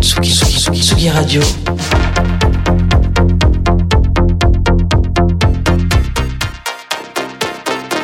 Tsugi, 0.00 0.30
Tsugi, 0.32 0.58
Tsugi, 0.58 0.80
Tsugi 0.82 1.10
Radio. 1.10 1.42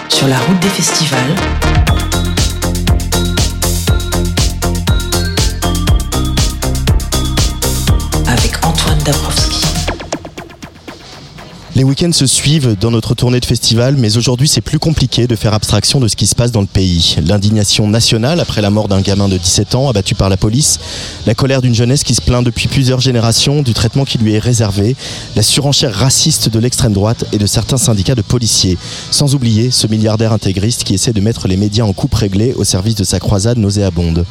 Sur 0.09 0.29
la 0.29 0.39
route 0.39 0.61
des 0.61 0.69
festivals. 0.69 1.21
Avec 8.27 8.65
Antoine 8.65 8.99
Dabrowski. 9.05 9.44
Les 11.77 11.83
week-ends 11.83 12.13
se 12.13 12.29
suivent 12.29 12.77
dans 12.81 12.93
notre 12.93 13.17
tournée 13.17 13.41
de 13.41 13.45
festival, 13.45 13.97
mais 13.99 14.17
aujourd'hui 14.17 14.47
c'est 14.47 14.61
plus 14.61 14.79
compliqué 14.79 15.27
de 15.27 15.35
faire 15.35 15.55
abstraction 15.55 15.99
de 15.99 16.07
ce 16.07 16.15
qui 16.15 16.29
se 16.29 16.37
passe 16.37 16.53
dans 16.53 16.61
le 16.61 16.69
pays. 16.69 17.17
L'indignation 17.27 17.89
nationale 17.89 18.39
après 18.39 18.63
la 18.63 18.71
mort 18.71 18.87
d'un 18.87 19.01
gamin 19.01 19.29
de 19.29 19.37
17 19.37 19.75
ans 19.75 19.89
abattu 19.89 20.15
par 20.15 20.29
la 20.29 20.37
police, 20.37 20.79
la 21.27 21.35
colère 21.35 21.63
d'une 21.63 21.75
jeunesse 21.75 22.05
qui 22.05 22.15
se 22.15 22.21
plaint 22.21 22.45
depuis 22.45 22.69
plusieurs 22.69 23.01
générations 23.01 23.63
du 23.63 23.75
traitement 23.75 24.05
qui 24.05 24.19
lui 24.19 24.35
est 24.35 24.39
réservé, 24.39 24.95
la 25.35 25.43
surenchère 25.43 25.93
raciste 25.93 26.49
de 26.49 26.61
l'extrême 26.61 26.93
droite 26.93 27.25
et 27.33 27.39
de 27.39 27.47
certains 27.47 27.77
syndicats 27.77 28.15
de 28.15 28.23
policiers, 28.23 28.79
sans 29.11 29.35
oublier 29.35 29.73
ce 29.73 29.89
milliardaire 29.89 30.33
intégriste 30.33 30.85
qui 30.85 30.95
essaie 30.95 31.13
de 31.13 31.21
mettre 31.21 31.49
les 31.49 31.57
médias 31.57 31.83
en 31.83 31.93
coupe 31.93 32.15
réglée 32.15 32.55
au 32.55 32.63
service 32.63 32.95
de 32.95 33.03
sa 33.03 33.19
croisade 33.19 33.59
nauséabonde. 33.59 34.25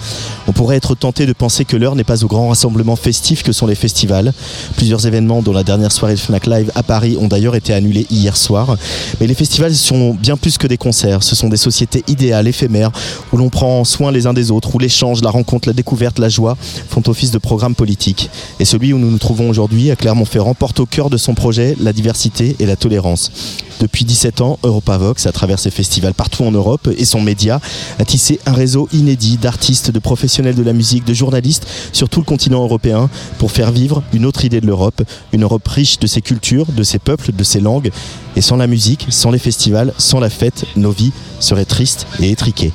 On 0.48 0.54
pourrait 0.54 0.78
être 0.78 0.96
tenté 0.96 1.26
de 1.26 1.34
penser 1.34 1.66
que 1.66 1.76
l'heure 1.76 1.98
n'est 1.98 2.06
pas 2.06 2.24
au 2.24 2.28
grand 2.28 2.48
rassemblement 2.48 2.96
festif 2.96 3.44
que 3.44 3.52
sont 3.52 3.68
les 3.68 3.76
festivals. 3.76 4.32
Plusieurs 4.78 5.06
événements 5.08 5.42
dont 5.42 5.52
la 5.52 5.66
dernière 5.66 5.92
soirée 5.92 6.16
de 6.16 6.20
Fnac 6.20 6.48
Live 6.48 6.72
à 6.74 6.84
Paris 6.84 7.18
ont 7.20 7.33
d'ailleurs 7.34 7.56
été 7.56 7.74
annulés 7.74 8.06
hier 8.12 8.38
soir. 8.38 8.78
Mais 9.20 9.26
les 9.26 9.34
festivals 9.34 9.74
sont 9.74 10.14
bien 10.14 10.38
plus 10.38 10.60
que 10.60 10.68
des 10.68 10.78
concerts. 10.78 11.24
Ce 11.24 11.36
sont 11.36 11.50
des 11.50 11.58
sociétés 11.58 12.04
idéales, 12.08 12.48
éphémères, 12.48 12.92
où 13.32 13.38
l'on 13.38 13.50
prend 13.50 13.84
soin 13.84 14.12
les 14.12 14.28
uns 14.28 14.34
des 14.34 14.52
autres, 14.52 14.76
où 14.76 14.80
l'échange, 14.80 15.24
la 15.24 15.32
rencontre, 15.32 15.68
la 15.68 15.74
découverte, 15.74 16.20
la 16.20 16.30
joie 16.30 16.56
font 16.90 17.02
office 17.08 17.32
de 17.32 17.40
programme 17.40 17.74
politique. 17.74 18.30
Et 18.60 18.66
celui 18.66 18.94
où 18.94 19.00
nous 19.00 19.10
nous 19.10 19.18
trouvons 19.18 19.50
aujourd'hui 19.50 19.90
à 19.90 19.96
Clermont-Ferrand 19.96 20.54
porte 20.54 20.80
au 20.80 20.86
cœur 20.86 21.10
de 21.10 21.18
son 21.18 21.34
projet 21.34 21.76
la 21.80 21.92
diversité 21.92 22.56
et 22.60 22.68
la 22.68 22.76
tolérance. 22.76 23.32
Depuis 23.80 24.06
17 24.06 24.42
ans, 24.42 24.60
Europavox, 24.64 25.26
à 25.26 25.32
travers 25.32 25.60
ses 25.60 25.72
festivals 25.72 26.14
partout 26.14 26.44
en 26.44 26.52
Europe 26.52 26.88
et 26.96 27.06
son 27.06 27.20
média, 27.20 27.60
a 28.00 28.06
tissé 28.06 28.40
un 28.46 28.54
réseau 28.54 28.88
inédit 28.94 29.38
d'artistes, 29.38 29.92
de 29.92 30.00
professionnels 30.00 30.56
de 30.56 30.64
la 30.64 30.74
musique, 30.74 31.06
de 31.06 31.14
journalistes 31.14 31.68
sur 31.92 32.10
tout 32.10 32.20
le 32.20 32.26
continent 32.26 32.64
européen 32.64 33.10
pour 33.40 33.52
faire 33.52 33.72
vivre 33.72 34.04
une 34.14 34.26
autre 34.26 34.46
idée 34.46 34.62
de 34.62 34.68
l'Europe, 34.68 35.02
une 35.34 35.44
Europe 35.44 35.68
riche 35.68 36.00
de 36.00 36.08
ses 36.08 36.22
cultures, 36.22 36.68
de 36.72 36.84
ses 36.84 37.00
peuples, 37.00 37.23
de 37.32 37.44
ses 37.44 37.60
langues. 37.60 37.92
Et 38.36 38.42
sans 38.42 38.58
la 38.58 38.68
musique, 38.68 39.08
sans 39.10 39.32
les 39.32 39.40
festivals, 39.40 39.94
sans 39.98 40.20
la 40.20 40.30
fête, 40.30 40.66
nos 40.76 40.92
vies 40.92 41.12
seraient 41.40 41.66
tristes 41.66 42.08
et 42.20 42.32
étriquées. 42.32 42.74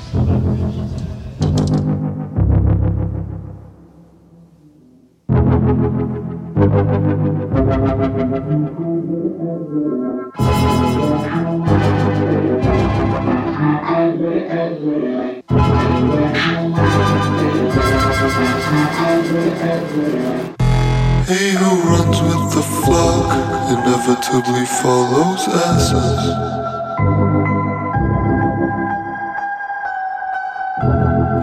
Inevitably 23.69 24.65
follows 24.65 25.47
asses. 25.49 26.21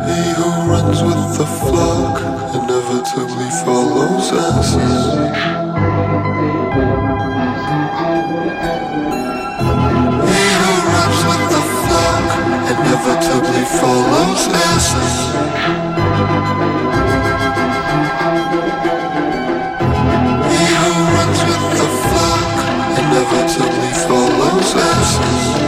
He 0.08 0.22
who 0.38 0.50
runs 0.72 1.00
with 1.04 1.38
the 1.38 1.46
flock 1.46 2.16
inevitably 2.56 3.50
follows 3.64 4.32
asses. 4.34 5.04
He 10.34 10.46
who 10.62 10.74
runs 10.96 11.22
with 11.30 11.46
the 11.54 11.64
flock 11.84 12.28
inevitably 12.74 13.66
follows 13.80 14.42
asses. 14.72 15.16
Flock 23.48 23.68
inevitably 23.68 23.94
follows 23.94 24.76
asses. 24.76 25.65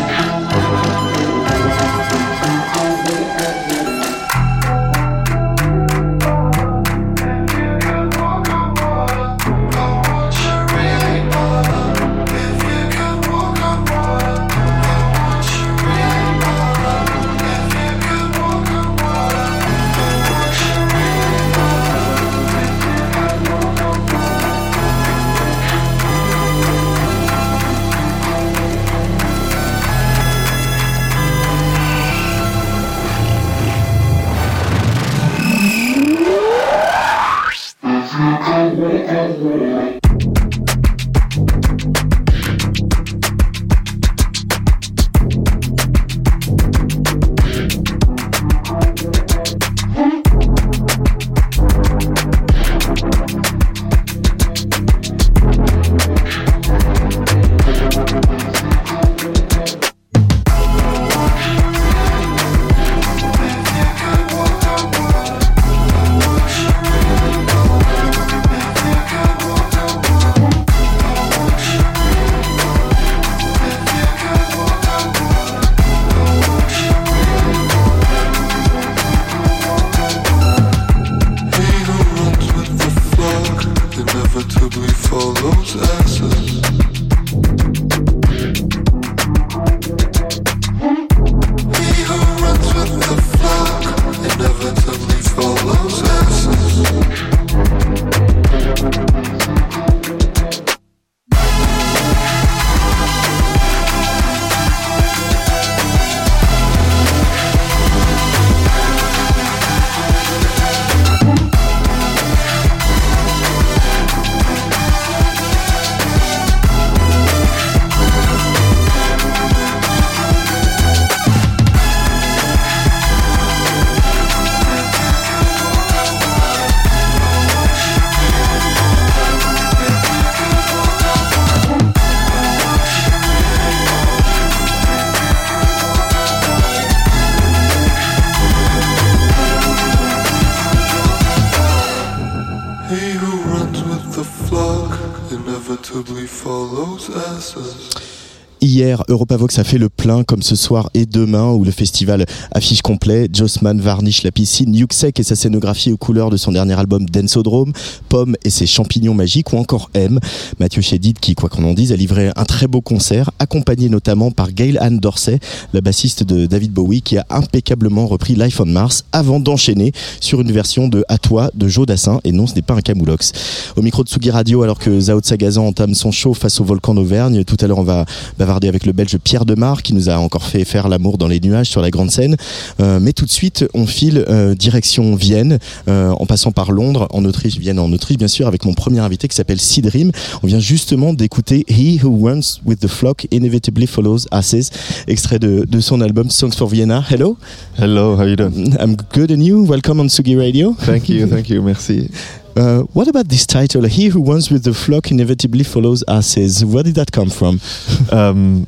Europavox 149.07 149.59
a 149.59 149.63
fait 149.63 149.77
le 149.77 149.89
plein 149.89 150.23
comme 150.23 150.41
ce 150.41 150.55
soir 150.55 150.89
et 150.93 151.05
demain 151.05 151.51
où 151.51 151.63
le 151.63 151.71
festival 151.71 152.25
affiche 152.51 152.81
complet. 152.81 153.27
Jossman 153.31 153.79
varnish 153.81 154.23
la 154.23 154.31
piscine, 154.31 154.73
Yuxek 154.73 155.19
et 155.19 155.23
sa 155.23 155.35
scénographie 155.35 155.91
aux 155.91 155.97
couleurs 155.97 156.29
de 156.29 156.37
son 156.37 156.51
dernier 156.51 156.77
album 156.79 157.05
Densodrome, 157.05 157.73
Pomme 158.09 158.35
et 158.43 158.49
ses 158.49 158.65
champignons 158.65 159.13
magiques 159.13 159.51
ou 159.53 159.57
encore 159.57 159.89
M. 159.93 160.19
Mathieu 160.59 160.81
Chédid 160.81 161.19
qui, 161.19 161.35
quoi 161.35 161.49
qu'on 161.49 161.63
en 161.65 161.73
dise, 161.73 161.91
a 161.91 161.95
livré 161.95 162.31
un 162.35 162.45
très 162.45 162.67
beau 162.67 162.81
concert 162.81 163.31
accompagné 163.39 163.89
notamment 163.89 164.31
par 164.31 164.51
Gail 164.51 164.77
Anne 164.79 164.99
Dorsey, 164.99 165.39
la 165.73 165.81
bassiste 165.81 166.23
de 166.23 166.45
David 166.45 166.71
Bowie 166.71 167.01
qui 167.01 167.17
a 167.17 167.25
impeccablement 167.29 168.07
repris 168.07 168.35
Life 168.35 168.61
on 168.61 168.65
Mars 168.65 169.05
avant 169.11 169.39
d'enchaîner 169.39 169.91
sur 170.21 170.41
une 170.41 170.51
version 170.51 170.87
de 170.87 171.03
À 171.09 171.17
toi 171.17 171.51
de 171.55 171.67
Joe 171.67 171.85
Dassin 171.85 172.19
et 172.23 172.31
non 172.31 172.47
ce 172.47 172.55
n'est 172.55 172.61
pas 172.61 172.75
un 172.75 172.81
camoulox. 172.81 173.31
Au 173.75 173.81
micro 173.81 174.03
de 174.03 174.09
Sugi 174.09 174.31
Radio 174.31 174.63
alors 174.63 174.79
que 174.79 174.99
Zao 174.99 175.19
Sagazan 175.21 175.67
entame 175.67 175.93
son 175.93 176.11
show 176.11 176.33
face 176.33 176.59
au 176.59 176.63
volcan 176.63 176.93
d'Auvergne, 176.93 177.43
tout 177.43 177.57
à 177.59 177.67
l'heure 177.67 177.79
on 177.79 177.83
va 177.83 178.05
bavarder 178.37 178.67
avec 178.67 178.76
le 178.85 178.93
belge 178.93 179.17
Pierre 179.17 179.45
Demar 179.45 179.83
qui 179.83 179.93
nous 179.93 180.09
a 180.09 180.17
encore 180.17 180.43
fait 180.43 180.65
faire 180.65 180.87
l'amour 180.87 181.17
dans 181.17 181.27
les 181.27 181.39
nuages 181.39 181.67
sur 181.67 181.81
la 181.81 181.89
grande 181.89 182.11
scène. 182.11 182.35
Euh, 182.79 182.99
mais 183.01 183.13
tout 183.13 183.25
de 183.25 183.31
suite, 183.31 183.65
on 183.73 183.85
file 183.85 184.25
euh, 184.29 184.55
direction 184.55 185.15
Vienne, 185.15 185.59
euh, 185.87 186.09
en 186.09 186.25
passant 186.25 186.51
par 186.51 186.71
Londres, 186.71 187.07
en 187.11 187.25
Autriche, 187.25 187.57
Vienne 187.57 187.79
en 187.79 187.91
Autriche 187.91 188.17
bien 188.17 188.27
sûr, 188.27 188.47
avec 188.47 188.65
mon 188.65 188.73
premier 188.73 188.99
invité 188.99 189.27
qui 189.27 189.35
s'appelle 189.35 189.59
Sidrim. 189.59 190.11
On 190.43 190.47
vient 190.47 190.59
justement 190.59 191.13
d'écouter 191.13 191.65
He 191.69 192.03
Who 192.03 192.25
Runs 192.25 192.59
With 192.65 192.79
The 192.79 192.87
Flock 192.87 193.27
Inevitably 193.31 193.87
Follows 193.87 194.25
Asses, 194.31 194.69
extrait 195.07 195.39
de, 195.39 195.65
de 195.67 195.79
son 195.79 196.01
album 196.01 196.29
Songs 196.29 196.51
for 196.51 196.67
Vienna. 196.67 197.03
Hello, 197.09 197.37
Hello, 197.79 198.15
how 198.15 198.25
you 198.25 198.35
doing? 198.35 198.75
I'm 198.79 198.95
good 199.13 199.31
and 199.31 199.43
you? 199.43 199.63
Welcome 199.63 199.99
on 199.99 200.09
Sugi 200.09 200.35
Radio. 200.35 200.75
Thank 200.79 201.09
you, 201.09 201.27
thank 201.27 201.49
you, 201.49 201.61
merci. 201.61 202.09
Uh, 202.57 202.81
what 202.93 203.07
about 203.07 203.27
this 203.29 203.45
title, 203.45 203.83
He 203.83 204.07
Who 204.07 204.23
Runs 204.23 204.49
With 204.49 204.63
The 204.63 204.73
Flock 204.73 205.11
Inevitably 205.11 205.63
Follows 205.63 206.03
Asses? 206.07 206.65
Where 206.65 206.81
did 206.83 206.95
that 206.95 207.11
come 207.11 207.29
from? 207.29 207.59
Um, 208.11 208.67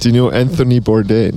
do 0.00 0.08
you 0.10 0.12
know 0.14 0.30
Anthony 0.30 0.80
Bourdain? 0.80 1.36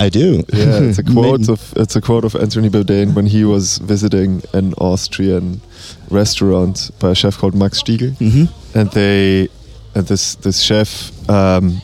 I 0.00 0.08
do. 0.08 0.44
Yeah, 0.52 0.78
it's 0.88 0.98
a 0.98 1.02
quote 1.14 1.40
Maybe. 1.40 1.52
of 1.52 1.72
it's 1.76 1.96
a 1.96 2.00
quote 2.00 2.24
of 2.24 2.34
Anthony 2.36 2.70
Bourdain 2.70 3.14
when 3.14 3.26
he 3.26 3.44
was 3.44 3.78
visiting 3.78 4.42
an 4.54 4.72
Austrian 4.78 5.60
restaurant 6.08 6.90
by 7.00 7.10
a 7.10 7.14
chef 7.14 7.36
called 7.36 7.54
Max 7.56 7.82
Stiegel, 7.82 8.12
Mhm. 8.18 8.48
and 8.74 8.90
they 8.92 9.48
and 9.94 10.06
this 10.06 10.36
this 10.36 10.60
chef 10.60 11.10
um, 11.28 11.82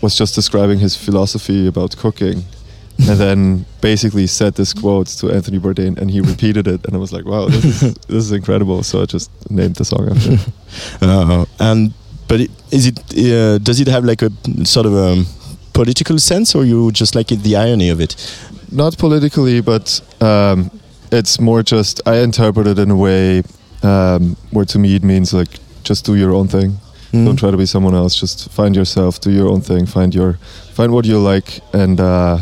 was 0.00 0.14
just 0.16 0.34
describing 0.36 0.78
his 0.78 0.94
philosophy 0.96 1.66
about 1.66 1.96
cooking. 1.96 2.44
And 3.08 3.18
then 3.18 3.66
basically 3.80 4.26
said 4.26 4.54
this 4.54 4.72
quote 4.72 5.08
to 5.18 5.30
Anthony 5.30 5.58
Bourdain, 5.58 5.98
and 5.98 6.10
he 6.10 6.20
repeated 6.20 6.66
it, 6.66 6.84
and 6.86 6.94
I 6.94 6.98
was 6.98 7.12
like, 7.12 7.24
"Wow, 7.24 7.48
this 7.48 7.82
is 7.82 7.94
this 8.08 8.24
is 8.24 8.32
incredible!" 8.32 8.82
So 8.82 9.02
I 9.02 9.06
just 9.06 9.30
named 9.50 9.76
the 9.76 9.84
song 9.84 10.08
after. 10.10 10.36
him. 10.36 10.40
Uh, 11.02 11.44
and 11.60 11.92
but 12.28 12.40
it, 12.40 12.50
is 12.70 12.86
it 12.86 12.98
uh, 12.98 13.58
does 13.58 13.78
it 13.78 13.88
have 13.88 14.04
like 14.04 14.22
a 14.22 14.30
sort 14.64 14.86
of 14.86 14.94
a 14.94 15.22
political 15.74 16.18
sense, 16.18 16.54
or 16.54 16.64
you 16.64 16.90
just 16.90 17.14
like 17.14 17.30
it, 17.30 17.42
the 17.42 17.56
irony 17.56 17.90
of 17.90 18.00
it? 18.00 18.16
not 18.72 18.96
politically, 18.98 19.60
but 19.60 20.00
um, 20.20 20.70
it's 21.12 21.40
more 21.40 21.62
just 21.62 22.00
I 22.06 22.18
interpret 22.20 22.66
it 22.66 22.78
in 22.78 22.90
a 22.90 22.96
way 22.96 23.42
um, 23.82 24.36
where 24.50 24.64
to 24.64 24.78
me 24.78 24.96
it 24.96 25.04
means 25.04 25.32
like 25.32 25.48
just 25.84 26.04
do 26.04 26.14
your 26.14 26.32
own 26.34 26.48
thing. 26.48 26.78
Mm. 27.12 27.26
Don't 27.26 27.36
try 27.36 27.50
to 27.50 27.56
be 27.56 27.66
someone 27.66 27.94
else. 27.94 28.18
Just 28.18 28.50
find 28.50 28.74
yourself, 28.74 29.20
do 29.20 29.30
your 29.30 29.48
own 29.48 29.60
thing, 29.60 29.84
find 29.86 30.14
your 30.14 30.34
find 30.72 30.92
what 30.92 31.04
you 31.04 31.18
like, 31.18 31.60
and 31.74 32.00
uh, 32.00 32.38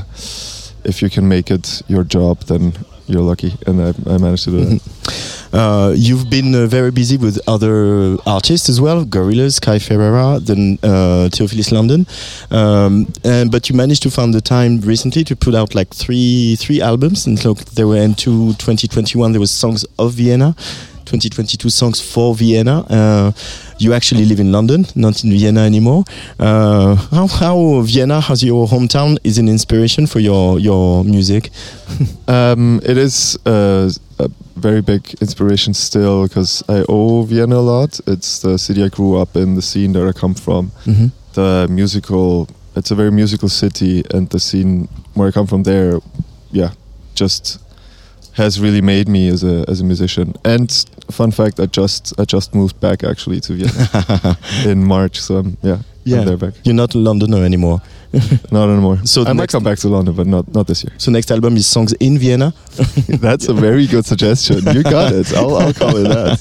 if 0.84 1.02
you 1.02 1.10
can 1.10 1.28
make 1.28 1.50
it 1.50 1.82
your 1.88 2.04
job, 2.04 2.40
then 2.44 2.72
you're 3.06 3.22
lucky. 3.22 3.52
And 3.66 3.80
I, 3.82 3.88
I 4.06 4.18
managed 4.18 4.44
to 4.44 4.50
do 4.50 4.64
that. 4.64 5.36
Uh, 5.52 5.92
you've 5.96 6.30
been 6.30 6.54
uh, 6.54 6.66
very 6.66 6.92
busy 6.92 7.16
with 7.16 7.40
other 7.48 8.16
artists 8.24 8.68
as 8.68 8.80
well, 8.80 9.04
Gorillaz, 9.04 9.60
Kai 9.60 9.80
Ferreira, 9.80 10.38
then 10.38 10.78
uh, 10.84 11.28
Theophilus 11.28 11.72
London. 11.72 12.06
Um, 12.52 13.12
and, 13.24 13.50
but 13.50 13.68
you 13.68 13.74
managed 13.74 14.04
to 14.04 14.12
find 14.12 14.32
the 14.32 14.40
time 14.40 14.80
recently 14.82 15.24
to 15.24 15.34
put 15.34 15.56
out 15.56 15.74
like 15.74 15.92
three 15.92 16.54
three 16.54 16.80
albums. 16.80 17.26
And 17.26 17.44
look, 17.44 17.58
there 17.74 17.88
were 17.88 17.96
into 17.96 18.52
2021 18.52 19.32
there 19.32 19.40
was 19.40 19.50
songs 19.50 19.84
of 19.98 20.12
Vienna, 20.12 20.54
2022 21.06 21.68
songs 21.68 22.00
for 22.00 22.36
Vienna. 22.36 22.86
Uh, 22.88 23.32
you 23.80 23.94
actually 23.94 24.24
live 24.26 24.40
in 24.40 24.52
London, 24.52 24.84
not 24.94 25.24
in 25.24 25.30
Vienna 25.30 25.60
anymore. 25.60 26.04
Uh, 26.38 26.94
how, 26.94 27.26
how 27.26 27.80
Vienna, 27.82 28.22
as 28.28 28.42
your 28.44 28.66
hometown, 28.68 29.16
is 29.24 29.38
an 29.38 29.48
inspiration 29.48 30.06
for 30.06 30.20
your 30.20 30.58
your 30.58 31.04
music? 31.04 31.50
Um, 32.28 32.80
it 32.84 32.96
is 32.96 33.36
uh, 33.44 33.90
a 34.20 34.30
very 34.54 34.80
big 34.82 35.14
inspiration 35.20 35.74
still 35.74 36.28
because 36.28 36.62
I 36.68 36.84
owe 36.88 37.22
Vienna 37.24 37.56
a 37.56 37.66
lot. 37.74 38.00
It's 38.06 38.38
the 38.38 38.56
city 38.56 38.84
I 38.84 38.88
grew 38.88 39.16
up 39.20 39.34
in, 39.36 39.56
the 39.56 39.62
scene 39.62 39.92
that 39.94 40.06
I 40.06 40.12
come 40.12 40.34
from. 40.34 40.70
Mm-hmm. 40.86 41.06
the 41.34 41.66
musical 41.70 42.48
it's 42.76 42.90
a 42.90 42.94
very 42.94 43.10
musical 43.10 43.48
city 43.48 44.04
and 44.14 44.28
the 44.30 44.38
scene 44.38 44.88
where 45.14 45.28
I 45.28 45.30
come 45.32 45.46
from 45.46 45.62
there 45.64 45.98
yeah 46.50 46.70
just 47.14 47.58
has 48.40 48.58
really 48.60 48.80
made 48.80 49.06
me 49.16 49.28
as 49.34 49.42
a 49.44 49.64
as 49.68 49.80
a 49.80 49.84
musician. 49.84 50.34
And 50.44 50.68
fun 51.10 51.30
fact 51.30 51.60
I 51.60 51.66
just 51.66 52.02
I 52.18 52.24
just 52.24 52.54
moved 52.54 52.76
back 52.80 53.04
actually 53.04 53.40
to 53.40 53.52
Vienna 53.54 54.36
in 54.72 54.78
March 54.84 55.16
so 55.20 55.32
I'm, 55.40 55.56
yeah 55.62 55.78
Yeah. 56.04 56.20
I'm 56.20 56.26
there 56.26 56.40
back. 56.44 56.54
You're 56.64 56.80
not 56.84 56.94
a 56.94 56.98
Londoner 56.98 57.44
anymore. 57.44 57.78
not 58.56 58.66
anymore. 58.74 58.98
So 59.04 59.18
I 59.26 59.32
might 59.34 59.50
come 59.54 59.64
back 59.64 59.78
to 59.84 59.88
London 59.88 60.14
but 60.20 60.26
not 60.26 60.44
not 60.56 60.66
this 60.66 60.80
year. 60.84 60.92
So 60.98 61.10
next 61.10 61.30
album 61.30 61.56
is 61.56 61.66
songs 61.66 61.92
in 62.06 62.18
Vienna. 62.18 62.48
that's 63.26 63.48
a 63.48 63.54
very 63.66 63.86
good 63.86 64.04
suggestion. 64.12 64.58
You 64.74 64.82
got 64.82 65.12
it. 65.12 65.26
I'll, 65.40 65.56
I'll 65.62 65.74
call 65.82 65.94
it 66.02 66.08
that. 66.16 66.38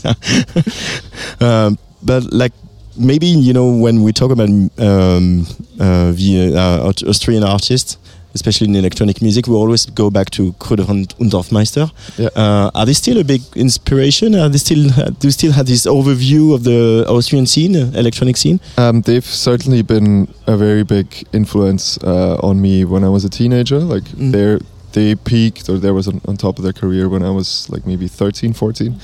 Um, 1.42 1.78
but 2.02 2.22
like 2.42 2.54
maybe 2.98 3.28
you 3.28 3.54
know 3.54 3.68
when 3.86 4.04
we 4.06 4.12
talk 4.12 4.32
about 4.32 4.50
um, 4.50 5.46
uh, 5.80 6.12
the 6.12 6.54
uh, 6.56 7.10
Austrian 7.10 7.44
artists, 7.44 7.98
especially 8.34 8.68
in 8.68 8.76
electronic 8.76 9.22
music, 9.22 9.48
we 9.48 9.56
always 9.56 9.86
go 9.96 10.10
back 10.10 10.30
to 10.32 10.54
Kruder 10.60 10.88
und 10.90 11.16
und 11.20 11.32
Dorfmeister. 11.34 11.90
Yeah. 12.18 12.30
Uh, 12.36 12.70
are 12.74 12.86
they 12.86 12.94
still 12.94 13.18
a 13.20 13.24
big 13.24 13.42
inspiration? 13.56 14.36
Are 14.36 14.50
they 14.50 14.60
still 14.60 14.90
do 15.20 15.28
you 15.28 15.32
still 15.32 15.52
have 15.54 15.66
this 15.68 15.86
overview 15.88 16.54
of 16.54 16.64
the 16.64 17.06
Austrian 17.08 17.46
scene, 17.48 17.76
electronic 17.96 18.38
scene? 18.38 18.60
Um, 18.78 19.02
they've 19.02 19.26
certainly 19.26 19.82
been 19.84 20.28
a 20.48 20.56
very 20.58 20.84
big 20.84 21.08
influence 21.34 21.98
uh, 22.04 22.38
on 22.44 22.60
me 22.62 22.86
when 22.86 23.04
I 23.04 23.10
was 23.10 23.24
a 23.26 23.30
teenager. 23.30 23.80
Like 23.80 24.04
Mm. 24.18 24.32
they're 24.32 24.60
they 24.94 25.16
peaked 25.16 25.70
or 25.70 25.78
they 25.80 25.92
was 25.92 26.08
on, 26.08 26.20
on 26.28 26.36
top 26.36 26.58
of 26.58 26.64
their 26.64 26.74
career 26.74 27.08
when 27.10 27.22
I 27.24 27.30
was 27.30 27.68
like 27.70 27.86
maybe 27.86 28.08
13, 28.08 28.54
14. 28.54 28.96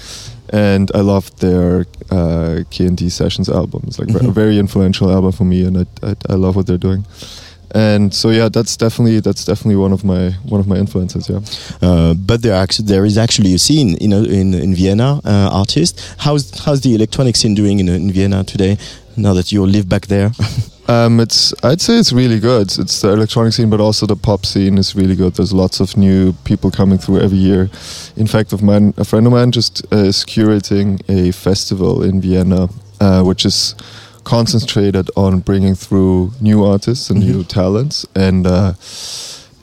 And 0.49 0.91
I 0.95 1.01
loved 1.01 1.39
their 1.41 1.85
uh, 2.11 2.63
K&D 2.71 3.09
Sessions 3.09 3.49
albums, 3.49 3.99
like 3.99 4.09
Mhm. 4.09 4.27
a 4.29 4.31
very 4.31 4.57
influential 4.57 5.11
album 5.11 5.31
for 5.31 5.45
me, 5.45 5.63
and 5.67 5.77
I, 5.77 5.85
I, 6.03 6.15
I 6.29 6.35
love 6.35 6.55
what 6.55 6.65
they're 6.65 6.79
doing. 6.81 7.05
And 7.75 8.13
so 8.13 8.29
yeah, 8.29 8.47
that's 8.47 8.77
definitely 8.77 9.19
that's 9.19 9.43
definitely 9.43 9.75
one 9.75 9.91
of 9.91 10.05
my 10.05 10.31
one 10.45 10.61
of 10.61 10.67
my 10.67 10.77
influences. 10.77 11.29
Yeah. 11.29 11.41
Uh, 11.81 12.13
but 12.13 12.41
there 12.41 12.55
actually 12.55 12.87
there 12.87 13.05
is 13.05 13.17
actually 13.17 13.53
a 13.53 13.59
scene 13.59 13.97
in 13.97 14.13
in, 14.13 14.53
in 14.53 14.73
Vienna 14.73 15.19
uh, 15.25 15.49
artist. 15.51 16.15
How's 16.19 16.57
how's 16.63 16.81
the 16.81 16.95
electronic 16.95 17.35
scene 17.35 17.53
doing 17.53 17.79
in, 17.79 17.89
in 17.89 18.11
Vienna 18.11 18.45
today? 18.45 18.77
Now 19.17 19.33
that 19.33 19.51
you 19.51 19.65
live 19.65 19.89
back 19.89 20.07
there. 20.07 20.31
Um, 20.87 21.19
it's 21.19 21.51
I'd 21.63 21.81
say 21.81 21.97
it's 21.97 22.13
really 22.13 22.39
good. 22.39 22.67
It's 22.77 23.01
the 23.01 23.11
electronic 23.11 23.53
scene, 23.53 23.71
but 23.71 23.79
also 23.79 24.05
the 24.05 24.15
pop 24.15 24.45
scene 24.45 24.77
is 24.77 24.95
really 24.95 25.15
good. 25.15 25.33
There's 25.33 25.51
lots 25.51 25.79
of 25.79 25.97
new 25.97 26.33
people 26.43 26.69
coming 26.69 26.99
through 26.99 27.21
every 27.21 27.39
year. 27.39 27.69
In 28.15 28.27
fact, 28.27 28.53
of 28.53 28.61
mine, 28.61 28.93
a 28.97 29.03
friend 29.03 29.25
of 29.25 29.33
mine 29.33 29.51
just 29.51 29.83
uh, 29.91 29.97
is 29.97 30.23
curating 30.23 31.01
a 31.09 31.31
festival 31.31 32.03
in 32.03 32.21
Vienna, 32.21 32.69
uh, 33.01 33.23
which 33.23 33.45
is 33.45 33.73
concentrated 34.25 35.09
on 35.15 35.39
bringing 35.39 35.75
through 35.75 36.31
new 36.41 36.65
artists 36.65 37.09
and 37.09 37.19
new 37.19 37.43
talents. 37.43 38.05
And 38.15 38.45
uh, 38.45 38.73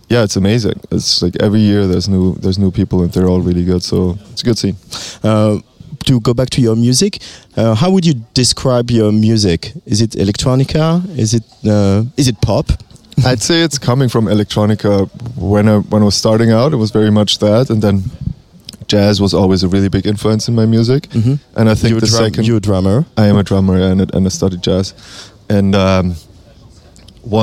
yeah, 0.08 0.22
it's 0.24 0.36
amazing. 0.36 0.80
It's 0.90 1.22
like 1.22 1.36
every 1.40 1.60
year 1.60 1.86
there's 1.86 2.08
new 2.08 2.34
there's 2.36 2.58
new 2.58 2.70
people, 2.70 3.02
and 3.02 3.12
they're 3.12 3.28
all 3.28 3.42
really 3.42 3.64
good. 3.64 3.82
So 3.82 4.16
it's 4.30 4.42
a 4.42 4.44
good 4.44 4.58
scene. 4.58 4.76
Uh, 5.22 5.60
to 6.04 6.20
go 6.20 6.34
back 6.34 6.50
to 6.50 6.60
your 6.60 6.76
music, 6.76 7.22
uh, 7.56 7.74
how 7.74 7.90
would 7.90 8.04
you 8.04 8.14
describe 8.34 8.90
your 8.90 9.12
music? 9.12 9.72
Is 9.86 10.00
it 10.00 10.10
electronica? 10.12 11.02
Is 11.16 11.34
it 11.34 11.44
uh, 11.66 12.04
is 12.16 12.28
it 12.28 12.40
pop? 12.40 12.66
I'd 13.24 13.42
say 13.42 13.62
it's 13.62 13.78
coming 13.78 14.08
from 14.08 14.26
electronica. 14.26 15.08
When 15.36 15.68
I 15.68 15.78
when 15.78 16.02
I 16.02 16.04
was 16.04 16.16
starting 16.16 16.50
out, 16.50 16.72
it 16.72 16.76
was 16.76 16.90
very 16.90 17.10
much 17.10 17.38
that, 17.38 17.70
and 17.70 17.82
then 17.82 18.02
jazz 18.94 19.20
was 19.20 19.32
always 19.40 19.62
a 19.62 19.68
really 19.74 19.88
big 19.96 20.06
influence 20.12 20.44
in 20.50 20.54
my 20.54 20.66
music. 20.76 21.02
Mhm. 21.20 21.38
And 21.58 21.64
I 21.72 21.74
think 21.74 21.90
you're, 21.90 22.00
the 22.00 22.12
drum- 22.12 22.24
second, 22.24 22.42
you're 22.46 22.58
a 22.64 22.66
drummer. 22.70 22.98
I 23.16 23.24
am 23.30 23.36
a 23.36 23.42
drummer 23.50 23.76
and 23.90 23.98
I- 24.02 24.16
and 24.16 24.22
I 24.26 24.30
studied 24.30 24.62
jazz, 24.68 24.94
and 25.48 25.74
um, 25.74 26.06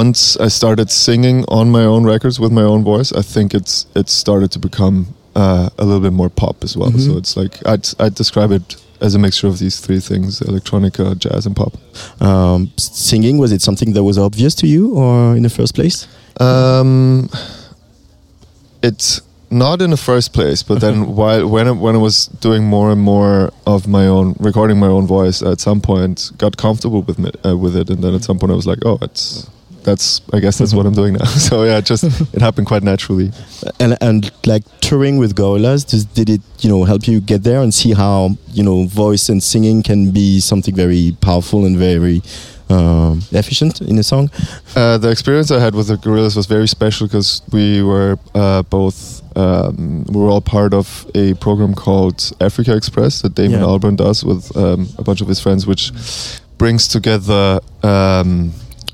once 0.02 0.20
I 0.46 0.50
started 0.50 0.88
singing 0.92 1.38
on 1.48 1.66
my 1.72 1.84
own 1.94 2.04
records 2.14 2.40
with 2.40 2.52
my 2.52 2.64
own 2.74 2.84
voice, 2.84 3.10
I 3.22 3.24
think 3.34 3.54
it's 3.54 3.86
it 3.96 4.10
started 4.10 4.50
to 4.52 4.60
become 4.60 5.06
uh, 5.36 5.70
a 5.78 5.84
little 5.86 6.02
bit 6.08 6.14
more 6.22 6.30
pop 6.30 6.56
as 6.64 6.74
well. 6.80 6.92
Mhm. 6.92 7.06
So 7.06 7.12
it's 7.22 7.34
like 7.42 7.54
I'd 7.72 7.86
I'd 8.04 8.16
describe 8.16 8.52
it 8.60 8.76
as 9.02 9.16
a 9.16 9.20
mixture 9.20 9.48
of 9.52 9.58
these 9.60 9.80
three 9.86 10.02
things: 10.02 10.40
electronica, 10.42 11.06
jazz, 11.26 11.46
and 11.48 11.56
pop. 11.56 11.74
Um, 12.22 12.70
singing 12.78 13.40
was 13.42 13.52
it 13.52 13.62
something 13.62 13.94
that 13.96 14.04
was 14.04 14.18
obvious 14.18 14.54
to 14.56 14.66
you, 14.68 14.82
or 15.02 15.36
in 15.38 15.44
the 15.44 15.50
first 15.60 15.74
place? 15.76 16.08
Um, 16.48 17.30
it 18.82 19.22
not 19.52 19.82
in 19.82 19.90
the 19.90 19.98
first 19.98 20.34
place, 20.34 20.64
but 20.64 20.82
then 20.82 21.16
while 21.16 21.48
when 21.48 21.68
I, 21.68 21.72
when 21.72 21.96
I 21.96 22.00
was 22.00 22.28
doing 22.28 22.64
more 22.66 22.92
and 22.92 23.02
more 23.02 23.52
of 23.66 23.88
my 23.88 24.08
own 24.08 24.36
recording 24.40 24.80
my 24.80 24.88
own 24.88 25.08
voice, 25.08 25.42
at 25.42 25.60
some 25.60 25.82
point 25.82 26.32
got 26.38 26.58
comfortable 26.58 27.02
with 27.02 27.20
me, 27.20 27.32
uh, 27.46 27.58
with 27.58 27.76
it, 27.76 27.90
and 27.90 28.04
then 28.04 28.14
at 28.16 28.24
some 28.24 28.40
point 28.40 28.52
I 28.52 28.56
was 28.56 28.68
like, 28.68 28.80
oh, 28.86 28.98
it's 29.02 29.50
that's 29.84 30.22
I 30.34 30.40
guess 30.40 30.58
that's 30.58 30.74
what 30.74 30.86
I'm 30.86 30.94
doing 30.94 31.14
now. 31.14 31.26
so 31.50 31.64
yeah, 31.64 31.82
just 31.82 32.04
it 32.34 32.42
happened 32.42 32.68
quite 32.68 32.84
naturally. 32.84 33.32
And 33.80 33.98
and 34.02 34.32
like 34.46 34.64
touring 34.82 35.18
with 35.18 35.36
Gorillaz, 35.36 35.90
does, 35.90 36.06
did 36.06 36.30
it 36.30 36.42
you 36.60 36.70
know 36.70 36.84
help 36.84 37.08
you 37.08 37.20
get 37.20 37.44
there 37.44 37.62
and 37.62 37.74
see 37.74 37.94
how 37.94 38.38
you 38.52 38.64
know 38.64 38.86
voice 38.86 39.30
and 39.30 39.42
singing 39.42 39.84
can 39.84 40.12
be 40.12 40.40
something 40.40 40.76
very 40.76 41.16
powerful 41.22 41.66
and 41.66 41.78
very 41.78 42.22
um, 42.70 43.22
efficient 43.32 43.82
in 43.82 43.98
a 44.00 44.04
song? 44.04 44.30
Uh, 44.76 44.98
the 44.98 45.10
experience 45.10 45.52
I 45.52 45.60
had 45.60 45.74
with 45.76 45.88
the 45.88 45.98
Gorillas 45.98 46.36
was 46.36 46.46
very 46.46 46.68
special 46.68 47.08
because 47.08 47.42
we 47.52 47.82
were 47.82 48.18
uh, 48.36 48.62
both 48.64 49.22
um, 49.38 50.04
we 50.10 50.20
were 50.22 50.30
all 50.30 50.42
part 50.42 50.74
of 50.74 51.06
a 51.16 51.34
program 51.36 51.74
called 51.74 52.32
Africa 52.42 52.76
Express 52.76 53.22
that 53.22 53.36
Damon 53.36 53.60
Yeah. 53.60 53.66
Albarn 53.68 53.96
does 53.96 54.24
with 54.24 54.56
um, 54.58 54.88
a 54.98 55.04
bunch 55.04 55.22
of 55.22 55.28
his 55.28 55.40
friends, 55.40 55.66
which 55.66 55.92
brings 56.58 56.88
together 56.88 57.60
um, 57.84 58.52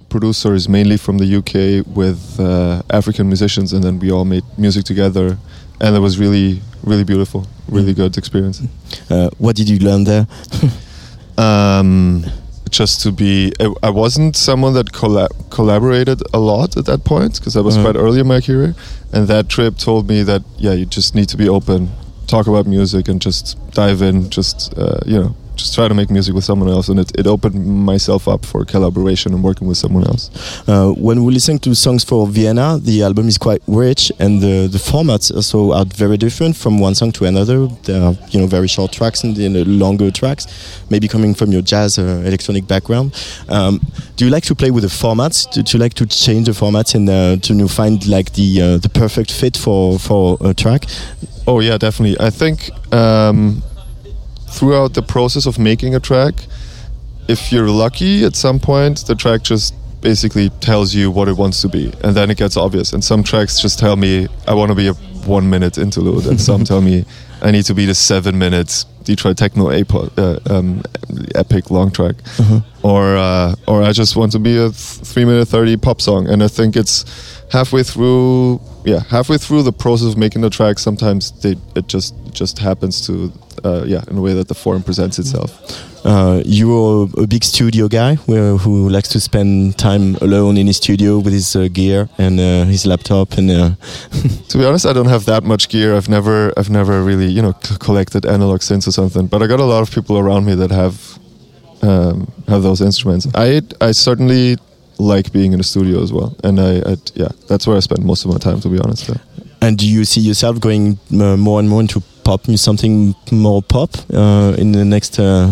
producers 0.09 0.69
mainly 0.69 0.97
from 0.97 1.17
the 1.17 1.35
UK 1.37 1.85
with 1.95 2.39
uh, 2.39 2.81
African 2.89 3.27
musicians, 3.27 3.73
and 3.73 3.83
then 3.83 3.99
we 3.99 4.11
all 4.11 4.25
made 4.25 4.43
music 4.57 4.85
together, 4.85 5.37
and 5.81 5.95
it 5.95 5.99
was 5.99 6.17
really 6.19 6.61
really 6.83 7.03
beautiful, 7.03 7.47
really 7.67 7.93
good 7.93 8.15
experience. 8.17 8.61
Uh, 9.09 9.29
what 9.39 9.55
did 9.55 9.67
you 9.67 9.79
learn 9.79 10.03
there? 10.03 10.27
just 12.69 13.01
to 13.01 13.11
be 13.11 13.51
I, 13.83 13.89
wasn't 13.89 14.35
someone 14.35 14.73
that 14.73 14.91
colla- 14.91 15.29
collaborated 15.49 16.21
a 16.33 16.39
lot 16.39 16.75
at 16.77 16.85
that 16.85 17.03
point 17.03 17.35
because 17.39 17.55
I 17.55 17.61
was 17.61 17.77
Mhm. 17.77 17.83
quite 17.83 17.95
early 17.95 18.19
in 18.19 18.27
my 18.27 18.41
career 18.41 18.75
and 19.13 19.27
that 19.27 19.47
trip 19.49 19.77
told 19.77 20.07
me 20.09 20.23
that 20.23 20.41
yeah 20.57 20.73
you 20.73 20.85
just 20.85 21.15
need 21.15 21.29
to 21.29 21.37
be 21.37 21.47
open 21.47 21.89
talk 22.27 22.47
about 22.47 22.65
music 22.65 23.07
and 23.07 23.21
just 23.21 23.55
dive 23.71 24.01
in 24.01 24.29
just 24.29 24.73
uh, 24.77 24.99
you 25.05 25.19
know 25.19 25.35
just 25.55 25.73
try 25.73 25.87
to 25.87 25.93
make 25.93 26.09
music 26.09 26.33
with 26.35 26.43
someone 26.43 26.69
else 26.69 26.89
and 26.89 26.99
it, 26.99 27.11
it 27.19 27.27
opened 27.27 27.55
myself 27.65 28.27
up 28.27 28.45
for 28.45 28.65
collaboration 28.65 29.33
and 29.33 29.43
working 29.43 29.67
with 29.67 29.77
someone 29.77 30.05
else 30.07 30.29
Uh, 30.67 30.91
when 31.07 31.23
we 31.23 31.33
listen 31.33 31.57
to 31.59 31.73
songs 31.75 32.03
for 32.03 32.27
Vienna, 32.27 32.79
the 32.81 33.03
album 33.03 33.27
is 33.27 33.37
quite 33.37 33.61
rich, 33.67 34.11
and 34.19 34.41
the, 34.41 34.67
the 34.67 34.77
formats 34.77 35.31
also 35.35 35.71
are 35.71 35.85
very 35.85 36.17
different 36.17 36.55
from 36.55 36.79
one 36.79 36.95
song 36.95 37.11
to 37.11 37.25
another. 37.25 37.67
There 37.83 38.01
are 38.01 38.15
you 38.31 38.39
know 38.39 38.47
very 38.47 38.67
short 38.67 38.91
tracks 38.91 39.23
and 39.23 39.35
then 39.35 39.55
uh, 39.55 39.63
longer 39.65 40.11
tracks, 40.11 40.47
maybe 40.89 41.07
coming 41.07 41.35
from 41.35 41.51
your 41.51 41.61
jazz 41.61 41.97
or 41.99 42.23
electronic 42.25 42.67
background. 42.67 43.13
Um, 43.49 43.79
do 44.15 44.25
you 44.25 44.31
like 44.31 44.45
to 44.47 44.55
play 44.55 44.71
with 44.71 44.83
the 44.83 44.89
formats? 44.89 45.45
Do, 45.51 45.61
do 45.61 45.77
you 45.77 45.83
like 45.83 45.93
to 45.95 46.05
change 46.05 46.45
the 46.45 46.53
formats 46.53 46.95
and 46.95 47.09
uh, 47.09 47.37
to 47.41 47.53
you 47.53 47.59
know, 47.59 47.67
find 47.67 48.05
like 48.07 48.33
the 48.33 48.61
uh, 48.61 48.77
the 48.77 48.89
perfect 48.89 49.31
fit 49.31 49.57
for 49.57 49.99
for 49.99 50.37
a 50.41 50.53
track? 50.53 50.85
Oh 51.47 51.59
yeah, 51.61 51.77
definitely. 51.77 52.17
I 52.19 52.31
think 52.31 52.71
um, 52.93 53.61
throughout 54.55 54.93
the 54.93 55.01
process 55.01 55.45
of 55.45 55.59
making 55.59 55.95
a 55.95 55.99
track, 55.99 56.33
if 57.27 57.51
you're 57.51 57.69
lucky, 57.69 58.23
at 58.23 58.35
some 58.35 58.59
point 58.59 59.05
the 59.07 59.15
track 59.15 59.43
just 59.43 59.73
basically 60.01 60.49
tells 60.61 60.93
you 60.93 61.09
what 61.09 61.27
it 61.27 61.35
wants 61.35 61.61
to 61.61 61.67
be, 61.67 61.91
and 62.03 62.15
then 62.15 62.29
it 62.29 62.37
gets 62.37 62.55
obvious. 62.55 62.93
And 62.93 63.03
some 63.03 63.23
tracks 63.23 63.59
just 63.59 63.79
tell 63.79 63.95
me 63.95 64.27
I 64.47 64.53
want 64.53 64.69
to 64.69 64.75
be 64.75 64.87
a 64.87 64.93
one 65.25 65.49
minute 65.49 65.77
interlude, 65.77 66.25
and 66.27 66.39
some 66.39 66.63
tell 66.71 66.81
me 66.81 67.05
I 67.41 67.51
need 67.51 67.65
to 67.65 67.73
be 67.73 67.85
the 67.85 67.95
seven 67.95 68.37
minutes 68.37 68.85
Detroit 69.05 69.37
techno 69.37 69.71
apo- 69.71 70.09
uh, 70.17 70.39
um, 70.49 70.81
epic 71.35 71.69
long 71.71 71.91
track, 71.91 72.15
or 72.83 73.15
uh, 73.15 73.55
or 73.67 73.83
I 73.83 73.91
just 73.91 74.15
want 74.15 74.31
to 74.33 74.39
be 74.39 74.57
a 74.57 74.69
th- 74.69 74.73
three 74.73 75.25
minute 75.25 75.47
thirty 75.47 75.77
pop 75.77 76.01
song. 76.01 76.27
And 76.27 76.43
I 76.43 76.47
think 76.47 76.75
it's 76.75 77.05
halfway 77.51 77.83
through, 77.83 78.59
yeah, 78.83 79.01
halfway 79.09 79.37
through 79.37 79.63
the 79.63 79.71
process 79.71 80.07
of 80.13 80.17
making 80.17 80.41
the 80.41 80.49
track. 80.49 80.79
Sometimes 80.79 81.31
they, 81.41 81.55
it 81.75 81.87
just 81.87 82.15
it 82.25 82.33
just 82.33 82.57
happens 82.59 83.05
to, 83.07 83.31
yeah, 83.85 84.03
in 84.09 84.15
the 84.15 84.21
way 84.21 84.33
that 84.33 84.47
the 84.47 84.55
form 84.55 84.83
presents 84.83 85.19
itself. 85.19 85.51
Uh, 86.05 86.43
you're 86.45 87.09
a 87.17 87.25
big 87.25 87.43
studio 87.43 87.87
guy 87.87 88.13
who 88.13 88.89
likes 88.89 89.09
to 89.09 89.19
spend 89.19 89.75
time 89.77 90.15
alone 90.21 90.55
in 90.55 90.67
his 90.67 90.77
studio 90.77 91.17
with 91.17 91.33
his 91.33 91.55
uh, 91.55 91.67
gear 91.73 92.07
and 92.19 92.39
uh, 92.39 92.63
his 92.65 92.85
laptop 92.85 93.37
and 93.39 93.49
uh, 93.49 93.71
To 94.49 94.59
be 94.59 94.65
honest, 94.65 94.85
I 94.85 94.93
don't 94.93 95.09
have 95.09 95.25
that 95.25 95.43
much 95.43 95.67
gear. 95.67 95.95
I've 95.95 96.07
never, 96.07 96.53
I've 96.57 96.69
never 96.69 97.01
really, 97.01 97.25
you 97.25 97.41
know, 97.41 97.53
c- 97.63 97.75
collected 97.79 98.25
analog 98.25 98.59
synths 98.59 98.87
or 98.87 98.91
something. 98.91 99.25
But 99.27 99.41
I 99.41 99.47
got 99.47 99.59
a 99.59 99.65
lot 99.65 99.81
of 99.81 99.89
people 99.91 100.17
around 100.19 100.45
me 100.45 100.53
that 100.55 100.69
have, 100.71 101.17
um, 101.81 102.31
have 102.47 102.61
those 102.61 102.81
instruments. 102.81 103.27
I, 103.33 103.61
I 103.81 103.91
certainly 103.91 104.57
like 104.99 105.31
being 105.33 105.53
in 105.53 105.57
the 105.57 105.63
studio 105.63 106.01
as 106.03 106.13
well, 106.13 106.37
and 106.43 106.59
I, 106.59 106.77
I 106.91 106.95
yeah, 107.15 107.29
that's 107.49 107.67
where 107.67 107.75
I 107.75 107.81
spend 107.81 108.05
most 108.05 108.23
of 108.25 108.31
my 108.31 108.37
time. 108.37 108.61
To 108.61 108.69
be 108.69 108.79
honest, 108.79 109.09
yeah. 109.09 109.15
And 109.61 109.77
do 109.77 109.89
you 109.89 110.05
see 110.05 110.21
yourself 110.21 110.59
going 110.61 110.97
uh, 111.11 111.35
more 111.35 111.59
and 111.59 111.67
more 111.67 111.81
into 111.81 112.01
pop, 112.25 112.41
something 112.57 113.15
more 113.31 113.61
pop 113.61 113.91
uh, 114.13 114.53
in 114.57 114.71
the 114.73 114.83
next 114.83 115.19
uh, 115.19 115.47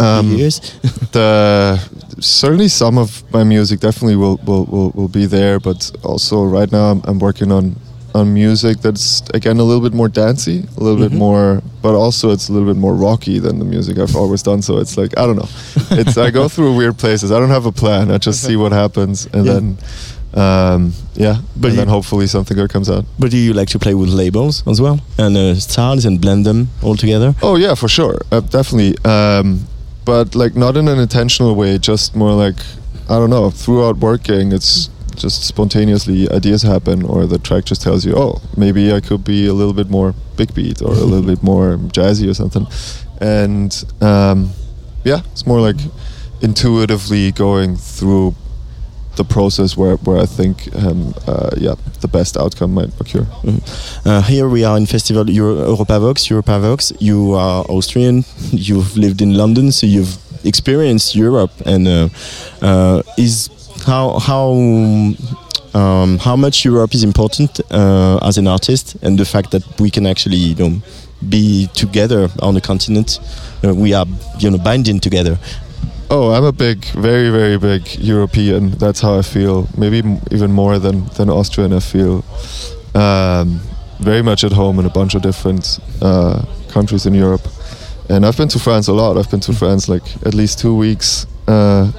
Um, 0.00 0.36
years? 0.38 0.60
the 1.12 1.78
certainly 2.20 2.68
some 2.68 3.00
of 3.00 3.22
my 3.32 3.44
music 3.44 3.80
definitely 3.80 4.16
will 4.16 4.36
will, 4.46 4.64
will, 4.66 4.90
will 4.94 5.08
be 5.08 5.26
there, 5.26 5.58
but 5.58 5.90
also 6.04 6.44
right 6.44 6.70
now 6.72 6.90
I'm, 6.92 7.00
I'm 7.08 7.18
working 7.18 7.52
on 7.52 7.74
on 8.14 8.32
music 8.34 8.78
that's 8.80 9.22
again 9.34 9.58
a 9.60 9.64
little 9.64 9.82
bit 9.82 9.92
more 9.94 10.08
dancey, 10.08 10.64
a 10.76 10.80
little 10.84 11.08
bit 11.08 11.12
more, 11.12 11.60
but 11.82 11.94
also 11.94 12.30
it's 12.32 12.48
a 12.48 12.52
little 12.52 12.66
bit 12.72 12.78
more 12.80 12.94
rocky 12.94 13.40
than 13.40 13.58
the 13.58 13.64
music 13.64 13.98
I've 13.98 14.16
always 14.16 14.42
done. 14.42 14.62
So 14.62 14.78
it's 14.80 14.96
like 14.96 15.12
I 15.18 15.26
don't 15.26 15.36
know, 15.36 15.48
it's 16.00 16.16
I 16.16 16.30
go 16.30 16.48
through 16.48 16.76
weird 16.76 16.96
places. 16.96 17.30
I 17.30 17.38
don't 17.40 17.50
have 17.50 17.66
a 17.66 17.72
plan. 17.72 18.10
I 18.10 18.18
just 18.18 18.40
see 18.42 18.56
what 18.56 18.72
happens, 18.72 19.26
and 19.34 19.44
Yeah. 19.46 19.52
then 19.54 19.78
um, 20.34 20.92
yeah, 21.14 21.40
But 21.56 21.70
and 21.70 21.78
then 21.78 21.88
hopefully 21.88 22.26
something 22.26 22.56
good 22.56 22.70
comes 22.70 22.90
out. 22.90 23.04
But 23.18 23.30
do 23.30 23.36
you 23.36 23.52
like 23.54 23.68
to 23.70 23.78
play 23.78 23.94
with 23.94 24.10
labels 24.10 24.62
as 24.66 24.80
well 24.80 25.00
and 25.18 25.36
uh, 25.36 25.54
styles 25.54 26.04
and 26.04 26.20
blend 26.20 26.44
them 26.44 26.68
all 26.82 26.96
together? 26.96 27.34
Oh 27.42 27.56
yeah, 27.56 27.74
for 27.74 27.88
sure, 27.88 28.18
uh, 28.30 28.40
definitely. 28.40 28.96
Um, 29.04 29.66
but 30.04 30.34
like 30.34 30.54
not 30.54 30.76
in 30.76 30.88
an 30.88 30.98
intentional 30.98 31.54
way, 31.54 31.78
just 31.78 32.14
more 32.14 32.32
like 32.32 32.56
I 33.08 33.14
don't 33.14 33.30
know. 33.30 33.50
Throughout 33.50 33.96
working, 33.98 34.52
it's 34.52 34.90
just 35.16 35.44
spontaneously 35.44 36.28
ideas 36.30 36.62
happen, 36.62 37.02
or 37.02 37.26
the 37.26 37.38
track 37.38 37.64
just 37.64 37.82
tells 37.82 38.04
you, 38.04 38.14
oh, 38.16 38.40
maybe 38.56 38.92
I 38.92 39.00
could 39.00 39.24
be 39.24 39.46
a 39.46 39.52
little 39.52 39.72
bit 39.74 39.90
more 39.90 40.14
big 40.36 40.54
beat 40.54 40.80
or 40.82 40.92
a 40.92 41.04
little 41.04 41.26
bit 41.34 41.42
more 41.42 41.76
jazzy 41.92 42.28
or 42.28 42.34
something. 42.34 42.66
And 43.20 43.72
um, 44.00 44.50
yeah, 45.04 45.20
it's 45.32 45.46
more 45.46 45.60
like 45.60 45.76
intuitively 46.40 47.32
going 47.32 47.76
through 47.76 48.34
the 49.18 49.24
process 49.24 49.76
where, 49.76 49.96
where 50.06 50.18
I 50.18 50.26
think 50.26 50.74
um, 50.74 51.14
uh, 51.26 51.50
yeah 51.56 51.74
the 52.00 52.08
best 52.08 52.36
outcome 52.36 52.72
might 52.74 52.90
occur. 53.00 53.26
Uh, 54.04 54.22
here 54.22 54.48
we 54.48 54.64
are 54.64 54.76
in 54.78 54.86
festival 54.86 55.28
Euro- 55.30 55.76
Europavox. 55.76 56.28
Europavox. 56.28 56.92
You 57.00 57.34
are 57.34 57.64
Austrian. 57.68 58.24
You've 58.52 58.96
lived 58.96 59.20
in 59.20 59.34
London, 59.34 59.72
so 59.72 59.86
you've 59.86 60.16
experienced 60.44 61.14
Europe. 61.14 61.50
And 61.66 61.86
uh, 61.88 62.08
uh, 62.62 63.02
is 63.16 63.50
how 63.86 64.18
how 64.18 64.52
um, 65.74 66.18
how 66.18 66.36
much 66.36 66.64
Europe 66.64 66.94
is 66.94 67.02
important 67.02 67.60
uh, 67.70 68.18
as 68.22 68.38
an 68.38 68.46
artist, 68.46 68.96
and 69.02 69.18
the 69.18 69.24
fact 69.24 69.50
that 69.50 69.62
we 69.80 69.90
can 69.90 70.06
actually 70.06 70.36
you 70.36 70.54
know 70.54 70.80
be 71.28 71.68
together 71.74 72.28
on 72.40 72.54
the 72.54 72.60
continent. 72.60 73.20
Uh, 73.64 73.74
we 73.74 73.92
are 73.92 74.06
you 74.38 74.50
know 74.50 74.58
binding 74.58 75.00
together. 75.00 75.38
Oh, 76.10 76.32
I'm 76.32 76.44
a 76.44 76.52
big, 76.52 76.84
very, 76.94 77.28
very 77.30 77.58
big 77.58 77.98
European. 77.98 78.70
That's 78.70 79.00
how 79.00 79.18
I 79.18 79.22
feel. 79.22 79.68
Maybe 79.76 79.98
m- 79.98 80.20
even 80.30 80.52
more 80.52 80.78
than 80.78 81.04
than 81.16 81.28
Austrian. 81.28 81.72
I 81.72 81.80
feel 81.80 82.24
um, 82.94 83.60
very 84.00 84.22
much 84.22 84.42
at 84.44 84.52
home 84.52 84.78
in 84.80 84.86
a 84.86 84.90
bunch 84.90 85.14
of 85.14 85.22
different 85.22 85.78
uh, 86.00 86.42
countries 86.72 87.04
in 87.06 87.14
Europe. 87.14 87.42
And 88.08 88.24
I've 88.24 88.38
been 88.38 88.48
to 88.48 88.58
France 88.58 88.88
a 88.88 88.94
lot. 88.94 89.18
I've 89.18 89.30
been 89.30 89.40
to 89.40 89.52
France 89.52 89.86
like 89.92 90.06
at 90.26 90.32
least 90.34 90.58
two 90.58 90.74
weeks 90.74 91.26
uh, 91.46 91.92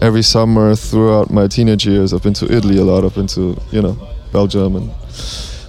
every 0.00 0.22
summer 0.22 0.74
throughout 0.74 1.30
my 1.30 1.46
teenage 1.46 1.84
years. 1.86 2.14
I've 2.14 2.22
been 2.22 2.34
to 2.34 2.46
Italy 2.50 2.78
a 2.78 2.84
lot. 2.84 3.04
I've 3.04 3.14
been 3.14 3.26
to 3.28 3.54
you 3.70 3.82
know 3.82 3.96
Belgium 4.32 4.76
and 4.76 4.90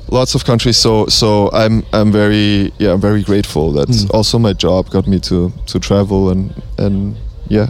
lots 0.09 0.35
of 0.35 0.45
countries. 0.45 0.77
So 0.77 1.07
so 1.07 1.49
I'm 1.51 1.83
I'm 1.91 2.13
very 2.13 2.71
yeah 2.79 2.93
I'm 2.93 3.01
very 3.01 3.23
grateful 3.23 3.73
that 3.73 3.89
Mm. 3.89 4.09
also 4.13 4.39
my 4.39 4.53
job 4.53 4.89
got 4.89 5.05
me 5.05 5.19
to 5.19 5.51
to 5.65 5.79
travel 5.79 6.29
and 6.29 6.53
and 6.77 7.15
yeah 7.49 7.67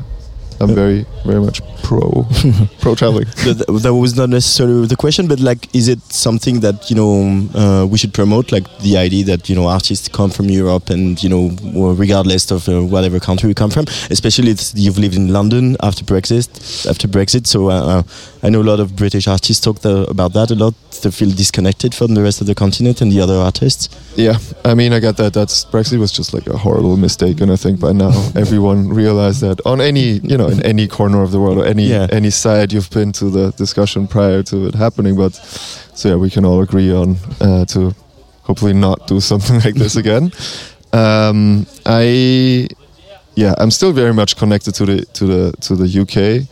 I'm 0.60 0.74
very 0.76 1.06
very 1.26 1.42
much 1.42 1.62
pro 1.84 2.26
pro 2.80 2.96
traveling. 2.96 3.26
that, 3.44 3.80
that 3.84 3.94
was 3.94 4.16
not 4.16 4.30
necessarily 4.30 4.88
the 4.88 4.96
question, 4.96 5.28
but 5.28 5.40
like, 5.40 5.74
is 5.76 5.88
it 5.88 6.02
something 6.12 6.62
that 6.62 6.90
you 6.90 6.96
know 6.96 7.50
uh, 7.54 7.86
we 7.86 7.98
should 7.98 8.14
promote? 8.14 8.52
Like 8.52 8.66
the 8.80 8.98
idea 8.98 9.26
that 9.26 9.50
you 9.50 9.56
know 9.56 9.68
artists 9.68 10.08
come 10.08 10.30
from 10.30 10.50
Europe 10.50 10.90
and 10.90 11.22
you 11.22 11.30
know 11.30 11.50
regardless 11.94 12.52
of 12.52 12.68
uh, 12.70 12.82
whatever 12.82 13.20
country 13.20 13.48
we 13.48 13.54
come 13.54 13.72
from, 13.72 13.86
especially 14.10 14.52
if 14.52 14.72
you've 14.76 14.98
lived 14.98 15.16
in 15.16 15.34
London 15.34 15.76
after 15.82 16.04
Brexit. 16.04 16.48
After 16.90 17.08
Brexit, 17.08 17.48
so 17.48 17.70
uh, 17.70 17.74
uh, 17.74 18.04
I 18.44 18.50
know 18.50 18.62
a 18.62 18.70
lot 18.72 18.80
of 18.82 18.96
British 18.96 19.28
artists 19.28 19.64
talk 19.64 19.80
the, 19.80 20.06
about 20.10 20.34
that 20.34 20.52
a 20.52 20.56
lot. 20.56 20.74
They 21.02 21.12
feel 21.12 21.30
disconnected 21.32 21.96
from 21.96 22.14
the 22.14 22.22
rest 22.22 22.42
of 22.42 22.48
the 22.48 22.54
continent 22.56 23.02
and 23.02 23.12
the 23.12 23.22
other 23.22 23.36
artists. 23.36 23.90
Yeah, 24.18 24.38
I 24.66 24.74
mean 24.74 24.92
I 24.94 25.00
get 25.00 25.16
that. 25.18 25.34
That's 25.34 25.66
Brexit 25.66 25.98
was 25.98 26.12
just 26.12 26.34
like 26.34 26.48
a 26.48 26.58
horrible 26.58 26.98
mistake, 26.98 27.42
and 27.42 27.52
I 27.52 27.56
think 27.56 27.80
by 27.80 27.94
now 27.94 28.12
everyone 28.36 28.90
realized 28.90 29.42
that 29.42 29.60
on 29.66 29.80
any 29.82 30.20
you 30.24 30.38
know 30.38 30.48
in 30.50 30.62
any 30.64 30.88
corner 30.88 31.22
of 31.24 31.32
the 31.32 31.40
world 31.40 31.58
or 31.58 31.66
any 31.66 31.88
Yeah. 31.88 32.08
any 32.12 32.30
side 32.32 32.74
you've 32.74 32.90
been 32.90 33.12
to 33.14 33.30
the 33.30 33.52
discussion 33.58 34.08
prior 34.08 34.44
to 34.44 34.68
it 34.68 34.76
happening. 34.76 35.16
But 35.16 35.34
so 35.96 36.10
yeah, 36.10 36.16
we 36.16 36.30
can 36.30 36.44
all 36.46 36.62
agree 36.62 36.92
on 36.94 37.16
uh, 37.42 37.66
to 37.66 37.94
hopefully 38.44 38.74
not 38.74 39.08
do 39.08 39.20
something 39.22 39.60
like 39.66 39.76
this 39.76 39.96
again. 39.96 40.32
Um, 40.92 41.66
I 41.86 42.68
yeah, 43.36 43.54
I'm 43.58 43.72
still 43.72 43.92
very 43.94 44.14
much 44.14 44.36
connected 44.38 44.74
to 44.76 44.86
the 44.86 45.06
to 45.14 45.26
the 45.26 45.52
to 45.62 45.76
the 45.76 45.88
UK. 46.02 46.46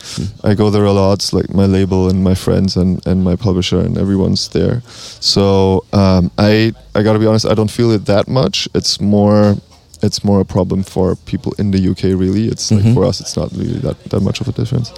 I 0.43 0.55
go 0.55 0.69
there 0.69 0.85
a 0.85 0.91
lot, 0.93 1.31
like 1.33 1.53
my 1.53 1.65
label 1.67 2.09
and 2.09 2.23
my 2.23 2.35
friends 2.35 2.75
and, 2.77 3.05
and 3.05 3.23
my 3.23 3.35
publisher 3.35 3.79
and 3.79 3.97
everyone's 3.97 4.49
there. 4.49 4.81
So 5.19 5.85
um, 5.93 6.31
I 6.37 6.73
I 6.95 7.03
gotta 7.03 7.19
be 7.19 7.27
honest, 7.27 7.45
I 7.45 7.53
don't 7.53 7.71
feel 7.71 7.91
it 7.91 8.05
that 8.05 8.27
much. 8.27 8.67
It's 8.73 8.99
more 8.99 9.55
it's 10.03 10.23
more 10.23 10.39
a 10.41 10.45
problem 10.45 10.83
for 10.83 11.15
people 11.25 11.53
in 11.59 11.71
the 11.71 11.89
UK. 11.91 12.03
Really, 12.19 12.47
it's 12.47 12.71
like 12.71 12.83
Mhm. 12.83 12.93
for 12.95 13.05
us, 13.05 13.21
it's 13.21 13.35
not 13.37 13.51
really 13.51 13.79
that 13.81 13.95
that 14.09 14.21
much 14.21 14.41
of 14.41 14.47
a 14.47 14.51
difference. 14.51 14.91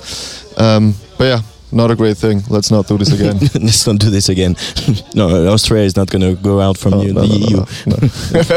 Um, 0.57 0.93
but 1.17 1.25
yeah, 1.25 1.41
not 1.71 1.91
a 1.91 1.95
great 1.95 2.17
thing. 2.17 2.43
Let's 2.49 2.69
not 2.71 2.87
do 2.87 2.97
this 2.97 3.11
again. 3.11 3.37
Let's 3.65 3.85
not 3.87 3.99
do 3.99 4.09
this 4.09 4.29
again. 4.29 4.55
no, 5.15 5.47
Australia 5.51 5.85
is 5.87 5.95
not 5.95 6.09
going 6.09 6.21
to 6.21 6.41
go 6.41 6.61
out 6.61 6.77
from 6.77 6.93
Oh, 6.93 7.01
you, 7.03 7.13
no, 7.13 7.21
the 7.21 7.27
no, 7.27 7.35
no, 7.35 7.47
EU. 7.47 7.57
no, 7.57 7.95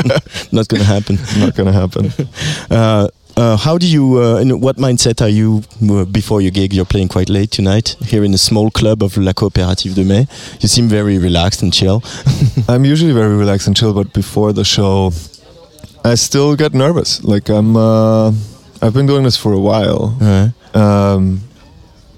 no. 0.08 0.16
not 0.60 0.68
going 0.68 0.82
to 0.82 0.86
happen. 0.94 1.18
not 1.40 1.54
gonna 1.56 1.72
happen. 1.72 2.12
Uh, 2.70 3.08
uh, 3.36 3.56
how 3.56 3.76
do 3.78 3.86
you, 3.86 4.18
uh, 4.22 4.36
in 4.38 4.60
what 4.60 4.76
mindset 4.76 5.20
are 5.20 5.28
you 5.28 5.62
uh, 5.90 6.04
before 6.06 6.40
your 6.40 6.50
gig? 6.50 6.72
You're 6.72 6.86
playing 6.86 7.08
quite 7.08 7.28
late 7.28 7.50
tonight 7.50 7.96
here 8.00 8.24
in 8.24 8.32
a 8.34 8.38
small 8.38 8.70
club 8.70 9.02
of 9.02 9.16
La 9.18 9.32
Coopérative 9.32 9.94
de 9.94 10.04
Mai. 10.04 10.26
You 10.60 10.68
seem 10.68 10.88
very 10.88 11.18
relaxed 11.18 11.62
and 11.62 11.72
chill. 11.72 12.02
I'm 12.68 12.84
usually 12.84 13.12
very 13.12 13.36
relaxed 13.36 13.66
and 13.66 13.76
chill, 13.76 13.92
but 13.92 14.12
before 14.14 14.52
the 14.52 14.64
show, 14.64 15.12
I 16.04 16.14
still 16.14 16.56
get 16.56 16.72
nervous. 16.72 17.22
Like 17.24 17.48
I'm, 17.50 17.76
uh, 17.76 18.28
I've 18.80 18.94
been 18.94 19.06
doing 19.06 19.24
this 19.24 19.36
for 19.36 19.52
a 19.52 19.60
while. 19.60 20.16
Uh, 20.20 20.48
Um, 20.76 21.40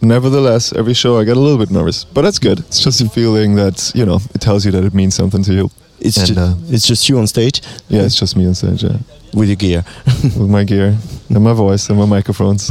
nevertheless, 0.02 0.72
every 0.72 0.94
show 0.94 1.18
I 1.20 1.24
get 1.24 1.36
a 1.36 1.40
little 1.40 1.58
bit 1.58 1.70
nervous, 1.70 2.04
but 2.04 2.22
that's 2.22 2.38
good. 2.40 2.58
It's 2.60 2.80
just 2.82 3.00
a 3.00 3.08
feeling 3.08 3.54
that 3.56 3.92
you 3.94 4.04
know 4.04 4.18
it 4.34 4.40
tells 4.40 4.64
you 4.64 4.72
that 4.72 4.84
it 4.84 4.92
means 4.94 5.14
something 5.14 5.44
to 5.44 5.52
you. 5.52 5.70
it's, 6.00 6.16
And, 6.18 6.26
ju- 6.26 6.40
uh, 6.40 6.54
it's 6.74 6.86
just 6.86 7.08
you 7.08 7.18
on 7.18 7.26
stage 7.26 7.60
Yeah, 7.88 8.02
it's 8.06 8.14
just 8.18 8.36
me 8.36 8.46
on 8.46 8.54
stage, 8.54 8.82
yeah, 8.84 8.98
with 9.34 9.48
your 9.48 9.56
gear. 9.56 9.84
with 10.22 10.50
my 10.50 10.64
gear 10.64 10.96
and 11.28 11.44
my 11.44 11.52
voice 11.52 11.88
and 11.88 11.98
my 11.98 12.06
microphones. 12.06 12.70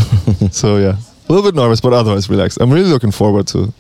so 0.52 0.78
yeah, 0.78 0.96
a 1.30 1.34
little 1.34 1.50
bit 1.50 1.56
nervous, 1.56 1.82
but 1.82 1.94
otherwise 1.94 2.30
relaxed. 2.30 2.60
I'm 2.62 2.72
really 2.72 2.90
looking 2.90 3.12
forward 3.12 3.48
to 3.48 3.74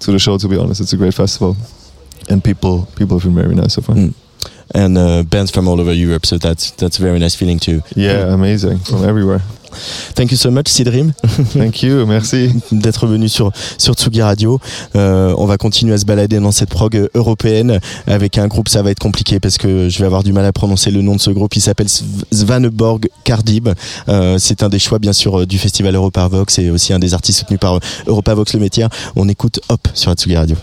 to 0.00 0.12
the 0.12 0.18
show. 0.18 0.38
To 0.38 0.48
be 0.48 0.56
honest, 0.56 0.80
it's 0.80 0.92
a 0.92 0.96
great 0.96 1.14
festival, 1.14 1.56
and 2.28 2.42
people 2.42 2.86
people 2.96 3.18
have 3.18 3.24
been 3.24 3.42
very 3.42 3.54
nice 3.54 3.74
so 3.74 3.82
far. 3.82 3.96
Mm. 3.96 4.14
and 4.74 4.98
uh, 4.98 5.22
bands 5.22 5.50
from 5.50 5.68
all 5.68 5.80
over 5.80 5.92
Europe, 5.92 6.26
so 6.26 6.38
that's 6.38 6.70
that's 6.72 6.98
a 6.98 7.02
very 7.02 7.18
nice 7.18 7.34
feeling 7.34 7.58
too. 7.58 7.82
Yeah, 7.94 8.32
amazing 8.34 8.78
from 8.78 9.04
everywhere. 9.04 9.40
Thank 10.14 10.30
you 10.32 10.36
so 10.36 10.50
much, 10.50 10.68
Sidrim. 10.68 11.12
Thank 11.56 11.82
you, 11.82 12.06
merci. 12.06 12.50
d'être 12.72 13.06
venu 13.06 13.28
sur, 13.28 13.50
sur 13.78 13.94
Tsugi 13.94 14.22
Radio. 14.22 14.60
Euh, 14.96 15.34
on 15.36 15.46
va 15.46 15.56
continuer 15.56 15.94
à 15.94 15.98
se 15.98 16.04
balader 16.04 16.38
dans 16.40 16.52
cette 16.52 16.70
prog 16.70 17.08
européenne 17.14 17.80
avec 18.06 18.38
un 18.38 18.46
groupe, 18.48 18.68
ça 18.68 18.82
va 18.82 18.90
être 18.90 18.98
compliqué 18.98 19.40
parce 19.40 19.58
que 19.58 19.88
je 19.88 19.98
vais 19.98 20.06
avoir 20.06 20.22
du 20.22 20.32
mal 20.32 20.44
à 20.44 20.52
prononcer 20.52 20.90
le 20.90 21.02
nom 21.02 21.14
de 21.16 21.20
ce 21.20 21.30
groupe. 21.30 21.54
Il 21.56 21.60
s'appelle 21.60 21.86
Sv- 21.88 22.24
Svaneborg 22.32 23.08
Cardib. 23.24 23.68
Euh, 24.08 24.36
c'est 24.38 24.62
un 24.62 24.68
des 24.68 24.78
choix, 24.78 24.98
bien 24.98 25.12
sûr, 25.12 25.40
euh, 25.40 25.46
du 25.46 25.58
festival 25.58 25.94
Europavox 25.94 26.58
et 26.58 26.70
aussi 26.70 26.92
un 26.92 26.98
des 26.98 27.14
artistes 27.14 27.40
soutenus 27.40 27.60
par 27.60 27.78
Europavox 28.06 28.52
Le 28.54 28.60
Métier. 28.60 28.86
On 29.16 29.28
écoute 29.28 29.60
Hop 29.68 29.88
sur 29.94 30.12
Tsugi 30.12 30.36
Radio. 30.36 30.56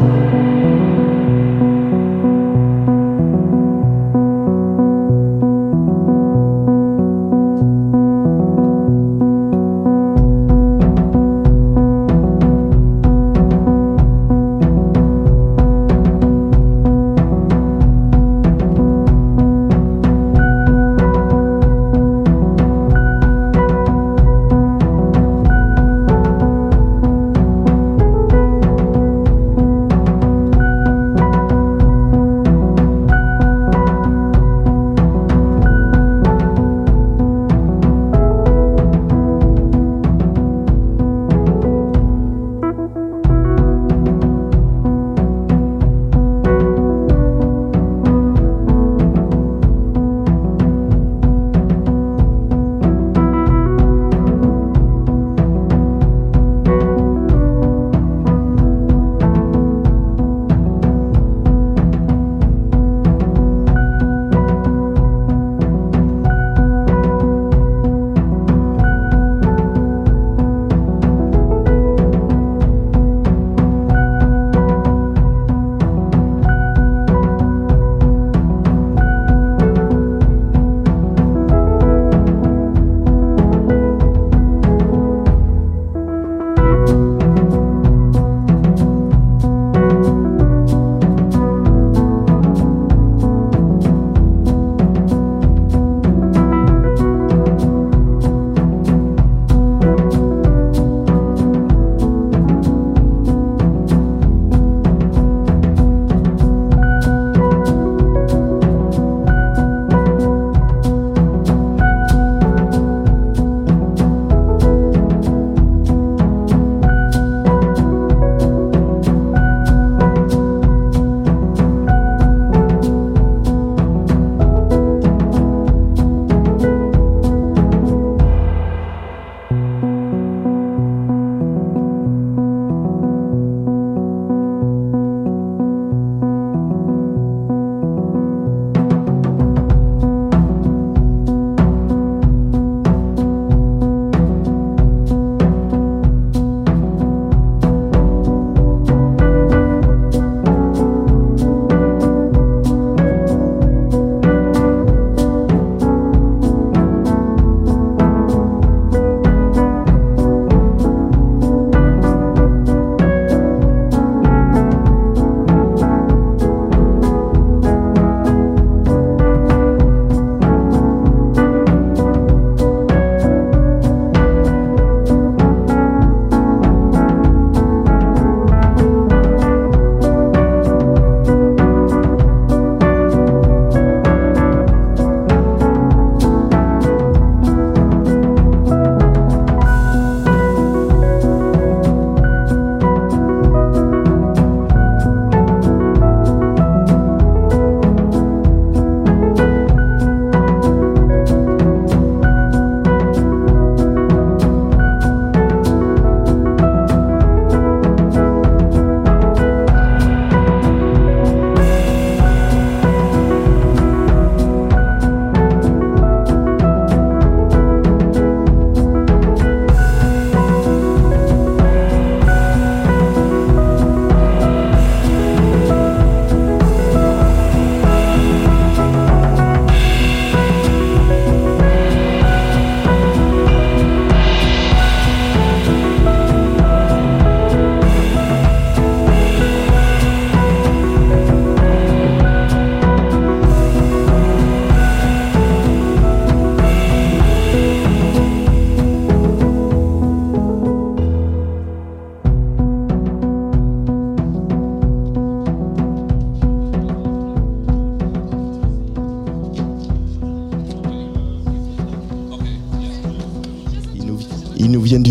Thank 0.00 0.39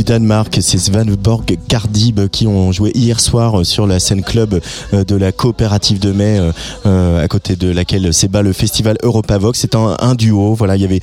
Danemark, 0.10 0.58
c'est 0.60 0.80
Svanborg 0.80 1.56
Cardib 1.67 2.30
qui 2.30 2.48
ont 2.48 2.72
joué 2.72 2.91
hier 2.95 3.19
soir 3.19 3.63
sur 3.63 3.86
la 3.86 4.00
scène 4.00 4.24
club 4.24 4.60
euh, 4.91 5.04
de 5.04 5.15
la 5.15 5.32
coopérative 5.32 6.00
de 6.00 6.12
mai, 6.12 6.39
euh, 6.39 6.52
euh, 6.88 7.24
à 7.24 7.28
côté 7.28 7.56
de 7.56 7.69
laquelle 7.69 8.12
s'ébat 8.12 8.41
le 8.41 8.52
festival 8.52 8.98
Europavox. 9.04 9.60
C'est 9.60 9.76
un, 9.76 10.15
duo, 10.15 10.56
voilà, 10.56 10.78
il 10.78 10.82
y 10.82 10.86
avait 10.86 11.02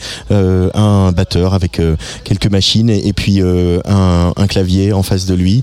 un 0.75 1.13
batteur 1.13 1.55
avec 1.55 1.81
quelques 2.25 2.51
machines 2.51 2.91
et, 2.91 3.13
puis 3.13 3.41
un, 3.41 4.47
clavier 4.49 4.93
en 4.93 5.05
face 5.05 5.27
de 5.27 5.35
lui. 5.35 5.63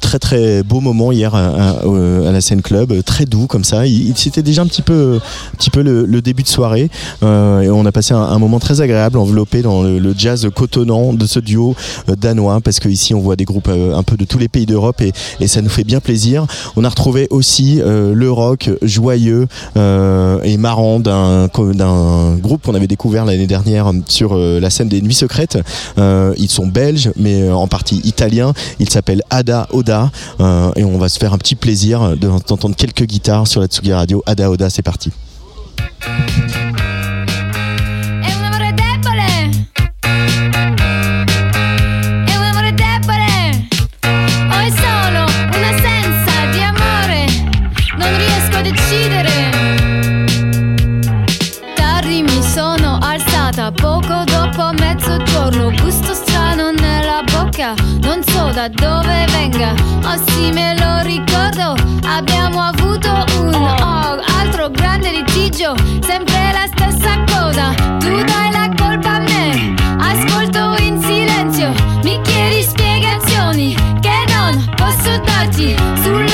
très 0.00 0.18
très 0.18 0.64
beau 0.64 0.80
moment 0.80 1.12
hier 1.12 1.32
à, 1.36 1.76
la 1.84 2.40
scène 2.40 2.60
club, 2.60 3.04
très 3.04 3.24
doux 3.24 3.46
comme 3.46 3.62
ça. 3.62 3.82
C'était 4.16 4.42
déjà 4.42 4.62
un 4.62 4.66
petit 4.66 4.82
peu, 4.82 5.20
le, 5.76 6.20
début 6.20 6.42
de 6.42 6.48
soirée 6.48 6.90
et 7.22 7.70
on 7.70 7.86
a 7.86 7.92
passé 7.92 8.14
un, 8.14 8.38
moment 8.40 8.58
très 8.58 8.80
agréable 8.80 9.18
enveloppé 9.18 9.62
dans 9.62 9.84
le 9.84 10.14
jazz 10.16 10.48
cotonnant 10.52 11.12
de 11.12 11.26
ce 11.26 11.38
duo 11.38 11.76
danois 12.08 12.63
parce 12.64 12.80
que 12.80 12.88
ici 12.88 13.14
on 13.14 13.20
voit 13.20 13.36
des 13.36 13.44
groupes 13.44 13.68
un 13.68 14.02
peu 14.02 14.16
de 14.16 14.24
tous 14.24 14.38
les 14.38 14.48
pays 14.48 14.66
d'Europe 14.66 15.00
et, 15.00 15.12
et 15.40 15.46
ça 15.46 15.62
nous 15.62 15.68
fait 15.68 15.84
bien 15.84 16.00
plaisir. 16.00 16.46
On 16.76 16.84
a 16.84 16.88
retrouvé 16.88 17.26
aussi 17.30 17.80
euh, 17.80 18.14
le 18.14 18.30
rock 18.30 18.70
joyeux 18.82 19.46
euh, 19.76 20.40
et 20.42 20.56
marrant 20.56 21.00
d'un 21.00 21.48
groupe 22.38 22.62
qu'on 22.62 22.74
avait 22.74 22.86
découvert 22.86 23.24
l'année 23.24 23.46
dernière 23.46 23.90
sur 24.08 24.34
euh, 24.34 24.60
la 24.60 24.70
scène 24.70 24.88
des 24.88 25.00
Nuits 25.00 25.14
Secrètes. 25.14 25.58
ils 25.96 26.48
sont 26.48 26.66
belges, 26.66 27.10
mais 27.16 27.50
en 27.50 27.66
partie 27.66 28.00
italiens. 28.04 28.52
Ils 28.78 28.90
s'appellent 28.90 29.22
Ada 29.30 29.68
Oda 29.72 30.10
et 30.76 30.84
on 30.84 30.98
va 30.98 31.08
se 31.08 31.18
faire 31.18 31.32
un 31.32 31.38
petit 31.38 31.54
plaisir 31.54 32.16
d'entendre 32.16 32.76
quelques 32.76 33.04
guitares 33.04 33.46
sur 33.46 33.60
la 33.60 33.66
Tsugi 33.66 33.92
Radio. 33.92 34.22
Ada 34.26 34.50
Oda, 34.50 34.70
c'est 34.70 34.82
parti. 34.82 35.10
Dove 58.68 59.26
venga. 59.30 59.74
Oh 60.04 60.22
sì, 60.26 60.50
me 60.52 60.74
lo 60.78 61.00
ricordo, 61.02 61.74
abbiamo 62.06 62.60
avuto 62.62 63.10
un 63.40 63.54
oh, 63.54 64.20
altro 64.38 64.70
grande 64.70 65.10
litigio, 65.10 65.74
sempre 66.00 66.52
la 66.52 66.66
stessa 66.72 67.22
cosa. 67.26 67.72
Tu 67.98 68.22
dai 68.24 68.50
la 68.52 68.70
colpa 68.76 69.14
a 69.14 69.18
me, 69.20 69.74
ascolto 69.98 70.74
in 70.82 71.00
silenzio, 71.02 71.72
mi 72.02 72.20
chiedi 72.22 72.62
spiegazioni 72.62 73.74
che 74.00 74.24
non 74.32 74.64
posso 74.76 75.18
darti. 75.24 75.74
Sulla 76.02 76.33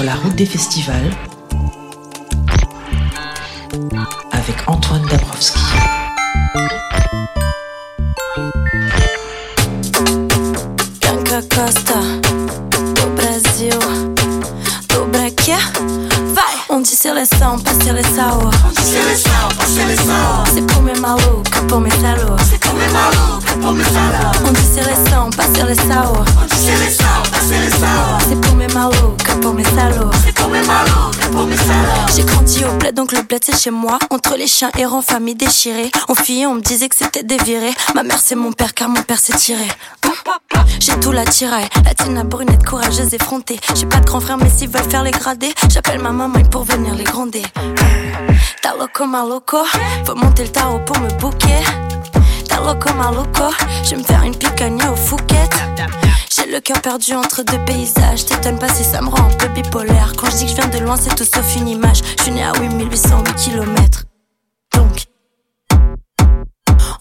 Sur 0.00 0.06
la 0.06 0.14
route 0.14 0.34
des 0.34 0.46
festivals 0.46 1.10
avec 4.32 4.56
Antoine 4.66 5.06
Dabrowski. 5.10 5.60
C'est 17.10 17.16
les 17.16 17.26
sangs, 17.26 17.58
pas 17.58 17.72
c'est 17.82 17.92
les 17.92 18.04
sour. 18.04 18.52
On 18.64 18.68
dit 18.68 18.76
c'est 18.84 19.04
les 19.04 19.16
sangs, 19.16 19.48
pas 19.58 19.64
c'est 19.66 19.84
les 19.84 19.96
sour. 19.96 20.44
C'est 20.54 20.64
pour 20.64 20.80
mes 20.80 20.94
malouques, 21.00 21.50
pour 21.66 21.80
mes 21.80 21.90
salauds. 21.90 22.36
C'est 22.48 22.60
pour 22.60 22.72
mes 28.54 28.68
malouques, 28.68 29.40
pour 30.22 30.29
J'ai 32.14 32.24
grandi 32.24 32.64
au 32.64 32.72
bled, 32.78 32.94
donc 32.94 33.12
le 33.12 33.22
bled 33.22 33.42
c'est 33.44 33.56
chez 33.56 33.70
moi. 33.70 33.98
Entre 34.10 34.36
les 34.36 34.46
chiens 34.46 34.70
errants, 34.78 35.02
famille 35.02 35.34
déchirée. 35.34 35.90
On 36.08 36.14
fuyait, 36.14 36.46
on 36.46 36.54
me 36.54 36.60
disait 36.60 36.88
que 36.88 36.96
c'était 36.96 37.22
déviré. 37.22 37.70
Ma 37.94 38.02
mère 38.02 38.18
c'est 38.22 38.34
mon 38.34 38.52
père, 38.52 38.74
car 38.74 38.88
mon 38.88 39.02
père 39.02 39.18
s'est 39.18 39.36
tiré. 39.36 39.66
J'ai 40.80 40.98
tout 41.00 41.12
la 41.12 41.24
tiraille, 41.24 41.68
latine 41.84 42.22
brunette, 42.22 42.64
courageuse, 42.64 43.14
effrontée. 43.14 43.60
J'ai 43.74 43.86
pas 43.86 44.00
de 44.00 44.06
grand 44.06 44.20
frère, 44.20 44.38
mais 44.38 44.50
s'ils 44.50 44.68
veulent 44.68 44.88
faire 44.90 45.02
les 45.02 45.10
gradés, 45.10 45.52
j'appelle 45.68 46.00
ma 46.00 46.10
maman 46.10 46.42
pour 46.50 46.64
venir 46.64 46.94
les 46.94 47.04
gronder. 47.04 47.42
Ta 48.62 48.74
loco, 48.78 49.06
ma 49.06 49.24
loco, 49.24 49.58
faut 50.04 50.14
monter 50.14 50.44
le 50.44 50.50
tarot 50.50 50.80
pour 50.80 50.98
me 50.98 51.10
bouquer. 51.18 51.62
Ta 52.48 52.56
loco, 52.60 52.92
ma 52.94 53.10
loco, 53.10 53.52
je 53.84 53.96
me 53.96 54.02
faire 54.02 54.22
une 54.22 54.36
picanha 54.36 54.90
au 54.92 54.96
Fouquet. 54.96 55.48
J'ai 56.40 56.52
le 56.52 56.60
cœur 56.60 56.80
perdu 56.80 57.12
entre 57.14 57.42
deux 57.42 57.62
paysages. 57.66 58.24
T'étonnes 58.24 58.58
pas 58.58 58.68
si 58.68 58.84
ça 58.84 59.00
me 59.02 59.08
rend 59.08 59.24
un 59.24 59.36
peu 59.36 59.48
bipolaire. 59.48 60.12
Quand 60.16 60.30
je 60.30 60.36
dis 60.36 60.44
que 60.44 60.50
je 60.50 60.56
viens 60.56 60.68
de 60.68 60.78
loin, 60.78 60.96
c'est 60.96 61.14
tout 61.14 61.24
sauf 61.24 61.56
une 61.56 61.68
image. 61.68 62.02
Je 62.18 62.22
suis 62.22 62.32
né 62.32 62.42
à 62.42 62.52
8808 62.58 63.34
km. 63.34 64.04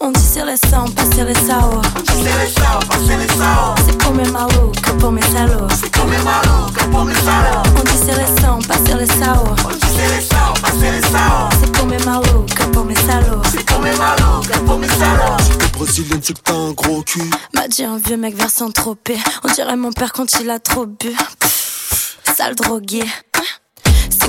On 0.01 0.11
dit 0.11 0.21
c'est 0.21 0.45
les 0.45 0.55
sangs, 0.55 0.87
pas 0.95 1.03
c'est. 1.13 1.21
On 1.21 1.25
dit 1.25 1.25
c'est 1.25 1.25
les 1.25 1.35
sangs, 1.35 2.79
pas 2.87 2.95
c'est 3.05 3.17
les 3.17 3.27
sour. 3.27 3.75
C'est 3.85 3.97
pour 3.97 4.13
mes 4.13 4.29
malouques, 4.29 4.97
pour 4.97 5.11
mes 5.11 5.21
salauds. 5.21 5.67
C'est 5.77 5.91
pour 5.91 6.05
mes 6.05 6.17
malouques, 6.19 6.89
pour 6.89 7.03
mes 7.03 7.13
salauds. 7.13 7.63
On 7.77 7.83
dit 7.83 7.97
c'est 8.05 8.17
les 8.17 8.41
sangs, 8.41 8.59
pas 8.61 8.75
c'est 8.85 8.95
les 8.95 9.07
sour. 9.07 9.55
On 9.65 9.69
dit 9.69 9.79
c'est 9.81 10.15
les 10.15 10.21
sangs, 10.21 10.53
pas 10.61 10.71
c'est 10.79 10.91
les 10.91 11.01
sour. 11.01 11.49
C'est 11.59 11.71
pour 11.73 11.85
mes 11.85 11.97
malouques, 11.99 12.71
pour 12.71 12.85
mes 12.85 12.95
salauds. 12.95 13.41
C'est 13.51 13.65
pour 13.65 13.79
mes 13.79 13.95
malouques, 13.97 14.65
pour 14.65 14.77
mes 14.79 14.87
salauds. 14.87 15.37
Brésilienne, 15.73 16.21
c'est 16.23 16.33
que 16.33 16.41
t'as 16.43 16.53
un 16.53 16.71
gros 16.71 17.01
cul. 17.03 17.29
M'a 17.53 17.67
dit 17.67 17.83
un 17.83 17.97
vieux 17.97 18.17
mec 18.17 18.35
vers 18.35 18.49
Saint-Tropez. 18.49 19.17
On 19.43 19.51
dirait 19.53 19.75
mon 19.75 19.91
père 19.91 20.13
quand 20.13 20.39
il 20.39 20.49
a 20.49 20.59
trop 20.59 20.85
bu. 20.85 21.13
Pff, 21.39 22.17
sale 22.37 22.55
drogué. 22.55 23.03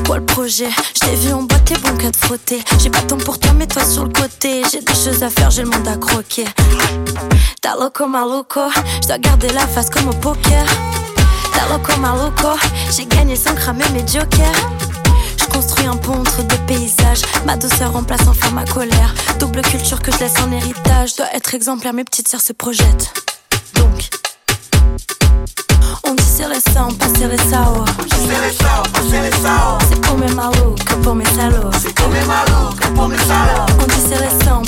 Quoi 0.06 0.18
le 0.18 0.24
projet 0.24 0.68
Je 0.94 1.00
t'ai 1.00 1.14
vu 1.16 1.32
en 1.32 1.42
boîte, 1.42 1.64
t'es 1.64 1.78
bon 1.78 1.96
qu'à 1.96 2.10
te 2.10 2.16
frotter. 2.16 2.62
J'ai 2.78 2.90
pas 2.90 3.00
de 3.00 3.06
temps 3.06 3.16
pour 3.18 3.38
toi, 3.38 3.52
mets 3.52 3.66
toi 3.66 3.84
sur 3.84 4.04
le 4.04 4.12
côté. 4.12 4.62
J'ai 4.70 4.80
des 4.80 4.94
choses 4.94 5.22
à 5.22 5.30
faire, 5.30 5.50
j'ai 5.50 5.62
le 5.62 5.68
monde 5.70 5.86
à 5.86 5.96
croquer. 5.96 6.44
T'as 7.60 7.76
loco, 7.76 8.06
ma 8.06 8.24
loco. 8.24 8.60
Je 9.02 9.06
dois 9.06 9.18
garder 9.18 9.48
la 9.50 9.66
face 9.66 9.90
comme 9.90 10.08
au 10.08 10.14
poker. 10.14 10.64
T'as 11.52 11.68
loco 11.68 11.92
j'ai 12.96 13.06
gagné 13.06 13.36
sans 13.36 13.54
cramer 13.54 13.84
mes 13.92 14.06
jokers. 14.06 14.70
Je 15.38 15.44
construis 15.46 15.86
un 15.86 15.96
pont 15.96 16.20
entre 16.20 16.42
deux 16.42 16.58
paysages. 16.66 17.22
Ma 17.46 17.56
douceur 17.56 17.92
remplace 17.92 18.26
enfin 18.26 18.50
ma 18.50 18.64
colère. 18.64 19.14
Double 19.38 19.62
culture 19.62 20.00
que 20.00 20.12
je 20.12 20.18
laisse 20.18 20.38
en 20.40 20.50
héritage. 20.52 21.16
Dois 21.16 21.34
être 21.34 21.54
exemplaire, 21.54 21.92
mes 21.92 22.04
petites 22.04 22.28
sœurs 22.28 22.40
se 22.40 22.52
projettent. 22.52 23.12
Donc, 23.74 24.10
on 26.04 26.14
dit 26.14 26.24
c'est 26.24 26.48
les 26.48 26.60
sangs, 26.72 26.92
pas 26.98 27.06
c'est 27.16 27.28
les 27.28 27.38
sao. 27.50 27.84
C'est 28.10 28.28
les 28.28 28.52
sao, 28.52 28.82
c'est 29.10 29.22
les 29.22 29.30
sao. 29.42 29.78
C'est 29.88 30.00
pour 30.00 30.16
mes 30.16 30.32
malous 30.32 30.74
que 30.86 30.94
pour 30.94 31.14
mes 31.14 31.24
salauds. 31.24 31.70
C'est 31.80 31.94
comme 31.94 32.12
les 32.12 32.24
malous 32.26 32.74
que 32.80 32.86
pour 32.88 33.08
mes 33.08 33.18
salauds. 33.18 33.66
On 33.80 33.86
dit 33.86 34.00
c'est 34.08 34.20
les 34.20 34.44
sangs, 34.44 34.62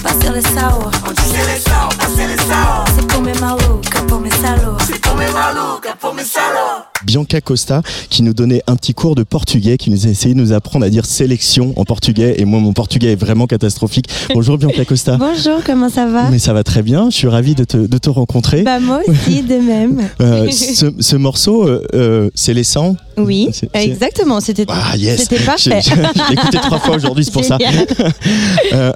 Bianca 7.05 7.41
Costa 7.41 7.83
qui 8.11 8.23
nous 8.23 8.35
donnait 8.35 8.63
un 8.67 8.77
petit 8.77 8.95
cours 8.95 9.15
de 9.15 9.23
portugais, 9.23 9.77
qui 9.77 9.91
nous 9.91 10.07
a 10.07 10.11
essayé 10.11 10.35
de 10.35 10.41
nous 10.41 10.53
apprendre 10.53 10.85
à 10.85 10.91
dire 10.91 11.05
sélection 11.07 11.73
en 11.77 11.85
portugais. 11.85 12.35
Et 12.39 12.45
moi, 12.45 12.61
mon 12.61 12.73
portugais 12.73 13.13
est 13.13 13.17
vraiment 13.17 13.47
catastrophique. 13.47 14.07
Bonjour 14.35 14.59
Bianca 14.59 14.85
Costa. 14.85 15.17
Bonjour, 15.21 15.61
comment 15.65 15.89
ça 15.89 16.07
va? 16.07 16.31
Mais 16.31 16.39
ça 16.39 16.53
va 16.53 16.63
très 16.65 16.83
bien, 16.83 17.11
je 17.11 17.17
suis 17.17 17.29
ravi 17.29 17.55
de 17.55 17.65
te, 17.65 17.77
de 17.77 17.99
te 17.99 18.11
rencontrer. 18.11 18.63
Bah 18.63 18.81
moi 18.81 19.01
aussi, 19.07 19.43
de 19.43 19.57
même. 19.57 20.01
Euh, 20.21 20.51
ce, 20.51 20.87
ce 20.99 21.17
morceau, 21.17 21.67
euh, 21.69 21.85
euh, 21.95 22.31
c'est 22.35 22.55
les 22.55 22.65
sangs 22.65 22.97
Oui, 23.17 23.49
C'est- 23.53 23.69
c'est- 23.75 23.85
exactement, 23.89 24.41
c'était 24.41 24.65
Ah 24.69 24.97
yes 24.97 25.29
parfait. 25.45 25.81
j'ai- 25.83 26.33
écouté 26.35 26.59
trois 26.59 26.79
fois 26.79 26.97
aujourd'hui, 26.97 27.25
c'est 27.25 27.33
pour 27.33 27.45
ça. 27.45 27.59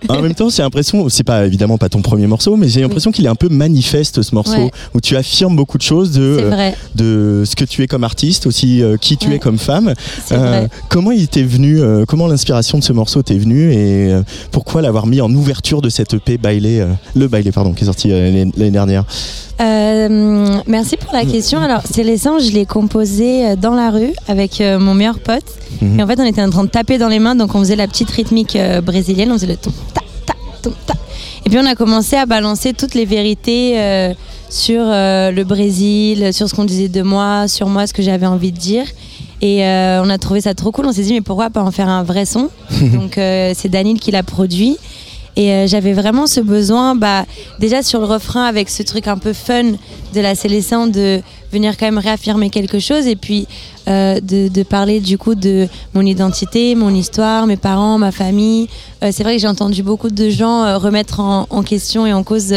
En 0.08 0.22
même 0.22 0.34
temps, 0.34 0.48
j'ai 0.48 0.62
l'impression, 0.62 1.08
c'est 1.08 1.24
pas 1.24 1.44
évidemment 1.46 1.78
pas 1.78 1.88
ton 1.88 2.02
premier 2.02 2.26
morceau, 2.26 2.56
mais 2.56 2.68
j'ai 2.68 2.80
l'impression 2.80 3.12
qu'il 3.12 3.24
est 3.26 3.28
un 3.28 3.34
peu 3.34 3.48
manifeste 3.48 4.22
ce 4.22 4.34
morceau, 4.34 4.52
Ouais. 4.56 4.70
où 4.94 5.00
tu 5.00 5.16
affirmes 5.16 5.56
beaucoup 5.56 5.78
de 5.78 5.82
choses 5.82 6.12
de, 6.12 6.50
de 6.94 7.42
ce 7.44 7.56
que 7.56 7.64
tu 7.64 7.82
es 7.82 7.86
comme 7.86 7.95
artiste, 8.02 8.46
aussi 8.46 8.82
euh, 8.82 8.96
qui 8.96 9.16
tu 9.16 9.28
Ouais. 9.28 9.36
es 9.36 9.38
comme 9.38 9.58
femme. 9.58 9.94
Euh, 10.32 10.66
comment 10.88 11.10
il 11.12 11.28
t'est 11.28 11.42
venu, 11.42 11.80
euh, 11.80 12.04
comment 12.06 12.26
l'inspiration 12.26 12.78
de 12.78 12.84
ce 12.84 12.92
morceau 12.92 13.22
t'est 13.22 13.38
venue 13.38 13.72
et 13.72 14.14
pourquoi 14.52 14.82
l'avoir 14.82 15.06
mis 15.06 15.20
en 15.20 15.30
ouverture 15.32 15.82
de 15.82 15.88
cette 15.88 16.14
EP 16.14 16.38
Bailé, 16.38 16.80
euh, 16.80 16.86
le 17.14 17.28
Bailé 17.28 17.52
pardon, 17.52 17.72
qui 17.72 17.84
est 17.84 17.86
sorti 17.86 18.08
l'année 18.08 18.70
dernière. 18.70 19.04
Merci 20.66 20.96
pour 20.96 21.12
la 21.12 21.24
question. 21.24 21.60
Alors, 21.60 21.82
c'est 21.90 22.02
les 22.02 22.18
sangs, 22.18 22.38
je 22.38 22.50
l'ai 22.52 22.66
composé 22.66 23.56
dans 23.56 23.74
la 23.74 23.90
rue 23.90 24.12
avec 24.28 24.60
mon 24.60 24.94
meilleur 24.94 25.18
pote. 25.18 25.44
Mhm. 25.80 25.98
Et 25.98 26.02
en 26.02 26.06
fait, 26.06 26.18
on 26.20 26.24
était 26.24 26.42
en 26.42 26.50
train 26.50 26.64
de 26.64 26.68
taper 26.70 26.98
dans 26.98 27.08
les 27.08 27.18
mains, 27.18 27.34
donc 27.34 27.54
on 27.54 27.60
faisait 27.60 27.76
la 27.76 27.86
petite 27.88 28.10
rythmique 28.10 28.56
brésilienne, 28.84 29.30
on 29.32 29.34
faisait 29.34 29.46
le 29.46 29.56
tom 29.56 29.72
ta 29.94 30.00
ta 30.26 30.34
tom 30.62 30.72
ta. 30.86 30.94
Et 31.44 31.48
puis 31.50 31.58
on 31.58 31.66
a 31.66 31.74
commencé 31.74 32.16
à 32.16 32.26
balancer 32.26 32.72
toutes 32.72 32.94
les 32.94 33.04
vérités 33.04 33.76
sur 34.48 34.82
euh, 34.82 35.30
le 35.30 35.44
Brésil, 35.44 36.32
sur 36.32 36.48
ce 36.48 36.54
qu'on 36.54 36.64
disait 36.64 36.88
de 36.88 37.02
moi, 37.02 37.48
sur 37.48 37.68
moi, 37.68 37.86
ce 37.86 37.92
que 37.92 38.02
j'avais 38.02 38.26
envie 38.26 38.52
de 38.52 38.58
dire. 38.58 38.86
Et 39.42 39.64
euh, 39.64 40.02
on 40.02 40.08
a 40.08 40.18
trouvé 40.18 40.40
ça 40.40 40.54
trop 40.54 40.72
cool. 40.72 40.86
On 40.86 40.92
s'est 40.92 41.02
dit 41.02 41.12
mais 41.12 41.20
pourquoi 41.20 41.50
pas 41.50 41.62
en 41.62 41.70
faire 41.70 41.88
un 41.88 42.02
vrai 42.02 42.24
son 42.24 42.48
Donc 42.80 43.18
euh, 43.18 43.52
c'est 43.54 43.68
Daniel 43.68 43.98
qui 43.98 44.10
l'a 44.10 44.22
produit. 44.22 44.76
Et 45.38 45.66
j'avais 45.68 45.92
vraiment 45.92 46.26
ce 46.26 46.40
besoin, 46.40 46.94
bah, 46.94 47.26
déjà 47.58 47.82
sur 47.82 48.00
le 48.00 48.06
refrain 48.06 48.46
avec 48.46 48.70
ce 48.70 48.82
truc 48.82 49.06
un 49.06 49.18
peu 49.18 49.34
fun 49.34 49.72
de 50.14 50.20
la 50.22 50.34
Célestin 50.34 50.86
de 50.86 51.20
venir 51.52 51.76
quand 51.76 51.84
même 51.84 51.98
réaffirmer 51.98 52.48
quelque 52.48 52.78
chose 52.78 53.06
et 53.06 53.16
puis 53.16 53.46
euh, 53.88 54.18
de, 54.20 54.48
de 54.48 54.62
parler 54.64 54.98
du 54.98 55.16
coup 55.16 55.36
de 55.36 55.68
mon 55.94 56.00
identité, 56.00 56.74
mon 56.74 56.92
histoire, 56.92 57.46
mes 57.46 57.56
parents, 57.56 57.98
ma 57.98 58.10
famille. 58.10 58.66
Euh, 59.04 59.10
c'est 59.12 59.22
vrai 59.22 59.36
que 59.36 59.40
j'ai 59.40 59.46
entendu 59.46 59.84
beaucoup 59.84 60.10
de 60.10 60.28
gens 60.28 60.64
euh, 60.64 60.76
remettre 60.76 61.20
en, 61.20 61.46
en 61.50 61.62
question 61.62 62.04
et 62.04 62.12
en 62.12 62.24
cause, 62.24 62.52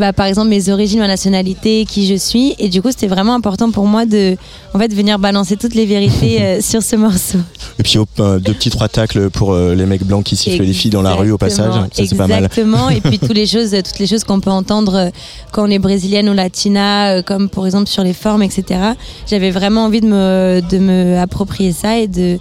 bah, 0.00 0.12
par 0.12 0.26
exemple, 0.26 0.48
mes 0.48 0.68
origines, 0.68 0.98
ma 0.98 1.06
nationalité, 1.06 1.84
qui 1.84 2.08
je 2.08 2.16
suis. 2.16 2.56
Et 2.58 2.68
du 2.68 2.82
coup, 2.82 2.90
c'était 2.90 3.06
vraiment 3.06 3.34
important 3.34 3.70
pour 3.70 3.86
moi 3.86 4.06
de, 4.06 4.36
en 4.74 4.80
fait, 4.80 4.92
venir 4.92 5.20
balancer 5.20 5.56
toutes 5.56 5.76
les 5.76 5.86
vérités 5.86 6.60
sur 6.60 6.82
ce 6.82 6.96
morceau. 6.96 7.38
Et 7.78 7.84
puis 7.84 7.98
hop, 7.98 8.08
deux 8.16 8.52
petits 8.54 8.70
trois 8.70 8.88
tacles 8.88 9.30
pour 9.30 9.54
les 9.54 9.86
mecs 9.86 10.02
blancs 10.02 10.24
qui 10.24 10.34
sifflent 10.34 10.64
les 10.64 10.72
filles 10.72 10.90
dans 10.90 11.02
la 11.02 11.14
rue 11.14 11.30
au 11.30 11.38
passage, 11.38 11.74
ça 11.74 12.04
c'est 12.06 12.16
pas 12.16 12.26
mal. 12.26 12.44
Exactement. 12.44 12.90
Et 12.90 13.00
puis 13.00 13.18
toutes 13.20 13.34
les 13.34 13.46
choses, 13.46 13.70
toutes 13.70 13.98
les 14.00 14.06
choses 14.06 14.24
qu'on 14.24 14.40
peut 14.40 14.50
entendre 14.50 15.12
quand 15.52 15.68
on 15.68 15.70
est 15.70 15.78
brésilienne 15.78 16.28
ou 16.28 16.32
latina, 16.32 17.22
comme 17.22 17.48
par 17.48 17.66
exemple 17.66 17.88
sur 17.88 18.02
les 18.02 18.14
formes, 18.14 18.42
etc. 18.42 18.80
J'avais 19.28 19.50
vraiment 19.50 19.84
envie 19.84 20.00
de 20.00 20.06
me, 20.06 20.55
de 20.60 20.78
me 20.78 21.18
approprier 21.18 21.72
ça 21.72 21.98
et 21.98 22.08
de 22.08 22.38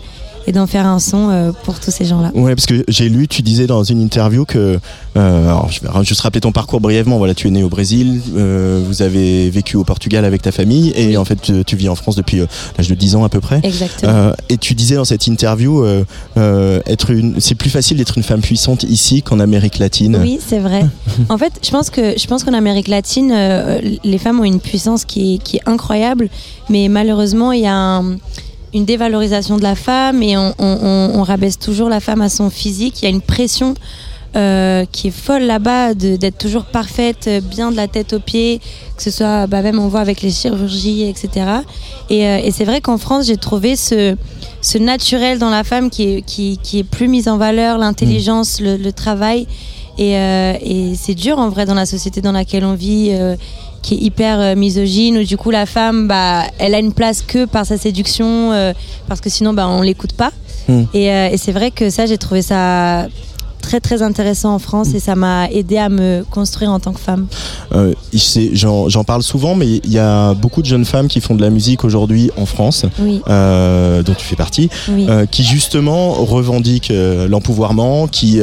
et 0.47 0.51
d'en 0.51 0.67
faire 0.67 0.85
un 0.85 0.99
son 0.99 1.29
euh, 1.29 1.51
pour 1.63 1.79
tous 1.79 1.91
ces 1.91 2.05
gens-là. 2.05 2.31
Ouais, 2.35 2.55
parce 2.55 2.65
que 2.65 2.83
j'ai 2.87 3.09
lu, 3.09 3.27
tu 3.27 3.41
disais 3.41 3.67
dans 3.67 3.83
une 3.83 4.01
interview 4.01 4.45
que, 4.45 4.79
euh, 5.17 5.43
alors 5.45 5.71
je 5.71 5.81
vais 5.81 5.89
juste 6.03 6.21
rappeler 6.21 6.41
ton 6.41 6.51
parcours 6.51 6.79
brièvement. 6.81 7.17
Voilà, 7.17 7.33
tu 7.33 7.47
es 7.47 7.51
né 7.51 7.63
au 7.63 7.69
Brésil, 7.69 8.21
euh, 8.35 8.81
vous 8.85 9.01
avez 9.01 9.49
vécu 9.49 9.77
au 9.77 9.83
Portugal 9.83 10.23
avec 10.25 10.41
ta 10.41 10.51
famille, 10.51 10.91
et 10.95 11.17
en 11.17 11.25
fait 11.25 11.41
tu, 11.41 11.63
tu 11.65 11.75
vis 11.75 11.89
en 11.89 11.95
France 11.95 12.15
depuis 12.15 12.41
euh, 12.41 12.45
l'âge 12.77 12.87
de 12.87 12.95
10 12.95 13.15
ans 13.15 13.23
à 13.23 13.29
peu 13.29 13.39
près. 13.41 13.59
Exactement. 13.63 14.31
Et 14.49 14.57
tu 14.57 14.75
disais 14.75 14.95
dans 14.95 15.05
cette 15.05 15.27
interview, 15.27 15.83
être 16.35 17.09
une, 17.11 17.39
c'est 17.39 17.55
plus 17.55 17.69
facile 17.69 17.97
d'être 17.97 18.17
une 18.17 18.23
femme 18.23 18.41
puissante 18.41 18.83
ici 18.83 19.21
qu'en 19.21 19.39
Amérique 19.39 19.79
latine. 19.79 20.17
Oui, 20.21 20.39
c'est 20.45 20.59
vrai. 20.59 20.85
en 21.29 21.37
fait, 21.37 21.53
je 21.63 21.71
pense 21.71 21.89
que 21.89 22.17
je 22.17 22.27
pense 22.27 22.43
qu'en 22.43 22.53
Amérique 22.53 22.87
latine, 22.87 23.33
les 24.03 24.17
femmes 24.17 24.39
ont 24.39 24.43
une 24.43 24.59
puissance 24.59 25.05
qui 25.05 25.35
est, 25.35 25.37
qui 25.39 25.57
est 25.57 25.61
incroyable, 25.65 26.29
mais 26.69 26.87
malheureusement, 26.87 27.51
il 27.51 27.61
y 27.61 27.67
a 27.67 27.75
un- 27.75 28.17
une 28.75 28.85
dévalorisation 28.85 29.57
de 29.57 29.63
la 29.63 29.73
femme 29.75 30.21
et 30.21 30.37
on, 30.37 30.53
on- 30.59 30.79
on- 30.83 31.19
on 31.19 31.23
rabaisse 31.23 31.57
toujours 31.57 31.89
la 31.89 31.99
femme 31.99 32.21
à 32.21 32.29
son 32.29 32.49
physique. 32.51 33.01
Il 33.01 33.05
y 33.05 33.07
a 33.07 33.11
une 33.11 33.21
pression 33.21 33.73
euh, 34.35 34.83
qui 34.91 35.07
est 35.07 35.11
folle 35.11 35.43
là-bas 35.43 35.93
d'être 35.93 36.37
toujours 36.37 36.65
parfaite, 36.65 37.23
euh, 37.27 37.39
bien 37.39 37.71
de 37.71 37.77
la 37.77 37.87
tête 37.87 38.11
aux 38.11 38.19
pieds, 38.19 38.59
que 38.97 39.01
ce 39.01 39.09
soit 39.09 39.47
bah, 39.47 39.61
même 39.61 39.79
on 39.79 39.87
voit 39.87 40.01
avec 40.01 40.21
les 40.21 40.29
chirurgies, 40.29 41.03
etc. 41.03 41.29
Et, 42.09 42.27
euh, 42.27 42.39
et 42.43 42.51
c'est 42.51 42.65
vrai 42.65 42.81
qu'en 42.81 42.97
France, 42.97 43.27
j'ai 43.27 43.37
trouvé 43.37 43.77
ce, 43.77 44.17
ce 44.61 44.77
naturel 44.77 45.39
dans 45.39 45.49
la 45.49 45.63
femme 45.63 45.89
qui 45.89 46.03
est, 46.03 46.21
qui, 46.21 46.59
qui 46.61 46.79
est 46.79 46.83
plus 46.83 47.07
mis 47.07 47.29
en 47.29 47.37
valeur, 47.37 47.77
l'intelligence, 47.77 48.59
le, 48.59 48.75
le 48.75 48.91
travail. 48.91 49.47
Et, 49.97 50.17
euh, 50.17 50.53
et 50.61 50.95
c'est 51.01 51.15
dur 51.15 51.39
en 51.39 51.47
vrai 51.47 51.65
dans 51.65 51.73
la 51.73 51.85
société 51.85 52.19
dans 52.19 52.33
laquelle 52.33 52.65
on 52.65 52.73
vit, 52.73 53.11
euh, 53.13 53.37
qui 53.85 53.93
est 53.93 53.99
hyper 53.99 54.39
euh, 54.39 54.55
misogyne, 54.55 55.19
où 55.19 55.23
du 55.23 55.37
coup 55.37 55.51
la 55.51 55.67
femme, 55.67 56.07
bah, 56.07 56.41
elle 56.57 56.73
a 56.73 56.79
une 56.79 56.91
place 56.91 57.21
que 57.21 57.45
par 57.45 57.67
sa 57.67 57.77
séduction, 57.77 58.51
euh, 58.51 58.73
parce 59.07 59.21
que 59.21 59.29
sinon 59.29 59.53
bah, 59.53 59.67
on 59.67 59.83
l'écoute 59.83 60.13
pas. 60.13 60.31
Mm. 60.67 60.83
Et, 60.95 61.11
euh, 61.11 61.29
et 61.31 61.37
c'est 61.37 61.51
vrai 61.51 61.69
que 61.69 61.91
ça, 61.91 62.07
j'ai 62.07 62.17
trouvé 62.17 62.41
ça 62.41 63.07
très 63.65 63.79
très 63.79 64.01
intéressant 64.03 64.53
en 64.53 64.59
France 64.59 64.89
et 64.93 64.99
ça 64.99 65.15
m'a 65.15 65.49
aidé 65.49 65.77
à 65.77 65.89
me 65.89 66.23
construire 66.29 66.71
en 66.71 66.79
tant 66.79 66.93
que 66.93 66.99
femme. 66.99 67.25
Euh, 67.73 67.93
J'en 68.53 69.03
parle 69.03 69.23
souvent, 69.23 69.55
mais 69.55 69.67
il 69.83 69.91
y 69.91 69.97
a 69.99 70.33
beaucoup 70.35 70.61
de 70.61 70.67
jeunes 70.67 70.85
femmes 70.85 71.07
qui 71.07 71.19
font 71.19 71.35
de 71.35 71.41
la 71.41 71.49
musique 71.49 71.83
aujourd'hui 71.83 72.29
en 72.37 72.45
France, 72.45 72.85
Oui, 72.99 73.21
euh, 73.27 74.03
dont 74.03 74.13
tu 74.13 74.25
fais 74.25 74.35
partie. 74.35 74.69
oui. 74.89 75.05
euh, 75.09 75.25
qui 75.25 75.43
justement 75.43 76.11
revendiquent 76.13 76.91
euh, 76.91 77.27
l'empouvoirment, 77.27 78.07
qui 78.07 78.39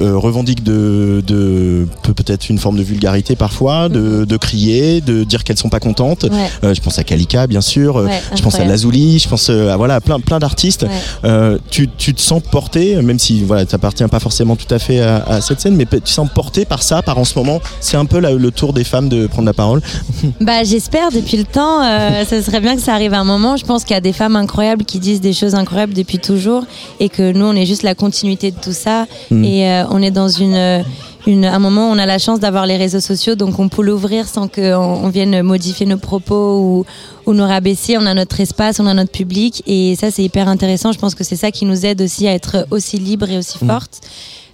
revendiquent 0.00 0.62
de, 0.64 1.22
de 1.26 1.86
peut- 2.02 2.14
peut-être 2.14 2.48
une 2.48 2.58
forme 2.58 2.78
de 2.78 2.82
vulgarité 2.82 3.36
parfois, 3.36 3.88
de, 3.88 4.24
de 4.24 4.36
crier, 4.36 5.00
de 5.00 5.24
dire 5.24 5.44
qu'elles 5.44 5.58
sont 5.58 5.68
pas 5.68 5.80
contentes. 5.80 6.24
Ouais, 6.62 6.74
je 6.74 6.80
pense 6.80 6.98
à 6.98 7.04
Kalika 7.04 7.46
bien 7.46 7.60
sûr, 7.60 7.96
ouais, 7.96 8.20
je 8.36 8.42
pense 8.42 8.54
à. 8.56 8.64
Lazuli, 8.64 9.18
je 9.18 9.28
pense 9.28 9.50
à 9.50 9.76
voilà 9.76 10.00
plein 10.00 10.18
plein 10.20 10.38
d'artistes. 10.38 10.86
Ouais. 11.24 11.58
Tu, 11.70 11.88
tu 11.96 12.14
te 12.14 12.20
sens 12.20 12.40
porté, 12.50 12.96
même 13.02 13.18
si 13.18 13.42
voilà 13.44 13.66
t'appartiens 13.66 14.08
pas 14.14 14.20
forcément 14.20 14.54
tout 14.54 14.72
à 14.72 14.78
fait 14.78 15.00
à, 15.00 15.16
à 15.24 15.40
cette 15.40 15.60
scène, 15.60 15.74
mais 15.74 15.86
tu 15.86 16.12
sens 16.12 16.28
porté 16.32 16.64
par 16.64 16.84
ça, 16.84 17.02
par 17.02 17.18
en 17.18 17.24
ce 17.24 17.36
moment. 17.36 17.60
C'est 17.80 17.96
un 17.96 18.04
peu 18.04 18.20
la- 18.20 18.30
le 18.30 18.50
tour 18.52 18.72
des 18.72 18.84
femmes 18.84 19.08
de 19.08 19.26
prendre 19.26 19.46
la 19.46 19.52
parole. 19.52 19.80
Bah 20.40 20.62
j'espère 20.62 21.10
depuis 21.10 21.36
le 21.36 21.42
temps. 21.44 21.82
Euh, 21.82 22.24
ça 22.28 22.40
serait 22.40 22.60
bien 22.60 22.76
que 22.76 22.80
ça 22.82 22.94
arrive 22.94 23.12
à 23.12 23.18
un 23.18 23.24
moment. 23.24 23.56
Je 23.56 23.64
pense 23.64 23.82
qu'il 23.82 23.94
y 23.94 23.96
a 23.96 24.00
des 24.00 24.12
femmes 24.12 24.36
incroyables 24.36 24.84
qui 24.84 25.00
disent 25.00 25.20
des 25.20 25.32
choses 25.32 25.56
incroyables 25.56 25.94
depuis 25.94 26.18
toujours 26.20 26.62
et 27.00 27.08
que 27.08 27.32
nous 27.32 27.44
on 27.46 27.54
est 27.56 27.66
juste 27.66 27.82
la 27.82 27.96
continuité 27.96 28.52
de 28.52 28.56
tout 28.60 28.72
ça. 28.72 29.06
Mm. 29.32 29.44
Et 29.44 29.68
euh, 29.68 29.84
on 29.90 30.00
est 30.00 30.12
dans 30.12 30.28
une, 30.28 30.84
une 31.26 31.44
un 31.44 31.58
moment 31.58 31.90
on 31.90 31.98
a 31.98 32.06
la 32.06 32.18
chance 32.18 32.40
d'avoir 32.40 32.66
les 32.66 32.76
réseaux 32.76 33.00
sociaux, 33.00 33.34
donc 33.34 33.58
on 33.58 33.68
peut 33.68 33.82
l'ouvrir 33.82 34.26
sans 34.28 34.48
qu'on 34.48 34.74
on 34.74 35.08
vienne 35.08 35.42
modifier 35.42 35.86
nos 35.86 35.98
propos 35.98 36.58
ou, 36.58 36.86
ou 37.26 37.34
nous 37.34 37.46
rabaisser. 37.46 37.96
On 37.98 38.06
a 38.06 38.14
notre 38.14 38.40
espace, 38.40 38.80
on 38.80 38.86
a 38.86 38.94
notre 38.94 39.12
public 39.12 39.62
et 39.66 39.96
ça 39.96 40.10
c'est 40.10 40.22
hyper 40.22 40.48
intéressant. 40.48 40.92
Je 40.92 40.98
pense 40.98 41.14
que 41.14 41.24
c'est 41.24 41.36
ça 41.36 41.50
qui 41.50 41.64
nous 41.64 41.86
aide 41.86 42.02
aussi 42.02 42.28
à 42.28 42.34
être 42.34 42.66
aussi 42.70 42.98
libres 42.98 43.30
et 43.30 43.38
aussi 43.38 43.58
fortes. 43.58 44.00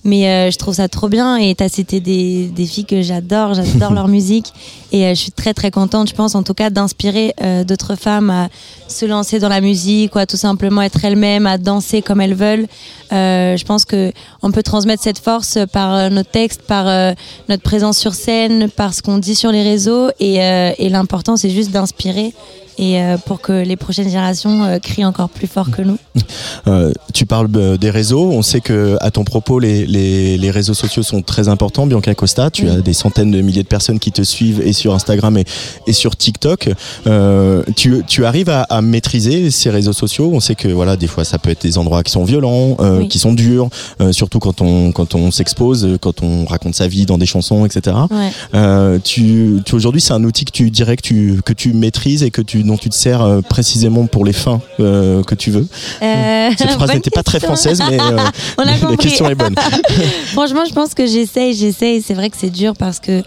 Mais 0.02 0.28
euh, 0.28 0.50
je 0.50 0.56
trouve 0.56 0.74
ça 0.74 0.88
trop 0.88 1.08
bien 1.08 1.36
et 1.36 1.54
t'as 1.54 1.68
cité 1.68 2.00
des, 2.00 2.66
filles 2.66 2.86
que 2.86 3.02
j'adore, 3.02 3.52
j'adore 3.52 3.92
leur 3.92 4.08
musique 4.16 4.46
et 4.92 5.06
euh, 5.06 5.10
je 5.10 5.20
suis 5.20 5.30
très 5.30 5.52
très 5.52 5.70
contente, 5.70 6.08
je 6.08 6.14
pense 6.14 6.34
en 6.34 6.42
tout 6.42 6.54
cas 6.54 6.70
d'inspirer 6.70 7.34
euh, 7.42 7.64
d'autres 7.64 7.96
femmes 7.96 8.30
à 8.30 8.48
se 8.88 9.04
lancer 9.04 9.38
dans 9.38 9.50
la 9.50 9.60
musique 9.60 10.14
ou 10.14 10.18
à 10.18 10.24
tout 10.24 10.38
simplement 10.38 10.80
être 10.80 11.04
elles-mêmes, 11.04 11.46
à 11.46 11.58
danser 11.58 12.00
comme 12.00 12.20
elles 12.20 12.34
veulent. 12.34 12.66
Je 13.10 13.64
pense 13.64 13.84
que 13.84 14.12
on 14.42 14.52
peut 14.52 14.62
transmettre 14.62 15.02
cette 15.02 15.18
force 15.18 15.58
par 15.72 16.10
nos 16.10 16.22
textes, 16.22 16.62
par 16.62 17.14
notre 17.48 17.62
présence 17.62 17.98
sur 17.98 18.14
scène, 18.14 18.70
par 18.70 18.94
ce 18.94 19.02
qu'on 19.02 19.18
dit 19.18 19.34
sur 19.34 19.52
les 19.52 19.62
réseaux 19.62 20.10
et 20.18 20.88
l'important 20.88 21.36
c'est 21.36 21.50
juste 21.50 21.72
d'inspirer 21.72 22.32
et 22.80 23.00
euh, 23.00 23.16
pour 23.18 23.40
que 23.42 23.52
les 23.52 23.76
prochaines 23.76 24.08
générations 24.08 24.64
euh, 24.64 24.78
crient 24.78 25.04
encore 25.04 25.28
plus 25.28 25.46
fort 25.46 25.70
que 25.70 25.82
nous. 25.82 25.98
Euh, 26.66 26.92
tu 27.14 27.24
parles 27.24 27.48
des 27.78 27.90
réseaux. 27.90 28.30
On 28.30 28.42
sait 28.42 28.60
que 28.60 28.96
à 29.00 29.10
ton 29.10 29.24
propos, 29.24 29.58
les, 29.58 29.86
les, 29.86 30.36
les 30.36 30.50
réseaux 30.50 30.74
sociaux 30.74 31.02
sont 31.02 31.22
très 31.22 31.48
importants. 31.48 31.86
Bianca 31.86 32.14
Costa, 32.14 32.50
tu 32.50 32.64
Oui. 32.64 32.70
as 32.70 32.80
des 32.82 32.92
centaines 32.92 33.30
de 33.30 33.40
milliers 33.40 33.62
de 33.62 33.68
personnes 33.68 33.98
qui 33.98 34.12
te 34.12 34.20
suivent 34.22 34.60
et 34.60 34.74
sur 34.74 34.92
Instagram 34.94 35.38
et, 35.38 35.44
et 35.86 35.92
sur 35.94 36.16
TikTok. 36.16 36.68
Euh, 37.06 37.62
tu, 37.76 38.02
tu 38.06 38.26
arrives 38.26 38.50
à, 38.50 38.62
à 38.64 38.82
maîtriser 38.82 39.50
ces 39.50 39.70
réseaux 39.70 39.94
sociaux? 39.94 40.30
On 40.34 40.40
sait 40.40 40.54
que 40.54 40.68
voilà, 40.68 40.96
des 40.96 41.06
fois, 41.06 41.24
ça 41.24 41.38
peut 41.38 41.48
être 41.50 41.62
des 41.62 41.78
endroits 41.78 42.02
qui 42.02 42.12
sont 42.12 42.24
violents, 42.24 42.76
euh, 42.80 42.98
Oui. 43.00 43.08
qui 43.08 43.18
sont 43.18 43.32
durs, 43.32 43.70
surtout 44.12 44.38
quand 44.38 44.60
on 44.60 44.92
quand 44.92 45.14
on 45.14 45.30
s'expose, 45.30 45.96
quand 46.02 46.22
on 46.22 46.44
raconte 46.44 46.74
sa 46.74 46.88
vie 46.88 47.06
dans 47.06 47.16
des 47.18 47.26
chansons, 47.26 47.64
etc. 47.64 47.96
Ouais. 48.10 49.00
Tu, 49.02 49.60
tu 49.64 49.74
aujourd'hui, 49.74 50.00
c'est 50.02 50.12
un 50.12 50.24
outil 50.24 50.44
que 50.44 50.52
tu 50.52 50.70
dirais 50.70 50.96
que 50.96 51.02
tu 51.02 51.40
que 51.44 51.52
tu 51.54 51.72
maîtrises 51.72 52.22
et 52.22 52.30
que 52.30 52.42
tu 52.42 52.64
dont 52.70 52.76
tu 52.76 52.88
te 52.88 52.94
sers 52.94 53.20
euh, 53.20 53.40
précisément 53.40 54.06
pour 54.06 54.24
les 54.24 54.32
fins 54.32 54.60
euh, 54.78 55.22
que 55.24 55.34
tu 55.34 55.50
veux. 55.50 55.66
Euh, 56.02 56.50
Cette 56.56 56.70
phrase 56.70 56.94
n'était 56.94 57.10
pas 57.10 57.22
très 57.22 57.40
française, 57.40 57.82
mais 57.90 57.98
On 58.58 58.62
a 58.62 58.64
la 58.64 58.78
compris. 58.78 58.96
question 58.96 59.28
est 59.28 59.34
bonne. 59.34 59.54
Franchement, 60.32 60.64
je 60.68 60.72
pense 60.72 60.94
que 60.94 61.06
j'essaye, 61.06 61.54
j'essaye. 61.54 62.00
C'est 62.00 62.14
vrai 62.14 62.30
que 62.30 62.36
c'est 62.38 62.50
dur 62.50 62.74
parce 62.78 63.00
que 63.00 63.22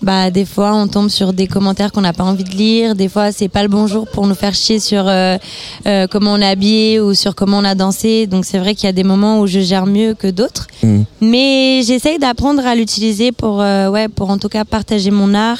bah 0.00 0.30
des 0.30 0.44
fois 0.44 0.74
on 0.74 0.86
tombe 0.86 1.08
sur 1.08 1.32
des 1.32 1.48
commentaires 1.48 1.90
qu'on 1.90 2.02
n'a 2.02 2.12
pas 2.12 2.24
envie 2.24 2.44
de 2.44 2.50
lire. 2.50 2.94
Des 2.94 3.08
fois 3.08 3.32
c'est 3.32 3.48
pas 3.48 3.62
le 3.62 3.68
bon 3.68 3.86
jour 3.86 4.06
pour 4.12 4.26
nous 4.26 4.34
faire 4.34 4.54
chier 4.54 4.78
sur 4.78 5.08
euh, 5.08 5.36
euh, 5.86 6.06
comment 6.08 6.34
on 6.34 6.40
est 6.40 6.46
habillé 6.46 7.00
ou 7.00 7.14
sur 7.14 7.34
comment 7.34 7.58
on 7.58 7.64
a 7.64 7.74
dansé. 7.74 8.26
Donc 8.26 8.44
c'est 8.44 8.58
vrai 8.58 8.74
qu'il 8.74 8.86
y 8.86 8.90
a 8.90 8.92
des 8.92 9.02
moments 9.04 9.40
où 9.40 9.46
je 9.46 9.60
gère 9.60 9.86
mieux 9.86 10.14
que 10.14 10.28
d'autres. 10.28 10.68
Mm. 10.82 11.02
Mais 11.20 11.82
j'essaye 11.84 12.18
d'apprendre 12.18 12.64
à 12.66 12.74
l'utiliser 12.74 13.32
pour 13.32 13.60
euh, 13.60 13.88
ouais 13.88 14.08
pour 14.08 14.30
en 14.30 14.38
tout 14.38 14.48
cas 14.48 14.64
partager 14.64 15.10
mon 15.10 15.34
art 15.34 15.58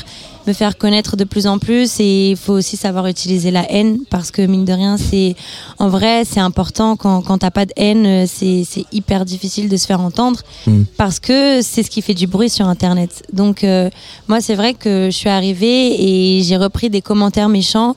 me 0.49 0.55
faire 0.55 0.79
connaître 0.79 1.17
de 1.17 1.25
plus 1.25 1.47
en 1.47 1.59
plus 1.59 2.01
et 2.01 2.31
il 2.31 2.37
faut 2.37 2.55
aussi 2.55 2.77
savoir 2.79 3.07
utiliser 3.07 3.51
la 3.51 3.71
haine 3.71 3.99
parce 4.11 4.31
que 4.31 4.41
mine 4.41 4.65
de 4.65 4.73
rien 4.73 4.97
c'est 4.97 5.37
en 5.79 5.89
vrai 5.91 6.25
c'est 6.25 6.41
important. 6.41 6.97
Quand, 6.97 7.21
quand 7.21 7.39
t'as 7.39 7.51
pas 7.51 7.67
de 7.67 7.73
haine 7.77 8.27
c'est 8.27 8.65
c'est 8.69 8.87
hyper 8.93 9.25
difficile 9.27 9.69
de 9.69 9.77
se 9.77 9.87
faire 9.87 10.01
entendre 10.01 10.41
Mm. 10.67 10.83
parce 10.97 11.21
que 11.21 11.61
c'est 11.63 11.83
ce 11.83 11.91
qui 11.91 12.01
fait 12.03 12.15
du 12.15 12.27
bruit 12.27 12.49
sur 12.51 12.67
internet. 12.67 13.23
Donc 13.33 13.63
euh, 13.63 13.91
moi 14.27 14.41
c'est 14.41 14.55
vrai 14.55 14.73
que 14.75 15.09
je 15.13 15.17
suis 15.17 15.29
arrivée 15.29 15.83
et 16.39 16.43
j'ai 16.43 16.57
repris 16.57 16.89
des 16.91 17.03
commentaires 17.03 17.49
méchants 17.51 17.95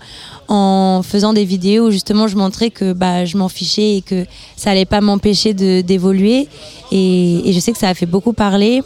en 0.49 1.01
faisant 1.03 1.31
des 1.33 1.45
vidéos 1.45 1.87
où 1.87 1.91
justement 1.91 2.27
je 2.27 2.35
montrais 2.35 2.69
que 2.69 2.91
bah, 2.93 3.23
je 3.25 3.37
m'en 3.37 3.47
fichais 3.49 3.97
et 3.97 4.01
que 4.01 4.25
ça 4.57 4.71
allait 4.71 4.85
pas 4.85 4.99
m'empêcher 5.01 5.53
de- 5.53 5.81
d'évoluer. 5.81 6.47
Et, 6.91 7.49
et 7.49 7.53
je 7.53 7.59
sais 7.59 7.71
que 7.71 7.77
ça 7.77 7.87
a 7.89 7.93
fait 7.93 8.05
beaucoup 8.05 8.33
parler 8.33 8.81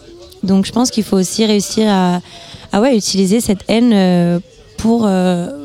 donc 0.46 0.66
je 0.66 0.72
pense 0.72 0.92
qu'il 0.92 1.04
faut 1.04 1.18
aussi 1.18 1.46
réussir 1.46 1.88
à, 1.90 2.22
utiliser 2.94 3.40
cette 3.40 3.64
haine 3.70 3.94
euh, 3.94 4.40
pour 4.78 5.06
euh, 5.06 5.65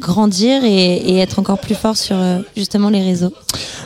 grandir 0.00 0.64
et, 0.64 0.96
et 0.96 1.18
être 1.18 1.38
encore 1.38 1.58
plus 1.58 1.74
fort 1.74 1.96
sur 1.96 2.16
euh, 2.16 2.40
justement 2.56 2.90
les 2.90 3.02
réseaux. 3.02 3.32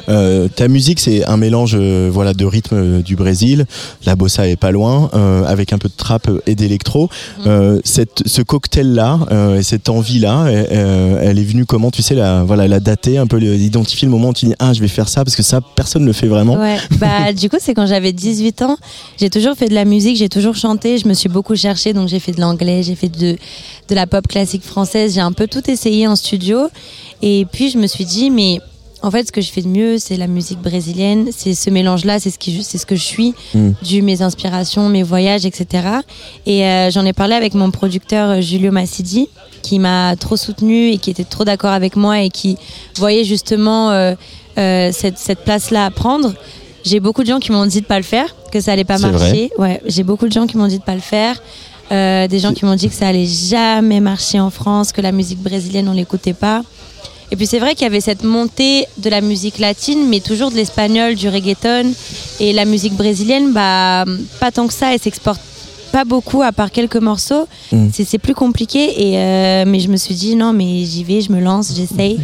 Euh, 0.09 0.49
ta 0.49 0.69
musique, 0.69 1.01
c'est 1.01 1.25
un 1.27 1.37
mélange 1.37 1.77
euh, 1.79 2.11
voilà, 2.13 2.35
de 2.35 2.45
rythme 2.45 2.77
euh, 2.77 3.03
du 3.03 3.17
Brésil. 3.17 3.67
La 4.05 4.17
bossa 4.17 4.49
est 4.49 4.57
pas 4.57 4.71
loin, 4.71 5.11
avec 5.47 5.73
un 5.73 5.79
peu 5.79 5.89
de 5.89 5.95
trap 5.95 6.29
et 6.47 6.55
d'électro. 6.55 7.09
Mhm. 7.45 7.81
Cette, 7.85 8.23
ce 8.27 8.43
cocktail-là 8.43 9.19
et 9.57 9.63
cette 9.63 9.89
envie-là, 9.89 10.47
elle, 10.49 11.19
elle 11.21 11.39
est 11.39 11.45
venue 11.45 11.65
comment 11.67 11.91
Tu 11.91 12.03
sais, 12.03 12.15
la, 12.15 12.43
voilà, 12.43 12.69
la 12.69 12.81
dater, 12.81 13.19
un 13.19 13.27
peu 13.27 13.41
identifier 13.41 14.07
le 14.07 14.13
moment 14.13 14.31
où 14.31 14.33
tu 14.33 14.47
dis 14.47 14.55
Ah, 14.59 14.73
je 14.73 14.81
vais 14.81 14.89
faire 14.89 15.09
ça, 15.09 15.25
parce 15.25 15.37
que 15.37 15.43
ça, 15.43 15.61
personne 15.61 16.03
ne 16.03 16.07
le 16.07 16.13
fait 16.13 16.27
vraiment. 16.27 16.57
Ouais, 16.57 16.79
bah 16.99 17.33
du 17.33 17.49
coup 17.49 17.57
c'est 17.61 17.75
quand 17.75 17.87
j'avais 17.87 18.13
18 18.13 18.63
ans, 18.63 18.77
j'ai 19.19 19.31
toujours 19.31 19.55
fait 19.55 19.69
de 19.69 19.75
la 19.75 19.85
musique, 19.85 20.17
j'ai 20.17 20.29
toujours 20.29 20.57
chanté, 20.57 20.99
je 20.99 21.07
me 21.07 21.15
suis 21.15 21.29
beaucoup 21.29 21.55
cherchée 21.57 21.93
donc 21.93 22.09
j'ai 22.09 22.21
fait 22.21 22.33
de 22.33 22.41
l'anglais, 22.41 22.83
j'ai 22.83 22.95
fait 22.95 23.09
de 23.09 23.37
de 23.89 23.95
la 23.95 24.07
pop 24.07 24.27
classique 24.27 24.65
française, 24.65 25.15
j'ai 25.15 25.21
un 25.21 25.33
peu 25.33 25.47
tout 25.47 25.71
essayé 25.71 25.92
en 26.07 26.17
studio 26.17 26.69
et 27.23 27.47
puis 27.53 27.71
je 27.71 27.79
me 27.79 27.87
suis 27.87 28.05
dit 28.05 28.31
mais 28.31 28.61
en 29.05 29.11
fait, 29.11 29.27
ce 29.27 29.33
que 29.33 29.41
je 29.41 29.51
fais 29.51 29.63
de 29.63 29.69
mieux, 29.69 29.99
c'est 29.99 30.17
la 30.17 30.29
musique 30.29 30.61
brésilienne. 30.61 31.31
C'est 31.37 31.55
ce 31.55 31.71
mélange-là, 31.71 32.21
c'est 32.21 32.31
ce 32.31 32.39
qui, 32.39 32.63
c'est 32.63 32.79
ce 32.79 32.87
que 32.87 32.95
je 32.95 33.03
suis, 33.03 33.35
Mm. 33.53 33.71
dû 33.83 34.01
mes 34.01 34.23
inspirations, 34.23 34.89
mes 34.89 35.03
voyages, 35.03 35.45
etc. 35.45 35.67
Et 36.47 36.65
euh, 36.65 36.89
j'en 36.93 37.05
ai 37.05 37.13
parlé 37.13 37.35
avec 37.35 37.55
mon 37.55 37.73
producteur 37.73 38.31
euh, 38.31 38.41
Julio 38.41 38.71
Massidi, 38.71 39.29
qui 39.63 39.81
m'a 39.81 40.15
trop 40.15 40.37
soutenu 40.37 40.91
et 40.93 40.99
qui 40.99 41.11
était 41.11 41.25
trop 41.25 41.45
d'accord 41.45 41.73
avec 41.73 41.97
moi 41.97 42.21
et 42.23 42.31
qui 42.31 42.57
voyait 42.97 43.25
justement 43.25 43.91
euh, 43.91 44.15
euh, 44.57 44.91
cette, 44.93 45.19
cette 45.19 45.41
place-là 45.41 45.85
à 45.87 45.91
prendre. 45.91 46.33
J'ai 46.85 47.01
beaucoup 47.01 47.23
de 47.23 47.29
gens 47.29 47.41
qui 47.41 47.51
m'ont 47.51 47.67
dit 47.67 47.81
de 47.81 47.87
pas 47.87 47.99
le 47.99 48.05
faire, 48.05 48.37
que 48.53 48.61
ça 48.61 48.71
allait 48.71 48.85
pas 48.85 48.99
marcher. 48.99 49.51
Ouais, 49.59 49.81
j'ai 49.87 50.05
beaucoup 50.05 50.29
de 50.29 50.33
gens 50.33 50.47
qui 50.47 50.57
m'ont 50.57 50.69
dit 50.69 50.79
de 50.79 50.85
pas 50.85 50.95
le 50.95 51.01
faire. 51.01 51.43
Euh, 51.93 52.27
des 52.27 52.39
gens 52.39 52.55
qui 52.55 52.65
m'ont 52.65 52.75
dit 52.75 52.89
que 52.89 52.95
ça 52.95 53.09
allait 53.09 53.27
jamais 53.27 54.01
marcher 54.01 54.41
en 54.41 54.51
France, 54.51 54.93
que 54.93 55.01
la 55.01 55.13
musique 55.13 55.41
brésilienne 55.43 55.89
on 55.89 55.93
l'écoutait 55.93 56.33
pas. 56.33 56.63
Et 57.31 57.37
puis 57.37 57.47
c'est 57.47 57.59
vrai 57.59 57.75
qu'il 57.75 57.83
y 57.83 57.87
avait 57.87 58.01
cette 58.01 58.25
montée 58.25 58.87
de 58.99 59.09
la 59.09 59.21
musique 59.21 59.59
latine, 59.59 60.07
mais 60.09 60.21
toujours 60.21 60.51
de 60.51 60.57
l'espagnol, 60.57 61.15
du 61.15 61.29
reggaeton. 61.29 61.93
Et 62.41 62.53
la 62.53 62.65
musique 62.65 62.95
brésilienne, 62.95 63.53
bah, 63.53 64.05
pas 64.39 64.51
tant 64.51 64.67
que 64.67 64.75
ça, 64.75 64.93
elle 64.93 65.01
s'exporte 65.01 65.41
pas 65.93 66.05
beaucoup 66.05 66.43
à 66.43 66.53
part 66.53 66.71
quelques 66.71 66.97
morceaux. 66.97 67.47
Mm. 67.71 67.89
C'est 67.93 68.05
c'est 68.05 68.19
plus 68.19 68.35
compliqué. 68.35 69.09
Et 69.09 69.19
euh, 69.19 69.65
mais 69.67 69.81
je 69.81 69.89
me 69.89 69.97
suis 69.97 70.15
dit 70.15 70.35
non, 70.35 70.53
mais 70.53 70.85
j'y 70.85 71.05
vais, 71.05 71.21
je 71.21 71.31
me 71.33 71.41
lance, 71.41 71.73
j'essaye. 71.75 72.19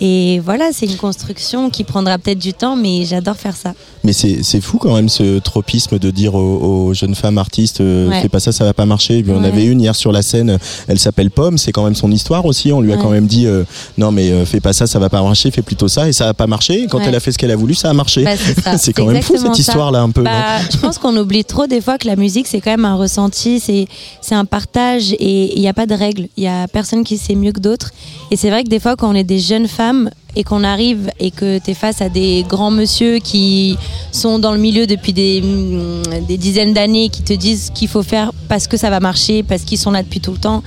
Et 0.00 0.40
voilà, 0.40 0.70
c'est 0.72 0.86
une 0.86 0.96
construction 0.96 1.70
qui 1.70 1.84
prendra 1.84 2.18
peut-être 2.18 2.38
du 2.38 2.52
temps, 2.52 2.76
mais 2.76 3.04
j'adore 3.04 3.36
faire 3.36 3.56
ça. 3.56 3.74
Mais 4.04 4.12
c'est 4.12 4.60
fou 4.60 4.76
quand 4.78 4.94
même 4.94 5.08
ce 5.08 5.38
tropisme 5.38 5.98
de 5.98 6.10
dire 6.10 6.34
aux, 6.34 6.88
aux 6.88 6.94
jeunes 6.94 7.14
femmes 7.14 7.38
artistes 7.38 7.80
euh, 7.80 8.08
Ouais. 8.10 8.20
fais 8.20 8.28
pas 8.28 8.38
ça, 8.40 8.52
ça 8.52 8.64
va 8.64 8.74
pas 8.74 8.84
marcher. 8.84 9.18
Et 9.18 9.22
puis 9.22 9.32
on 9.32 9.40
Ouais. 9.40 9.48
avait 9.48 9.64
une 9.64 9.80
hier 9.80 9.96
sur 9.96 10.12
la 10.12 10.20
scène, 10.22 10.58
elle 10.88 10.98
s'appelle 10.98 11.30
Pomme, 11.30 11.56
c'est 11.56 11.72
quand 11.72 11.84
même 11.84 11.94
son 11.94 12.10
histoire 12.12 12.44
aussi. 12.44 12.70
On 12.70 12.80
lui 12.82 12.92
a 12.92 12.96
Ouais. 12.96 13.02
quand 13.02 13.08
même 13.10 13.26
dit 13.26 13.46
euh, 13.46 13.64
non 13.96 14.12
mais 14.12 14.30
euh, 14.30 14.44
fais 14.44 14.60
pas 14.60 14.72
ça, 14.74 14.86
ça 14.86 14.98
va 14.98 15.08
pas 15.08 15.22
marcher, 15.22 15.50
fais 15.50 15.62
plutôt 15.62 15.88
ça 15.88 16.06
et 16.08 16.12
ça 16.12 16.28
a 16.28 16.34
pas 16.34 16.46
marché. 16.46 16.82
Et 16.82 16.86
quand 16.86 17.00
elle 17.00 17.14
a 17.14 17.20
fait 17.20 17.32
ce 17.32 17.38
qu'elle 17.38 17.50
a 17.50 17.56
voulu, 17.56 17.74
ça 17.74 17.88
a 17.90 17.92
marché. 17.94 18.24
Bah, 18.24 18.76
c'est 18.76 18.92
quand 18.94 19.06
même 19.06 19.22
fou 19.22 19.36
cette 19.38 19.54
ça. 19.54 19.60
histoire 19.60 19.90
là 19.90 20.00
un 20.02 20.10
peu. 20.10 20.22
Bah, 20.22 20.58
je 20.70 20.76
pense 20.76 20.98
qu'on 20.98 21.16
oublie 21.16 21.44
trop 21.44 21.66
des 21.66 21.80
fois 21.80 21.96
que 21.96 22.06
la 22.06 22.16
musique 22.16 22.46
c'est 22.46 22.60
quand 22.60 22.70
même 22.72 22.84
un 22.84 22.96
ressenti, 22.96 23.58
c'est 23.58 23.86
c'est 24.20 24.34
un 24.34 24.44
partage 24.44 25.12
et 25.18 25.54
il 25.56 25.60
n'y 25.60 25.68
a 25.68 25.72
pas 25.72 25.86
de 25.86 25.94
règles. 25.94 26.28
Il 26.36 26.44
y 26.44 26.48
a 26.48 26.68
personne 26.68 27.04
qui 27.04 27.16
sait 27.16 27.34
mieux 27.34 27.52
que 27.52 27.60
d'autres. 27.60 27.90
Et 28.30 28.36
c'est 28.36 28.50
vrai 28.50 28.64
que 28.64 28.68
des 28.68 28.80
fois 28.80 28.96
quand 28.96 29.10
on 29.10 29.14
est 29.14 29.24
des 29.24 29.38
jeunes 29.40 29.66
femmes 29.68 30.10
et 30.36 30.44
qu'on 30.44 30.64
arrive 30.64 31.10
et 31.20 31.30
que 31.30 31.58
tu 31.58 31.70
es 31.70 31.74
face 31.74 32.00
à 32.02 32.08
des 32.08 32.44
grands 32.48 32.70
monsieur 32.70 33.18
qui 33.18 33.76
sont 34.12 34.38
dans 34.38 34.52
le 34.52 34.58
milieu 34.58 34.86
depuis 34.86 35.12
des, 35.12 35.40
mm, 35.40 36.26
des 36.26 36.36
dizaines 36.36 36.72
d'années 36.74 37.08
qui 37.08 37.22
te 37.22 37.32
disent 37.32 37.70
qu'il 37.74 37.88
faut 37.88 38.02
faire 38.02 38.32
parce 38.48 38.66
que 38.66 38.76
ça 38.76 38.90
va 38.90 39.00
marcher, 39.00 39.42
parce 39.42 39.62
qu'ils 39.62 39.78
sont 39.78 39.90
là 39.90 40.02
depuis 40.02 40.20
tout 40.20 40.32
le 40.32 40.38
temps 40.38 40.62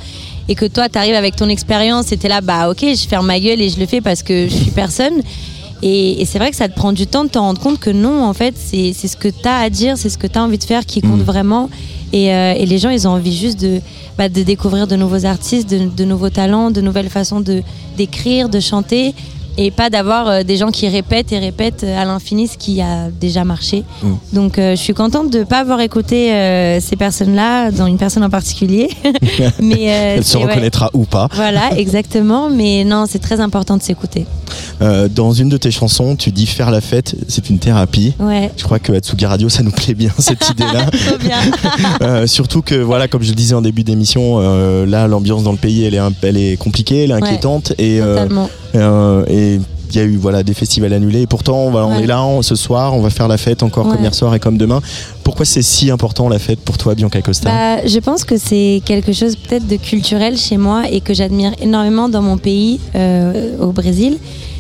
et 0.49 0.55
que 0.55 0.65
toi 0.65 0.88
tu 0.89 0.97
arrives 0.97 1.15
avec 1.15 1.36
ton 1.36 1.49
expérience 1.49 2.11
et 2.11 2.18
tu 2.18 2.26
es 2.26 2.30
là 2.30 2.41
bah 2.41 2.70
OK, 2.70 2.80
je 2.82 3.07
ferme 3.07 3.28
ma 3.28 3.39
gueule 3.39 3.61
et 3.61 3.70
je 3.70 3.80
le 3.80 3.86
fais 3.86 4.01
parce 4.01 4.24
que 4.24 4.47
je 4.47 4.53
suis 4.55 4.72
personne. 4.72 5.22
Et, 5.84 6.22
et 6.22 6.26
c'est 6.26 6.39
vrai 6.39 6.49
que 6.49 6.55
ça 6.55 6.68
te 6.68 6.74
prend 6.76 6.91
du 6.91 7.05
temps 7.05 7.24
de 7.24 7.30
te 7.30 7.38
rendre 7.38 7.61
compte 7.61 7.80
que 7.80 7.91
non, 7.91 8.24
en 8.24 8.34
fait, 8.34 8.55
c'est 8.57 8.93
ce 8.93 9.15
que 9.15 9.28
tu 9.28 9.47
as 9.47 9.59
à 9.59 9.70
dire, 9.70 9.95
c'est 9.95 10.09
ce 10.09 10.18
que 10.18 10.26
tu 10.26 10.39
as 10.39 10.43
envie 10.43 10.57
de 10.57 10.63
faire 10.63 10.86
qui 10.88 11.01
compte 11.01 11.20
Mm. 11.20 11.24
vraiment. 11.24 11.70
Et, 12.13 12.34
euh, 12.34 12.53
et 12.57 12.65
les 12.65 12.80
gens, 12.80 12.89
ils 12.89 13.07
ont 13.07 13.11
envie 13.11 13.36
juste 13.36 13.59
de, 13.59 13.80
bah, 14.18 14.28
de 14.28 14.41
découvrir 14.41 14.88
de 14.88 14.95
nouveaux 14.95 15.26
artistes, 15.26 15.70
de, 15.70 15.88
de 15.95 16.03
nouveaux 16.03 16.32
talents, 16.32 16.72
de 16.72 16.82
nouvelles 16.82 17.09
façons 17.09 17.41
de 17.41 17.61
d'écrire, 17.95 18.49
de 18.49 18.59
chanter. 18.59 19.13
Et 19.60 19.72
pas 19.72 19.89
d'avoir 19.89 20.28
euh, 20.28 20.43
des 20.43 20.55
gens 20.58 20.70
qui 20.70 20.88
répètent 20.88 21.32
et 21.32 21.39
répètent 21.39 21.84
euh, 21.84 21.99
à 21.99 22.05
l'infini 22.05 22.47
ce 22.47 22.58
qui 22.58 22.80
a 22.80 23.10
déjà 23.10 23.43
marché. 23.43 23.84
Mm. 24.03 24.14
Donc 24.34 24.60
euh, 24.60 24.76
je 24.76 24.82
suis 24.82 24.93
contente 24.93 25.32
de 25.32 25.39
ne 25.39 25.43
pas 25.45 25.60
avoir 25.60 25.80
écouté 25.82 26.32
euh, 26.32 26.80
ces 26.80 26.95
personnes-là, 26.95 27.72
dans 27.72 27.88
une 27.88 27.97
personne 27.97 28.24
en 28.24 28.30
particulier. 28.30 28.89
Mais 29.60 29.89
euh, 29.91 30.16
elle 30.18 30.24
se 30.24 30.38
ouais. 30.38 30.45
reconnaîtra 30.45 30.91
ou 30.93 31.05
pas. 31.05 31.28
Voilà, 31.34 31.72
exactement. 31.76 32.49
Mais 32.51 32.84
non, 32.84 33.05
c'est 33.08 33.20
très 33.20 33.39
important 33.39 33.78
de 33.78 33.82
s'écouter. 33.84 34.26
Dans 34.80 35.34
une 35.34 35.49
de 35.49 35.58
tes 35.58 35.72
chansons, 35.72 36.16
tu 36.16 36.32
dis 36.32 36.45
faire 36.45 36.70
la 36.70 36.82
fête, 36.82 37.16
c'est 37.28 37.49
une 37.49 37.58
thérapie. 37.58 38.14
Ouais. 38.20 38.51
Je 38.58 38.64
crois 38.64 38.78
que 38.78 38.93
Atsugi 38.93 39.26
Radio, 39.26 39.49
ça 39.49 39.64
nous 39.64 39.72
plaît 39.72 39.95
bien 39.95 40.12
cette 40.20 40.49
idée-là. 40.49 40.86
Bien. 41.20 42.28
Surtout 42.28 42.62
que 42.62 42.76
voilà, 42.76 43.08
comme 43.08 43.24
je 43.24 43.30
le 43.30 43.36
disais 43.36 43.55
en 43.55 43.62
début 43.62 43.84
d'émission, 43.84 44.39
là 44.86 45.08
l'ambiance 45.08 45.43
dans 45.43 45.51
le 45.51 45.58
pays, 45.58 45.84
elle 45.84 45.95
est, 45.95 45.99
un- 45.99 46.14
elle 46.22 46.38
est 46.38 46.58
compliquée, 46.58 47.05
elle 47.05 47.12
est 47.12 47.16
inquiétante 47.16 47.74
et 47.80 47.99
euh, 48.76 49.24
Il 49.89 49.95
y 49.95 50.00
a 50.00 50.04
eu 50.04 50.18
voilà 50.18 50.43
des 50.43 50.54
festivals 50.54 50.91
annulés 50.91 51.22
et 51.22 51.28
pourtant 51.28 51.60
on 51.60 51.74
Ouais. 51.95 52.04
est 52.04 52.08
là 52.08 52.22
on- 52.26 52.41
ce 52.41 52.56
soir, 52.56 52.93
on 52.93 53.00
va 53.00 53.10
faire 53.10 53.30
la 53.30 53.38
fête 53.38 53.64
encore 53.64 53.88
comme 53.88 54.02
hier 54.02 54.14
soir 54.14 54.36
et 54.36 54.39
comme 54.39 54.58
demain. 54.58 54.82
Pourquoi 55.24 55.45
c'est 55.45 55.62
si 55.62 55.89
important 55.89 56.28
la 56.28 56.39
fête 56.39 56.60
pour 56.60 56.78
toi, 56.78 56.93
Bianca 56.93 57.22
Costa? 57.22 57.50
Bah, 57.50 57.88
je 57.88 57.98
pense 58.00 58.26
que 58.26 58.38
c'est 58.38 58.82
quelque 58.84 59.14
chose 59.14 59.38
peut-être 59.38 59.66
de 59.66 59.78
culturel 59.78 60.38
chez 60.38 60.58
moi 60.58 60.84
et 60.91 61.00
que 61.00 61.14
j'admire 61.14 61.54
énormément 61.62 62.10
dans 62.10 62.22
mon 62.22 62.38
pays, 62.38 62.82
euh, 62.95 63.58
au 63.62 63.72
Brésil. 63.72 64.18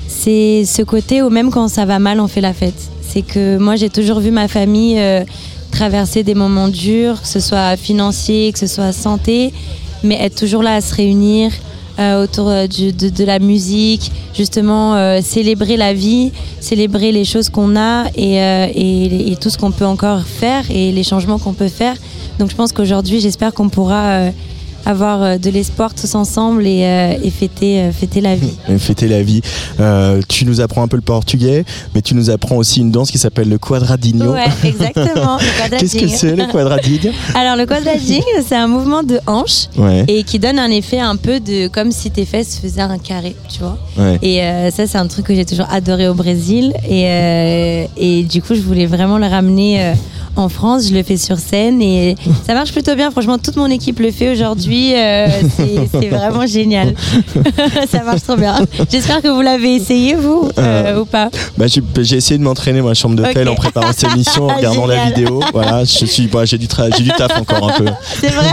C'est 0.07 0.63
ce 0.65 0.81
côté 0.81 1.21
où 1.21 1.29
même 1.29 1.49
quand 1.51 1.67
ça 1.67 1.83
va 1.85 1.99
mal, 1.99 2.21
on 2.21 2.27
fait 2.27 2.41
la 2.41 2.53
fête. 2.53 2.79
C'est 3.01 3.21
que 3.21 3.57
moi, 3.57 3.75
j'ai 3.75 3.89
toujours 3.89 4.21
vu 4.21 4.31
ma 4.31 4.47
famille 4.47 4.97
euh, 4.97 5.23
traverser 5.71 6.23
des 6.23 6.35
moments 6.35 6.69
durs, 6.69 7.21
que 7.21 7.27
ce 7.27 7.41
soit 7.41 7.75
financier, 7.75 8.51
que 8.53 8.59
ce 8.59 8.67
soit 8.67 8.93
santé, 8.93 9.51
mais 10.03 10.15
être 10.21 10.35
toujours 10.35 10.63
là 10.63 10.75
à 10.75 10.81
se 10.81 10.95
réunir 10.95 11.51
euh, 11.99 12.23
autour 12.23 12.47
euh, 12.49 12.67
du- 12.67 12.91
de, 12.93 13.09
de 13.09 13.23
la 13.23 13.39
musique, 13.39 14.11
justement 14.33 14.95
euh, 14.95 15.19
célébrer 15.21 15.77
la 15.77 15.93
vie, 15.93 16.31
célébrer 16.59 17.11
les 17.11 17.25
choses 17.25 17.49
qu'on 17.49 17.75
a 17.75 18.05
et, 18.15 18.41
euh, 18.41 18.67
et- 18.73 19.31
et 19.31 19.35
tout 19.35 19.49
ce 19.49 19.57
qu'on 19.57 19.71
peut 19.71 19.85
encore 19.85 20.21
faire 20.23 20.63
et 20.69 20.91
les 20.91 21.03
changements 21.03 21.39
qu'on 21.39 21.53
peut 21.53 21.67
faire. 21.69 21.95
Donc 22.39 22.49
je 22.51 22.55
pense 22.55 22.71
qu'aujourd'hui, 22.71 23.19
j'espère 23.19 23.53
qu'on 23.53 23.69
pourra 23.69 24.03
euh, 24.05 24.29
avoir 24.85 25.21
euh, 25.23 25.37
de 25.37 25.49
l'espoir 25.49 25.93
tous 25.93 26.15
ensemble 26.15 26.65
et, 26.65 26.83
euh, 26.85 27.13
et 27.23 27.29
fêter, 27.29 27.79
euh, 27.81 27.91
fêter 27.91 28.21
la 28.21 28.35
vie. 28.35 28.53
Fêter 28.77 29.07
la 29.07 29.21
vie. 29.23 29.41
Euh, 29.79 30.21
tu 30.29 30.45
nous 30.45 30.61
apprends 30.61 30.83
un 30.83 30.87
peu 30.87 30.95
le 30.97 31.01
portugais, 31.01 31.65
mais 31.93 32.01
tu 32.01 32.15
nous 32.15 32.29
apprends 32.29 32.55
aussi 32.55 32.79
une 32.81 32.91
danse 32.91 33.11
qui 33.11 33.17
s'appelle 33.17 33.49
le 33.49 33.57
quadradinho. 33.57 34.31
Ouais, 34.33 34.45
exactement. 34.63 35.37
Qu'est-ce 35.79 35.97
que 35.97 36.07
c'est 36.07 36.35
le 36.35 36.45
quadradinho? 36.45 37.11
Alors 37.35 37.55
le 37.55 37.65
quadradinho, 37.65 38.23
c'est 38.45 38.55
un 38.55 38.67
mouvement 38.67 39.03
de 39.03 39.19
hanche 39.27 39.67
Ouais. 39.77 40.05
et 40.07 40.23
qui 40.23 40.39
donne 40.39 40.59
un 40.59 40.69
effet 40.71 40.99
un 40.99 41.15
peu 41.15 41.39
de 41.39 41.67
comme 41.67 41.91
si 41.91 42.11
tes 42.11 42.25
fesses 42.25 42.59
faisaient 42.61 42.81
un 42.81 42.97
carré, 42.97 43.35
tu 43.49 43.59
vois. 43.59 43.77
Ouais. 43.97 44.17
Et 44.21 44.41
euh, 44.43 44.71
ça, 44.71 44.87
c'est 44.87 44.97
un 44.97 45.07
truc 45.07 45.25
que 45.25 45.35
j'ai 45.35 45.45
toujours 45.45 45.67
adoré 45.71 46.07
au 46.07 46.13
Brésil. 46.13 46.73
Et, 46.89 47.05
euh, 47.07 47.85
et 47.97 48.23
du 48.23 48.41
coup, 48.41 48.55
je 48.55 48.61
voulais 48.61 48.85
vraiment 48.85 49.17
le 49.17 49.27
ramener 49.27 49.93
en 50.37 50.49
France. 50.49 50.87
Je 50.89 50.93
le 50.93 51.03
fais 51.03 51.17
sur 51.17 51.37
scène 51.37 51.81
et 51.81 52.15
ça 52.45 52.53
marche 52.53 52.71
plutôt 52.71 52.95
bien. 52.95 53.11
Franchement, 53.11 53.37
toute 53.37 53.55
mon 53.55 53.67
équipe 53.67 53.99
le 53.99 54.11
fait 54.11 54.31
aujourd'hui. 54.31 54.93
Euh, 54.95 55.27
c'est 55.91 56.09
vraiment 56.09 56.45
génial. 56.45 56.93
ça 57.89 58.03
marche 58.03 58.23
trop 58.23 58.35
bien. 58.35 58.55
J'espère 58.91 59.21
que 59.21 59.27
vous 59.27 59.41
l'avez 59.41 59.75
essayé, 59.75 60.15
vous, 60.15 60.49
euh, 60.57 61.01
ou 61.01 61.05
pas. 61.05 61.29
Bah, 61.57 61.67
j'ai 61.67 61.81
j'ai 62.01 62.17
essayé 62.17 62.37
de 62.37 62.43
m'entraîner 62.43 62.79
dans 62.79 62.85
ma 62.85 62.93
chambre 62.93 63.15
d'hôtel 63.15 63.47
Ok. 63.47 63.53
en 63.53 63.55
préparant 63.55 63.91
cette 63.95 64.11
émission, 64.13 64.45
en 64.47 64.55
regardant 64.55 64.85
la 64.85 65.05
vidéo. 65.05 65.41
Voilà, 65.53 65.83
bah, 66.31 66.45
j'ai 66.45 66.57
du, 66.57 66.67
du 66.67 67.09
taf 67.09 67.37
encore 67.39 67.69
un 67.71 67.73
peu. 67.77 67.85
C'est 68.21 68.29
vrai 68.29 68.47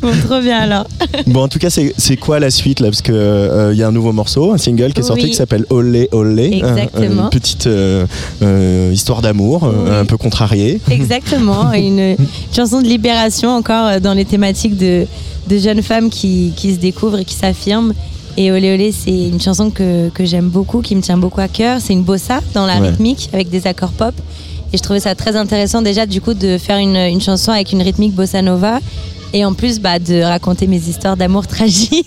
Bon, 0.00 0.10
trop 0.26 0.40
bien 0.40 0.58
alors. 0.58 0.86
Bon, 1.26 1.42
en 1.44 1.48
tout 1.48 1.58
cas, 1.58 1.68
c'est 1.70 2.16
quoi 2.16 2.40
la 2.40 2.50
suite 2.50 2.80
là? 2.80 2.88
Parce 2.88 3.02
que 3.02 3.12
euh, 3.12 3.72
il 3.72 3.78
y 3.78 3.82
a 3.82 3.88
un 3.88 3.92
nouveau 3.92 4.12
morceau, 4.12 4.52
un 4.52 4.58
single 4.58 4.92
qui 4.92 5.00
est 5.00 5.04
sorti 5.04 5.24
Oui. 5.24 5.30
qui 5.30 5.36
s'appelle 5.36 5.64
Olé 5.70 6.08
Olé. 6.12 6.50
Exactement. 6.62 7.24
une 7.24 7.30
petite 7.30 7.66
euh, 7.66 8.06
euh, 8.42 8.90
histoire 8.92 9.22
d'amour, 9.22 9.63
euh, 9.66 9.84
Oui. 9.84 9.96
un 9.96 10.04
peu 10.04 10.16
contrariée. 10.16 10.80
Exactement, 10.90 11.72
une 11.74 12.16
chanson 12.54 12.80
de 12.80 12.86
libération 12.86 13.50
encore 13.50 13.86
euh, 13.86 14.00
dans 14.00 14.14
les 14.14 14.24
thématiques 14.24 14.76
de, 14.76 15.06
de 15.48 15.58
jeunes 15.58 15.82
femmes 15.82 16.10
qui, 16.10 16.52
qui 16.56 16.72
se 16.74 16.78
découvrent 16.78 17.18
et 17.20 17.24
qui 17.24 17.34
s'affirment. 17.34 17.92
Et 18.36 18.50
Olé 18.50 18.74
Olé, 18.74 18.90
c'est 18.92 19.10
une 19.28 19.40
chanson 19.40 19.70
que, 19.70 20.08
que 20.08 20.24
j'aime 20.24 20.48
beaucoup, 20.48 20.80
qui 20.80 20.96
me 20.96 21.00
tient 21.00 21.16
beaucoup 21.16 21.40
à 21.40 21.46
cœur. 21.48 21.78
C'est 21.80 21.92
une 21.92 22.02
bossa 22.02 22.40
dans 22.52 22.66
la 22.66 22.80
Ouais. 22.80 22.88
rythmique 22.88 23.28
avec 23.32 23.48
des 23.48 23.66
accords 23.68 23.92
pop. 23.92 24.14
Et 24.72 24.76
je 24.76 24.82
trouvais 24.82 24.98
ça 24.98 25.14
très 25.14 25.36
intéressant 25.36 25.82
déjà 25.82 26.04
du 26.04 26.20
coup 26.20 26.34
de 26.34 26.58
faire 26.58 26.78
une, 26.78 26.96
une 26.96 27.20
chanson 27.20 27.52
avec 27.52 27.70
une 27.72 27.80
rythmique 27.80 28.12
bossa 28.12 28.42
nova. 28.42 28.80
Et 29.32 29.44
en 29.44 29.52
plus 29.54 29.78
bah, 29.80 29.98
de 30.00 30.20
raconter 30.22 30.66
mes 30.66 30.78
histoires 30.88 31.16
d'amour 31.16 31.46
tragiques, 31.48 32.06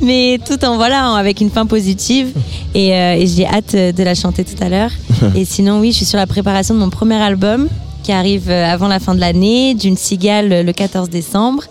mais 0.00 0.38
tout 0.46 0.64
en 0.64 0.76
voilà, 0.76 1.12
avec 1.14 1.40
une 1.40 1.50
fin 1.50 1.66
positive. 1.66 2.28
Et, 2.74 2.92
euh, 2.94 3.14
et 3.14 3.26
j'ai 3.26 3.46
hâte 3.46 3.74
de 3.74 4.02
la 4.02 4.14
chanter 4.16 4.44
tout 4.44 4.60
à 4.62 4.68
l'heure. 4.68 4.90
Et 5.34 5.44
sinon, 5.44 5.80
oui, 5.80 5.92
je 5.92 5.98
suis 5.98 6.06
sur 6.06 6.18
la 6.18 6.26
préparation 6.26 6.74
de 6.74 6.80
mon 6.80 6.90
premier 6.90 7.16
album 7.16 7.68
qui 8.02 8.12
arrive 8.12 8.50
euh, 8.50 8.64
avant 8.64 8.88
la 8.88 9.00
fin 9.00 9.14
de 9.14 9.20
l'année, 9.20 9.74
d'une 9.74 9.96
cigale 9.96 10.64
le 10.64 10.72
14 10.72 11.10
décembre. 11.10 11.64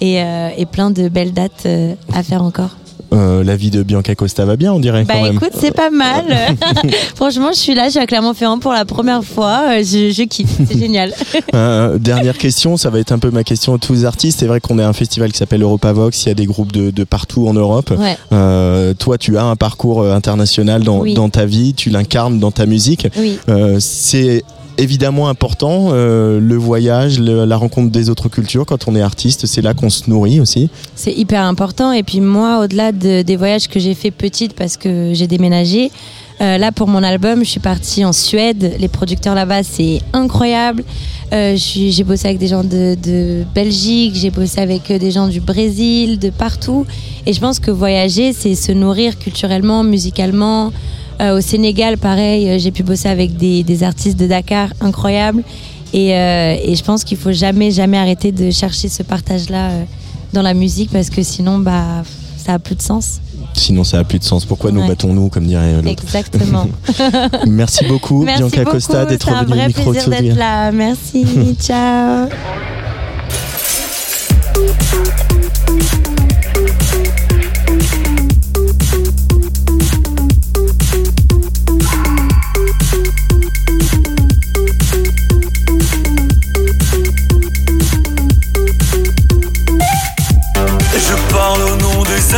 Et, 0.00 0.22
euh, 0.22 0.48
et 0.56 0.64
plein 0.64 0.90
de 0.90 1.08
belles 1.08 1.34
dates 1.34 1.64
euh, 1.66 1.94
à 2.14 2.22
faire 2.22 2.42
encore. 2.42 2.76
Euh, 3.12 3.42
la 3.42 3.56
vie 3.56 3.70
de 3.70 3.82
Bianca 3.82 4.14
Costa 4.14 4.44
va 4.44 4.56
bien, 4.56 4.72
on 4.72 4.78
dirait 4.78 5.04
Bah 5.04 5.14
quand 5.14 5.22
même. 5.24 5.34
écoute, 5.34 5.50
c'est 5.58 5.74
pas 5.74 5.90
mal. 5.90 6.24
Franchement, 7.16 7.48
je 7.52 7.58
suis 7.58 7.74
là, 7.74 7.86
je 7.86 7.90
suis 7.90 7.98
à 7.98 8.06
Clermont-Ferrand 8.06 8.58
pour 8.60 8.72
la 8.72 8.84
première 8.84 9.24
fois. 9.24 9.62
Euh, 9.70 9.78
Je, 9.82 10.12
je 10.12 10.22
kiffe, 10.24 10.48
c'est 10.68 10.78
génial. 10.78 11.12
Euh, 11.54 11.98
dernière 11.98 12.38
question, 12.38 12.76
ça 12.76 12.88
va 12.90 13.00
être 13.00 13.12
un 13.12 13.18
peu 13.18 13.30
ma 13.30 13.42
question 13.44 13.74
à 13.74 13.78
tous 13.78 13.92
les 13.94 14.04
artistes. 14.04 14.38
C'est 14.40 14.46
vrai 14.46 14.60
qu'on 14.60 14.78
est 14.78 14.82
un 14.84 14.92
festival 14.92 15.32
qui 15.32 15.38
s'appelle 15.38 15.62
Europavox, 15.62 16.24
il 16.24 16.28
y 16.28 16.32
a 16.32 16.34
des 16.34 16.46
groupes 16.46 16.72
de, 16.72 16.90
de 16.90 17.04
partout 17.04 17.48
en 17.48 17.54
Europe. 17.54 17.90
Ouais. 17.98 18.16
Euh, 18.32 18.94
toi, 18.94 19.18
tu 19.18 19.36
as 19.38 19.44
un 19.44 19.56
parcours 19.56 20.04
international 20.06 20.82
dans, 20.84 21.00
Oui. 21.00 21.14
dans 21.14 21.28
ta 21.30 21.46
vie, 21.46 21.74
tu 21.74 21.90
l'incarnes 21.90 22.38
dans 22.38 22.52
ta 22.52 22.66
musique. 22.66 23.08
Oui. 23.18 23.38
C'est 23.80 24.44
évidemment 24.82 25.28
important, 25.28 25.88
euh, 25.92 26.40
le 26.40 26.56
voyage, 26.56 27.18
la 27.20 27.56
rencontre 27.56 27.90
des 27.90 28.10
autres 28.10 28.28
cultures 28.28 28.66
quand 28.66 28.88
on 28.88 28.94
est 28.96 29.02
artiste, 29.02 29.46
c'est 29.46 29.62
là 29.62 29.74
qu'on 29.74 29.90
se 29.90 30.08
nourrit 30.08 30.40
aussi. 30.40 30.68
C'est 30.94 31.12
hyper 31.12 31.42
important. 31.44 31.92
Et 31.92 32.02
puis 32.02 32.20
moi, 32.20 32.60
au-delà 32.64 32.92
de- 32.92 33.22
des 33.22 33.36
voyages 33.36 33.68
que 33.68 33.78
j'ai 33.80 33.94
fait 33.94 34.10
petite 34.10 34.54
parce 34.54 34.76
que 34.76 35.12
j'ai 35.14 35.26
déménagé, 35.26 35.90
euh, 36.40 36.58
là 36.58 36.72
pour 36.72 36.88
mon 36.88 37.02
album, 37.02 37.40
je 37.44 37.50
suis 37.50 37.60
partie 37.60 38.04
en 38.04 38.12
Suède. 38.12 38.74
Les 38.78 38.88
producteurs 38.88 39.34
là-bas, 39.34 39.62
c'est 39.62 40.00
incroyable. 40.12 40.84
Euh, 41.32 41.54
j'ai 41.56 42.02
bossé 42.02 42.26
avec 42.26 42.38
des 42.38 42.48
gens 42.48 42.64
de, 42.64 42.96
de 43.00 43.44
Belgique, 43.54 44.14
j'ai 44.16 44.30
bossé 44.30 44.60
avec 44.60 44.90
des 44.92 45.10
gens 45.12 45.28
du 45.28 45.40
Brésil, 45.40 46.18
de 46.18 46.30
partout. 46.30 46.86
Et 47.26 47.32
je 47.32 47.40
pense 47.40 47.60
que 47.60 47.70
voyager, 47.70 48.32
c'est 48.32 48.54
se 48.56 48.72
nourrir 48.72 49.18
culturellement, 49.18 49.84
musicalement. 49.84 50.72
Euh, 51.20 51.36
au 51.36 51.40
Sénégal, 51.40 51.98
pareil, 51.98 52.48
euh, 52.48 52.58
j'ai 52.58 52.70
pu 52.70 52.82
bosser 52.82 53.08
avec 53.08 53.36
des, 53.36 53.62
des 53.62 53.82
artistes 53.82 54.18
de 54.18 54.26
Dakar 54.26 54.70
incroyables. 54.80 55.42
Et, 55.92 56.14
euh, 56.14 56.56
et 56.62 56.74
je 56.74 56.82
pense 56.82 57.04
qu'il 57.04 57.18
faut 57.18 57.32
jamais, 57.32 57.70
jamais 57.70 57.98
arrêter 57.98 58.32
de 58.32 58.50
chercher 58.50 58.88
ce 58.88 59.02
partage-là 59.02 59.70
dans 60.32 60.42
la 60.42 60.54
musique 60.54 60.90
parce 60.90 61.10
que 61.10 61.22
sinon, 61.22 61.58
bah, 61.58 62.04
ça 62.38 62.54
a 62.54 62.58
plus 62.58 62.76
de 62.76 62.82
sens. 62.82 63.20
Sinon, 63.54 63.84
ça 63.84 63.98
n'a 63.98 64.04
plus 64.04 64.18
de 64.18 64.24
sens. 64.24 64.44
Pourquoi 64.46 64.70
nous 64.70 64.86
battons-nous, 64.86 65.28
comme 65.28 65.46
dirait 65.46 65.74
l'autre 65.82 65.88
Exactement. 65.88 66.68
Merci 67.46 67.84
beaucoup, 67.86 68.22
Merci 68.22 68.42
Bianca 68.42 68.58
beaucoup. 68.64 68.76
Costa, 68.76 69.04
d'être 69.04 69.28
venue 69.28 69.42
au 69.42 69.46
vrai 69.46 69.66
micro 69.66 69.90
plaisir 69.90 70.08
d'être 70.08 70.36
là. 70.36 70.72
Merci. 70.72 71.26
Ciao. 71.60 72.28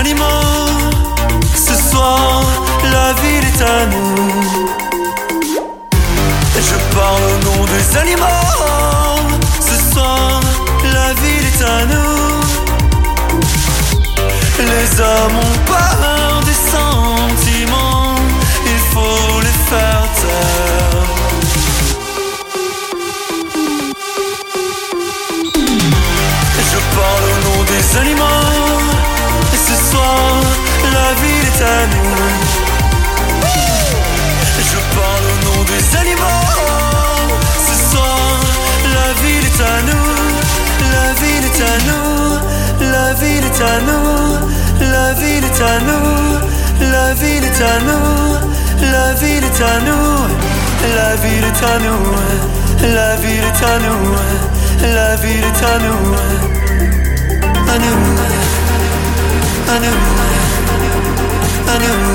Ce 0.05 1.75
soir, 1.91 2.43
la 2.83 3.13
ville 3.23 3.45
est 3.45 3.63
à 3.63 3.87
nous. 3.87 4.17
Je 6.57 6.77
parle 6.93 7.23
au 7.23 7.39
nom 7.45 7.65
des 7.67 7.97
animaux. 7.99 8.27
Ce 9.61 9.93
soir, 9.93 10.41
la 10.83 11.13
ville 11.23 11.47
est 11.47 11.63
à 11.63 11.87
nous. 11.87 12.41
Les 14.59 15.01
hommes 15.01 15.39
ont 15.39 15.59
peur 15.67 16.43
des 16.47 16.59
sentiments. 16.75 18.17
Il 18.67 18.81
faut 18.93 19.41
les 19.41 19.59
faire 19.71 20.05
taire. 20.21 21.07
Je 26.73 26.79
parle 26.97 27.25
au 27.31 27.37
nom 27.47 27.59
des 27.71 27.99
animaux. 27.99 28.52
Je 34.73 34.79
parle 34.97 35.27
au 35.33 35.37
nom 35.47 35.61
des 35.65 35.85
animaux. 35.97 36.45
Ce 37.67 37.75
soir, 37.91 38.19
la 38.97 39.09
ville 39.23 39.47
est 39.47 39.61
à 39.63 39.77
nous. 39.89 40.11
La 40.91 41.07
ville 41.21 41.47
est 41.51 41.63
à 41.63 41.75
nous. 41.87 42.11
La 42.91 43.07
ville 43.15 43.45
est 43.45 43.63
à 43.63 43.79
nous. 43.87 44.07
La 44.91 45.07
ville 45.15 45.45
est 45.45 45.63
à 45.63 45.79
nous. 45.87 46.07
La 46.91 47.15
ville 47.15 47.45
est 47.45 47.63
à 47.63 47.79
nous. 47.87 48.07
La 48.91 49.15
ville 49.15 49.45
est 49.45 49.63
à 49.63 49.79
nous. 49.87 50.27
La 50.97 51.15
ville 51.17 51.45
est 51.45 51.63
à 51.63 51.79
nous. 51.79 52.05
La 52.83 53.17
ville 53.17 53.45
est 53.45 53.63
à 53.65 53.79
nous. 53.79 54.05
La 54.83 55.15
ville 55.17 55.45
est 55.45 55.63
à 55.65 55.79
nous. 55.79 56.03
À 57.71 57.79
nous. 57.79 58.01
À 59.69 59.79
nous. 59.79 60.42
I 61.75 61.79
knew 61.79 62.12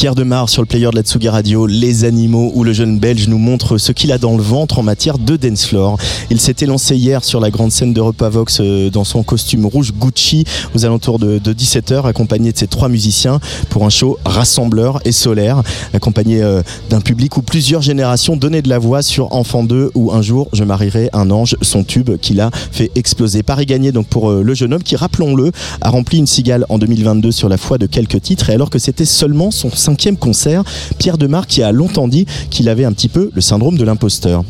Pierre 0.00 0.14
Demar 0.14 0.48
sur 0.48 0.62
le 0.62 0.66
player 0.66 0.88
de 0.90 0.96
la 0.96 1.02
Tsugi 1.02 1.28
Radio, 1.28 1.66
Les 1.66 2.06
Animaux, 2.06 2.52
où 2.54 2.64
le 2.64 2.72
jeune 2.72 2.98
belge 2.98 3.28
nous 3.28 3.36
montre 3.36 3.76
ce 3.76 3.92
qu'il 3.92 4.12
a 4.12 4.16
dans 4.16 4.34
le 4.34 4.42
ventre 4.42 4.78
en 4.78 4.82
matière 4.82 5.18
de 5.18 5.36
dance 5.36 5.66
floor. 5.66 5.98
Il 6.30 6.40
s'était 6.40 6.64
lancé 6.64 6.96
hier 6.96 7.22
sur 7.22 7.38
la 7.38 7.50
grande 7.50 7.70
scène 7.70 7.92
de 7.92 8.00
Repavox 8.00 8.60
euh, 8.62 8.88
dans 8.88 9.04
son 9.04 9.22
costume 9.22 9.66
rouge 9.66 9.92
Gucci 9.92 10.44
aux 10.74 10.86
alentours 10.86 11.18
de, 11.18 11.38
17h, 11.38 12.06
accompagné 12.06 12.50
de 12.50 12.56
ses 12.56 12.66
trois 12.66 12.88
musiciens 12.88 13.40
pour 13.68 13.84
un 13.84 13.90
show 13.90 14.18
rassembleur 14.24 15.00
et 15.04 15.12
solaire, 15.12 15.62
accompagné 15.92 16.40
euh, 16.40 16.62
d'un 16.88 17.02
public 17.02 17.36
où 17.36 17.42
plusieurs 17.42 17.82
générations 17.82 18.38
donnaient 18.38 18.62
de 18.62 18.70
la 18.70 18.78
voix 18.78 19.02
sur 19.02 19.34
Enfant 19.34 19.64
2 19.64 19.90
ou 19.94 20.12
Un 20.12 20.22
jour 20.22 20.48
je 20.54 20.64
marierai 20.64 21.10
un 21.12 21.30
ange, 21.30 21.56
son 21.60 21.84
tube 21.84 22.16
qu'il 22.16 22.40
a 22.40 22.50
fait 22.72 22.90
exploser. 22.94 23.42
Paris 23.42 23.66
gagné 23.66 23.92
donc 23.92 24.06
pour 24.06 24.30
euh, 24.30 24.42
le 24.42 24.54
jeune 24.54 24.72
homme 24.72 24.82
qui, 24.82 24.96
rappelons-le, 24.96 25.52
a 25.82 25.90
rempli 25.90 26.16
une 26.16 26.26
cigale 26.26 26.64
en 26.70 26.78
2022 26.78 27.32
sur 27.32 27.50
la 27.50 27.58
foi 27.58 27.76
de 27.76 27.84
quelques 27.84 28.22
titres 28.22 28.48
et 28.48 28.54
alors 28.54 28.70
que 28.70 28.78
c'était 28.78 29.04
seulement 29.04 29.50
son 29.50 29.68
cinquième 29.90 30.16
concert, 30.16 30.62
Pierre 30.98 31.18
Demar 31.18 31.46
qui 31.46 31.62
a 31.62 31.72
longtemps 31.72 32.06
dit 32.08 32.26
qu'il 32.50 32.68
avait 32.68 32.84
un 32.84 32.92
petit 32.92 33.08
peu 33.08 33.30
le 33.34 33.40
syndrome 33.40 33.76
de 33.76 33.84
l'imposteur. 33.84 34.44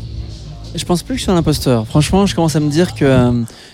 Je 0.75 0.85
pense 0.85 1.01
plus 1.03 1.15
que 1.15 1.17
je 1.17 1.23
suis 1.23 1.31
un 1.31 1.35
imposteur. 1.35 1.85
Franchement, 1.87 2.25
je 2.25 2.35
commence 2.35 2.55
à 2.55 2.59
me 2.59 2.69
dire 2.69 2.93
que, 2.95 3.03
euh, 3.03 3.31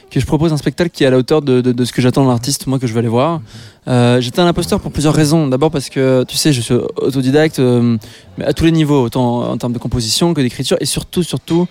que 0.09 0.20
je 0.20 0.26
propose 0.26 0.51
un 0.53 0.57
spectacle 0.57 0.89
qui 0.89 1.03
est 1.03 1.07
à 1.07 1.11
la 1.11 1.18
hauteur 1.18 1.41
de, 1.41 1.61
de- 1.61 1.72
de 1.74 1.86
ce 1.86 1.91
que 1.91 2.01
j'attends 2.01 2.24
de 2.24 2.30
l'artiste, 2.30 2.65
moi, 2.68 2.80
que 2.80 2.88
je 2.88 2.93
vais 2.93 2.99
aller 2.99 3.07
voir. 3.09 3.41
Euh, 3.88 4.20
J'étais 4.22 4.39
un 4.39 4.47
imposteur 4.47 4.80
pour 4.80 4.91
plusieurs 4.91 5.13
raisons. 5.13 5.47
D'abord 5.47 5.70
parce 5.70 5.89
que, 5.89 6.24
tu 6.28 6.38
sais, 6.38 6.53
je 6.53 6.61
suis 6.61 6.74
autodidacte 6.95 7.59
euh, 7.59 7.97
mais 8.38 8.45
à 8.45 8.53
tous 8.53 8.63
les 8.65 8.72
niveaux, 8.72 9.03
autant 9.03 9.51
en, 9.51 9.57
termes 9.57 9.74
de 9.74 9.78
composition 9.80 10.34
que 10.34 10.41
d'écriture, 10.41 10.78
et 10.80 10.86
surtout, 10.86 11.22
surtout 11.22 11.68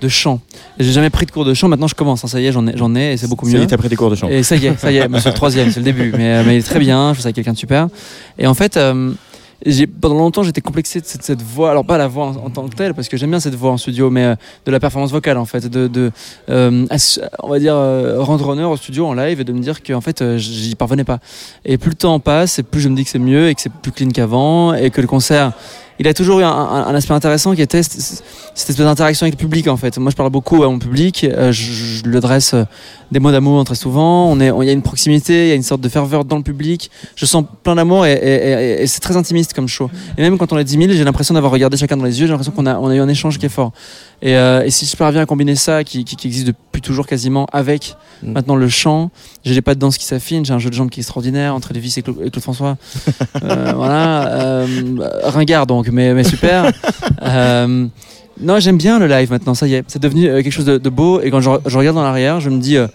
de 0.00 0.08
chant. 0.08 0.40
J'ai 0.80 0.90
jamais 0.92 1.10
pris 1.10 1.26
de 1.26 1.30
cours 1.30 1.44
de 1.44 1.52
chant, 1.54 1.68
maintenant 1.68 1.86
je 1.86 1.94
commence. 1.94 2.24
hein. 2.24 2.28
ça 2.28 2.40
y 2.40 2.46
est, 2.46 2.52
j'en 2.52 2.66
ai, 2.66 2.76
j'en 2.76 2.94
ai, 2.96 3.12
et 3.12 3.16
c'est 3.18 3.28
beaucoup 3.28 3.46
Ça 3.46 3.52
mieux. 3.52 3.60
y 3.60 3.64
est, 3.64 3.66
t'as 3.68 3.76
pris 3.76 3.88
des 3.90 3.94
cours 3.96 4.10
de 4.10 4.16
chant. 4.16 4.28
Et 4.28 4.42
ça 4.42 4.56
y 4.56 4.66
est, 4.66 4.76
ça 4.78 4.90
y 4.90 4.96
est, 4.96 5.06
c'est 5.20 5.28
le 5.28 5.34
troisième, 5.34 5.70
c'est 5.70 5.78
le 5.80 5.84
début. 5.84 6.12
Mais, 6.16 6.42
mais 6.44 6.56
il 6.56 6.58
est 6.58 6.62
très 6.62 6.80
bien, 6.80 7.10
je 7.12 7.16
fais 7.18 7.22
ça 7.22 7.26
avec 7.26 7.36
quelqu'un 7.36 7.52
de 7.52 7.58
super. 7.58 7.88
Et 8.38 8.46
en 8.48 8.54
fait, 8.54 8.76
euh, 8.76 9.12
j'ai- 9.64 9.86
pendant 9.86 10.16
longtemps, 10.16 10.42
j'étais 10.42 10.60
complexé 10.60 11.00
de 11.00 11.06
cette, 11.06 11.42
voix. 11.42 11.70
Alors, 11.70 11.84
pas 11.84 11.98
la 11.98 12.08
voix 12.08 12.26
en, 12.26 12.46
en 12.46 12.50
tant 12.50 12.68
que 12.68 12.74
telle, 12.74 12.94
parce 12.94 13.08
que 13.08 13.16
j'aime 13.16 13.30
bien 13.30 13.40
cette 13.40 13.54
voix 13.54 13.70
en 13.70 13.76
studio, 13.76 14.10
mais 14.10 14.24
euh, 14.24 14.34
de 14.66 14.70
la 14.70 14.80
performance 14.80 15.10
vocale, 15.12 15.38
en 15.38 15.44
fait. 15.44 15.66
De, 15.68 16.10
euh, 16.50 16.86
on 17.42 17.48
va 17.48 17.58
dire, 17.58 17.74
euh, 17.76 18.20
rendre 18.22 18.48
honneur 18.48 18.70
au 18.70 18.76
studio 18.76 19.06
en 19.06 19.14
live 19.14 19.40
et 19.40 19.44
de 19.44 19.52
me 19.52 19.60
dire 19.60 19.82
qu'en 19.82 20.00
fait, 20.00 20.22
euh, 20.22 20.38
j'y 20.38 20.74
parvenais 20.74 21.04
pas. 21.04 21.18
Et 21.64 21.78
plus 21.78 21.90
le 21.90 21.96
temps 21.96 22.18
passe, 22.20 22.58
et 22.58 22.62
plus 22.62 22.80
je 22.80 22.88
me 22.88 22.96
dis 22.96 23.04
que 23.04 23.10
c'est 23.10 23.18
mieux 23.18 23.48
et 23.48 23.54
que 23.54 23.60
c'est 23.60 23.72
plus 23.72 23.92
clean 23.92 24.10
qu'avant 24.10 24.74
et 24.74 24.90
que 24.90 25.00
le 25.00 25.06
concert. 25.06 25.52
Il 26.02 26.08
a 26.08 26.14
toujours 26.14 26.40
eu 26.40 26.42
un, 26.42 26.48
un- 26.50 26.86
un 26.88 26.94
aspect 26.96 27.14
intéressant 27.14 27.54
qui 27.54 27.62
était 27.62 27.82
cette, 27.84 28.00
cette 28.00 28.22
espèce 28.70 28.76
d'interaction 28.84 29.24
avec 29.24 29.34
le 29.34 29.38
public 29.38 29.68
en 29.68 29.76
fait. 29.76 29.96
Moi 29.98 30.10
je 30.10 30.16
parle 30.16 30.30
beaucoup 30.30 30.64
à 30.64 30.66
mon 30.68 30.80
public, 30.80 31.22
euh, 31.24 31.52
je, 31.52 31.70
je 31.72 32.02
lui 32.02 32.16
adresse 32.16 32.54
euh, 32.54 32.64
des 33.12 33.20
mots 33.20 33.30
d'amour 33.30 33.62
très 33.64 33.76
souvent, 33.76 34.26
on 34.28 34.40
est, 34.40 34.48
il 34.48 34.66
y 34.66 34.68
a 34.68 34.72
une 34.72 34.82
proximité, 34.82 35.44
il 35.46 35.48
y 35.50 35.52
a 35.52 35.54
une 35.54 35.62
sorte 35.62 35.80
de 35.80 35.88
ferveur 35.88 36.24
dans 36.24 36.36
le 36.38 36.42
public, 36.42 36.90
je 37.14 37.24
sens 37.24 37.44
plein 37.62 37.76
d'amour 37.76 38.04
et, 38.04 38.14
et- 38.14 38.18
et- 38.78 38.82
et 38.82 38.86
c'est 38.88 39.00
très 39.00 39.16
intimiste 39.16 39.52
comme 39.52 39.68
show. 39.68 39.90
Et 40.18 40.22
même 40.22 40.38
quand 40.38 40.52
on 40.52 40.58
est 40.58 40.64
10 40.64 40.76
000, 40.78 40.92
j'ai 40.92 41.04
l'impression 41.04 41.34
d'avoir 41.34 41.52
regardé 41.52 41.76
chacun 41.76 41.96
dans 41.96 42.04
les 42.04 42.18
yeux, 42.20 42.26
j'ai 42.26 42.32
l'impression 42.32 42.52
qu'on 42.52 42.66
a, 42.66 42.76
on 42.78 42.88
a 42.88 42.94
eu 42.96 43.00
un 43.00 43.08
échange 43.08 43.38
qui 43.38 43.46
est 43.46 43.50
fort. 43.50 43.72
Et, 44.22 44.34
euh, 44.36 44.64
et 44.64 44.70
si 44.70 44.86
je 44.86 44.96
parviens 44.96 45.20
à 45.22 45.26
combiner 45.26 45.54
ça, 45.56 45.84
qui, 45.84 46.04
qui- 46.04 46.16
qui 46.16 46.26
existe 46.26 46.46
depuis 46.48 46.80
toujours 46.82 47.06
quasiment, 47.06 47.46
avec 47.52 47.94
Mm. 48.24 48.32
maintenant 48.32 48.54
le 48.56 48.68
chant, 48.68 49.10
j'ai 49.44 49.54
des 49.54 49.62
pas 49.62 49.74
de 49.74 49.80
danse 49.80 49.98
qui 49.98 50.04
s'affinent, 50.04 50.44
j'ai 50.44 50.52
un 50.52 50.58
jeu 50.58 50.70
de 50.70 50.74
jambes 50.74 50.90
qui 50.90 51.00
est 51.00 51.02
extraordinaire 51.02 51.54
entre 51.54 51.72
Lévis 51.72 51.94
et 51.96 52.02
Claude, 52.02 52.18
et 52.24 52.30
Claude 52.30 52.42
François. 52.42 52.76
Euh, 53.42 53.72
voilà, 53.74 54.28
euh, 54.28 54.66
ringard 55.24 55.66
donc, 55.66 55.88
mais, 55.88 56.14
mais 56.14 56.24
super. 56.24 56.70
Euh, 57.22 57.86
non, 58.40 58.58
j'aime 58.58 58.78
bien 58.78 58.98
le 58.98 59.06
live 59.06 59.30
maintenant, 59.30 59.54
ça 59.54 59.68
y 59.68 59.74
est, 59.74 59.84
c'est 59.86 60.02
devenu 60.02 60.22
quelque 60.22 60.50
chose 60.50 60.64
de, 60.64 60.78
de 60.78 60.88
beau. 60.88 61.20
Et 61.20 61.30
quand 61.30 61.40
je, 61.40 61.50
je 61.66 61.78
regarde 61.78 61.96
en 61.96 62.02
arrière, 62.02 62.40
je 62.40 62.50
me 62.50 62.58
dis, 62.58 62.76
euh, 62.76 62.86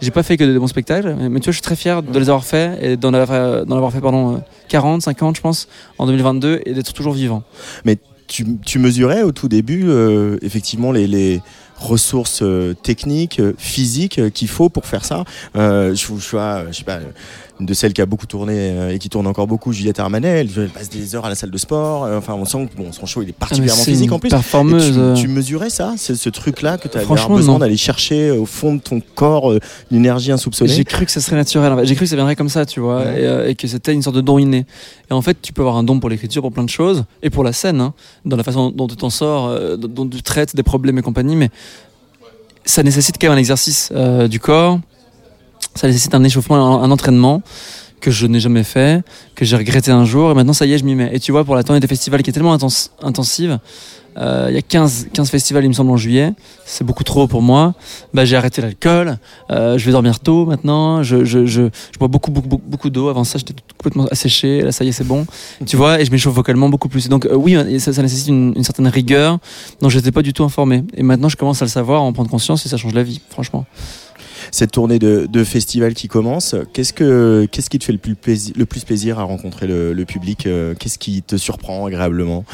j'ai 0.00 0.10
pas 0.10 0.22
fait 0.22 0.36
que 0.36 0.44
de 0.44 0.58
bons 0.58 0.66
spectacles, 0.66 1.14
mais, 1.18 1.28
mais 1.28 1.40
tu 1.40 1.46
vois, 1.46 1.52
je 1.52 1.56
suis 1.56 1.62
très 1.62 1.76
fier 1.76 2.02
de 2.02 2.18
les 2.18 2.28
avoir 2.28 2.44
fait 2.44 2.78
et 2.82 2.96
d'en 2.96 3.14
avoir, 3.14 3.30
euh, 3.32 3.90
fait 3.90 4.00
pardon, 4.00 4.36
euh, 4.36 4.38
40, 4.68 5.02
50, 5.02 5.36
je 5.36 5.40
pense, 5.40 5.68
en 5.98 6.06
2022 6.06 6.62
et 6.66 6.74
d'être 6.74 6.92
toujours 6.92 7.14
vivant. 7.14 7.42
Mais 7.84 7.98
tu, 8.26 8.44
tu 8.64 8.78
mesurais 8.78 9.22
au 9.22 9.32
tout 9.32 9.48
début 9.48 9.84
euh, 9.86 10.38
effectivement 10.42 10.92
les, 10.92 11.06
les 11.06 11.40
ressources 11.76 12.42
euh, 12.42 12.74
techniques, 12.74 13.40
euh, 13.40 13.54
physiques 13.58 14.18
euh, 14.18 14.30
qu'il 14.30 14.48
faut 14.48 14.68
pour 14.68 14.86
faire 14.86 15.04
ça. 15.04 15.24
Je, 15.54 15.92
je 15.94 16.08
je 16.08 16.72
sais 16.72 16.84
pas, 16.84 17.00
de 17.60 17.72
celles 17.72 17.92
qui 17.92 18.00
a 18.02 18.06
beaucoup 18.06 18.26
tourné 18.26 18.52
euh, 18.56 18.92
et 18.92 18.98
qui 18.98 19.08
tourne 19.08 19.28
encore 19.28 19.46
beaucoup, 19.46 19.72
Juliette 19.72 20.00
Armanet, 20.00 20.40
elle, 20.40 20.48
elle 20.56 20.70
passe 20.70 20.90
des 20.90 21.14
heures 21.14 21.24
à 21.24 21.28
la 21.28 21.36
salle 21.36 21.52
de 21.52 21.56
sport. 21.58 22.02
euh, 22.04 22.18
enfin, 22.18 22.34
on 22.34 22.44
sent 22.44 22.66
que 22.66 22.76
bon, 22.76 22.90
son 22.90 23.06
show 23.06 23.22
il 23.22 23.28
est 23.28 23.32
particulièrement 23.32 23.80
c'est 23.80 23.92
physique 23.92 24.10
en 24.10 24.18
plus. 24.18 24.28
performeuse, 24.28 24.88
Et 24.88 24.92
tu, 24.92 24.98
euh. 24.98 25.14
tu 25.14 25.28
mesurais 25.28 25.70
ça, 25.70 25.94
c'est 25.96 26.16
ce 26.16 26.28
truc-là 26.30 26.78
que 26.78 26.88
tu 26.88 26.98
avais 26.98 27.06
besoin 27.28 27.60
d'aller 27.60 27.76
chercher 27.76 28.32
au 28.32 28.44
fond 28.44 28.74
de 28.74 28.80
ton 28.80 29.00
corps 29.14 29.52
euh, 29.52 29.60
une 29.92 29.98
énergie 29.98 30.32
insoupçonnée? 30.32 30.72
J'ai 30.72 30.84
cru 30.84 31.04
que 31.06 31.12
ça 31.12 31.20
serait 31.20 31.36
naturel. 31.36 31.72
J'ai 31.86 31.94
cru 31.94 32.06
que 32.06 32.10
ça 32.10 32.16
viendrait 32.16 32.34
comme 32.34 32.48
ça, 32.48 32.66
tu 32.66 32.80
vois, 32.80 33.02
Ouais. 33.02 33.20
et, 33.22 33.24
euh, 33.26 33.48
et 33.48 33.54
que 33.54 33.68
c'était 33.68 33.94
une 33.94 34.02
sorte 34.02 34.16
de 34.16 34.20
don 34.20 34.38
inné. 34.38 34.66
Et 35.08 35.12
en 35.12 35.22
fait, 35.22 35.36
tu 35.40 35.52
peux 35.52 35.62
avoir 35.62 35.76
un 35.76 35.84
don 35.84 36.00
pour 36.00 36.10
l'écriture, 36.10 36.42
pour 36.42 36.50
plein 36.52 36.64
de 36.64 36.70
choses, 36.70 37.04
et 37.22 37.30
pour 37.30 37.44
la 37.44 37.52
scène, 37.52 37.80
hein, 37.80 37.94
dans 38.24 38.36
la 38.36 38.42
façon 38.42 38.70
dont 38.70 38.88
tu 38.88 38.96
t'en 38.96 39.10
sors, 39.10 39.46
euh, 39.46 39.76
dont 39.76 40.08
tu 40.08 40.22
traites 40.22 40.56
des 40.56 40.64
problèmes 40.64 40.98
et 40.98 41.02
compagnie. 41.02 41.36
Mais 41.36 41.50
ça 42.64 42.82
nécessite 42.82 43.16
quand 43.20 43.28
même 43.28 43.36
un 43.36 43.40
exercice 43.40 43.92
du 44.28 44.40
corps. 44.40 44.80
Ça 45.74 45.86
nécessite 45.86 46.14
un 46.14 46.24
échauffement, 46.24 46.82
un, 46.82 46.90
entraînement 46.90 47.42
que 48.00 48.10
je 48.10 48.26
n'ai 48.26 48.40
jamais 48.40 48.64
fait, 48.64 49.02
que 49.34 49.44
j'ai 49.44 49.56
regretté 49.56 49.90
un 49.90 50.04
jour, 50.04 50.30
et 50.30 50.34
maintenant 50.34 50.52
ça 50.52 50.66
y 50.66 50.72
est, 50.72 50.78
je 50.78 50.84
m'y 50.84 50.94
mets. 50.94 51.10
Et 51.12 51.20
tu 51.20 51.32
vois, 51.32 51.44
pour 51.44 51.54
la 51.54 51.62
tournée 51.62 51.80
des 51.80 51.86
festivals 51.86 52.22
qui 52.22 52.30
est 52.30 52.32
tellement 52.32 52.52
intense, 52.52 52.92
intensive, 53.02 53.58
euh, 54.16 54.46
il 54.48 54.54
y 54.54 54.58
a 54.58 54.62
15, 54.62 55.08
15 55.12 55.30
festivals, 55.30 55.64
il 55.64 55.68
me 55.68 55.72
semble, 55.72 55.90
en 55.90 55.96
juillet. 55.96 56.32
C'est 56.64 56.84
beaucoup 56.84 57.04
trop 57.04 57.26
pour 57.26 57.42
moi. 57.42 57.74
Bah, 58.12 58.24
j'ai 58.24 58.36
arrêté 58.36 58.62
l'alcool. 58.62 59.18
Euh, 59.50 59.76
je 59.78 59.84
vais 59.84 59.92
dormir 59.92 60.20
tôt 60.20 60.46
maintenant. 60.46 61.02
Je, 61.02 61.24
je, 61.24 61.46
je, 61.46 61.62
bois 61.98 62.08
beaucoup, 62.08 62.30
beaucoup, 62.30 62.60
beaucoup, 62.64 62.90
d'eau. 62.90 63.08
Avant 63.08 63.24
ça, 63.24 63.38
j'étais 63.38 63.54
complètement 63.76 64.06
asséché. 64.06 64.62
Là, 64.62 64.72
ça 64.72 64.84
y 64.84 64.88
est, 64.88 64.92
c'est 64.92 65.04
bon. 65.06 65.26
Tu 65.66 65.76
vois, 65.76 66.00
et 66.00 66.04
je 66.04 66.10
m'échauffe 66.10 66.34
vocalement 66.34 66.68
beaucoup 66.68 66.88
plus. 66.88 67.08
Donc, 67.08 67.26
euh, 67.26 67.34
oui, 67.34 67.56
ça, 67.80 67.92
ça 67.92 68.02
nécessite 68.02 68.28
une, 68.28 68.52
une 68.56 68.64
certaine 68.64 68.88
rigueur 68.88 69.38
dont 69.80 69.88
je 69.88 69.96
n'étais 69.96 70.12
pas 70.12 70.22
du 70.22 70.32
tout 70.32 70.44
informé. 70.44 70.84
Et 70.96 71.02
maintenant, 71.02 71.28
je 71.28 71.36
commence 71.36 71.60
à 71.62 71.64
le 71.64 71.70
savoir, 71.70 72.00
à 72.00 72.04
en 72.04 72.12
prendre 72.12 72.30
conscience, 72.30 72.64
et 72.66 72.68
ça 72.68 72.76
change 72.76 72.94
la 72.94 73.02
vie, 73.02 73.20
franchement. 73.30 73.66
Cette 74.54 74.70
tournée 74.70 75.00
de, 75.00 75.26
de 75.28 75.42
festival 75.42 75.94
qui 75.94 76.06
commence, 76.06 76.54
qu'est-ce, 76.72 76.92
que, 76.92 77.44
qu'est-ce 77.50 77.68
qui 77.68 77.80
te 77.80 77.84
fait 77.84 77.90
le 77.90 77.98
plus, 77.98 78.14
plaisir, 78.14 78.54
le 78.56 78.66
plus 78.66 78.84
plaisir 78.84 79.18
à 79.18 79.24
rencontrer 79.24 79.66
le, 79.66 79.92
le 79.92 80.04
public 80.04 80.46
euh, 80.46 80.74
Qu'est-ce 80.78 80.96
qui 80.96 81.22
te 81.22 81.36
surprend 81.36 81.86
agréablement? 81.86 82.44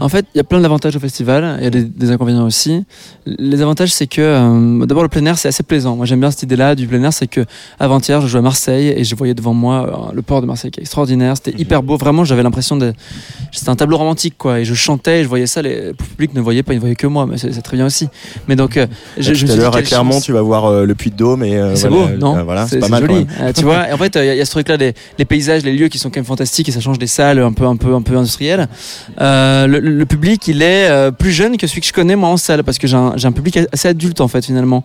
En 0.00 0.08
fait, 0.08 0.24
il 0.34 0.38
y 0.38 0.40
a 0.40 0.44
plein 0.44 0.60
d'avantages 0.60 0.96
au 0.96 1.00
festival, 1.00 1.56
il 1.58 1.64
y 1.64 1.66
a 1.66 1.70
des, 1.70 1.84
des 1.84 2.10
inconvénients 2.10 2.46
aussi. 2.46 2.86
Les 3.26 3.60
avantages, 3.60 3.92
c'est 3.92 4.06
que 4.06 4.22
euh, 4.22 4.86
d'abord 4.86 5.02
le 5.02 5.10
plein 5.10 5.26
air, 5.26 5.36
c'est 5.36 5.48
assez 5.48 5.62
plaisant. 5.62 5.96
Moi, 5.96 6.06
j'aime 6.06 6.20
bien 6.20 6.30
cette 6.30 6.44
idée-là 6.44 6.74
du 6.74 6.86
plein 6.86 7.02
air, 7.02 7.12
c'est 7.12 7.26
que 7.26 7.44
avant-hier, 7.78 8.22
je 8.22 8.26
jouais 8.26 8.38
à 8.38 8.42
Marseille 8.42 8.94
et 8.96 9.04
je 9.04 9.14
voyais 9.14 9.34
devant 9.34 9.52
moi 9.52 10.08
euh, 10.08 10.14
le 10.14 10.22
port 10.22 10.40
de 10.40 10.46
Marseille 10.46 10.70
qui 10.70 10.80
est 10.80 10.84
extraordinaire. 10.84 11.36
C'était 11.36 11.60
hyper 11.60 11.82
beau, 11.82 11.98
vraiment. 11.98 12.24
J'avais 12.24 12.42
l'impression 12.42 12.78
de, 12.78 12.94
c'était 13.52 13.68
un 13.68 13.76
tableau 13.76 13.98
romantique, 13.98 14.36
quoi. 14.38 14.60
Et 14.60 14.64
je 14.64 14.72
chantais, 14.72 15.20
et 15.20 15.24
je 15.24 15.28
voyais 15.28 15.46
ça. 15.46 15.60
Les, 15.60 15.88
le 15.88 15.92
public 15.92 16.32
ne 16.32 16.40
voyait 16.40 16.62
pas, 16.62 16.72
il 16.72 16.76
ne 16.76 16.80
voyait 16.80 16.96
que 16.96 17.06
moi, 17.06 17.26
mais 17.26 17.36
c'est 17.36 17.50
très 17.60 17.76
bien 17.76 17.84
aussi. 17.84 18.08
Mais 18.48 18.56
donc, 18.56 18.78
euh, 18.78 18.86
je, 19.18 19.34
je 19.34 19.44
Tout 19.44 19.52
me 19.52 19.58
à 19.58 19.62
suis 19.64 19.70
dit, 19.72 19.78
à 19.78 19.82
Clermont, 19.82 20.12
chance. 20.12 20.24
tu 20.24 20.32
vas 20.32 20.40
voir 20.40 20.86
le 20.86 20.94
Puy 20.94 21.10
de 21.10 21.16
Dôme 21.16 21.44
et 21.44 21.49
euh, 21.58 21.74
C'est 21.76 21.88
voilà, 21.88 22.06
beau, 22.12 22.18
non 22.18 22.36
euh, 22.38 22.42
voilà, 22.42 22.66
c'est, 22.66 22.78
pas 22.78 22.88
mal. 22.88 23.02
joli. 23.02 23.26
quand 23.26 23.38
même. 23.38 23.48
Euh, 23.48 23.52
tu 23.52 23.64
vois, 23.64 23.88
et 23.88 23.92
en 23.92 23.98
fait, 23.98 24.14
il 24.16 24.24
y, 24.24 24.28
a- 24.28 24.34
il 24.34 24.38
y 24.38 24.40
a 24.40 24.44
ce 24.44 24.50
truc-là, 24.50 24.76
les, 24.76 24.94
les 25.18 25.24
paysages, 25.24 25.62
les 25.64 25.72
lieux 25.72 25.88
qui 25.88 25.98
sont 25.98 26.10
quand 26.10 26.16
même 26.20 26.24
fantastiques 26.24 26.68
et 26.68 26.72
ça 26.72 26.80
change 26.80 26.98
des 26.98 27.06
salles 27.06 27.38
un 27.40 27.52
peu, 27.52 27.64
un 27.66 27.76
peu, 27.76 27.94
un 27.94 28.02
peu 28.02 28.16
industrielles. 28.16 28.68
Le, 29.18 29.66
le 29.78 30.06
public, 30.06 30.46
il 30.48 30.62
est 30.62 31.10
plus 31.18 31.32
jeune 31.32 31.56
que 31.56 31.66
celui 31.66 31.80
que 31.80 31.86
je 31.86 31.92
connais 31.92 32.16
moi 32.16 32.28
en 32.28 32.36
salle 32.36 32.64
parce 32.64 32.78
que 32.78 32.86
j'ai 32.86 32.96
un, 32.96 33.12
j'ai 33.16 33.26
un 33.28 33.32
public 33.32 33.58
assez 33.72 33.88
adulte 33.88 34.20
en 34.20 34.28
fait 34.28 34.44
finalement. 34.44 34.84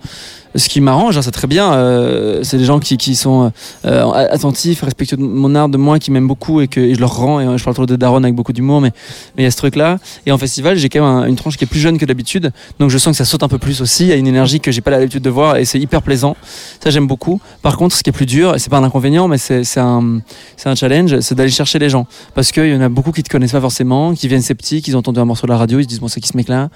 Ce 0.56 0.70
qui 0.70 0.82
m'arrange, 0.82 1.18
hein, 1.18 1.22
c'est 1.22 1.32
très 1.32 1.48
bien. 1.48 1.74
euh, 1.74 2.44
c'est 2.44 2.58
des 2.58 2.66
gens 2.66 2.80
qui, 2.80 2.98
qui 2.98 3.16
sont 3.16 3.52
euh, 3.86 4.12
attentifs, 4.12 4.82
respectueux 4.82 5.18
de 5.18 5.22
mon 5.22 5.54
art, 5.56 5.70
de 5.70 5.78
moi, 5.78 6.00
qui 6.00 6.12
m'aiment 6.12 6.28
beaucoup 6.28 6.62
et 6.62 6.68
que 6.68 6.80
et 6.80 6.96
je 6.96 7.00
leur 7.00 7.16
rends. 7.16 7.40
Et 7.40 7.46
euh, 7.46 7.58
je 7.58 7.64
parle 7.64 7.76
trop 7.76 7.86
de 7.86 7.96
Daron 7.96 8.24
avec 8.24 8.36
beaucoup 8.36 8.54
d'humour, 8.54 8.82
mais 8.82 8.92
mais 9.36 9.44
il 9.44 9.46
y 9.46 9.48
a 9.48 9.52
ce 9.52 9.58
truc-là. 9.58 9.98
Et 10.26 10.32
en 10.32 10.38
festival, 10.38 10.78
j'ai 10.78 10.90
quand 10.90 11.00
même 11.02 11.24
un- 11.24 11.26
une 11.28 11.36
tranche 11.36 11.58
qui 11.58 11.64
est 11.64 11.68
plus 11.68 11.80
jeune 11.80 11.98
que 11.98 12.06
d'habitude, 12.06 12.52
donc 12.80 12.90
je 12.90 12.98
sens 12.98 13.12
que 13.12 13.18
ça 13.18 13.26
saute 13.26 13.44
un 13.44 13.48
peu 13.48 13.58
plus 13.58 13.82
aussi. 13.82 14.04
Il 14.04 14.10
y 14.10 14.14
a 14.14 14.16
une 14.16 14.28
énergie 14.28 14.60
que 14.60 14.72
j'ai 14.72 14.82
pas 14.82 14.92
l'habitude 14.92 15.22
de 15.24 15.30
voir 15.30 15.58
et 15.58 15.66
c'est 15.66 15.80
hyper 15.80 16.02
plaisant. 16.02 16.36
Ça, 16.84 16.90
j'aime 16.90 17.08
beaucoup. 17.08 17.42
Par 17.62 17.78
contre, 17.78 17.96
ce 17.96 18.04
qui 18.04 18.10
est 18.10 18.14
plus 18.14 18.26
dur, 18.26 18.56
et 18.56 18.60
c'est 18.60 18.70
pas 18.70 18.78
un 18.78 18.84
inconvénient, 18.84 19.28
mais 19.28 19.38
c'est 19.38 19.64
un, 19.78 20.22
challenge, 20.76 21.20
c'est 21.20 21.36
d'aller 21.36 21.50
chercher 21.50 21.80
les 21.80 21.90
gens. 21.90 22.06
Parce 22.34 22.52
qu'il 22.52 22.68
y 22.68 22.76
en 22.76 22.82
a 22.82 22.90
beaucoup 22.90 23.12
qui 23.12 23.24
te 23.24 23.30
connaissent 23.30 23.52
pas 23.54 23.62
forcément, 23.62 24.14
qui 24.14 24.28
viennent 24.28 24.42
sceptiques, 24.42 24.88
ils 24.88 24.96
ont 24.96 25.00
entendu 25.00 25.20
un 25.20 25.26
morceau 25.26 25.48
de 25.48 25.52
la 25.52 25.58
radio, 25.58 25.80
ils 25.80 25.84
se 25.84 25.88
disent, 25.90 26.00
bon, 26.00 26.08
c'est 26.08 26.22
qui 26.22 26.30
ce 26.30 26.38
mec-là? 26.38 26.70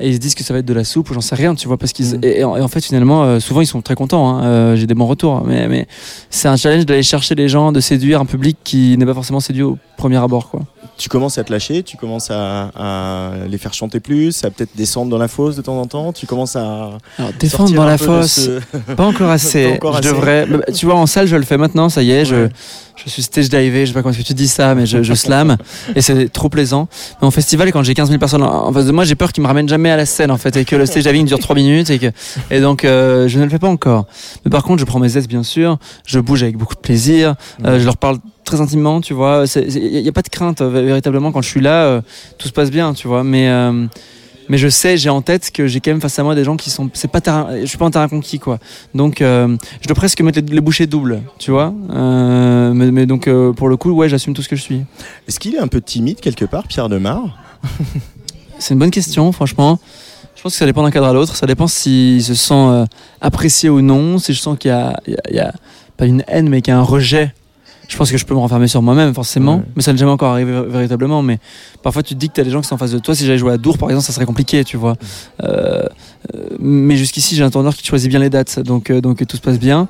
Et 0.00 0.08
ils 0.08 0.14
se 0.14 0.18
disent 0.18 0.34
que 0.34 0.44
ça 0.44 0.52
va 0.54 0.60
être 0.60 0.66
de 0.66 0.74
la 0.74 0.84
soupe 0.84 1.10
ou 1.10 1.14
j'en 1.14 1.20
sais 1.20 1.34
rien, 1.34 1.54
tu 1.54 1.66
vois. 1.68 1.76
Parce 1.76 1.92
qu'ils, 1.92 2.18
et, 2.24 2.44
en 2.44 2.56
et 2.56 2.60
en 2.60 2.68
fait, 2.68 2.84
finalement, 2.84 3.17
euh, 3.22 3.40
souvent, 3.40 3.60
ils 3.60 3.66
sont 3.66 3.82
très 3.82 3.94
contents. 3.94 4.28
hein. 4.28 4.44
Euh, 4.44 4.76
j'ai 4.76 4.86
des 4.86 4.94
bons 4.94 5.06
retours. 5.06 5.42
Mais, 5.46 5.86
c'est 6.30 6.48
un 6.48 6.56
challenge 6.56 6.86
d'aller 6.86 7.02
chercher 7.02 7.34
les 7.34 7.48
gens, 7.48 7.72
de 7.72 7.80
séduire 7.80 8.20
un 8.20 8.26
public 8.26 8.56
qui 8.64 8.96
n'est 8.96 9.06
pas 9.06 9.14
forcément 9.14 9.40
séduit 9.40 9.62
au 9.62 9.78
premier 9.96 10.16
abord, 10.16 10.50
quoi. 10.50 10.62
Tu 10.98 11.08
commences 11.08 11.38
à 11.38 11.44
te 11.44 11.52
lâcher, 11.52 11.84
tu 11.84 11.96
commences 11.96 12.30
à, 12.30 12.70
à 12.76 13.30
les 13.48 13.56
faire 13.56 13.72
chanter 13.72 14.00
plus, 14.00 14.44
à 14.44 14.50
peut-être 14.50 14.76
descendre 14.76 15.10
dans 15.10 15.16
la 15.18 15.28
fosse 15.28 15.54
de 15.56 15.62
temps 15.62 15.80
en 15.80 15.86
temps, 15.86 16.12
tu 16.12 16.26
commences 16.26 16.56
à. 16.56 16.98
Alors, 17.18 17.30
dans 17.72 17.84
la 17.84 17.96
fosse, 17.98 18.32
ce- 18.32 18.60
pas 18.96 19.06
encore 19.06 19.30
assez. 19.30 19.68
Pas 19.68 19.74
encore 19.76 19.92
je 19.94 19.98
assez. 20.00 20.08
devrais. 20.08 20.46
Tu 20.74 20.86
vois, 20.86 20.96
en 20.96 21.06
salle, 21.06 21.28
je 21.28 21.36
le 21.36 21.44
fais 21.44 21.56
maintenant, 21.56 21.88
ça 21.88 22.02
y 22.02 22.10
est, 22.10 22.24
je, 22.24 22.48
je 22.96 23.08
suis 23.08 23.22
stage 23.22 23.48
divé, 23.48 23.86
je 23.86 23.90
sais 23.90 23.94
pas 23.94 24.02
comment 24.02 24.12
est-ce 24.12 24.22
que 24.22 24.26
tu 24.26 24.34
dis 24.34 24.48
ça, 24.48 24.74
mais 24.74 24.86
je, 24.86 25.04
je 25.04 25.14
slam 25.14 25.56
et 25.94 26.00
c'est 26.02 26.28
trop 26.32 26.48
plaisant. 26.48 26.88
Mais 27.20 27.28
en 27.28 27.30
festival, 27.30 27.70
quand 27.70 27.84
j'ai 27.84 27.94
15 27.94 28.08
000 28.08 28.18
personnes 28.18 28.42
en 28.42 28.72
face 28.72 28.86
de 28.86 28.92
moi, 28.92 29.04
j'ai 29.04 29.14
peur 29.14 29.32
qu'ils 29.32 29.42
me 29.44 29.46
ramènent 29.48 29.68
jamais 29.68 29.90
à 29.90 29.96
la 29.96 30.04
scène 30.06 30.32
en 30.32 30.36
fait 30.36 30.56
et 30.56 30.64
que 30.64 30.74
le 30.74 30.84
stage 30.84 31.04
diving 31.04 31.26
dure 31.26 31.38
3 31.38 31.54
minutes 31.54 31.90
et 31.90 32.00
que 32.00 32.06
et 32.50 32.60
donc 32.60 32.84
euh, 32.84 33.28
je 33.28 33.38
ne 33.38 33.44
le 33.44 33.50
fais 33.50 33.60
pas 33.60 33.68
encore. 33.68 34.06
Mais 34.44 34.50
par 34.50 34.64
contre, 34.64 34.80
je 34.80 34.84
prends 34.84 34.98
mes 34.98 35.16
aises 35.16 35.28
bien 35.28 35.44
sûr, 35.44 35.78
je 36.06 36.18
bouge 36.18 36.42
avec 36.42 36.56
beaucoup 36.56 36.74
de 36.74 36.80
plaisir, 36.80 37.36
euh, 37.64 37.78
je 37.78 37.84
leur 37.84 37.96
parle 37.96 38.18
très 38.48 38.60
intimement, 38.60 39.00
tu 39.00 39.14
vois. 39.14 39.44
Il 39.56 40.02
n'y 40.02 40.08
a 40.08 40.12
pas 40.12 40.22
de 40.22 40.28
crainte 40.28 40.60
euh, 40.60 40.68
véritablement 40.68 41.32
quand 41.32 41.42
je 41.42 41.48
suis 41.48 41.60
là, 41.60 41.84
euh, 41.84 42.00
tout 42.38 42.48
se 42.48 42.52
passe 42.52 42.70
bien, 42.70 42.94
tu 42.94 43.06
vois. 43.06 43.24
Mais 43.24 43.48
euh, 43.48 43.86
mais 44.48 44.56
je 44.56 44.68
sais, 44.68 44.96
j'ai 44.96 45.10
en 45.10 45.20
tête 45.20 45.50
que 45.50 45.66
j'ai 45.66 45.80
quand 45.80 45.90
même 45.90 46.00
face 46.00 46.18
à 46.18 46.22
moi 46.22 46.34
des 46.34 46.44
gens 46.44 46.56
qui 46.56 46.70
sont, 46.70 46.90
c'est 46.94 47.10
pas 47.10 47.20
terrain, 47.20 47.48
je 47.60 47.66
suis 47.66 47.78
pas 47.78 47.84
en 47.84 47.90
terrain 47.90 48.08
conquis 48.08 48.38
quoi. 48.38 48.58
Donc 48.94 49.20
euh, 49.20 49.56
je 49.80 49.86
dois 49.86 49.94
presque 49.94 50.20
mettre 50.22 50.40
les, 50.40 50.46
les 50.46 50.60
bouchées 50.60 50.86
doubles, 50.86 51.22
tu 51.38 51.50
vois. 51.50 51.74
Euh, 51.90 52.72
mais, 52.72 52.90
mais 52.90 53.06
donc 53.06 53.28
euh, 53.28 53.52
pour 53.52 53.68
le 53.68 53.76
coup, 53.76 53.90
ouais, 53.90 54.08
j'assume 54.08 54.34
tout 54.34 54.42
ce 54.42 54.48
que 54.48 54.56
je 54.56 54.62
suis. 54.62 54.82
Est-ce 55.28 55.38
qu'il 55.38 55.54
est 55.54 55.58
un 55.58 55.68
peu 55.68 55.80
timide 55.80 56.20
quelque 56.20 56.46
part, 56.46 56.66
Pierre 56.66 56.88
Demar? 56.88 57.38
C'est 58.58 58.74
une 58.74 58.80
bonne 58.80 58.90
question, 58.90 59.30
franchement. 59.32 59.78
Je 60.34 60.42
pense 60.42 60.52
que 60.52 60.58
ça 60.58 60.66
dépend 60.66 60.82
d'un 60.82 60.90
cadre 60.90 61.06
à 61.06 61.12
l'autre. 61.12 61.36
Ça 61.36 61.46
dépend 61.46 61.66
s'il 61.66 62.22
se 62.22 62.34
sent 62.34 62.86
apprécié 63.20 63.68
ou 63.68 63.82
non. 63.82 64.18
Si 64.18 64.32
je 64.32 64.40
sens 64.40 64.56
qu'il 64.58 64.70
y 64.70 65.34
y 65.34 65.38
a 65.38 65.52
pas 65.96 66.06
une 66.06 66.24
haine, 66.28 66.48
mais 66.48 66.62
qu'il 66.62 66.72
y 66.72 66.76
a 66.76 66.78
un 66.78 66.82
rejet. 66.82 67.34
Je 67.88 67.96
pense 67.96 68.10
que 68.12 68.18
je 68.18 68.24
peux 68.26 68.34
me 68.34 68.38
renfermer 68.38 68.68
sur 68.68 68.82
moi-même, 68.82 69.14
forcément. 69.14 69.56
Ouais. 69.56 69.62
Mais 69.74 69.82
ça 69.82 69.92
n'est 69.92 69.98
jamais 69.98 70.12
encore 70.12 70.30
arrivé 70.32 70.52
vé- 70.52 70.66
véritablement. 70.68 71.22
Mais 71.22 71.38
parfois, 71.82 72.02
tu 72.02 72.14
te 72.14 72.18
dis 72.20 72.28
que 72.28 72.34
tu 72.34 72.40
as 72.40 72.44
des 72.44 72.50
gens 72.50 72.60
qui 72.60 72.68
sont 72.68 72.74
en 72.74 72.78
face 72.78 72.92
de 72.92 72.98
toi. 72.98 73.14
Si 73.14 73.24
j'allais 73.24 73.38
jouer 73.38 73.52
à 73.52 73.56
Dour, 73.56 73.78
par 73.78 73.88
exemple, 73.88 74.04
ça 74.06 74.12
serait 74.12 74.26
compliqué, 74.26 74.62
tu 74.62 74.76
vois. 74.76 74.94
Euh, 75.42 75.82
euh, 76.34 76.48
mais 76.60 76.96
jusqu'ici, 76.96 77.34
j'ai 77.34 77.42
un 77.42 77.50
tourneur 77.50 77.74
qui 77.74 77.84
choisit 77.86 78.10
bien 78.10 78.20
les 78.20 78.28
dates. 78.30 78.60
Donc, 78.60 78.90
euh, 78.90 79.00
donc 79.00 79.26
tout 79.26 79.36
se 79.36 79.42
passe 79.42 79.58
bien. 79.58 79.88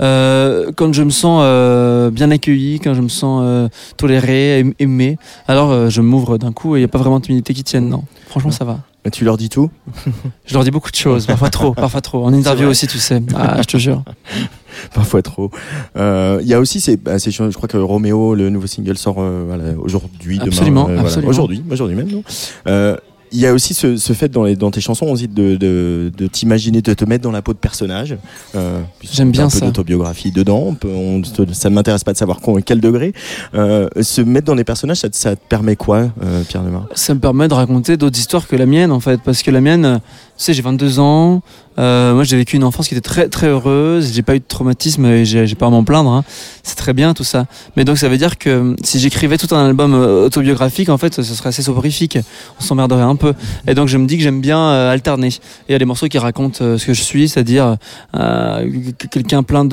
Euh, 0.00 0.70
quand 0.76 0.92
je 0.94 1.02
me 1.02 1.10
sens 1.10 1.40
euh, 1.44 2.10
bien 2.10 2.30
accueilli, 2.30 2.78
quand 2.80 2.94
je 2.94 3.02
me 3.02 3.08
sens 3.08 3.42
euh, 3.44 3.68
toléré, 3.98 4.60
aim- 4.60 4.72
aimé, 4.78 5.18
alors 5.48 5.72
euh, 5.72 5.90
je 5.90 6.00
m'ouvre 6.00 6.38
d'un 6.38 6.52
coup 6.52 6.76
et 6.76 6.78
il 6.78 6.82
n'y 6.82 6.86
a 6.86 6.88
pas 6.88 6.98
vraiment 6.98 7.18
de 7.20 7.24
timidité 7.26 7.52
qui 7.52 7.64
tienne, 7.64 7.88
non. 7.88 8.04
Franchement, 8.28 8.50
ça 8.52 8.64
va. 8.64 8.78
Mais 9.04 9.10
Tu 9.10 9.24
leur 9.24 9.36
dis 9.36 9.48
tout 9.48 9.70
Je 10.46 10.54
leur 10.54 10.64
dis 10.64 10.70
beaucoup 10.70 10.90
de 10.90 10.96
choses, 10.96 11.26
parfois 11.26 11.50
trop, 11.50 11.72
parfois 11.72 12.00
trop. 12.00 12.24
En 12.24 12.32
interview 12.32 12.68
aussi, 12.68 12.86
tu 12.86 12.98
sais. 12.98 13.22
Ah, 13.34 13.56
je 13.62 13.66
te 13.66 13.76
jure. 13.76 14.02
Parfois 14.94 15.20
trop. 15.20 15.50
Euh, 15.96 16.38
Il 16.42 16.48
y 16.48 16.54
a 16.54 16.60
aussi, 16.60 16.80
c'est, 16.80 16.96
bah, 16.96 17.18
je 17.18 17.52
crois 17.54 17.68
que 17.68 17.76
Roméo, 17.76 18.34
le 18.34 18.50
nouveau 18.50 18.66
single 18.66 18.96
sort 18.96 19.16
euh, 19.18 19.44
voilà, 19.46 19.64
aujourd'hui, 19.78 20.38
demain. 20.38 20.46
Absolument, 20.48 20.82
euh, 20.82 20.84
voilà. 20.86 21.00
absolument. 21.02 21.30
Aujourd'hui, 21.30 21.64
aujourd'hui 21.70 21.96
même. 21.96 22.08
non? 22.08 22.22
Euh, 22.68 22.96
il 23.32 23.40
y 23.40 23.46
a 23.46 23.52
aussi 23.52 23.74
ce, 23.74 23.96
ce 23.96 24.12
fait 24.12 24.28
dans, 24.28 24.44
les, 24.44 24.56
dans 24.56 24.70
tes 24.70 24.80
chansons 24.80 25.06
aussi 25.06 25.28
de, 25.28 25.56
de, 25.56 26.10
de 26.16 26.26
t'imaginer, 26.26 26.82
de 26.82 26.94
te 26.94 27.04
mettre 27.04 27.22
dans 27.22 27.30
la 27.30 27.42
peau 27.42 27.52
de 27.52 27.58
personnage. 27.58 28.16
Euh, 28.54 28.80
J'aime 29.02 29.30
bien 29.30 29.44
un 29.46 29.48
peu 29.50 29.58
ça. 29.58 29.66
d'autobiographie 29.66 30.30
dedans. 30.32 30.64
On 30.66 30.74
peut- 30.74 30.88
on 30.88 31.22
ça 31.52 31.70
ne 31.70 31.74
m'intéresse 31.74 32.04
pas 32.04 32.12
de 32.12 32.18
savoir 32.18 32.40
quel 32.66 32.80
degré. 32.80 33.12
Euh, 33.54 33.88
se 34.00 34.20
mettre 34.20 34.46
dans 34.46 34.56
des 34.56 34.64
personnages, 34.64 34.98
ça, 34.98 35.08
te- 35.10 35.16
ça 35.16 35.36
te 35.36 35.40
permet 35.48 35.76
quoi, 35.76 36.10
euh, 36.24 36.42
Pierre 36.48 36.62
Demar 36.62 36.86
Ça 36.94 37.14
me 37.14 37.20
permet 37.20 37.46
de 37.48 37.54
raconter 37.54 37.96
d'autres 37.96 38.18
histoires 38.18 38.46
que 38.48 38.56
la 38.56 38.66
mienne, 38.66 38.90
en 38.90 39.00
fait. 39.00 39.20
Parce 39.24 39.42
que 39.42 39.50
la 39.50 39.60
mienne, 39.60 40.00
tu 40.40 40.46
sais, 40.46 40.54
j'ai 40.54 40.62
22 40.62 41.00
ans. 41.00 41.42
Euh, 41.78 42.14
moi, 42.14 42.24
j'ai 42.24 42.36
vécu 42.36 42.56
une 42.56 42.64
enfance 42.64 42.88
qui 42.88 42.94
était 42.94 43.06
très, 43.06 43.28
très 43.28 43.46
heureuse. 43.48 44.12
J'ai 44.14 44.22
pas 44.22 44.34
eu 44.34 44.38
de 44.38 44.44
traumatisme 44.46 45.04
et 45.04 45.24
j'ai 45.26 45.54
pas 45.54 45.66
à 45.66 45.70
m'en 45.70 45.84
plaindre. 45.84 46.10
hein. 46.10 46.24
C'est 46.62 46.76
très 46.76 46.94
bien, 46.94 47.12
tout 47.12 47.24
ça. 47.24 47.44
Mais 47.76 47.84
donc, 47.84 47.98
ça 47.98 48.08
veut 48.08 48.16
dire 48.16 48.38
que 48.38 48.48
euh, 48.50 48.74
si 48.82 48.98
j'écrivais 48.98 49.36
tout 49.36 49.54
un 49.54 49.66
album 49.66 49.92
euh, 49.94 50.24
autobiographique, 50.26 50.88
en 50.88 50.96
fait, 50.96 51.14
ce 51.14 51.22
serait 51.22 51.50
assez 51.50 51.62
soporifique. 51.62 52.18
On 52.58 52.62
s'emmerderait 52.62 53.02
un 53.02 53.16
peu. 53.16 53.34
Et 53.68 53.74
donc, 53.74 53.88
je 53.88 53.98
me 53.98 54.06
dis 54.06 54.16
que 54.16 54.22
j'aime 54.22 54.40
bien 54.40 54.66
alterner. 54.88 55.28
Il 55.68 55.72
y 55.72 55.74
a 55.74 55.78
des 55.78 55.84
morceaux 55.84 56.08
qui 56.08 56.18
racontent 56.18 56.78
ce 56.78 56.84
que 56.86 56.94
je 56.94 57.02
suis, 57.02 57.28
c'est-à-dire 57.28 57.76
que- 58.14 59.06
quelqu'un 59.10 59.42
plein 59.42 59.66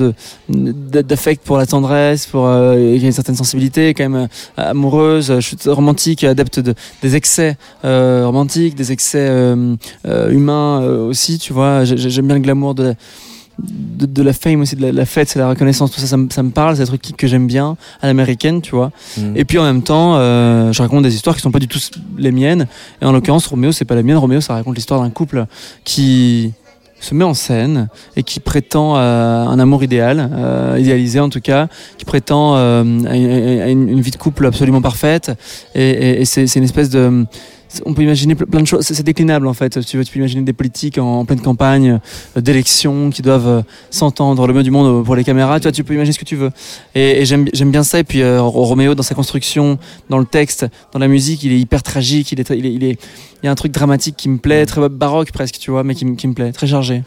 d'affect 0.48 1.44
pour 1.44 1.56
la 1.56 1.64
tendresse, 1.66 2.26
pour 2.26 2.46
euh, 2.46 2.74
qui 2.98 3.04
a 3.04 3.06
une 3.06 3.12
certaine 3.12 3.36
sensibilité, 3.36 3.94
quand 3.94 4.08
même 4.08 4.28
amoureuse. 4.58 5.32
Je 5.34 5.40
suis 5.40 5.56
romantique, 5.66 6.24
adepte 6.24 6.60
de, 6.60 6.74
des 7.02 7.16
excès 7.16 7.56
romantiques, 7.82 8.74
des 8.74 8.92
excès 8.92 9.28
humains 10.30 10.57
euh, 10.82 11.06
aussi, 11.08 11.38
tu 11.38 11.52
vois. 11.52 11.84
J'ai- 11.84 11.96
J'aime 11.96 12.26
bien 12.26 12.36
le 12.36 12.42
glamour 12.42 12.74
de 12.74 12.82
la, 12.84 12.94
de, 13.58 14.06
de 14.06 14.22
la 14.22 14.32
fame 14.32 14.60
aussi, 14.60 14.76
de 14.76 14.82
la, 14.82 14.92
la 14.92 15.04
fête, 15.04 15.28
c'est 15.28 15.38
la 15.40 15.48
reconnaissance, 15.48 15.90
tout 15.90 16.00
ça, 16.00 16.06
ça, 16.06 16.16
me- 16.16 16.30
ça 16.30 16.42
me 16.44 16.50
parle, 16.50 16.76
c'est 16.76 16.84
trucs 16.84 17.02
qui- 17.02 17.12
que 17.14 17.26
j'aime 17.26 17.46
bien 17.48 17.76
à 18.00 18.06
l'américaine, 18.06 18.60
tu 18.62 18.74
vois. 18.76 18.92
Mm. 19.16 19.36
Et 19.36 19.44
puis 19.44 19.58
en 19.58 19.64
même 19.64 19.82
temps, 19.82 20.14
euh, 20.16 20.72
je 20.72 20.80
raconte 20.82 21.02
des 21.02 21.14
histoires 21.14 21.34
qui 21.34 21.42
sont 21.42 21.50
pas 21.50 21.58
du 21.58 21.66
tout 21.68 21.80
les 22.16 22.30
miennes. 22.30 22.66
Et 23.02 23.04
en 23.04 23.10
l'occurrence, 23.12 23.46
Roméo, 23.48 23.72
c'est 23.72 23.84
pas 23.84 23.96
la 23.96 24.02
mienne. 24.04 24.16
Roméo, 24.16 24.40
ça 24.40 24.52
raconte 24.54 24.76
l'histoire 24.76 25.00
d'un 25.02 25.10
couple 25.10 25.46
qui 25.84 26.52
se 27.00 27.14
met 27.14 27.24
en 27.24 27.34
scène 27.34 27.88
et 28.16 28.24
qui 28.24 28.40
prétend 28.40 28.96
à 28.96 29.00
un 29.48 29.58
amour 29.60 29.84
idéal, 29.84 30.30
euh, 30.32 30.76
idéalisé 30.80 31.20
en 31.20 31.28
tout 31.28 31.40
cas, 31.40 31.68
qui 31.96 32.04
prétend 32.04 32.56
euh, 32.56 32.82
à, 33.08 33.16
une, 33.16 33.60
à 33.60 33.68
une- 33.68 33.88
une 33.88 34.00
vie 34.00 34.10
de 34.10 34.16
couple 34.16 34.46
absolument 34.46 34.80
parfaite. 34.82 35.30
Et, 35.76 35.88
et- 35.90 36.20
et 36.20 36.24
c'est 36.24 36.46
c'est 36.48 36.58
une 36.58 36.64
espèce 36.64 36.90
de 36.90 37.24
on 37.84 37.94
peut 37.94 38.02
imaginer 38.02 38.34
ple- 38.34 38.46
plein 38.46 38.60
de 38.60 38.66
choses. 38.66 38.82
C'est 38.86 39.02
déclinable 39.02 39.46
en 39.46 39.54
fait. 39.54 39.84
Tu, 39.84 39.96
veux, 39.96 40.04
tu 40.04 40.12
peux 40.12 40.18
imaginer 40.18 40.42
des 40.42 40.52
politiques 40.52 40.98
en, 40.98 41.20
en 41.20 41.24
pleine 41.24 41.40
campagne, 41.40 42.00
euh, 42.36 42.40
d'élections 42.40 43.10
qui 43.10 43.22
doivent 43.22 43.46
euh, 43.48 43.62
s'entendre 43.90 44.46
le 44.46 44.54
mieux 44.54 44.62
du 44.62 44.70
monde 44.70 45.00
euh, 45.00 45.02
pour 45.02 45.16
les 45.16 45.24
caméras. 45.24 45.58
Tu 45.60 45.64
vois, 45.64 45.72
tu 45.72 45.84
peux 45.84 45.94
imaginer 45.94 46.12
ce 46.12 46.18
que 46.18 46.24
tu 46.24 46.36
veux. 46.36 46.50
Et, 46.94 47.20
et 47.22 47.24
j'aime 47.24 47.46
bien 47.70 47.82
ça. 47.82 47.98
Et 47.98 48.04
puis 48.04 48.22
euh, 48.22 48.40
Roméo 48.42 48.94
dans 48.94 49.02
sa 49.02 49.14
construction, 49.14 49.78
dans 50.08 50.18
le 50.18 50.24
texte, 50.26 50.66
dans 50.92 50.98
la 50.98 51.08
musique, 51.08 51.42
il 51.44 51.52
est 51.52 51.58
hyper 51.60 51.82
tragique. 51.82 52.32
Il 52.32 52.40
est, 52.40 52.50
il 52.50 52.66
est, 52.66 52.72
il 52.72 52.84
est- 52.84 52.98
il 53.40 53.46
y 53.46 53.48
a 53.48 53.52
un 53.52 53.54
truc 53.54 53.70
dramatique 53.70 54.16
qui 54.16 54.28
me 54.28 54.38
plaît, 54.38 54.66
très 54.66 54.88
baroque 54.88 55.30
presque, 55.30 55.58
tu 55.60 55.70
vois, 55.70 55.84
mais 55.84 55.94
qui, 55.94 56.04
me- 56.04 56.16
qui 56.16 56.26
me 56.26 56.34
plaît, 56.34 56.50
très 56.50 56.66
chargé. 56.66 57.04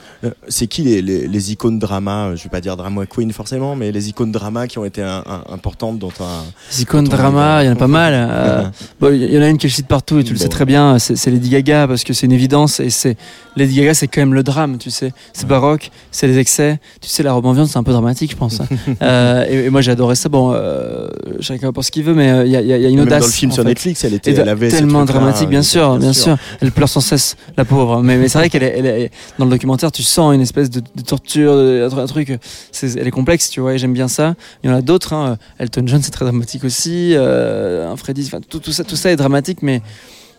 C'est 0.47 0.65
qui 0.67 0.81
les, 0.83 1.01
les, 1.01 1.27
les 1.27 1.51
icônes 1.51 1.77
drama 1.77 2.31
Je 2.37 2.43
vais 2.43 2.49
pas 2.49 2.61
dire 2.61 2.77
drama 2.77 3.05
queen 3.05 3.33
forcément, 3.33 3.75
mais 3.75 3.91
les 3.91 4.07
icônes 4.07 4.31
drama 4.31 4.65
qui 4.67 4.77
ont 4.79 4.85
été 4.85 5.01
un- 5.01 5.23
un- 5.27 5.43
importantes 5.53 5.99
dans 5.99 6.09
ta. 6.09 6.23
Les 6.71 6.83
icônes 6.83 7.03
drama, 7.09 7.63
il 7.63 7.65
y 7.65 7.69
en 7.69 7.73
a 7.73 7.75
pas 7.75 7.87
mal. 7.87 8.71
Il 9.11 9.33
y 9.33 9.37
en 9.37 9.41
a 9.41 9.49
une 9.49 9.57
que 9.57 9.67
je 9.67 9.73
cite 9.75 9.87
partout 9.87 10.19
et 10.19 10.23
tu 10.23 10.31
le 10.31 10.39
sais 10.39 10.47
très 10.51 10.65
bien, 10.65 10.99
c'est 10.99 11.25
Lady 11.31 11.49
Gaga 11.49 11.87
parce 11.87 12.03
que 12.03 12.13
c'est 12.13 12.25
une 12.27 12.31
évidence 12.31 12.79
et 12.79 12.89
c'est 12.91 13.17
Lady 13.55 13.75
Gaga 13.75 13.93
c'est 13.93 14.07
quand 14.07 14.21
même 14.21 14.33
le 14.33 14.43
drame, 14.43 14.77
tu 14.77 14.91
sais. 14.91 15.11
C'est 15.33 15.47
baroque, 15.47 15.89
c'est 16.11 16.27
les 16.27 16.37
excès. 16.37 16.79
Tu 17.01 17.09
sais, 17.09 17.23
la 17.23 17.33
robe 17.33 17.45
en 17.47 17.53
viande 17.53 17.67
c'est 17.67 17.77
un 17.77 17.83
peu 17.83 17.91
dramatique, 17.91 18.31
je 18.31 18.35
pense. 18.37 18.59
Euh, 19.01 19.45
et, 19.49 19.65
et 19.65 19.69
moi 19.69 19.81
j'ai 19.81 19.91
adoré 19.91 20.15
ça. 20.15 20.29
Bon, 20.29 20.51
euh, 20.53 21.07
chacun 21.39 21.71
pense 21.71 21.87
ce 21.87 21.91
qu'il 21.91 22.03
veut, 22.03 22.13
mais 22.13 22.29
euh, 22.29 22.45
il 22.45 22.51
y, 22.51 22.55
a- 22.55 22.61
il 22.61 22.67
y 22.67 22.73
a 22.73 22.77
il 22.77 22.83
y 22.83 22.85
a 22.85 22.89
une 22.89 22.97
Même 22.97 23.07
audace. 23.07 23.21
dans 23.21 23.25
le 23.27 23.31
film 23.31 23.51
sur 23.51 23.63
fait. 23.63 23.69
Netflix, 23.69 24.03
elle 24.03 24.13
était 24.13 24.31
elle 24.33 24.47
avait 24.49 24.69
tellement 24.69 25.05
dramatique, 25.05 25.49
bien 25.49 25.59
euh, 25.59 25.63
sûr, 25.63 25.97
bien 25.97 26.13
sûr. 26.13 26.37
Elle 26.61 26.71
pleure 26.71 26.89
sans 26.89 26.99
cesse, 27.01 27.35
la 27.57 27.65
pauvre. 27.65 28.01
Mais, 28.03 28.17
mais 28.17 28.27
c'est 28.27 28.37
vrai 28.37 28.49
qu'elle 28.49 28.63
est, 28.63 28.75
elle 28.77 28.85
est- 28.85 29.11
dans 29.39 29.45
le 29.45 29.51
documentaire, 29.51 29.91
tu 29.91 30.03
sens 30.03 30.33
une 30.35 30.41
espèce 30.41 30.69
de, 30.69 30.79
de 30.79 31.01
torture, 31.01 31.53
un 31.53 32.05
truc. 32.05 32.37
Elle 32.83 33.07
est 33.07 33.11
complexe, 33.11 33.49
tu 33.49 33.59
vois. 33.61 33.73
Et 33.73 33.77
j'aime 33.77 33.93
bien 33.93 34.07
ça. 34.07 34.35
Il 34.63 34.69
y 34.69 34.73
en 34.73 34.75
a 34.75 34.81
d'autres. 34.81 35.13
Hein. 35.13 35.37
Elton 35.59 35.83
John, 35.85 36.01
c'est 36.01 36.11
très 36.11 36.25
dramatique 36.25 36.63
aussi. 36.63 37.13
Euh, 37.15 37.91
un 37.91 37.95
Freddy, 37.95 38.29
tout 38.49 38.71
ça, 38.71 38.83
tout 38.83 38.95
ça 38.95 39.11
est 39.11 39.15
dramatique, 39.15 39.59
mais 39.61 39.81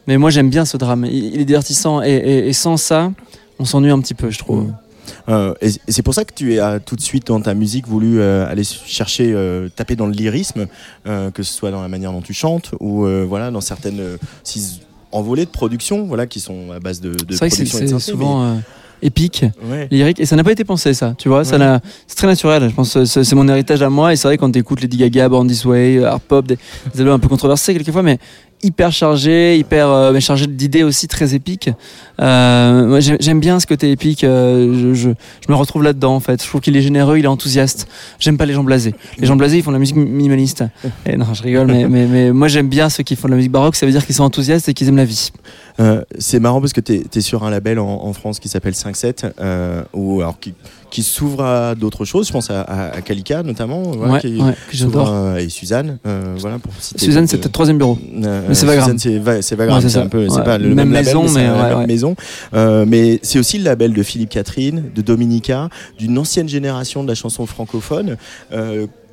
mais 0.07 0.19
moi 0.19 0.31
j'aime 0.31 0.51
bien 0.51 0.65
ce 0.65 0.77
drame. 0.77 1.05
Il, 1.05 1.35
il 1.35 1.41
est 1.41 1.45
divertissant 1.45 2.03
et, 2.03 2.11
et- 2.11 2.49
et 2.49 2.53
sans 2.53 2.77
ça, 2.77 3.13
on 3.59 3.65
s'ennuie 3.65 3.91
un 3.91 4.01
petit 4.01 4.15
peu, 4.15 4.31
je 4.31 4.39
trouve. 4.39 4.65
Mm. 4.65 4.75
Euh, 5.29 5.55
et 5.61 5.69
c'est 5.89 6.03
pour 6.03 6.15
ça 6.15 6.25
que 6.25 6.33
tu 6.35 6.59
as 6.61 6.79
tout 6.81 6.95
de 6.97 7.01
suite 7.01 7.27
dans 7.27 7.41
ta 7.41 7.55
musique 7.55 7.87
voulu 7.89 8.21
euh, 8.21 8.49
aller 8.49 8.65
chercher, 8.65 9.33
euh, 9.35 9.69
taper 9.75 9.97
dans 9.97 10.07
le 10.07 10.13
lyrisme, 10.13 10.67
euh, 11.07 11.31
que 11.31 11.43
ce 11.43 11.53
soit 11.53 11.71
dans 11.71 11.83
la 11.83 11.89
manière 11.89 12.13
dont 12.13 12.23
tu 12.23 12.33
chantes 12.35 12.71
ou 12.81 13.05
euh, 13.05 13.25
voilà 13.29 13.51
dans 13.51 13.61
certaines 13.61 14.01
euh, 14.01 14.17
envolées 15.11 15.45
de 15.45 15.51
production, 15.51 16.05
voilà 16.07 16.27
qui 16.27 16.41
sont 16.41 16.71
à 16.75 16.79
base 16.81 17.01
de, 17.01 17.11
de 17.11 17.17
C'est 17.31 17.37
vrai 17.39 17.51
que 17.51 17.57
c'est 17.57 17.65
production 17.65 17.99
c'est 17.99 18.11
souvent. 18.13 18.45
euh, 18.45 18.55
épique, 19.03 19.45
Ouais. 19.69 19.89
lyrique, 19.91 20.21
et 20.21 20.27
ça 20.27 20.37
n'a 20.37 20.45
pas 20.45 20.53
été 20.53 20.65
pensé 20.65 20.95
ça, 20.95 21.15
tu 21.19 21.29
vois, 21.29 21.45
ça 21.45 21.59
n'a- 21.59 21.81
c'est 22.07 22.15
très 22.17 22.29
naturel, 22.29 22.69
je 22.71 22.75
pense 22.75 22.95
que 22.95 23.05
c'est 23.05 23.25
c'est 23.25 23.35
mon 23.35 23.49
héritage 23.49 23.83
à 23.83 23.91
moi, 23.91 24.13
et 24.13 24.17
c'est 24.17 24.29
vrai 24.29 24.39
quand 24.39 24.51
t'écoutes 24.53 24.81
Lady 24.81 24.97
Gaga, 24.97 25.29
Born 25.29 25.47
This 25.49 25.65
Way, 25.65 26.05
Art 26.05 26.21
Pop, 26.21 26.47
des, 26.47 26.57
des 26.95 27.01
albums 27.01 27.15
un 27.15 27.19
peu 27.19 27.27
controversés 27.29 27.75
quelquefois, 27.75 28.03
mais 28.05 28.19
hyper 28.63 28.93
chargé, 28.93 29.59
hyper 29.59 29.89
euh, 29.89 30.13
mais 30.13 30.21
chargé 30.21 30.47
d'idées 30.47 30.83
aussi 30.83 31.09
très 31.09 31.35
épiques. 31.35 31.71
Euh, 32.21 33.01
j'aime 33.21 33.41
bien 33.41 33.59
ce 33.61 33.67
côté 33.67 33.91
épique. 33.91 34.25
euh, 34.25 34.73
je, 34.73 34.95
je, 34.95 35.11
je 35.47 35.53
me 35.53 35.55
retrouve 35.55 35.83
là-dedans 35.83 36.15
en 36.15 36.21
fait. 36.21 36.43
Je 36.43 36.49
trouve 36.49 36.61
qu'il 36.61 36.77
est 36.77 36.83
généreux, 36.83 37.19
il 37.19 37.25
est 37.25 37.29
enthousiaste. 37.29 37.89
J'aime 38.19 38.37
pas 38.37 38.47
les 38.47 38.55
gens 38.55 38.65
blasés. 38.65 38.95
Les 39.19 39.27
gens 39.27 39.37
blasés, 39.37 39.59
ils 39.59 39.63
font 39.63 39.71
de 39.71 39.77
la 39.77 39.81
musique 39.81 39.97
minimaliste. 39.97 40.65
Et 41.07 41.17
non, 41.17 41.33
je 41.35 41.43
rigole, 41.43 41.67
mais, 41.67 41.89
mais, 41.89 42.07
mais 42.07 42.33
moi 42.33 42.49
j'aime 42.49 42.69
bien 42.69 42.89
ceux 42.89 43.03
qui 43.03 43.17
font 43.17 43.29
de 43.29 43.33
la 43.33 43.37
musique 43.37 43.53
baroque. 43.53 43.77
Ça 43.77 43.87
veut 43.87 43.93
dire 43.93 44.05
qu'ils 44.07 44.15
sont 44.15 44.25
enthousiastes 44.25 44.69
et 44.69 44.75
qu'ils 44.75 44.89
aiment 44.89 44.97
la 44.97 45.05
vie. 45.05 45.31
Euh, 45.81 46.03
c'est 46.19 46.39
marrant 46.41 46.61
parce 46.61 46.73
que 46.73 46.81
tu 46.81 47.01
es, 47.13 47.21
sur 47.21 47.45
un 47.45 47.51
label 47.51 47.79
en, 47.79 48.05
en 48.05 48.13
France 48.13 48.39
qui 48.39 48.49
s'appelle 48.49 48.75
5-7, 48.75 49.33
euh, 49.41 49.83
ou 49.95 50.21
alors 50.21 50.39
qui, 50.39 50.55
qui 50.93 51.03
s'ouvre 51.03 51.43
à 51.43 51.75
d'autres 51.75 52.05
choses. 52.05 52.29
Je 52.29 52.33
pense 52.33 52.51
à, 52.51 52.61
à, 52.61 52.97
à 52.97 53.01
Kalika 53.01 53.43
notamment, 53.43 53.83
voilà, 53.83 54.13
Ouais, 54.15 54.21
qui 54.21 54.37
ouais, 54.41 54.53
j'adore. 54.71 55.11
à- 55.13 55.41
et 55.41 55.49
Suzanne. 55.49 55.99
euh, 56.07 56.35
voilà, 56.39 56.59
pour 56.59 56.73
citer 56.79 57.05
Suzanne, 57.05 57.27
c'est 57.27 57.39
peut-être 57.39 57.53
troisième 57.53 57.79
bureau. 57.79 57.99
Euh, 58.23 58.43
Mais 58.49 58.55
c'est 58.55 58.67
pas 58.67 58.77
grave. 58.77 58.85
Suzanne, 58.85 58.99
c'est 58.99 59.19
Va- 59.19 59.41
c'est 59.43 59.57
Ouais, 59.59 59.89
c'est 59.89 59.97
un 59.99 60.07
peu, 60.07 60.29
c'est 60.29 60.45
pas 60.45 60.59
le 60.59 60.69
Même 60.69 60.77
même, 60.77 60.93
label, 60.93 61.07
maison, 61.07 61.27
c'est 61.29 61.35
mais 61.41 61.47
la 61.49 61.77
même 61.79 61.87
maison. 61.87 62.15
Euh, 62.55 62.85
mais 62.87 63.19
c'est 63.23 63.39
aussi 63.39 63.57
le 63.59 63.65
label 63.65 63.95
de 63.95 64.03
Philippe 64.03 64.29
Catherine, 64.29 64.85
de 64.95 65.01
Dominica, 65.03 65.69
d'une 65.99 66.19
ancienne 66.19 66.49
génération 66.49 67.03
de 67.03 67.09
la 67.09 67.15
chanson 67.15 67.47
francophone. 67.47 68.17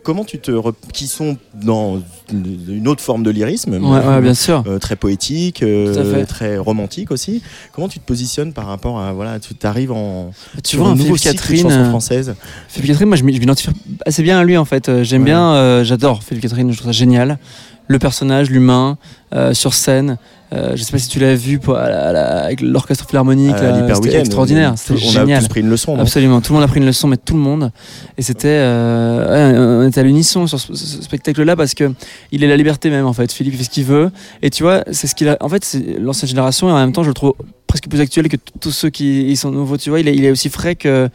Comment 0.03 0.23
tu 0.23 0.39
te, 0.39 0.51
rep- 0.51 0.75
qui 0.93 1.07
sont 1.07 1.37
dans 1.53 2.01
une 2.31 2.87
autre 2.87 3.01
forme 3.01 3.23
de 3.23 3.29
lyrisme, 3.29 3.73
Ouais, 3.73 4.05
ouais, 4.05 4.21
bien 4.21 4.33
sûr. 4.33 4.63
euh, 4.67 4.79
très 4.79 4.95
poétique, 4.95 5.61
euh, 5.63 6.25
très 6.25 6.57
romantique 6.57 7.11
aussi. 7.11 7.41
Comment 7.73 7.87
tu 7.87 7.99
te 7.99 8.05
positionnes 8.05 8.53
par 8.53 8.65
rapport 8.67 8.99
à 8.99 9.13
voilà, 9.13 9.39
tu 9.39 9.53
arrives 9.63 9.91
en 9.91 10.31
Tu 10.63 10.71
sur 10.71 10.79
vois, 10.79 10.89
un 10.89 10.95
nouveau 10.95 11.15
Philippe 11.15 11.37
Catherine, 11.37 11.61
chansons 11.63 11.75
euh, 11.79 11.89
françaises. 11.89 12.35
Philippe 12.67 12.87
Catherine, 12.91 13.07
moi 13.09 13.17
je 13.17 13.23
m'identifie 13.23 13.69
assez 14.05 14.23
bien 14.23 14.39
à 14.39 14.43
lui 14.43 14.57
en 14.57 14.65
fait. 14.65 15.03
J'aime 15.03 15.21
Ouais. 15.21 15.25
bien, 15.25 15.83
j'adore 15.83 16.23
Philippe 16.23 16.43
Catherine, 16.43 16.71
je 16.71 16.77
trouve 16.77 16.91
ça 16.91 16.97
génial. 16.97 17.37
Le 17.87 17.97
personnage, 17.99 18.49
l'humain, 18.49 18.97
sur 19.53 19.73
scène. 19.73 20.17
Euh, 20.51 20.75
je 20.75 20.81
sais 20.81 20.91
pas 20.91 20.97
si 20.97 21.07
tu 21.09 21.19
l'as 21.19 21.35
vu 21.35 21.59
pour- 21.59 21.75
à 21.77 21.89
la- 21.89 22.07
à 22.07 22.11
la- 22.11 22.43
avec 22.45 22.61
l'orchestre 22.61 23.05
philharmonique, 23.07 23.55
l'Hyper 23.61 23.95
c'était 23.97 24.19
extraordinaire, 24.19 24.73
c'était 24.77 24.93
on 24.93 25.09
a 25.09 25.11
génial. 25.11 25.41
tous 25.43 25.47
pris 25.47 25.59
une 25.61 25.69
leçon. 25.69 25.95
non 25.95 26.01
Absolument, 26.01 26.41
tout 26.41 26.53
le 26.53 26.55
monde 26.59 26.63
a 26.63 26.67
pris 26.67 26.79
une 26.79 26.87
leçon, 26.87 27.07
mais 27.07 27.17
tout 27.17 27.35
le 27.35 27.39
monde. 27.39 27.71
Et 28.17 28.23
c'était, 28.23 28.47
euh, 28.47 29.81
ouais, 29.81 29.85
on 29.85 29.87
était 29.87 29.99
à 29.99 30.03
l'unisson 30.03 30.47
sur 30.47 30.59
ce, 30.59 30.73
ce 30.73 31.01
spectacle-là 31.03 31.55
parce 31.55 31.75
que 31.75 31.91
il 32.31 32.43
est 32.43 32.47
la 32.47 32.57
liberté 32.57 32.89
même 32.89 33.05
en 33.05 33.13
fait. 33.13 33.31
Philippe 33.31 33.53
il 33.53 33.57
fait 33.59 33.63
ce 33.65 33.69
qu'il 33.69 33.85
veut. 33.85 34.09
Et 34.41 34.49
tu 34.49 34.63
vois, 34.63 34.83
c'est 34.91 35.05
ce 35.05 35.13
qu'il 35.13 35.29
a. 35.29 35.37
En 35.39 35.49
fait, 35.49 35.63
c'est 35.63 35.99
l'ancienne 35.99 36.29
génération 36.29 36.67
et 36.67 36.71
en 36.71 36.77
même 36.77 36.93
temps, 36.93 37.03
je 37.03 37.09
le 37.09 37.13
trouve 37.13 37.33
presque 37.67 37.87
plus 37.87 38.01
actuel 38.01 38.27
que 38.27 38.37
tous 38.59 38.71
ceux 38.71 38.89
qui 38.89 39.29
ils 39.29 39.37
sont 39.37 39.51
nouveaux. 39.51 39.77
Tu 39.77 39.91
vois, 39.91 39.99
il 39.99 40.07
est, 40.07 40.15
il 40.15 40.25
est 40.25 40.31
aussi 40.31 40.49
frais 40.49 40.75
que 40.75 41.09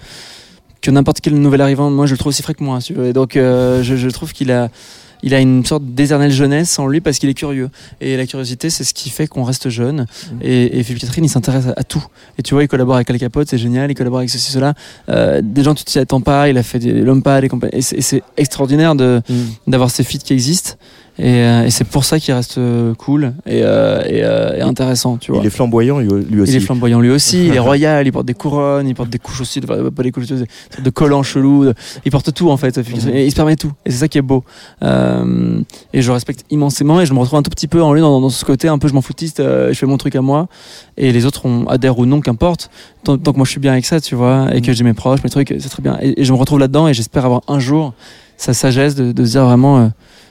que 0.81 0.91
n'importe 0.93 1.21
quel 1.21 1.35
nouvel 1.35 1.61
arrivant. 1.61 1.91
Moi, 1.91 2.07
je 2.07 2.13
le 2.13 2.19
trouve 2.19 2.31
aussi 2.31 2.43
frais 2.43 2.55
que 2.55 2.63
moi. 2.63 2.79
tu 2.81 2.93
veux. 2.93 3.07
Et 3.07 3.13
donc, 3.13 3.37
euh, 3.37 3.83
je, 3.83 3.97
je 3.97 4.09
trouve 4.11 4.33
qu'il 4.33 4.53
a 4.53 4.69
il 5.27 5.35
a 5.35 5.41
une 5.41 5.65
sorte 5.65 5.83
d'éternelle 5.85 6.31
jeunesse 6.31 6.79
en 6.79 6.87
lui 6.87 7.01
parce 7.01 7.19
qu'il 7.19 7.29
est 7.31 7.35
curieux. 7.35 7.71
Et 8.01 8.17
la 8.17 8.27
curiosité, 8.27 8.69
c'est 8.71 8.85
ce 8.85 8.93
qui 8.95 9.09
fait 9.11 9.27
qu'on 9.27 9.43
reste 9.43 9.69
jeune. 9.71 10.07
Et, 10.43 10.79
et 10.79 10.83
Philippe 10.83 11.01
Catherine, 11.01 11.25
il 11.25 11.29
s'intéresse 11.31 11.67
à, 11.67 11.73
à 11.77 11.83
tout. 11.83 12.05
Et 12.39 12.43
tu 12.43 12.55
vois, 12.55 12.63
il 12.63 12.69
collabore 12.69 12.97
avec 12.97 13.09
Al 13.11 13.19
Capote, 13.19 13.49
c'est 13.49 13.59
génial. 13.59 13.91
Il 13.91 13.95
collabore 13.95 14.19
avec 14.19 14.31
ceci, 14.31 14.53
cela. 14.53 14.75
Euh, 15.09 15.41
des 15.43 15.63
gens, 15.65 15.75
tu 15.75 15.85
t'y 15.85 15.99
attends 15.99 16.21
pas. 16.21 16.49
Il 16.51 16.59
a 16.59 16.63
fait 16.63 16.79
des- 16.79 16.93
l'homme 17.01 17.23
pâle 17.23 17.45
et 17.45 17.49
compagnie. 17.49 17.73
Et 17.75 17.81
c'est 17.83 18.23
extraordinaire 18.37 18.95
Mm. 18.95 19.21
d'avoir 19.67 19.91
ces 19.91 20.05
feats 20.05 20.19
qui 20.19 20.33
existent. 20.35 20.75
Et, 21.17 21.43
euh, 21.45 21.65
et 21.67 21.71
c'est 21.71 21.85
pour 21.85 22.05
ça 22.05 22.19
qu'il 22.19 22.35
reste 22.35 22.59
euh, 22.59 22.93
cool 22.95 23.35
et, 23.47 23.61
euh, 23.63 24.03
et, 24.05 24.25
euh, 24.25 24.57
et 24.57 24.63
intéressant, 24.63 25.17
tu 25.17 25.31
vois. 25.31 25.41
Il 25.43 25.47
est 25.47 25.51
flamboyant 25.51 26.01
lui, 26.01 26.09
aussi. 26.41 26.53
Il 26.53 26.57
est 26.57 26.61
flamboyant 26.61 27.01
lui 27.01 27.11
aussi, 27.11 27.47
il 27.47 27.55
est 27.55 27.61
royal, 27.61 28.05
il 28.05 28.11
porte 28.11 28.27
des 28.27 28.35
couronnes, 28.35 28.89
il 28.89 28.97
porte 28.97 29.11
des 29.11 29.21
couches 29.21 29.41
aussi, 29.41 29.61
de, 29.61 29.67
pas 29.67 30.03
des 30.03 30.11
couches, 30.11 30.27
sortes 30.27 30.43
de 30.83 30.91
collants 30.91 31.23
chelous, 31.23 31.67
de- 31.67 31.75
il 32.05 32.11
porte 32.11 32.35
tout 32.35 32.51
en 32.51 32.57
fait, 32.57 32.77
et 32.79 33.25
il 33.27 33.31
se 33.31 33.37
permet 33.37 33.55
tout, 33.55 33.71
et 33.87 33.93
c'est 33.93 33.99
ça 33.99 34.09
qui 34.09 34.19
est 34.19 34.23
beau. 34.23 34.43
Euh, 34.83 35.61
et 35.93 36.03
je 36.03 36.11
respecte 36.11 36.45
immensément, 36.51 37.01
et 37.01 37.07
je 37.07 37.15
me 37.15 37.21
retrouve 37.21 37.39
un 37.39 37.43
tout 37.43 37.51
petit 37.51 37.69
peu 37.69 37.81
en 37.81 37.93
lui 37.93 38.01
dans, 38.01 38.21
dans 38.21 38.29
ce 38.29 38.45
côté 38.45 38.67
un 38.67 38.79
peu 38.79 38.89
je 38.89 38.95
m'en 38.95 39.01
foutiste, 39.03 39.39
je 39.41 39.73
fais 39.73 39.87
mon 39.87 39.97
truc 39.99 40.17
à 40.17 40.21
moi, 40.21 40.49
et 40.97 41.13
les 41.13 41.27
autres 41.27 41.47
on 41.47 41.65
adhèrent 41.69 41.99
ou 42.01 42.07
non, 42.07 42.21
qu'importe, 42.21 42.71
tant, 43.05 43.19
tant 43.19 43.31
que 43.33 43.37
moi 43.37 43.47
je 43.47 43.51
suis 43.53 43.61
bien 43.61 43.71
avec 43.73 43.87
ça, 43.87 44.01
tu 44.01 44.17
vois, 44.17 44.49
et 44.53 44.61
que 44.63 44.73
j'ai 44.73 44.83
mes 44.83 44.95
proches, 44.95 45.23
mes 45.23 45.31
trucs, 45.31 45.55
c'est 45.61 45.69
très 45.69 45.83
bien. 45.83 45.97
Et, 46.03 46.21
et 46.23 46.25
je 46.25 46.33
me 46.33 46.39
retrouve 46.39 46.59
là-dedans, 46.59 46.89
et 46.89 46.95
j'espère 46.95 47.25
avoir 47.25 47.43
un 47.47 47.61
jour 47.61 47.95
sa 48.37 48.53
sagesse 48.53 48.97
de, 48.97 49.13
de 49.13 49.25
se 49.25 49.31
dire 49.31 49.45
vraiment, 49.45 49.79
euh, 49.79 49.87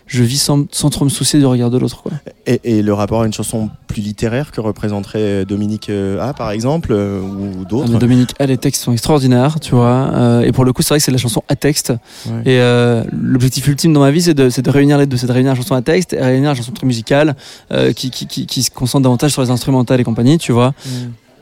je 0.07 0.23
vis 0.23 0.37
sans, 0.37 0.65
sans 0.71 0.89
trop 0.89 1.05
me 1.05 1.09
soucier 1.09 1.39
du 1.39 1.45
regard 1.45 1.69
de 1.69 1.77
l'autre. 1.77 2.03
Et, 2.45 2.59
et 2.63 2.81
le 2.81 2.93
rapport 2.93 3.21
à 3.21 3.25
une 3.25 3.33
chanson 3.33 3.69
plus 3.87 4.01
littéraire 4.01 4.51
que 4.51 4.59
représenterait 4.61 5.45
Dominique 5.45 5.89
euh, 5.89 6.19
A, 6.19 6.33
par 6.33 6.51
exemple, 6.51 6.89
euh, 6.91 7.21
ou 7.21 7.65
d'autres? 7.65 7.97
Dominique 7.99 8.33
A, 8.39 8.45
les 8.45 8.57
textes 8.57 8.83
sont 8.83 8.91
extraordinaires, 8.91 9.59
tu 9.59 9.75
vois. 9.75 10.11
euh, 10.13 10.41
et 10.41 10.51
pour 10.51 10.65
le 10.65 10.73
coup, 10.73 10.81
c'est 10.81 10.89
vrai 10.89 10.99
que 10.99 11.03
c'est 11.05 11.11
de 11.11 11.15
la 11.15 11.21
chanson 11.21 11.43
à 11.47 11.55
texte. 11.55 11.93
Ouais. 12.25 12.41
Et 12.45 12.59
euh, 12.59 13.03
l'objectif 13.11 13.67
ultime 13.67 13.93
dans 13.93 14.01
ma 14.01 14.11
vie, 14.11 14.21
c'est 14.21 14.33
de, 14.33 14.49
de 14.49 14.69
réunir 14.69 14.97
les 14.97 15.05
deux. 15.05 15.17
C'est 15.17 15.27
de 15.27 15.31
réunir 15.31 15.53
la 15.53 15.55
chanson 15.55 15.75
à 15.75 15.81
texte 15.81 16.13
et 16.13 16.21
réunir 16.21 16.49
la 16.49 16.55
chanson 16.55 16.71
très 16.71 16.87
musicale 16.87 17.35
euh, 17.71 17.93
qui, 17.93 18.09
qui, 18.11 18.27
qui, 18.27 18.45
qui 18.45 18.63
se 18.63 18.71
concentre 18.71 19.03
davantage 19.03 19.31
sur 19.31 19.41
les 19.41 19.49
instrumentales 19.51 19.99
et 19.99 20.03
compagnie, 20.03 20.37
tu 20.37 20.51
vois. 20.51 20.73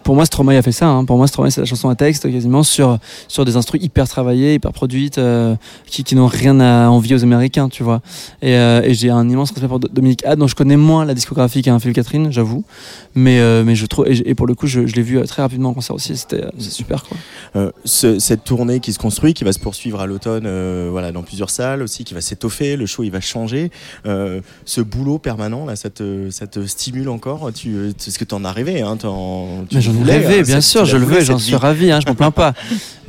Pour 0.04 0.16
moi, 0.16 0.26
Stromae 0.26 0.58
a 0.58 0.62
fait 0.62 0.72
ça. 0.72 0.88
Hein. 0.88 1.06
Pour 1.06 1.18
moi, 1.18 1.28
Stromae, 1.28 1.50
c'est 1.52 1.62
la 1.62 1.66
chanson 1.66 1.90
à 1.90 1.96
texte 1.96 2.30
quasiment 2.32 2.64
sur, 2.64 2.98
sur 3.28 3.46
des 3.46 3.56
instruments 3.56 3.84
hyper 3.84 4.08
travaillés, 4.08 4.56
hyper 4.56 4.72
produites, 4.74 5.18
euh, 5.18 5.56
qui, 5.86 6.04
qui 6.04 6.16
n'ont 6.16 6.28
rien 6.28 6.60
à 6.60 6.90
envier 6.90 7.16
aux 7.16 7.24
Américains, 7.24 7.70
tu 7.70 7.84
vois. 7.84 8.02
Et, 8.42 8.56
euh, 8.56 8.82
et 8.84 8.94
j'ai 8.94 9.10
un 9.10 9.28
immense 9.30 9.52
respect 9.52 9.68
pour 9.68 9.80
Do- 9.80 9.88
Dominique 9.92 10.26
A, 10.26 10.36
dont 10.36 10.48
je 10.48 10.56
connais 10.56 10.78
moins 10.78 11.06
la 11.06 11.14
discographie 11.14 11.62
qu'un 11.62 11.80
Phil 11.80 11.94
Catherine, 11.94 12.32
j'avoue. 12.32 12.64
Mais, 13.16 13.40
euh, 13.40 13.64
mais 13.64 13.76
je 13.76 13.86
trouve, 13.86 14.06
et, 14.08 14.36
pour 14.36 14.48
le 14.48 14.56
coup, 14.56 14.68
je, 14.68 14.88
je 14.88 14.96
l'ai 14.96 15.02
vu 15.04 15.22
très 15.28 15.42
rapidement 15.44 15.70
en 15.70 15.74
concert 15.74 15.96
aussi. 15.96 16.18
C'était 16.18 16.46
super, 16.60 17.04
quoi. 17.04 17.72
Ce- 17.86 18.20
cette 18.20 18.44
tournée 18.44 18.80
qui 18.80 18.94
se 18.94 19.00
construit, 19.00 19.34
qui 19.34 19.44
va 19.44 19.54
se 19.54 19.60
poursuivre 19.60 20.00
à 20.02 20.06
l'automne, 20.08 20.48
voilà, 20.90 21.12
dans 21.12 21.24
plusieurs 21.24 21.50
salles 21.50 21.82
aussi, 21.84 22.04
qui 22.04 22.14
va 22.14 22.22
s'étoffer, 22.22 22.76
le 22.76 22.86
show 22.86 23.04
il 23.04 23.12
va 23.12 23.22
changer. 23.22 23.72
Ce 24.06 24.82
boulot 24.82 25.20
permanent 25.20 25.66
là, 25.66 25.76
ça 25.76 25.90
te, 25.90 26.30
ça 26.32 26.48
te 26.48 26.66
stimule 26.66 27.10
encore. 27.10 27.52
Tu, 27.54 27.92
c'est 27.98 28.12
ce 28.12 28.20
que 28.20 28.26
t'en 28.26 28.44
as 28.46 28.52
rêvé, 28.52 28.82
hein, 28.82 28.98
t'en- 28.98 29.66
tu 29.70 29.76
J'en 29.92 29.98
ai 29.98 30.20
voulais, 30.20 30.40
hein, 30.40 30.44
bien 30.44 30.62
sûr, 30.62 30.86
je 30.86 30.98
le 30.98 31.06
veux, 31.06 31.22
j'en 31.22 31.38
suis 31.38 31.56
ravi, 31.56 31.92
hein, 31.92 32.00
je 32.02 32.08
m'en 32.08 32.16
plains 32.16 32.32
pas. 32.32 32.54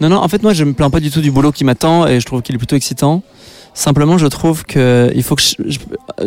Non, 0.01 0.09
non, 0.09 0.17
en 0.17 0.29
fait, 0.29 0.43
moi, 0.43 0.53
je 0.53 0.65
me 0.65 0.73
plains 0.73 0.91
pas 0.91 1.01
du 1.01 1.11
tout 1.11 1.21
du 1.21 1.31
boulot 1.31 1.53
qui 1.53 1.65
m'attend 1.65 2.07
et 2.07 2.21
je 2.21 2.27
trouve 2.27 2.43
qu'il 2.43 2.55
est 2.55 2.59
plutôt 2.59 2.77
excitant. 2.77 3.23
Simplement, 3.75 4.19
je 4.19 4.27
trouve 4.27 4.65
que 4.65 5.11
il 5.15 5.23
faut 5.23 5.35
que 5.35 5.41
je, 5.41 5.55
je- 5.67 5.79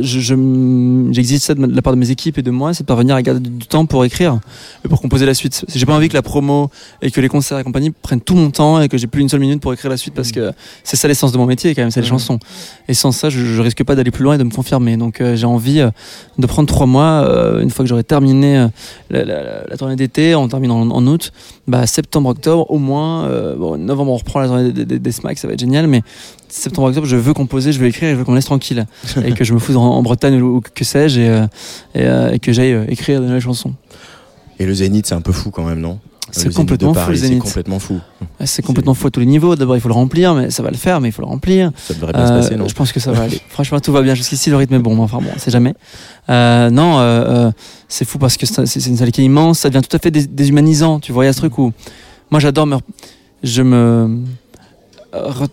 je- 0.02 0.20
je- 0.20 1.10
j'exige 1.12 1.39
ça 1.41 1.54
de 1.54 1.64
la 1.64 1.82
part 1.84 1.93
de 1.93 2.00
mes 2.00 2.10
équipes 2.10 2.39
et 2.39 2.41
de 2.41 2.50
moi, 2.50 2.74
c'est 2.74 2.82
de 2.82 2.88
parvenir 2.88 3.16
à 3.16 3.22
garder 3.22 3.48
du 3.48 3.68
temps 3.68 3.86
pour 3.86 4.04
écrire 4.04 4.39
et 4.84 4.88
pour 4.88 5.00
composer 5.00 5.28
la 5.28 5.36
suite. 5.36 5.64
J'ai 5.74 5.86
pas 5.86 5.93
envie 5.96 6.10
que 6.10 6.16
la 6.16 6.24
promo 6.24 6.72
et 7.04 7.12
que 7.12 7.22
les 7.22 7.30
concerts 7.30 7.60
et 7.60 7.64
compagnie 7.64 7.91
prennent 7.91 8.20
tout 8.20 8.34
mon 8.36 8.50
temps 8.50 8.82
et 8.82 8.89
que 8.89 8.98
j'ai 8.98 9.06
plus 9.06 9.22
une 9.22 9.30
seule 9.30 9.41
minute 9.41 9.62
pour 9.62 9.72
écrire 9.74 9.91
la 9.91 9.98
suite 9.98 10.16
parce 10.16 10.32
que 10.32 10.54
c'est 10.84 10.98
ça 10.98 11.08
l'essence 11.08 11.32
de 11.34 11.38
mon 11.38 11.46
métier 11.46 11.76
quand 11.76 11.84
même, 11.84 11.91
c'est 11.91 12.02
les 12.02 12.08
chansons. 12.08 12.39
Et 12.88 12.96
sans 12.96 13.12
ça, 13.12 13.30
je, 13.30 13.39
je 13.46 13.62
risque 13.62 13.84
pas 13.84 13.93
d'aller 13.93 14.10
plus 14.12 14.24
loin 14.24 14.36
et 14.36 14.38
de 14.39 14.43
me 14.43 14.50
confirmer. 14.50 14.98
Donc, 14.98 15.22
euh, 15.22 15.36
j'ai 15.36 15.46
envie 15.46 15.82
euh, 15.82 15.91
de 16.39 16.48
prendre 16.48 16.68
trois 16.68 16.88
mois 16.88 17.28
euh, 17.30 17.62
une 17.62 17.70
fois 17.70 17.86
que 17.86 17.89
j'aurai 17.89 18.04
terminé 18.04 18.56
la, 19.12 19.24
la- 19.24 19.43
la- 19.43 19.64
la 19.70 19.78
tournée 19.78 19.96
d'été, 19.96 20.34
on 20.34 20.48
termine 20.48 20.72
en, 20.72 20.89
en 20.89 21.06
août, 21.08 21.32
bah, 21.68 21.86
septembre, 21.86 22.30
octobre, 22.32 22.66
au 22.72 22.80
moins, 22.80 23.30
bon, 23.56 23.78
novembre 23.78 24.14
on 24.14 24.18
reprend 24.18 24.39
la 24.39 24.48
tournée 24.48 24.72
des, 24.72 24.86
des, 24.86 24.98
des 24.98 25.12
SMAC, 25.12 25.38
ça 25.38 25.48
va 25.48 25.54
être 25.54 25.60
génial, 25.60 25.86
mais 25.88 26.02
septembre, 26.56 26.88
octobre, 26.89 27.06
je 27.08 27.16
veux 27.16 27.34
composer, 27.34 27.72
je 27.72 27.80
veux 27.80 27.88
écrire, 27.88 28.10
et 28.10 28.12
je 28.14 28.18
veux 28.18 28.24
qu'on 28.24 28.32
me 28.32 28.38
laisse 28.38 28.45
tranquille, 28.45 28.86
et 29.24 29.32
que 29.34 29.43
je 29.43 29.53
me 29.53 29.60
foute 29.60 29.76
en, 29.76 29.84
en 29.84 30.01
Bretagne 30.03 30.41
ou, 30.41 30.62
que 30.62 30.84
sais-je, 30.84 31.20
et, 31.22 31.30
euh, 31.30 31.43
et, 31.93 32.01
euh, 32.06 32.32
et 32.34 32.39
que 32.39 32.51
j'aille 32.53 32.74
euh, 32.74 32.86
écrire 32.88 33.20
de 33.22 33.26
nouvelles 33.26 33.41
chansons. 33.41 33.74
Et 34.60 34.66
le 34.66 34.74
Zénith, 34.74 35.06
c'est 35.08 35.16
un 35.16 35.22
peu 35.22 35.32
fou 35.34 35.51
quand 35.51 35.64
même, 35.66 35.80
non? 35.80 35.99
C'est 36.32 36.51
complètement 36.53 36.93
C'est 37.14 37.38
complètement 37.38 37.80
fou. 37.80 37.99
C'est 38.43 38.62
complètement 38.66 38.93
fou 38.95 39.08
à 39.08 39.12
tous 39.12 39.20
les 39.20 39.26
niveaux. 39.26 39.56
D'abord, 39.56 39.78
il 39.78 39.80
faut 39.80 39.88
le 39.88 39.93
remplir, 39.93 40.34
mais 40.34 40.49
ça 40.49 40.64
va 40.64 40.72
le 40.72 40.76
faire, 40.76 40.99
mais 40.99 41.10
il 41.10 41.12
faut 41.12 41.22
le 41.22 41.28
remplir. 41.28 41.72
Ça 41.78 41.93
devrait 41.93 42.12
bien 42.14 42.26
se 42.28 42.32
Euh, 42.32 42.38
passer, 42.41 42.56
non? 42.56 42.68
Je 42.68 42.74
pense 42.74 42.91
que 42.91 42.99
ça 42.99 43.12
va 43.12 43.24
aller. 43.24 43.39
Franchement, 43.49 43.80
tout 43.80 43.91
va 43.93 44.01
bien. 44.01 44.16
Jusqu'ici, 44.16 44.49
le 44.49 44.56
rythme 44.58 44.74
est 44.74 44.80
bon. 44.80 44.95
mais 44.95 45.01
Enfin 45.01 45.20
bon, 45.20 45.30
on 45.34 45.39
sait 45.39 45.51
jamais. 45.51 45.74
Euh, 46.30 46.70
non, 46.72 46.99
euh, 46.99 47.51
c'est 47.88 48.06
fou 48.06 48.18
parce 48.18 48.36
que 48.38 48.45
c'est 48.45 48.66
c'est 48.66 48.86
une 48.88 48.97
salle 48.97 49.12
qui 49.12 49.22
est 49.22 49.26
immense. 49.26 49.60
Ça 49.60 49.70
devient 49.70 49.86
tout 49.88 49.95
à 49.95 49.99
fait 49.99 50.10
dés- 50.12 50.26
déshumanisant. 50.28 50.99
Tu 50.99 51.12
vois, 51.14 51.24
il 51.24 51.28
y 51.28 51.30
a 51.30 51.34
ce 51.34 51.38
truc 51.38 51.58
où 51.60 51.72
moi 52.32 52.39
j'adore 52.39 52.66
me, 52.66 52.78
je 53.43 53.62
me 53.62 54.18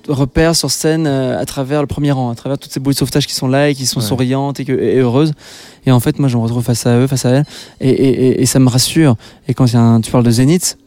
repère 0.09 0.55
sur 0.57 0.71
scène 0.71 1.07
euh, 1.07 1.39
à 1.41 1.45
travers 1.45 1.81
le 1.81 1.87
premier 1.87 2.13
rang, 2.13 2.31
à 2.31 2.35
travers 2.35 2.59
toutes 2.59 2.73
ces 2.73 2.81
bouées 2.81 2.93
de 2.95 2.99
sauvetage 2.99 3.27
qui 3.27 3.35
sont 3.35 3.49
là 3.49 3.69
et 3.71 3.75
qui 3.75 3.87
sont 3.87 4.01
Ouais. 4.01 4.07
souriantes 4.07 4.61
et, 4.61 4.65
que- 4.65 4.73
et 4.73 4.99
heureuses. 4.99 5.33
Et 5.87 5.93
en 5.93 6.01
fait, 6.01 6.19
moi, 6.19 6.29
je 6.29 6.37
me 6.37 6.43
retrouve 6.43 6.63
face 6.63 6.87
à 6.87 6.97
eux, 6.99 7.07
face 7.07 7.25
à 7.25 7.31
elles, 7.31 7.45
et, 7.81 7.91
et- 7.91 8.27
et- 8.29 8.43
et 8.43 8.47
ça 8.47 8.59
me 8.59 8.69
rassure. 8.69 9.17
Et 9.49 9.55
quand 9.55 9.67
il 9.67 9.75
y 9.75 9.77
a 9.77 9.81
un- 9.81 10.01
tu 10.01 10.11
parles 10.11 10.25
de 10.25 10.31
Zénith, 10.31 10.79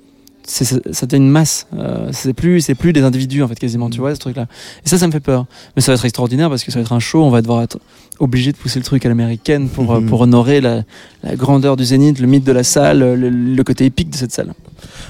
ça, 0.48 1.06
devient 1.06 1.24
une 1.24 1.30
masse. 1.30 1.68
Euh, 1.78 2.10
c'est 2.12 2.34
plus, 2.34 2.62
c'est 2.62 2.76
plus 2.76 2.94
des 2.94 3.02
individus 3.04 3.42
en 3.44 3.48
fait 3.48 3.56
quasiment. 3.60 3.90
Tu 3.90 4.00
vois 4.00 4.14
ce 4.16 4.20
truc-là. 4.20 4.46
Et 4.86 4.90
ça, 4.90 4.98
ça 4.98 5.08
me 5.08 5.12
fait 5.12 5.20
peur. 5.20 5.46
Mais 5.76 5.82
ça 5.82 5.92
va 5.92 5.96
être 5.96 6.06
extraordinaire 6.06 6.50
parce 6.50 6.64
que 6.64 6.72
ça 6.72 6.80
va 6.80 6.84
être 6.84 6.94
un 6.94 7.00
show. 7.00 7.24
On 7.24 7.30
va 7.30 7.42
devoir 7.42 7.62
être 7.64 7.78
obligé 8.20 8.52
de 8.52 8.58
pousser 8.58 8.80
le 8.80 8.86
truc 8.86 9.06
à 9.06 9.10
l'américaine 9.10 9.68
pour, 9.68 9.92
euh, 9.94 10.00
Mhm. 10.00 10.06
pour 10.08 10.22
honorer 10.22 10.62
la, 10.62 10.84
la 11.24 11.36
grandeur 11.36 11.76
du 11.76 11.84
Zénith, 11.84 12.20
le 12.20 12.28
mythe 12.28 12.46
de 12.46 12.52
la 12.54 12.64
salle, 12.64 13.00
le, 13.00 13.30
le 13.30 13.64
côté 13.64 13.86
épique 13.86 14.10
de 14.10 14.16
cette 14.16 14.32
salle. 14.32 14.54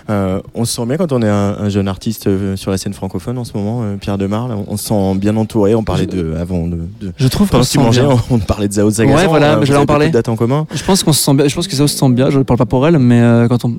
Euh, 0.10 0.40
on 0.54 0.66
se 0.66 0.74
sent 0.76 0.86
bien 0.86 0.98
quand 0.98 1.12
on 1.12 1.22
est 1.22 1.28
un, 1.30 1.56
un 1.60 1.70
jeune 1.70 1.88
artiste 1.88 2.28
euh, 2.28 2.56
sur 2.56 2.72
la 2.72 2.78
scène 2.78 2.94
francophone 2.94 3.38
en 3.38 3.44
ce 3.44 3.54
moment, 3.56 3.82
euh, 3.84 3.98
Pierre 3.98 4.18
Demar. 4.18 4.48
là, 4.48 4.56
on 4.68 4.78
se 4.78 4.86
sent 4.86 5.16
bien 5.16 5.36
entouré. 5.38 5.76
On 5.76 5.84
parlait 5.84 6.06
de 6.06 6.36
avant 6.40 6.68
de. 6.68 6.78
de- 7.02 7.12
Je 7.18 7.28
trouve 7.28 7.50
qu'on 7.50 7.62
se 7.64 7.78
bien. 7.78 8.10
on, 8.30 8.36
on 8.36 8.40
parlait 8.40 8.68
de 8.68 8.74
Zao 8.74 8.90
Zagazan. 8.90 9.18
Ouais, 9.18 9.28
voilà, 9.28 9.60
j'allais 9.64 9.80
en 9.80 9.86
parler. 9.86 10.08
de 10.08 10.14
dates 10.14 10.30
en 10.30 10.36
commun? 10.36 10.66
Je 10.74 10.84
pense 10.84 11.04
qu'on 11.04 11.14
se 11.14 11.22
sent 11.22 11.34
bien. 11.34 11.48
Je 11.48 11.56
pense 11.56 11.68
que 11.68 11.76
ça 11.76 11.88
se 11.88 11.98
sent 11.98 12.10
bien. 12.10 12.30
Je 12.30 12.38
ne 12.40 12.44
parle 12.44 12.58
pas 12.58 12.66
pour 12.66 12.88
elle, 12.88 12.98
mais 13.00 13.22
quand 13.50 13.66
on 13.66 13.76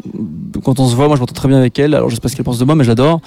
quand 0.63 0.79
on 0.81 0.89
se 0.89 0.95
voit, 0.95 1.07
moi 1.07 1.17
je 1.17 1.21
m'entends 1.21 1.35
très 1.47 1.49
bien 1.49 1.59
avec 1.59 1.79
elle. 1.79 1.95
Alors 1.95 2.11
je 2.11 2.17
sais 2.17 2.21
pas 2.21 2.29
ce 2.29 2.35
qu'elle 2.35 2.45
pense 2.45 2.59
de 2.59 2.65
moi, 2.65 2.75
mais 2.75 2.83
je 2.83 2.89
l'adore. 2.89 3.21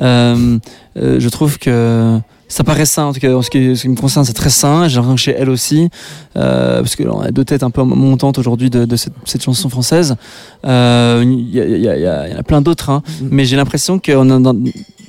Euh, 0.00 0.58
euh, 0.96 1.18
je 1.18 1.28
trouve 1.28 1.58
que 1.58 2.18
ça 2.46 2.62
paraît 2.62 2.86
sain, 2.86 3.06
en 3.06 3.12
tout 3.12 3.18
cas 3.18 3.34
en 3.34 3.42
ce 3.42 3.50
qui, 3.50 3.76
ce 3.76 3.82
qui 3.82 3.88
me 3.88 3.96
concerne, 3.96 4.24
c'est 4.24 4.32
très 4.32 4.50
sain. 4.50 4.86
J'ai 4.86 4.96
l'impression 4.96 5.16
que 5.16 5.20
chez 5.20 5.32
elle 5.32 5.50
aussi, 5.50 5.88
euh, 6.36 6.78
parce 6.78 6.94
qu'on 6.94 7.20
a 7.20 7.32
deux 7.32 7.44
têtes 7.44 7.64
un 7.64 7.70
peu 7.70 7.82
montantes 7.82 8.38
aujourd'hui 8.38 8.70
de, 8.70 8.84
de 8.84 8.96
cette, 8.96 9.14
cette 9.24 9.42
chanson 9.42 9.68
française. 9.68 10.14
Il 10.62 10.68
y, 10.70 12.08
en 12.08 12.38
a 12.38 12.42
plein 12.44 12.62
d'autres, 12.62 12.90
hein. 12.90 13.02
mais 13.22 13.44
j'ai 13.44 13.56
l'impression 13.56 13.98
qu'on 13.98 14.24
est 14.24 14.42
dans, 14.42 14.54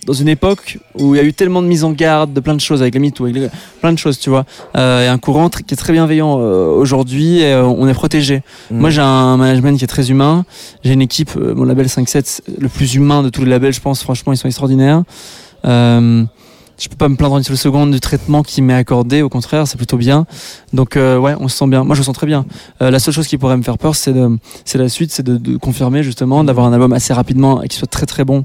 dans 0.05 0.13
une 0.13 0.27
époque 0.27 0.77
où 0.97 1.15
il 1.15 1.17
y 1.17 1.21
a 1.21 1.23
eu 1.23 1.33
tellement 1.33 1.61
de 1.61 1.67
mise 1.67 1.83
en 1.83 1.91
garde 1.91 2.31
de 2.33 2.39
plein 2.39 2.53
de 2.53 2.61
choses 2.61 2.81
avec 2.81 2.93
les 2.93 2.99
MeToo, 2.99 3.25
avec 3.25 3.35
les- 3.35 3.49
plein 3.81 3.91
de 3.91 3.97
choses, 3.97 4.19
tu 4.19 4.29
vois. 4.29 4.45
Euh, 4.77 4.99
Il 5.01 5.05
y 5.05 5.07
a 5.07 5.13
un 5.13 5.17
courant 5.17 5.49
qui 5.49 5.73
est 5.73 5.77
très 5.77 5.93
bienveillant 5.93 6.37
euh, 6.39 6.67
aujourd'hui 6.67 7.39
et 7.39 7.53
euh, 7.53 7.63
on 7.65 7.87
est 7.87 7.93
protégé. 7.93 8.43
Mm. 8.71 8.77
Moi, 8.79 8.89
j'ai 8.91 9.01
un 9.01 9.37
management 9.37 9.77
qui 9.77 9.83
est 9.83 9.87
très 9.87 10.09
humain. 10.11 10.45
J'ai 10.83 10.93
une 10.93 11.01
équipe, 11.01 11.31
euh, 11.37 11.55
mon 11.55 11.63
label 11.65 11.87
5-7, 11.87 12.21
c'est 12.25 12.43
le 12.59 12.69
plus 12.69 12.95
humain 12.95 13.23
de 13.23 13.29
tous 13.29 13.43
les 13.43 13.49
labels, 13.49 13.73
je 13.73 13.81
pense. 13.81 14.03
Franchement, 14.03 14.31
ils 14.33 14.37
sont 14.37 14.47
extraordinaires. 14.47 15.03
Euh, 15.65 16.23
je 16.77 16.89
peux 16.89 16.97
pas 16.97 17.07
me 17.07 17.15
plaindre 17.15 17.37
une 17.37 17.43
seule 17.43 17.57
seconde 17.57 17.91
du 17.91 17.99
traitement 18.01 18.43
qui 18.43 18.61
m'est 18.61 18.73
accordé. 18.73 19.21
Au 19.21 19.29
contraire, 19.29 19.65
c'est 19.65 19.77
plutôt 19.77 19.95
bien. 19.97 20.25
Donc, 20.73 20.97
euh, 20.97 21.17
ouais, 21.17 21.33
on 21.39 21.47
se 21.47 21.57
sent 21.57 21.67
bien. 21.67 21.83
Moi, 21.85 21.95
je 21.95 22.01
me 22.01 22.03
sens 22.05 22.15
très 22.15 22.27
bien. 22.27 22.45
Euh, 22.81 22.91
la 22.91 22.99
seule 22.99 23.13
chose 23.13 23.27
qui 23.27 23.37
pourrait 23.37 23.55
me 23.55 23.63
faire 23.63 23.77
peur, 23.77 23.95
c'est 23.95 24.11
de, 24.11 24.37
c'est 24.65 24.77
la 24.77 24.89
suite, 24.89 25.11
c'est 25.11 25.23
de, 25.23 25.37
de 25.37 25.55
confirmer 25.57 26.03
justement, 26.03 26.43
d'avoir 26.43 26.67
un 26.67 26.73
album 26.73 26.91
assez 26.91 27.13
rapidement 27.13 27.63
et 27.63 27.69
qui 27.69 27.77
soit 27.77 27.87
très 27.87 28.05
très 28.05 28.25
bon, 28.25 28.43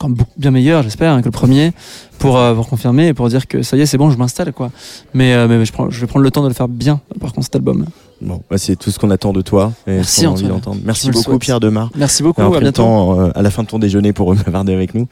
encore 0.00 0.16
beaucoup 0.16 0.32
bien 0.38 0.50
meilleur, 0.50 0.82
j'espère, 0.82 1.12
hein, 1.12 1.20
que 1.20 1.26
le 1.26 1.30
premier, 1.30 1.72
pour, 2.18 2.38
euh, 2.38 2.54
pour 2.54 2.68
confirmer 2.68 3.08
et 3.08 3.14
pour 3.14 3.28
dire 3.28 3.46
que 3.46 3.62
ça 3.62 3.76
y 3.76 3.82
est, 3.82 3.86
c'est 3.86 3.98
bon, 3.98 4.10
je 4.10 4.16
m'installe, 4.16 4.52
quoi. 4.52 4.70
Mais, 5.12 5.34
euh, 5.34 5.46
mais 5.46 5.62
je, 5.64 5.72
prends, 5.72 5.90
je 5.90 6.00
vais 6.00 6.06
prendre 6.06 6.24
le 6.24 6.30
temps 6.30 6.42
de 6.42 6.48
le 6.48 6.54
faire 6.54 6.68
bien. 6.68 7.00
Par 7.20 7.32
contre, 7.32 7.44
cet 7.44 7.56
album. 7.56 7.84
Bon, 8.22 8.42
bah, 8.50 8.56
c'est 8.56 8.76
tout 8.76 8.90
ce 8.90 8.98
qu'on 8.98 9.10
attend 9.10 9.32
de 9.32 9.42
toi. 9.42 9.72
Et 9.86 9.96
Merci, 9.96 10.26
envie 10.26 10.44
Antoine. 10.44 10.58
d'entendre. 10.58 10.80
Merci 10.84 11.10
beaucoup. 11.10 11.38
Pierre 11.38 11.60
Demar. 11.60 11.90
Merci 11.94 12.22
beaucoup. 12.22 12.40
À 12.40 12.60
bientôt. 12.60 12.82
temps 12.82 13.20
euh, 13.20 13.30
à 13.34 13.42
la 13.42 13.50
fin 13.50 13.62
de 13.62 13.68
ton 13.68 13.78
déjeuner 13.78 14.12
pour 14.14 14.34
bavarder 14.46 14.72
avec 14.72 14.94
nous. 14.94 15.06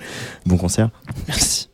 Bon 0.46 0.56
concert. 0.56 0.88
Merci. 1.26 1.68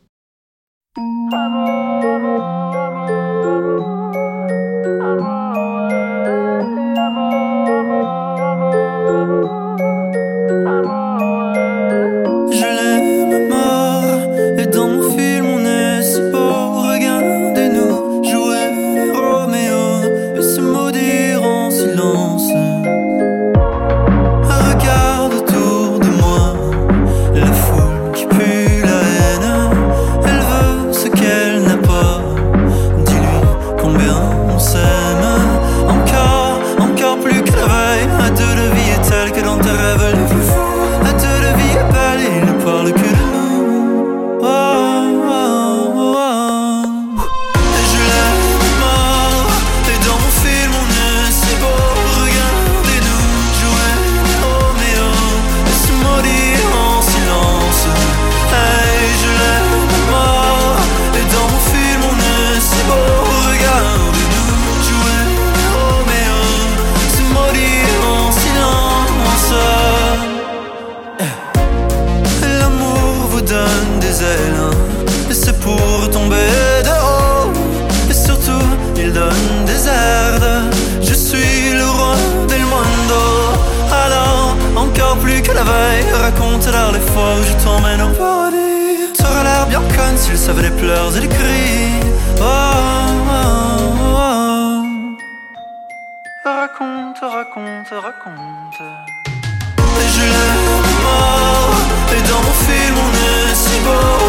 Raconte, 97.55 97.87
raconte, 97.89 98.81
et 98.81 100.09
je 100.13 100.23
l'aime 100.23 100.81
mort 101.03 101.71
Et 102.13 102.21
dans 102.29 102.41
mon 102.41 102.51
film 102.51 102.95
on 102.97 103.11
est 103.13 103.55
si 103.55 103.79
beau 103.79 104.24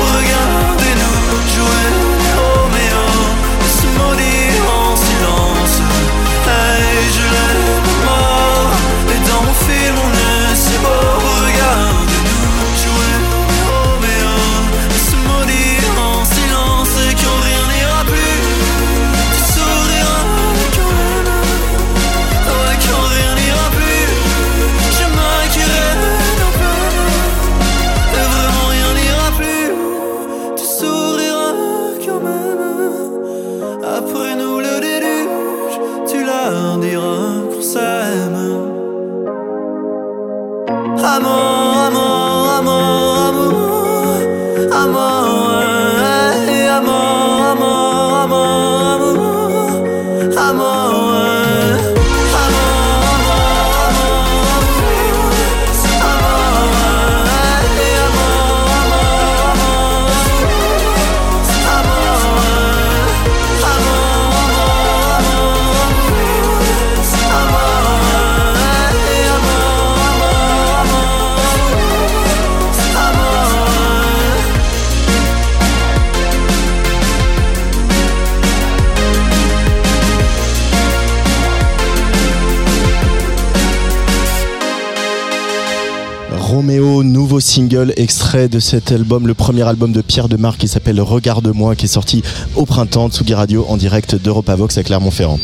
single 87.56 87.94
extrait 87.96 88.50
de 88.50 88.60
cet 88.60 88.92
album, 88.92 89.26
le 89.26 89.32
premier 89.32 89.62
album 89.62 89.90
de 89.90 90.02
Pierre 90.02 90.28
Demar 90.28 90.58
qui 90.58 90.68
s'appelle 90.68 91.00
Regarde-moi, 91.00 91.74
qui 91.74 91.86
est 91.86 91.88
sorti 91.88 92.22
au 92.54 92.66
printemps 92.66 93.08
Tsugi 93.08 93.32
Radio 93.32 93.64
en 93.70 93.78
direct 93.78 94.14
d'Europavox 94.14 94.76
à 94.76 94.82
Clermont-Ferrand. 94.82 95.40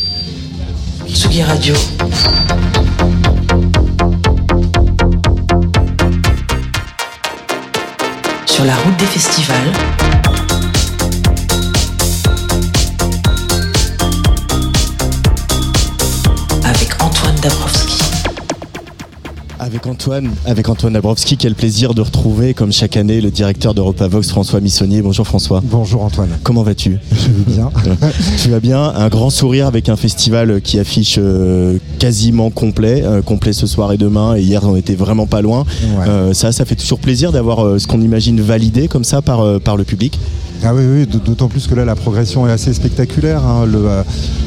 Tsugi 1.09 1.43
Radio. 1.43 1.75
Sur 8.45 8.67
la 8.67 8.77
route 8.77 8.97
des 8.99 9.07
festivals. 9.07 9.73
Avec 16.63 16.91
Antoine 17.01 17.37
Dabrowski. 17.41 17.82
Avec 19.73 19.87
Antoine, 19.87 20.31
avec 20.45 20.69
Antoine 20.69 20.93
Dabrowski, 20.93 21.39
quel 21.39 21.55
plaisir 21.55 21.95
de 21.95 22.03
retrouver, 22.03 22.53
comme 22.53 22.73
chaque 22.73 22.99
année, 22.99 23.23
le 23.23 23.31
directeur 23.31 23.73
d'Europa 23.73 24.07
Vox, 24.07 24.29
François 24.29 24.61
Missonnier. 24.61 25.01
Bonjour 25.01 25.27
François. 25.27 25.63
Bonjour 25.65 26.03
Antoine. 26.03 26.29
Comment 26.43 26.63
vas-tu? 26.63 26.99
Je 27.11 27.29
vais 27.29 27.55
bien. 27.55 27.71
tu 28.43 28.51
vas 28.51 28.61
bien? 28.61 28.83
Un 28.95 29.09
grand 29.09 29.31
sourire 29.31 29.67
avec 29.67 29.89
un 29.89 29.97
festival 29.97 30.61
qui 30.61 30.79
affiche 30.79 31.17
euh, 31.19 31.79
quasiment 31.99 32.51
complet, 32.51 33.03
euh, 33.03 33.23
complet 33.23 33.55
ce 33.55 33.67
soir 33.67 33.93
et 33.93 33.97
demain. 33.97 34.37
Et 34.37 34.43
hier, 34.43 34.63
on 34.65 34.77
était 34.77 34.95
vraiment 34.95 35.27
pas 35.27 35.41
loin. 35.41 35.61
Ouais. 35.61 36.07
Euh, 36.07 36.35
ça, 36.35 36.53
ça 36.53 36.67
fait 36.67 36.77
toujours 36.77 36.99
plaisir 36.99 37.33
d'avoir 37.33 37.81
ce 37.81 37.87
qu'on 37.87 38.03
imagine 38.03 38.43
validé 38.43 38.89
comme 38.89 39.05
ça 39.05 39.23
par, 39.23 39.59
par 39.63 39.79
le 39.79 39.85
public. 39.85 40.19
Ah 40.63 40.75
oui, 40.75 40.83
oui, 40.87 41.07
d'autant 41.07 41.49
plus 41.49 41.67
que 41.67 41.75
là 41.75 41.85
la 41.85 41.97
progression 41.97 42.47
est 42.47 42.53
assez 42.53 42.75
spectaculaire. 42.75 43.43
hein. 43.45 43.65
Le, 43.67 43.89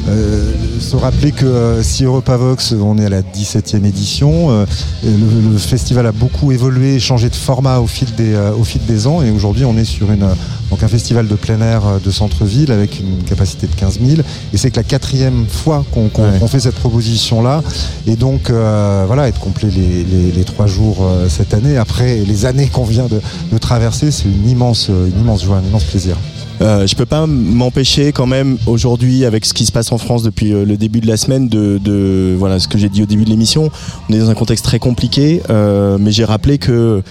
euh, 0.08 0.52
se 0.80 0.96
rappeler 0.96 1.32
que 1.32 1.44
euh, 1.46 1.82
si 1.82 2.04
Europa 2.04 2.36
Vox, 2.36 2.72
on 2.80 2.98
est 2.98 3.06
à 3.06 3.08
la 3.08 3.22
17e 3.22 3.84
édition, 3.84 4.50
euh, 4.50 4.66
le, 5.04 5.52
le 5.52 5.58
festival 5.58 6.06
a 6.06 6.12
beaucoup 6.12 6.52
évolué, 6.52 6.98
changé 7.00 7.28
de 7.28 7.34
format 7.34 7.78
au 7.78 7.86
fil 7.86 8.14
des, 8.14 8.34
euh, 8.34 8.52
au 8.52 8.64
fil 8.64 8.84
des 8.86 9.06
ans, 9.06 9.22
et 9.22 9.30
aujourd'hui 9.30 9.64
on 9.64 9.76
est 9.76 9.84
sur 9.84 10.10
une, 10.12 10.26
donc 10.70 10.82
un 10.82 10.88
festival 10.88 11.26
de 11.28 11.34
plein 11.34 11.60
air 11.60 11.82
de 12.04 12.10
centre-ville 12.10 12.70
avec 12.72 13.00
une 13.00 13.22
capacité 13.24 13.66
de 13.66 13.74
15 13.74 13.98
000, 14.04 14.20
et 14.52 14.56
c'est 14.56 14.70
que 14.70 14.76
la 14.76 14.84
quatrième 14.84 15.46
fois 15.46 15.84
qu'on 15.92 16.06
Ouais. 16.16 16.48
fait 16.48 16.60
cette 16.60 16.76
proposition-là, 16.76 17.62
et 18.06 18.16
donc 18.16 18.50
voilà, 18.50 19.28
être 19.28 19.40
complet 19.40 19.68
les, 19.70 20.04
les- 20.04 20.32
les 20.32 20.44
trois 20.44 20.66
jours 20.66 20.98
cette 21.28 21.52
année, 21.54 21.76
après 21.76 22.16
les 22.26 22.46
années 22.46 22.68
qu'on 22.68 22.84
vient 22.84 23.06
de, 23.06 23.20
de 23.52 23.58
traverser, 23.58 24.10
c'est 24.10 24.24
une 24.28 24.48
immense, 24.48 24.88
une 24.88 25.20
immense 25.20 25.44
joie, 25.44 25.56
un 25.58 25.66
immense 25.68 25.84
plaisir. 25.84 26.16
Euh, 26.60 26.86
je 26.86 26.96
peux 26.96 27.06
pas 27.06 27.26
m'empêcher 27.26 28.12
quand 28.12 28.26
même 28.26 28.56
aujourd'hui 28.66 29.24
avec 29.24 29.44
ce 29.44 29.52
qui 29.52 29.66
se 29.66 29.72
passe 29.72 29.92
en 29.92 29.98
France 29.98 30.22
depuis 30.22 30.52
euh, 30.52 30.64
le 30.64 30.76
début 30.76 31.00
de 31.00 31.06
la 31.06 31.16
semaine 31.16 31.48
de, 31.48 32.34
voilà 32.38 32.58
ce 32.58 32.68
que 32.68 32.78
j'ai 32.78 32.88
dit 32.88 33.02
au 33.02 33.06
début 33.06 33.24
de 33.24 33.30
l'émission. 33.30 33.70
On 34.08 34.14
est 34.14 34.18
dans 34.18 34.30
un 34.30 34.34
contexte 34.34 34.64
très 34.64 34.78
compliqué, 34.78 35.42
euh, 35.50 35.98
mais 36.00 36.12
j'ai 36.12 36.24
rappelé 36.24 36.58
que 36.58 37.02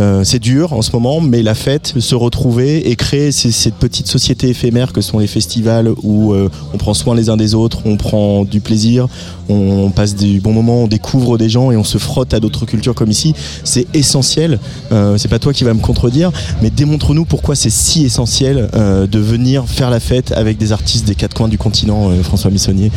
euh, 0.00 0.24
c'est 0.24 0.38
dur 0.38 0.72
en 0.72 0.82
ce 0.82 0.90
moment, 0.92 1.20
mais 1.20 1.42
la 1.42 1.54
fête, 1.54 1.92
se 1.98 2.14
retrouver 2.14 2.90
et 2.90 2.96
créer 2.96 3.30
ces- 3.32 3.52
cette 3.52 3.74
petite 3.74 4.06
société 4.08 4.48
éphémère 4.48 4.92
que 4.92 5.00
sont 5.00 5.18
les 5.18 5.26
festivals 5.26 5.90
où 6.02 6.32
euh, 6.32 6.48
on 6.74 6.78
prend 6.78 6.94
soin 6.94 7.14
les 7.14 7.28
uns 7.28 7.36
des 7.36 7.54
autres, 7.54 7.80
on 7.84 7.96
prend 7.96 8.44
du 8.44 8.60
plaisir, 8.60 9.06
on 9.48 9.90
passe 9.90 10.14
du 10.16 10.40
bon 10.40 10.52
moment, 10.52 10.84
on 10.84 10.86
découvre 10.88 11.36
des 11.38 11.48
gens 11.48 11.70
et 11.70 11.76
on 11.76 11.84
se 11.84 11.98
frotte 11.98 12.32
à 12.34 12.40
d'autres 12.40 12.66
cultures 12.66 12.94
comme 12.94 13.10
ici, 13.10 13.34
c'est 13.64 13.86
essentiel. 13.94 14.58
Euh, 14.92 15.18
c'est 15.18 15.28
pas 15.28 15.38
toi 15.38 15.52
qui 15.52 15.64
vas 15.64 15.74
me 15.74 15.80
contredire, 15.80 16.30
mais 16.62 16.70
démontre-nous 16.70 17.24
pourquoi 17.26 17.54
c'est 17.54 17.70
si 17.70 18.04
essentiel 18.04 18.70
euh, 18.74 19.06
de 19.06 19.18
venir 19.18 19.66
faire 19.66 19.90
la 19.90 20.00
fête 20.00 20.32
avec 20.32 20.56
des 20.56 20.72
artistes 20.72 21.06
des 21.06 21.14
quatre 21.14 21.34
coins 21.34 21.48
du 21.48 21.58
continent, 21.58 22.10
François 22.22 22.50
Missonnier. 22.50 22.90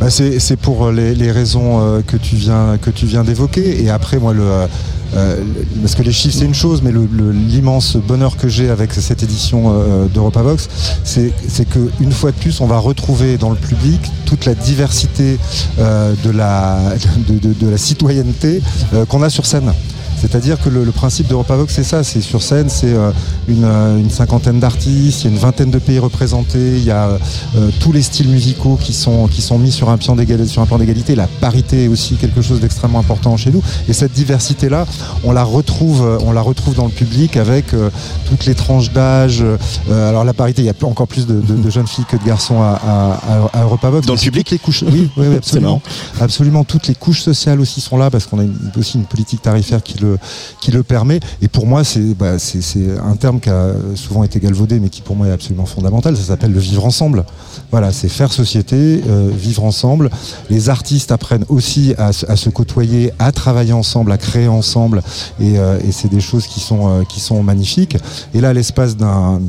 Bah, 0.00 0.10
c'est 0.10 0.56
pour 0.56 0.90
les, 0.90 1.14
les 1.14 1.30
raisons 1.32 2.02
que 2.06 2.16
tu 2.16 2.36
viens 2.36 2.76
que 2.80 2.90
tu 2.90 3.06
viens 3.06 3.24
d'évoquer 3.24 3.82
et 3.82 3.90
après 3.90 4.18
moi 4.18 4.32
le 4.34 4.44
euh, 5.14 5.36
parce 5.80 5.94
que 5.94 6.02
les 6.02 6.12
chiffres 6.12 6.36
c'est 6.38 6.44
une 6.44 6.54
chose 6.54 6.82
mais 6.82 6.92
l'immense 6.92 7.96
bonheur 7.96 8.36
que 8.36 8.48
j'ai 8.48 8.70
avec 8.70 8.92
cette 8.92 9.22
édition 9.22 9.72
euh, 9.72 10.06
d'Europa 10.06 10.42
Vox 10.42 10.68
c'est 11.04 11.32
c'est 11.48 11.68
que 11.68 11.90
une 12.00 12.12
fois 12.12 12.30
de 12.30 12.36
plus 12.36 12.60
on 12.60 12.66
va 12.66 12.78
retrouver 12.78 13.36
dans 13.38 13.50
le 13.50 13.56
public 13.56 14.00
toute 14.30 14.44
la 14.44 14.54
diversité 14.54 15.38
euh, 15.80 16.14
de 16.24 16.30
la 16.30 16.78
citoyenneté 17.76 18.62
euh, 18.94 19.04
qu'on 19.04 19.22
a 19.22 19.30
sur 19.30 19.44
scène 19.44 19.72
c'est-à-dire 20.20 20.60
que 20.60 20.68
le, 20.68 20.84
le 20.84 20.92
principe 20.92 21.26
d'Europa 21.28 21.56
Vox, 21.56 21.72
c'est 21.74 21.84
ça, 21.84 22.04
c'est 22.04 22.20
sur 22.20 22.42
scène, 22.42 22.68
c'est 22.68 22.92
euh, 22.92 23.10
une, 23.48 23.64
euh, 23.64 23.98
une 23.98 24.10
cinquantaine 24.10 24.60
d'artistes, 24.60 25.22
il 25.22 25.24
y 25.24 25.26
a 25.28 25.30
une 25.30 25.38
vingtaine 25.40 25.70
de 25.70 25.78
pays 25.78 25.98
représentés, 25.98 26.76
il 26.76 26.84
y 26.84 26.90
a 26.90 27.18
euh, 27.56 27.68
tous 27.80 27.92
les 27.92 28.02
styles 28.02 28.28
musicaux 28.28 28.78
qui 28.80 28.92
sont, 28.92 29.26
qui 29.28 29.40
sont 29.42 29.58
mis 29.58 29.72
sur 29.72 29.88
un, 29.90 29.96
plan 29.98 30.16
d'égal- 30.16 30.46
sur 30.46 30.62
un 30.62 30.66
plan 30.66 30.78
d'égalité. 30.78 31.14
La 31.14 31.26
parité 31.26 31.84
est 31.84 31.88
aussi 31.88 32.14
quelque 32.16 32.42
chose 32.42 32.60
d'extrêmement 32.60 32.98
important 33.00 33.36
chez 33.36 33.50
nous. 33.50 33.62
Et 33.88 33.92
cette 33.92 34.12
diversité-là, 34.12 34.86
on 35.24 35.32
la 35.32 35.44
retrouve, 35.44 36.18
on 36.24 36.32
la 36.32 36.40
retrouve 36.42 36.74
dans 36.74 36.84
le 36.86 36.90
public 36.90 37.36
avec 37.36 37.66
toutes 38.28 38.46
les 38.46 38.54
tranches 38.54 38.92
d'âge. 38.92 39.44
Alors 39.90 40.24
la 40.24 40.34
parité, 40.34 40.62
il 40.62 40.66
y 40.66 40.70
a 40.70 40.74
encore 40.82 41.08
plus 41.08 41.26
de, 41.26 41.40
de- 41.40 41.56
de 41.56 41.70
jeunes 41.70 41.86
filles 41.86 42.04
que 42.08 42.16
de 42.16 42.24
garçons 42.24 42.60
à, 42.62 42.78
à, 42.86 43.12
à- 43.54 43.58
à 43.60 43.62
Europa 43.64 43.90
Vox. 43.90 44.06
Dans 44.06 44.14
le 44.14 44.18
public 44.20 44.50
les 44.50 44.58
couches. 44.58 44.84
Oui, 44.86 45.08
oui, 45.16 45.26
oui, 45.28 45.36
absolument. 45.38 45.80
Absolument, 46.20 46.64
toutes 46.64 46.86
les 46.88 46.94
couches 46.94 47.22
sociales 47.22 47.60
aussi 47.60 47.80
sont 47.80 47.96
là 47.96 48.10
parce 48.10 48.26
qu'on 48.26 48.38
a 48.38 48.44
une- 48.44 48.56
aussi 48.78 48.98
une 48.98 49.04
politique 49.04 49.42
tarifaire 49.42 49.82
qui 49.82 49.98
le, 49.98 50.09
qui 50.60 50.70
le 50.70 50.82
permet. 50.82 51.20
Et 51.42 51.48
pour 51.48 51.66
moi, 51.66 51.84
c'est 51.84 52.14
bah, 52.14 52.38
c'est- 52.38 52.60
un 53.02 53.16
terme 53.16 53.40
qui 53.40 53.50
a 53.50 53.72
souvent 53.94 54.24
été 54.24 54.40
galvaudé, 54.40 54.80
mais 54.80 54.88
qui 54.88 55.02
pour 55.02 55.16
moi 55.16 55.26
est 55.28 55.32
absolument 55.32 55.66
fondamental. 55.66 56.16
Ça 56.16 56.22
s'appelle 56.24 56.52
le 56.52 56.60
vivre 56.60 56.84
ensemble. 56.84 57.24
Voilà, 57.70 57.92
c'est 57.92 58.08
faire 58.08 58.32
société, 58.32 59.02
euh, 59.08 59.30
vivre 59.34 59.64
ensemble. 59.64 60.10
Les 60.48 60.68
artistes 60.68 61.12
apprennent 61.12 61.44
aussi 61.48 61.94
à, 61.98 62.12
se- 62.12 62.48
côtoyer, 62.50 63.12
à 63.18 63.32
travailler 63.32 63.72
ensemble, 63.72 64.12
à 64.12 64.18
créer 64.18 64.48
ensemble. 64.48 65.02
Et, 65.40 65.58
euh, 65.58 65.78
c'est 65.92 66.10
des 66.10 66.20
choses 66.20 66.46
qui 66.46 66.60
sont, 66.60 66.88
euh, 66.88 67.02
qui 67.04 67.20
sont 67.20 67.42
magnifiques. 67.42 67.96
Et 68.34 68.40
là, 68.40 68.52
l'espace 68.52 68.96
d'un, 68.96 69.40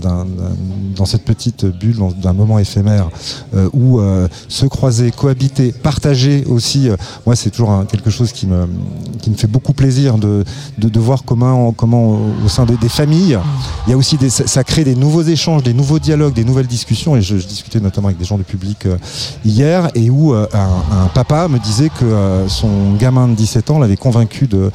dans 0.95 1.05
cette 1.05 1.23
petite 1.23 1.65
bulle, 1.65 1.97
d'un 2.21 2.33
moment 2.33 2.59
éphémère, 2.59 3.09
où 3.73 3.99
se 4.47 4.65
croiser, 4.65 5.11
cohabiter, 5.11 5.71
partager 5.71 6.43
aussi, 6.45 6.89
moi 7.25 7.35
c'est 7.35 7.49
toujours 7.49 7.85
quelque 7.89 8.09
chose 8.09 8.31
qui 8.31 8.47
me, 8.47 8.67
qui 9.21 9.29
me 9.29 9.35
fait 9.35 9.47
beaucoup 9.47 9.73
plaisir 9.73 10.17
de, 10.17 10.43
de, 10.77 10.99
voir 10.99 11.23
comment, 11.23 11.71
comment 11.71 12.19
au 12.43 12.47
sein 12.47 12.65
des, 12.65 12.89
familles, 12.89 13.37
il 13.87 13.91
y 13.91 13.93
a 13.93 13.97
aussi 13.97 14.17
ça, 14.29 14.63
crée 14.63 14.83
des 14.83 14.95
nouveaux 14.95 15.23
échanges, 15.23 15.63
des 15.63 15.73
nouveaux 15.73 15.99
dialogues, 15.99 16.33
des 16.33 16.43
nouvelles 16.43 16.67
discussions. 16.67 17.15
Et 17.15 17.21
je, 17.21 17.35
discutais 17.35 17.79
notamment 17.79 18.07
avec 18.07 18.17
des 18.17 18.25
gens 18.25 18.37
du 18.37 18.43
public 18.43 18.85
euh, 18.85 18.97
hier, 19.43 19.89
et 19.95 20.09
où 20.09 20.33
euh, 20.33 20.47
un, 20.53 21.07
papa 21.07 21.47
me 21.47 21.59
disait 21.59 21.89
que 21.89 22.05
euh, 22.05 22.47
son 22.47 22.93
gamin 22.93 23.27
de 23.27 23.35
17 23.35 23.71
ans 23.71 23.79
l'avait 23.79 23.97
convaincu 23.97 24.47
de, 24.47 24.71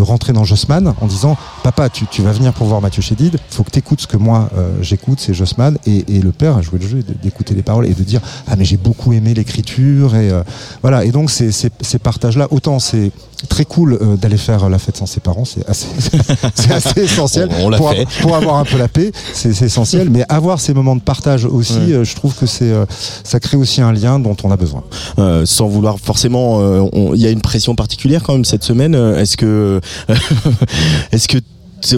rentrer 0.00 0.32
dans 0.32 0.44
Jossman 0.44 0.94
en 1.00 1.06
disant 1.06 1.36
Papa, 1.62 1.88
tu, 1.90 2.22
vas 2.22 2.32
venir 2.32 2.52
pour 2.52 2.66
voir 2.66 2.80
Mathieu 2.80 3.02
Chédid, 3.02 3.36
faut 3.50 3.62
que 3.62 3.70
tu 3.70 3.78
écoutes 3.80 4.00
ce 4.00 4.06
que 4.06 4.16
moi 4.16 4.48
j'écoute, 4.80 5.20
c'est 5.20 5.34
Jossman. 5.34 5.76
Et, 5.86 6.16
et 6.16 6.20
le 6.20 6.32
père 6.32 6.56
a 6.56 6.62
joué 6.62 6.78
le 6.78 6.86
jeu 6.86 7.04
d'écouter 7.22 7.54
les 7.54 7.62
paroles 7.62 7.86
et 7.86 7.94
de 7.94 8.02
dire 8.02 8.20
Ah, 8.46 8.56
mais 8.56 8.64
j'ai 8.64 8.76
beaucoup 8.76 9.12
aimé 9.12 9.34
l'écriture. 9.34 10.14
Et 10.14 10.30
voilà. 10.82 11.04
Et 11.04 11.10
donc, 11.10 11.30
ces, 11.30 11.52
ces, 11.52 11.70
ces 11.80 11.98
partages-là, 11.98 12.48
autant 12.50 12.78
c'est 12.78 13.12
très 13.48 13.64
cool 13.64 13.98
euh, 14.00 14.16
d'aller 14.16 14.36
faire 14.36 14.68
la 14.68 14.78
fête 14.78 14.96
sans 14.96 15.06
ses 15.06 15.20
parents, 15.20 15.44
c'est 15.44 15.68
assez, 15.68 15.86
c'est 16.54 16.72
assez 16.72 17.00
essentiel. 17.04 17.48
On- 17.60 17.66
on 17.66 17.68
l'a 17.70 17.76
pour, 17.78 17.90
fait. 17.90 18.06
pour 18.20 18.34
avoir 18.34 18.56
un 18.56 18.64
peu 18.64 18.76
la 18.78 18.88
paix, 18.88 19.12
c'est 19.32 19.52
c'est 19.52 19.66
essentiel. 19.66 20.10
Mais 20.10 20.24
avoir 20.28 20.60
ces 20.60 20.74
moments 20.74 20.96
de 20.96 21.00
partage 21.00 21.44
aussi, 21.44 21.74
Ouais. 21.78 21.92
euh, 21.92 22.04
je 22.04 22.14
trouve 22.16 22.34
que 22.34 22.46
c'est 22.46 22.70
euh, 22.70 22.84
ça 23.24 23.38
crée 23.40 23.56
aussi 23.56 23.80
un 23.80 23.92
lien 23.92 24.18
dont 24.18 24.36
on 24.42 24.50
a 24.50 24.56
besoin. 24.56 24.82
Euh, 25.18 25.46
sans 25.46 25.68
vouloir 25.68 25.98
forcément, 26.00 26.58
euh, 26.60 26.84
il 27.14 27.20
y 27.20 27.26
a 27.26 27.30
une 27.30 27.40
pression 27.42 27.74
particulière 27.74 28.22
quand 28.24 28.32
même 28.32 28.44
cette 28.44 28.64
semaine. 28.64 28.94
Euh, 28.94 29.18
Est-ce 29.20 29.36
que, 29.36 29.80
est-ce 31.12 31.28
que 31.28 31.38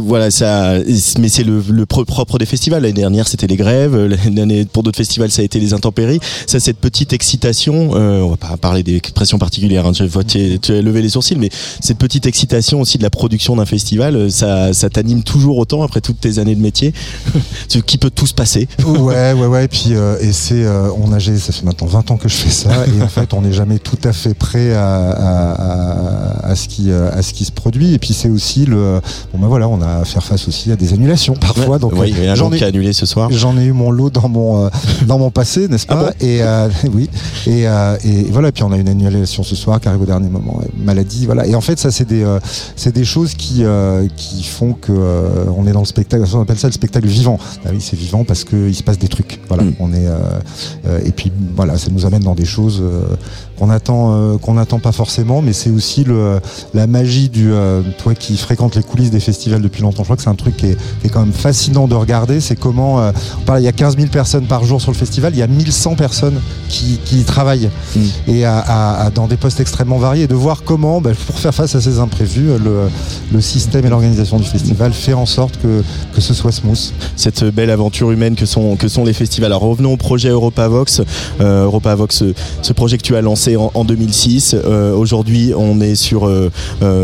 voilà 0.01 0.31
ça 0.31 0.75
mais 1.19 1.29
c'est 1.29 1.43
le, 1.45 1.63
le 1.71 1.87
pro- 1.87 2.05
propre 2.05 2.39
des 2.39 2.47
festivals. 2.47 2.83
L'année 2.83 2.93
dernière 2.95 3.27
c'était 3.29 3.47
les 3.47 3.57
grèves. 3.57 3.97
L'année 4.35 4.65
pour 4.65 4.83
d'autres 4.83 4.99
festivals 4.99 5.31
ça 5.31 5.43
a 5.43 5.45
été 5.45 5.59
les 5.61 5.73
intempéries. 5.75 6.21
Ça 6.47 6.61
cette 6.61 6.79
petite 6.79 7.13
excitation 7.13 7.91
euh, 7.95 8.21
on 8.21 8.31
va 8.31 8.37
pas 8.37 8.57
parler 8.57 8.83
des 8.83 9.01
pressions 9.15 9.39
particulières 9.39 9.87
hein, 9.87 9.93
vois 10.09 10.25
tu, 10.25 10.59
tu 10.61 10.73
as 10.73 10.83
levé 10.83 11.03
les 11.03 11.09
sourcils 11.11 11.37
mais 11.37 11.49
cette 11.81 11.99
petite 11.99 12.27
excitation 12.27 12.81
aussi 12.81 12.99
de 12.99 13.03
la 13.03 13.11
production 13.11 13.57
d'un 13.57 13.67
festival 13.67 14.17
euh, 14.17 14.29
ça, 14.29 14.73
ça 14.73 14.91
t'anime 14.91 15.23
toujours 15.23 15.59
autant 15.59 15.83
après 15.83 16.01
toutes 16.01 16.21
tes 16.21 16.39
années 16.39 16.55
de 16.55 16.61
métier. 16.61 16.93
Ce 17.69 17.79
qui 17.79 17.99
peut 17.99 18.11
tout 18.11 18.27
se 18.27 18.35
passer. 18.35 18.69
Ouais, 19.01 19.33
ouais, 19.33 19.47
ouais. 19.47 19.65
Et 19.65 19.69
puis, 19.69 19.91
euh, 19.95 20.17
et 20.21 20.33
c'est, 20.33 20.65
euh, 20.65 20.91
on 21.03 21.13
a, 21.13 21.21
ça 21.21 21.53
fait 21.53 21.65
maintenant 21.65 21.87
20 21.87 22.11
ans 22.11 22.17
que 22.17 22.29
je 22.29 22.35
fais 22.35 22.51
ça, 22.51 22.87
et 22.87 23.03
en 23.03 23.09
fait, 23.09 23.33
on 23.35 23.43
n'est 23.43 23.53
jamais 23.53 23.79
tout 23.79 23.99
à 24.05 24.13
fait 24.13 24.35
prêt 24.35 24.75
à, 24.75 25.11
à, 25.11 25.53
à, 25.53 26.47
à 26.51 26.55
ce 26.55 26.69
qui, 26.69 26.91
euh, 26.91 27.11
à 27.13 27.23
ce 27.23 27.33
qui 27.33 27.45
se 27.45 27.53
produit. 27.53 27.95
Et 27.95 27.99
puis, 27.99 28.13
c'est 28.13 28.29
aussi 28.29 28.67
le, 28.67 29.01
bon 29.33 29.39
ben 29.39 29.47
voilà, 29.49 29.69
on 29.71 29.81
a 29.81 30.01
à 30.01 30.05
faire 30.05 30.23
face 30.23 30.49
aussi 30.49 30.73
à 30.73 30.77
des 30.77 30.93
annulations 30.93 31.35
parfois. 31.35 31.79
Donc, 31.79 31.93
oui, 31.97 32.15
il 32.17 32.25
y 32.25 32.27
a 32.27 32.33
un 32.33 32.53
ai, 32.53 32.57
qui 32.57 32.65
a 32.65 32.69
annulé 32.69 32.93
ce 32.93 33.07
soir 33.07 33.31
J'en 33.31 33.57
ai 33.57 33.65
eu 33.65 33.73
mon 33.73 33.91
lot 33.91 34.11
dans 34.11 34.29
mon 34.29 34.67
euh, 34.67 34.69
dans 35.07 35.19
mon 35.19 35.31
passé, 35.31 35.69
n'est-ce 35.69 35.87
Ah 35.89 35.97
pas 35.97 36.03
bon 36.03 36.13
Et 36.21 36.43
euh, 36.43 36.69
oui. 36.95 37.09
Et, 37.47 37.67
euh, 37.69 37.97
et 38.05 38.25
voilà. 38.25 38.49
Et 38.49 38.53
puis 38.53 38.63
on 38.63 38.73
a 38.73 38.77
une 38.77 38.89
annulation 38.89 39.43
ce 39.43 39.55
soir 39.55 39.81
qui 39.81 39.89
arrive 39.89 40.03
au 40.03 40.07
dernier 40.07 40.29
moment. 40.29 40.61
Maladie, 40.77 41.27
voilà. 41.27 41.47
Et 41.47 41.55
en 41.55 41.61
fait, 41.61 41.79
ça 41.79 41.91
c'est 41.91 42.07
des 42.07 42.25
c'est 42.77 42.95
des 42.95 43.05
choses 43.05 43.35
qui 43.35 43.65
qui 44.17 44.43
font 44.43 44.73
que 44.73 44.93
on 45.57 45.67
est 45.67 45.73
dans 45.73 45.81
le 45.81 45.87
spectacle. 45.87 46.25
On 46.35 46.43
appelle 46.43 46.59
ça 46.59 46.69
le 46.69 46.73
spectacle 46.73 47.07
vivant. 47.07 47.39
Ah 47.65 47.71
oui, 47.73 47.81
c'est 47.81 47.97
vivant 47.97 48.25
parce 48.25 48.45
que 48.45 48.69
il 48.69 48.75
se 48.75 48.83
passe 48.83 48.99
des 48.99 49.09
trucs. 49.09 49.41
Voilà. 49.49 49.65
Mm. 49.65 49.75
On 49.81 49.93
est 49.93 50.09
et 51.05 51.13
puis 51.13 51.33
voilà, 51.55 51.79
ça 51.79 51.91
nous 51.91 52.07
amène 52.07 52.23
dans 52.23 52.35
des 52.35 52.45
choses 52.45 52.83
qu'on 53.61 53.71
attend 53.71 54.13
euh, 54.13 54.39
qu'on 54.39 54.55
n'attend 54.55 54.79
pas 54.81 54.93
forcément. 54.93 55.43
Mais 55.43 55.53
c'est 55.53 55.71
aussi 55.71 56.03
le 56.05 56.41
la 56.75 56.87
magie 56.89 57.29
du 57.29 57.53
euh, 57.53 57.83
toi 58.03 58.15
qui 58.15 58.37
fréquente 58.37 58.75
les 58.75 58.83
coulisses 58.83 59.11
des 59.11 59.21
festivals 59.21 59.31
festival 59.31 59.63
depuis 59.63 59.83
longtemps. 59.83 59.99
Je 60.03 60.07
crois 60.09 60.17
que 60.17 60.23
c'est 60.23 60.29
un 60.29 60.35
truc 60.35 60.57
qui 60.57 60.67
est, 60.67 60.77
qui 61.01 61.07
est 61.07 61.09
quand 61.09 61.21
même 61.21 61.33
fascinant 61.33 61.87
de 61.87 61.95
regarder. 61.95 62.41
C'est 62.41 62.57
comment, 62.57 63.01
euh, 63.01 63.13
on 63.39 63.45
parle, 63.45 63.61
il 63.61 63.65
y 63.65 63.69
a 63.69 63.73
15 63.73 63.97
000 63.97 64.09
personnes 64.09 64.47
par 64.47 64.65
jour 64.65 64.81
sur 64.81 64.91
le 64.91 64.97
festival, 64.97 65.33
il 65.35 65.39
y 65.39 65.43
a 65.43 65.47
1100 65.47 65.95
personnes 65.95 66.41
qui, 66.69 66.99
qui 67.05 67.21
y 67.21 67.25
travaillent 67.25 67.71
Mm. 67.95 68.01
et 68.29 68.45
à- 68.45 68.59
à- 68.59 69.05
à- 69.07 69.11
dans 69.11 69.29
des 69.29 69.37
postes 69.37 69.61
extrêmement 69.61 69.99
variés. 69.99 70.25
Et 70.25 70.27
de 70.27 70.35
voir 70.35 70.63
comment, 70.65 71.01
bah, 71.01 71.11
pour 71.29 71.39
faire 71.39 71.55
face 71.55 71.77
à 71.77 71.81
ces 71.81 72.01
imprévus, 72.01 72.49
le, 72.63 72.89
le 73.33 73.41
système 73.41 73.87
et 73.87 73.89
l'organisation 73.89 74.39
du 74.39 74.45
festival 74.45 74.93
fait 74.93 75.13
en 75.15 75.27
sorte 75.27 75.57
que, 75.63 75.83
que 76.15 76.21
ce 76.21 76.35
soit 76.35 76.51
smooth. 76.53 76.93
cette 77.15 77.45
belle 77.45 77.71
aventure 77.71 78.11
humaine 78.11 78.35
que 78.35 78.47
sont, 78.47 78.75
que 78.77 78.89
sont 78.89 79.05
les 79.05 79.13
festivals. 79.13 79.53
Alors 79.53 79.63
revenons 79.63 79.93
au 79.93 79.97
projet 79.97 80.29
Europavox. 80.31 81.03
Europavox, 81.41 82.25
ce 82.63 82.73
projet 82.73 82.97
que 82.99 83.03
tu 83.03 83.15
as 83.17 83.21
lancé 83.23 83.50
en, 83.57 83.71
en 83.75 83.85
2006. 83.85 84.55
Euh, 84.55 84.95
Aujourd'hui, 84.95 85.53
on 85.57 85.81
est 85.81 85.95
sur 85.95 86.27
euh, 86.29 86.51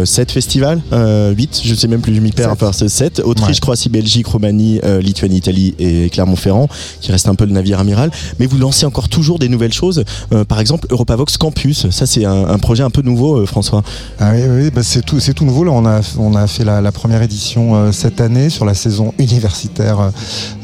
7 0.05 0.31
festivals, 0.33 0.81
8, 0.93 1.61
je 1.65 1.75
sais 1.75 1.89
même 1.89 2.01
plus, 2.01 2.15
je 2.15 2.21
m'y 2.21 2.33
perds, 2.33 2.51
enfin 2.53 2.73
c'est 2.73 2.89
7. 2.89 3.21
Autriche, 3.25 3.57
Ouais. 3.57 3.61
Croatie, 3.61 3.89
Belgique, 3.89 4.27
Roumanie, 4.27 4.81
euh, 4.85 5.01
Lituanie, 5.01 5.37
Italie 5.39 5.75
et 5.79 6.09
Clermont-Ferrand, 6.11 6.69
qui 7.01 7.11
reste 7.13 7.29
un 7.29 7.35
peu 7.35 7.45
le 7.45 7.53
navire 7.53 7.79
amiral. 7.81 8.11
Mais 8.39 8.47
vous 8.47 8.59
lancez 8.59 8.87
encore 8.87 9.09
toujours 9.09 9.39
des 9.39 9.49
nouvelles 9.49 9.73
choses. 9.73 10.05
Euh, 10.33 10.45
par 10.45 10.61
exemple, 10.61 10.87
Europavox 10.91 11.37
Campus, 11.39 11.89
ça 11.91 12.07
c'est 12.07 12.25
un, 12.25 12.49
un 12.49 12.59
projet 12.59 12.83
un 12.83 12.91
peu 12.91 13.03
nouveau, 13.03 13.37
euh, 13.41 13.47
François. 13.47 13.83
Ah 14.19 14.33
oui, 14.35 14.43
oui, 14.49 14.71
bah 14.75 14.83
c'est 14.83 15.03
tout, 15.05 15.19
nouveau. 15.45 15.65
Là, 15.65 15.73
on 15.73 15.87
a, 15.87 16.01
on 16.19 16.35
a 16.35 16.47
fait 16.47 16.65
la, 16.65 16.81
la 16.81 16.93
première 16.93 17.23
édition 17.23 17.75
euh, 17.77 17.93
cette 17.93 18.21
année 18.21 18.51
sur 18.51 18.65
la 18.65 18.75
saison 18.75 19.13
universitaire 19.19 20.11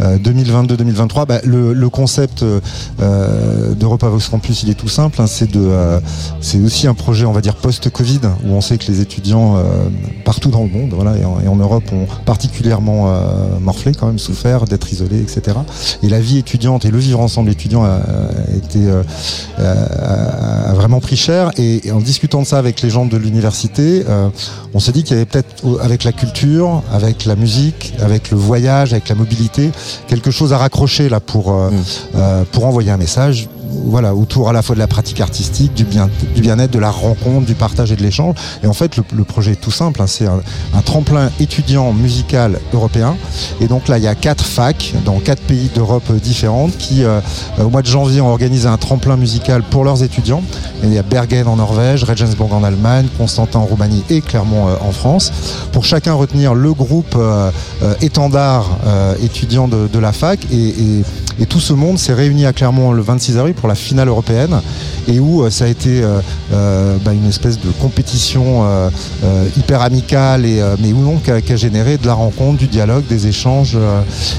euh, 0.00 0.18
2022-2023. 0.18 1.26
Bah, 1.26 1.40
le, 1.44 1.72
le 1.72 1.88
concept 1.88 2.42
euh, 2.42 2.60
euh, 3.00 3.74
d'EuropaVox 3.74 4.28
Campus, 4.28 4.62
il 4.62 4.70
est 4.70 4.74
tout 4.74 4.88
simple. 4.88 5.20
hein. 5.20 5.26
c'est 5.26 5.50
de, 5.50 5.60
euh, 5.72 6.00
c'est 6.40 6.60
aussi 6.60 6.86
un 6.86 6.94
projet, 6.94 7.24
on 7.26 7.32
va 7.32 7.40
dire 7.40 7.56
post-Covid, 7.56 8.20
où 8.44 8.50
on 8.52 8.60
sait 8.60 8.78
que 8.78 8.86
les 8.90 9.00
étudiants 9.00 9.56
euh, 9.56 9.60
partout 10.24 10.50
dans 10.50 10.62
le 10.62 10.68
monde, 10.70 10.92
voilà, 10.94 11.16
et 11.16 11.24
en, 11.24 11.40
et 11.40 11.48
en 11.48 11.56
Europe, 11.56 11.84
ont 11.92 12.06
particulièrement 12.24 13.08
euh, 13.08 13.58
morflé, 13.60 13.92
quand 13.94 14.06
même 14.06 14.18
souffert 14.18 14.64
d'être 14.64 14.92
isolés, 14.92 15.20
etc. 15.20 15.56
Et 16.02 16.08
la 16.08 16.20
vie 16.20 16.38
étudiante 16.38 16.84
et 16.84 16.90
le 16.90 16.98
vivre 16.98 17.20
ensemble 17.20 17.50
étudiant 17.50 17.84
a, 17.84 17.88
a 17.88 18.56
été 18.56 18.80
a- 19.58 20.72
vraiment 20.74 21.00
pris 21.00 21.16
cher. 21.16 21.50
Et, 21.56 21.86
et 21.86 21.92
en 21.92 22.00
discutant 22.00 22.42
de 22.42 22.46
ça 22.46 22.58
avec 22.58 22.82
les 22.82 22.90
gens 22.90 23.06
de 23.06 23.16
l'université, 23.16 24.04
on 24.74 24.80
s'est 24.80 24.92
dit 24.92 25.02
qu'il 25.02 25.14
y 25.16 25.16
avait 25.20 25.26
peut-être, 25.26 25.80
avec 25.82 26.04
la 26.04 26.12
culture, 26.12 26.82
avec 26.92 27.24
la 27.24 27.36
musique, 27.36 27.94
avec 28.00 28.30
le 28.30 28.36
voyage, 28.36 28.92
avec 28.92 29.08
la 29.08 29.14
mobilité, 29.14 29.70
quelque 30.08 30.30
chose 30.30 30.52
à 30.52 30.58
raccrocher 30.58 31.08
là 31.08 31.20
pour, 31.20 31.52
euh, 31.52 32.44
pour 32.52 32.66
envoyer 32.66 32.90
un 32.90 32.96
message. 32.96 33.48
Voilà, 33.72 34.14
autour 34.14 34.48
à 34.48 34.52
la 34.52 34.62
fois 34.62 34.74
de 34.74 34.80
la 34.80 34.86
pratique 34.86 35.20
artistique, 35.20 35.74
du 35.74 35.84
bien, 35.84 36.08
du 36.34 36.40
bien-être, 36.40 36.70
de 36.70 36.78
la 36.78 36.90
rencontre, 36.90 37.46
du 37.46 37.54
partage 37.54 37.92
et 37.92 37.96
de 37.96 38.02
l'échange. 38.02 38.34
Et 38.62 38.66
en 38.66 38.72
fait, 38.72 38.96
le, 38.96 39.24
projet 39.24 39.52
est 39.52 39.60
tout 39.60 39.70
simple. 39.70 40.02
hein, 40.02 40.06
c'est 40.06 40.26
un, 40.26 40.40
tremplin 40.84 41.30
étudiant 41.40 41.92
musical 41.92 42.58
européen. 42.72 43.16
Et 43.60 43.66
donc 43.66 43.88
là, 43.88 43.98
il 43.98 44.04
y 44.04 44.08
a 44.08 44.14
quatre 44.14 44.44
facs 44.44 44.94
dans 45.04 45.18
quatre 45.20 45.42
pays 45.42 45.70
d'Europe 45.74 46.10
différentes 46.12 46.76
qui, 46.76 47.04
euh, 47.04 47.20
euh, 47.58 47.64
au 47.64 47.70
mois 47.70 47.82
de 47.82 47.86
janvier, 47.86 48.20
ont 48.20 48.28
organisé 48.28 48.68
un 48.68 48.76
tremplin 48.76 49.16
musical 49.16 49.62
pour 49.62 49.84
leurs 49.84 50.02
étudiants. 50.02 50.42
Il 50.82 50.92
y 50.92 50.98
a 50.98 51.02
Bergen 51.02 51.46
en 51.46 51.56
Norvège, 51.56 52.04
Regensburg 52.04 52.52
en 52.52 52.64
Allemagne, 52.64 53.06
Constantin 53.16 53.60
en 53.60 53.64
Roumanie 53.64 54.04
et 54.10 54.20
Clermont 54.20 54.68
euh, 54.68 54.74
en 54.80 54.92
France. 54.92 55.32
Pour 55.72 55.84
chacun 55.84 56.14
retenir 56.14 56.54
le 56.54 56.72
groupe 56.72 57.16
étendard 58.00 58.78
étudiant 59.22 59.68
de, 59.68 59.98
la 59.98 60.12
fac. 60.12 60.40
Et- 60.52 61.02
et 61.40 61.46
tout 61.46 61.60
ce 61.60 61.72
monde 61.72 61.98
s'est 61.98 62.14
réuni 62.14 62.46
à 62.46 62.52
Clermont 62.52 62.92
le 62.92 63.02
26 63.02 63.38
avril 63.38 63.54
pour 63.54 63.68
la 63.68 63.74
finale 63.74 64.08
européenne 64.08 64.60
et 65.08 65.18
où 65.18 65.42
euh, 65.42 65.50
ça 65.50 65.64
a 65.64 65.68
été 65.68 66.02
euh, 66.02 66.20
euh, 66.52 66.96
bah, 67.04 67.12
une 67.12 67.28
espèce 67.28 67.58
de 67.58 67.70
compétition 67.80 68.62
hyper 69.56 69.82
amicale 69.82 70.44
et 70.44 70.62
mais 70.80 70.92
où 70.92 70.98
non 71.00 71.18
qui 71.18 71.30
a, 71.30 71.56
généré 71.56 71.98
de 71.98 72.06
la 72.06 72.14
rencontre, 72.14 72.58
du 72.58 72.66
dialogue, 72.66 73.04
des 73.08 73.26
échanges 73.26 73.76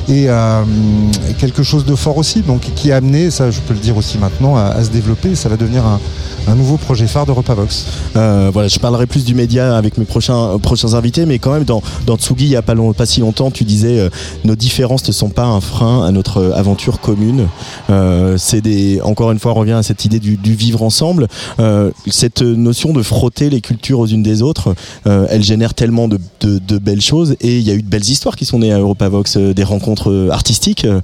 et, 0.09 0.23
et 0.25 1.33
quelque 1.37 1.63
chose 1.63 1.85
de 1.85 1.95
fort 1.95 2.17
aussi 2.17 2.41
donc 2.41 2.61
qui 2.75 2.91
a 2.91 2.97
amené 2.97 3.31
ça 3.31 3.51
je 3.51 3.59
peux 3.61 3.73
le 3.73 3.79
dire 3.79 3.97
aussi 3.97 4.17
maintenant 4.17 4.55
à, 4.57 4.83
se 4.83 4.89
développer 4.89 5.35
ça 5.35 5.49
va 5.49 5.57
devenir 5.57 5.83
un, 5.85 6.55
nouveau 6.55 6.77
projet 6.77 7.07
phare 7.07 7.25
de 7.25 7.31
Repavox. 7.31 7.85
Voilà, 8.13 8.67
je 8.67 8.79
parlerai 8.79 9.05
plus 9.07 9.25
du 9.25 9.33
média 9.35 9.75
avec 9.77 9.97
mes 9.97 10.05
prochains, 10.05 10.57
prochains 10.61 10.93
invités, 10.93 11.25
mais 11.25 11.39
quand 11.39 11.51
même 11.51 11.63
dans, 11.63 11.81
dans 12.05 12.17
Tsugi, 12.17 12.45
il 12.45 12.49
n'y 12.49 12.55
a 12.55 12.61
pas, 12.61 12.73
long- 12.73 12.93
pas 12.93 13.05
si 13.05 13.21
longtemps, 13.21 13.51
tu 13.51 13.63
disais 13.63 14.09
nos 14.43 14.55
différences 14.55 15.07
ne 15.07 15.13
sont 15.13 15.29
pas 15.29 15.45
un 15.45 15.61
frein 15.61 16.05
à 16.05 16.11
notre 16.11 16.37
euh, 16.37 16.51
commune. 16.91 17.47
Euh, 17.89 18.37
c'est 18.37 18.61
des, 18.61 19.01
encore 19.01 19.31
une 19.31 19.39
fois, 19.39 19.51
on 19.51 19.55
revient 19.55 19.71
à 19.73 19.83
cette 19.83 20.05
idée 20.05 20.19
du, 20.19 20.37
du 20.37 20.53
vivre 20.53 20.83
ensemble. 20.83 21.27
Euh, 21.59 21.91
cette 22.07 22.41
notion 22.41 22.93
de 22.93 23.01
frotter 23.01 23.49
les 23.49 23.61
cultures 23.61 23.99
aux 23.99 24.07
unes 24.07 24.23
des 24.23 24.41
autres, 24.41 24.75
euh, 25.07 25.25
elle 25.29 25.43
génère 25.43 25.73
tellement 25.73 26.07
de, 26.07 26.19
de- 26.41 26.59
de 26.59 26.77
belles 26.77 27.01
choses 27.01 27.35
et 27.41 27.57
il 27.57 27.63
y 27.63 27.71
a 27.71 27.73
eu 27.73 27.81
de 27.81 27.87
belles 27.89 28.07
histoires 28.09 28.35
qui 28.35 28.45
sont 28.45 28.59
nées 28.59 28.73
à 28.73 28.79
Europavox, 28.79 29.37
des 29.37 29.63
rencontres 29.63 30.29
artistiques. 30.31 30.85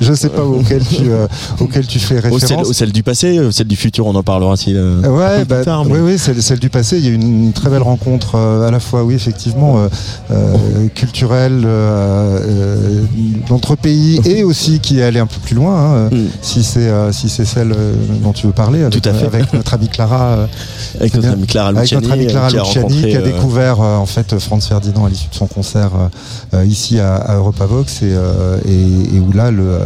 je 0.00 0.12
sais 0.14 0.28
pas 0.28 0.44
auquel 0.44 0.82
tu 0.86 1.10
auquel 1.60 1.86
tu 1.86 1.98
fais 1.98 2.16
référence. 2.20 2.40
celles, 2.46 2.58
aux 2.60 2.72
celles 2.72 2.92
du 2.92 3.02
passé, 3.02 3.38
celles 3.52 3.66
du 3.68 3.76
futur, 3.76 4.06
on 4.06 4.14
en 4.14 4.22
parlera 4.22 4.56
si. 4.56 4.74
Ouais, 4.74 5.44
bah, 5.44 5.64
tard, 5.64 5.84
mais- 5.84 5.94
oui, 5.94 5.98
oui, 6.12 6.18
celle, 6.18 6.42
celle 6.42 6.58
du 6.58 6.70
passé. 6.70 6.98
Il 6.98 7.04
y 7.04 7.08
a 7.08 7.10
eu 7.10 7.14
une, 7.14 7.52
très 7.52 7.70
belle 7.70 7.82
rencontre 7.82 8.36
à 8.36 8.70
la 8.70 8.80
fois, 8.80 9.04
oui, 9.04 9.14
effectivement, 9.14 9.88
culturelle 10.94 11.62
euh, 11.64 13.02
pays 13.76 14.20
et 14.24 14.44
aussi 14.44 14.80
qui 14.80 14.98
est 15.00 15.02
allée 15.02 15.20
un 15.20 15.26
peu 15.26 15.38
plus 15.44 15.54
loin. 15.54 15.74
hein, 15.76 15.94
euh, 15.94 16.08
Mm. 16.10 16.28
si 16.42 16.62
c'est 16.62 16.80
euh, 16.88 17.12
si 17.12 17.28
c'est 17.28 17.44
celle 17.44 17.72
euh, 17.72 17.94
dont 18.22 18.32
tu 18.32 18.46
veux 18.46 18.52
parler, 18.52 18.82
avec, 18.82 19.00
Tout 19.02 19.08
à 19.08 19.12
fait. 19.12 19.26
avec 19.26 19.52
notre 19.52 19.74
amie 19.74 19.88
Clara. 19.88 20.46
avec 21.00 21.14
notre 21.14 21.28
amie 21.28 21.46
Clara 21.46 21.68
avec 21.68 21.82
Luciani, 21.82 22.02
notre 22.02 22.14
amie 22.14 22.26
Clara 22.26 22.48
qui 22.48 22.56
a 22.56 22.62
Luciani, 22.62 22.82
rencontré, 22.86 23.10
qui 23.10 23.16
a 23.16 23.20
découvert 23.22 23.80
en 23.80 24.06
fait 24.06 24.38
Franz 24.38 24.66
Ferdinand 24.68 25.04
à 25.04 25.08
l'issue 25.08 25.28
de 25.28 25.34
son 25.34 25.46
concert 25.46 25.90
ici 26.66 26.98
à, 26.98 27.16
à 27.16 27.36
Europavox 27.36 28.02
et, 28.02 28.14
et, 28.66 29.16
et 29.16 29.20
où 29.20 29.32
là 29.32 29.50
le, 29.50 29.78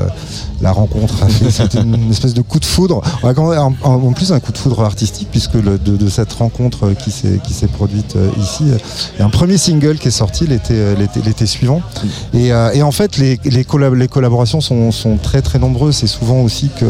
la 0.61 0.73
rencontre 0.73 1.15
a 1.25 1.29
fait 1.29 1.51
c'était 1.51 1.81
une 1.81 2.11
espèce 2.11 2.35
de 2.35 2.43
coup 2.43 2.61
de 2.61 2.65
foudre 2.65 3.03
en, 3.23 4.13
plus 4.13 4.33
un 4.33 4.41
coup 4.41 4.53
de 4.53 4.59
foudre 4.59 4.83
artistique 4.83 5.29
puisque 5.31 5.55
le- 5.55 5.79
de, 5.79 5.97
de 5.97 6.09
cette 6.09 6.33
rencontre 6.33 6.93
qui 6.95 7.11
s'est 7.11 7.41
qui 7.45 7.53
s'est 7.55 7.67
produite 7.67 8.17
ici 8.41 8.65
il 8.65 9.19
y 9.21 9.23
a 9.23 9.27
un 9.27 9.31
premier 9.31 9.57
single 9.59 9.99
qui 9.99 10.09
est 10.09 10.13
sorti 10.13 10.47
l'été 10.47 10.95
l'été 10.99 11.21
l'été 11.25 11.47
suivant 11.47 11.81
et, 12.35 12.53
euh, 12.53 12.71
et 12.73 12.83
en 12.83 12.93
fait 12.93 13.17
les, 13.19 13.39
les, 13.45 13.65
les 13.79 14.09
collaborations 14.09 14.61
sont, 14.61 14.91
très 15.23 15.43
très 15.43 15.59
nombreuses 15.59 15.97
c'est 15.97 16.07
souvent 16.07 16.41
aussi 16.43 16.71
que 16.79 16.85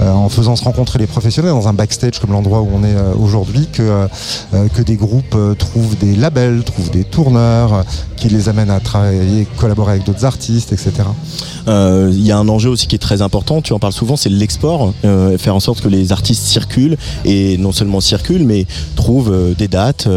euh, 0.00 0.12
en 0.12 0.28
faisant 0.28 0.56
se 0.56 0.64
rencontrer 0.64 0.98
les 0.98 1.06
professionnels 1.06 1.52
dans 1.52 1.68
un 1.68 1.72
backstage 1.72 2.18
comme 2.18 2.32
l'endroit 2.32 2.60
où 2.60 2.68
on 2.72 2.82
est 2.84 2.94
euh, 2.94 3.14
aujourd'hui 3.14 3.68
que 3.72 3.82
euh, 3.82 4.68
que 4.74 4.82
des 4.82 4.96
groupes 4.96 5.36
trouvent 5.58 5.96
des 5.98 6.14
labels, 6.16 6.62
trouvent 6.64 6.90
des 6.90 7.04
tourneurs, 7.04 7.84
qui 8.16 8.28
les 8.28 8.48
amènent 8.48 8.70
à 8.70 8.80
travailler, 8.80 9.46
collaborer 9.58 9.92
avec 9.92 10.04
d'autres 10.04 10.24
artistes, 10.24 10.72
etc. 10.72 10.92
Il 11.66 12.26
y 12.26 12.30
a 12.32 12.38
un 12.38 12.48
enjeu 12.48 12.70
aussi 12.70 12.86
qui 12.86 12.94
est 12.96 12.98
très 12.98 13.22
important, 13.22 13.62
tu 13.62 13.72
en 13.72 13.78
parles 13.78 13.92
souvent, 13.92 14.16
c'est 14.16 14.28
l'export, 14.28 14.92
faire 15.38 15.54
en 15.54 15.60
sorte 15.60 15.80
que 15.80 15.88
les 15.88 16.12
artistes 16.12 16.44
circulent 16.44 16.96
et 17.24 17.56
non 17.58 17.72
seulement 17.72 18.00
circulent, 18.00 18.44
mais 18.44 18.66
trouvent 18.96 19.54
des 19.56 19.68
dates, 19.68 20.08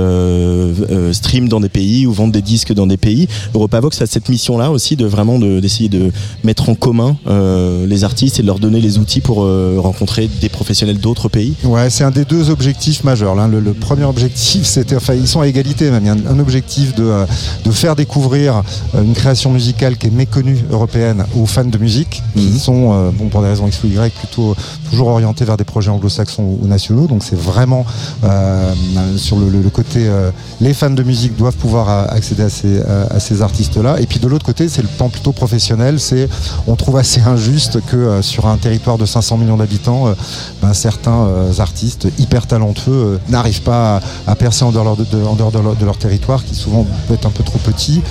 streament 1.12 1.50
dans 1.50 1.60
des 1.60 1.70
pays 1.70 2.06
ou 2.06 2.14
vendent 2.14 2.32
des 2.32 2.42
disques 2.42 2.74
dans 2.74 2.88
des 2.88 2.98
pays. 2.98 3.28
Europavox 3.54 4.02
a 4.02 4.06
cette 4.08 4.30
mission-là 4.30 4.72
aussi 4.72 4.96
de 4.96 5.06
vraiment 5.06 5.40
de- 5.40 5.60
d'essayer 5.60 5.90
de, 5.90 5.97
mettre 6.44 6.70
en 6.70 6.76
commun 6.76 7.16
euh, 7.28 7.86
les 7.88 8.04
artistes 8.04 8.40
et 8.40 8.42
de 8.42 8.48
leur 8.48 8.60
donner 8.60 8.80
les 8.82 8.98
outils 9.00 9.22
pour 9.22 9.44
euh, 9.44 9.76
rencontrer 9.80 10.30
des 10.42 10.50
professionnels 10.50 11.00
d'autres 11.00 11.30
pays. 11.30 11.54
Ouais, 11.64 11.90
c'est 11.90 12.04
un 12.04 12.12
des 12.12 12.26
deux 12.26 12.50
objectifs 12.50 13.04
majeurs. 13.04 13.36
là. 13.36 13.48
Le, 13.48 13.60
le 13.60 13.74
premier 13.74 14.04
objectif, 14.06 14.66
c'était, 14.66 14.96
enfin, 14.96 15.14
ils 15.14 15.28
sont 15.28 15.42
à 15.42 15.48
égalité 15.48 15.90
même. 15.92 16.04
Il 16.04 16.08
y 16.08 16.10
a 16.10 16.14
un, 16.14 16.36
un 16.36 16.40
objectif 16.40 16.96
de, 16.96 17.04
euh, 17.04 17.26
de 17.66 17.72
faire 17.72 17.96
découvrir 17.96 18.64
une 18.96 19.14
création 19.14 19.52
musicale 19.52 19.98
qui 19.98 20.08
est 20.08 20.12
méconnue 20.12 20.60
européenne 20.72 21.26
aux 21.40 21.46
fans 21.46 21.66
de 21.66 21.78
musique, 21.78 22.22
qui 22.36 22.60
sont, 22.60 22.92
euh, 22.94 23.12
bon, 23.18 23.28
pour 23.30 23.42
des 23.42 23.48
raisons 23.50 23.68
X 23.68 23.80
ou 23.84 23.88
Y, 23.88 24.12
plutôt 24.14 24.56
toujours 24.90 25.08
orientés 25.10 25.46
vers 25.46 25.58
des 25.58 25.64
projets 25.64 25.90
anglo-saxons 25.92 26.58
ou, 26.62 26.68
nationaux. 26.68 27.08
Donc 27.08 27.24
c'est 27.24 27.40
vraiment 27.40 27.86
euh, 28.24 28.74
sur 29.18 29.38
le, 29.38 29.50
le- 29.50 29.62
le 29.62 29.70
côté, 29.70 30.00
euh, 30.08 30.32
les 30.62 30.74
fans 30.74 30.90
de 30.90 31.04
musique 31.04 31.36
doivent 31.36 31.56
pouvoir 31.56 31.90
accéder 32.12 32.44
à 32.44 32.50
ces, 32.50 32.80
à- 32.82 33.16
à 33.16 33.20
ces 33.20 33.42
artistes-là. 33.42 34.00
Et 34.00 34.06
puis 34.06 34.20
de 34.20 34.28
l'autre 34.28 34.46
côté, 34.46 34.70
c'est 34.70 34.82
le 34.82 34.88
plan 34.88 35.10
plutôt 35.10 35.32
professionnel. 35.32 35.87
C'est, 35.98 36.28
on 36.68 36.76
trouve 36.76 36.98
assez 36.98 37.22
injuste 37.22 37.80
que 37.86 37.96
euh, 37.96 38.22
sur 38.22 38.48
un 38.48 38.58
territoire 38.58 38.98
de 38.98 39.06
500 39.06 39.38
millions 39.38 39.58
d'habitants, 39.58 40.08
euh, 40.08 40.14
ben, 40.62 40.74
certains 40.74 41.26
euh, 41.26 41.60
artistes 41.60 42.08
hyper 42.20 42.46
talentueux 42.46 43.20
n'arrivent 43.30 43.62
pas 43.62 44.02
à, 44.28 44.36
percer 44.36 44.66
en 44.66 44.72
dehors, 44.72 44.98
de, 44.98 45.86
leur, 45.86 45.98
territoire, 45.98 46.44
qui 46.44 46.56
souvent 46.56 46.86
peut 47.08 47.14
être 47.14 47.26
un 47.26 47.32
peu 47.32 47.44
trop 47.44 47.60
petit, 47.60 48.02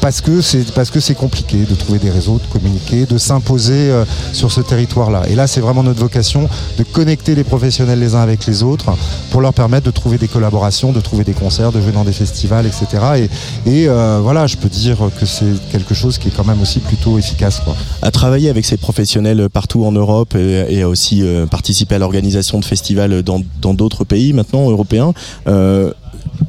parce 0.00 0.20
que 0.20 0.40
c'est 0.40 0.72
parce 0.72 0.90
que 0.90 1.00
c'est 1.00 1.14
compliqué 1.14 1.58
de 1.68 1.74
trouver 1.74 1.98
des 1.98 2.10
réseaux, 2.10 2.38
de 2.38 2.52
communiquer, 2.52 3.06
de 3.06 3.18
s'imposer 3.18 3.92
sur 4.32 4.52
ce 4.52 4.60
territoire-là. 4.60 5.22
Et 5.28 5.34
là, 5.34 5.46
c'est 5.46 5.60
vraiment 5.60 5.82
notre 5.82 6.00
vocation 6.00 6.48
de 6.78 6.84
connecter 6.84 7.34
les 7.34 7.44
professionnels 7.44 7.98
les 7.98 8.14
uns 8.14 8.20
avec 8.20 8.46
les 8.46 8.62
autres 8.62 8.92
pour 9.30 9.40
leur 9.40 9.52
permettre 9.52 9.86
de 9.86 9.90
trouver 9.90 10.18
des 10.18 10.28
collaborations, 10.28 10.92
de 10.92 11.00
trouver 11.00 11.24
des 11.24 11.32
concerts, 11.32 11.72
de 11.72 11.80
jouer 11.80 11.92
dans 11.92 12.04
des 12.04 12.12
festivals, 12.12 12.66
etc. 12.66 13.28
Et, 13.66 13.88
voilà, 14.22 14.46
je 14.46 14.56
peux 14.56 14.68
dire 14.68 14.98
que 15.18 15.26
c'est 15.26 15.70
quelque 15.70 15.94
chose 15.94 16.18
qui 16.18 16.28
est 16.28 16.32
quand 16.36 16.46
même 16.46 16.60
aussi 16.68 16.80
plutôt 16.80 17.18
efficace. 17.18 17.60
Quoi. 17.64 17.74
à 18.02 18.10
travailler 18.10 18.50
avec 18.50 18.66
ces 18.66 18.76
professionnels 18.76 19.48
partout 19.50 19.86
en 19.86 19.92
Europe 19.92 20.34
et, 20.34 20.82
à 20.82 20.88
aussi 20.88 21.22
euh, 21.22 21.46
participer 21.46 21.94
à 21.94 21.98
l'organisation 21.98 22.60
de 22.60 22.64
festivals 22.64 23.22
dans 23.22 23.74
d'autres 23.74 24.04
pays 24.04 24.34
maintenant 24.34 24.70
européens. 24.70 25.14
Euh, 25.46 25.92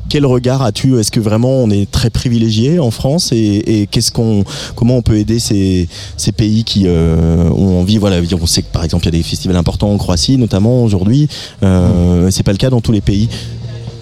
quel 0.09 0.25
regard 0.25 0.61
as-tu? 0.61 0.99
Est-ce 0.99 1.11
que 1.11 1.19
vraiment 1.19 1.51
on 1.51 1.69
est 1.69 1.89
très 1.89 2.09
privilégié 2.09 2.79
en 2.79 2.91
France 2.91 3.31
et, 3.31 3.87
qu'est-ce 3.89 4.11
qu'on, 4.11 4.43
comment 4.75 4.97
on 4.97 5.01
peut 5.01 5.17
aider 5.17 5.39
ces, 5.39 5.87
ces 6.17 6.31
pays 6.31 6.63
qui 6.63 6.83
euh, 6.87 7.49
ont 7.49 7.79
envie? 7.79 7.97
Voilà, 7.97 8.17
on 8.39 8.47
sait 8.47 8.63
que 8.63 8.71
par 8.71 8.83
exemple 8.83 9.05
il 9.05 9.13
y 9.13 9.15
a 9.15 9.17
des 9.17 9.23
festivals 9.23 9.57
importants 9.57 9.91
en 9.91 9.97
Croatie, 9.97 10.37
notamment 10.37 10.83
aujourd'hui. 10.83 11.27
Euh, 11.63 12.29
c'est 12.31 12.43
pas 12.43 12.51
le 12.51 12.57
cas 12.57 12.69
dans 12.69 12.81
tous 12.81 12.91
les 12.91 13.01
pays. 13.01 13.29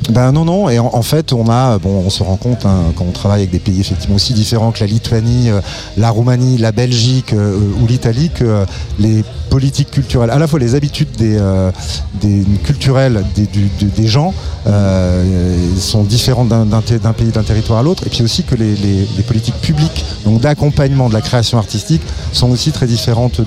Ben 0.10 0.32
non, 0.32 0.46
non. 0.46 0.70
Et 0.70 0.80
en, 0.80 1.02
fait, 1.02 1.34
on 1.34 1.50
a, 1.50 1.78
bon, 1.80 2.04
on 2.06 2.10
se 2.10 2.24
rend 2.24 2.38
compte 2.38 2.66
hein, 2.66 2.94
quand 2.96 3.06
on 3.08 3.12
travaille 3.12 3.42
avec 3.42 3.52
des 3.52 3.60
pays 3.60 3.80
effectivement 3.80 4.16
aussi 4.16 4.34
différents 4.34 4.72
que 4.72 4.80
la 4.80 4.88
Lituanie, 4.88 5.50
euh, 5.50 5.60
la 5.98 6.10
Roumanie, 6.10 6.58
la 6.58 6.72
Belgique 6.72 7.34
euh, 7.34 7.58
ou 7.82 7.88
l'Italie, 7.88 8.30
que 8.34 8.44
euh, 8.44 8.66
les 9.00 9.24
politiques 9.50 9.92
culturelles, 9.92 10.30
à 10.30 10.40
la 10.40 10.48
fois 10.48 10.60
les 10.60 10.76
habitudes 10.76 11.12
des, 11.18 11.40
des 12.22 12.44
culturelles 12.66 13.24
des, 13.36 14.08
gens 14.08 14.34
sont 15.80 16.04
différentes 16.04 16.50
d'un 16.50 16.82
pays, 17.14 17.30
d'un 17.30 17.44
territoire 17.44 17.80
à 17.80 17.84
l'autre, 17.84 18.06
et 18.06 18.10
puis 18.10 18.24
aussi 18.24 18.44
que 18.44 18.56
les, 18.56 18.76
politiques 19.26 19.56
publiques, 19.62 20.04
donc 20.26 20.42
d'accompagnement 20.42 21.08
de 21.08 21.14
la 21.14 21.22
création 21.22 21.58
artistique, 21.58 22.02
sont 22.34 22.50
aussi 22.52 22.72
très 22.72 22.88
différentes 22.88 23.40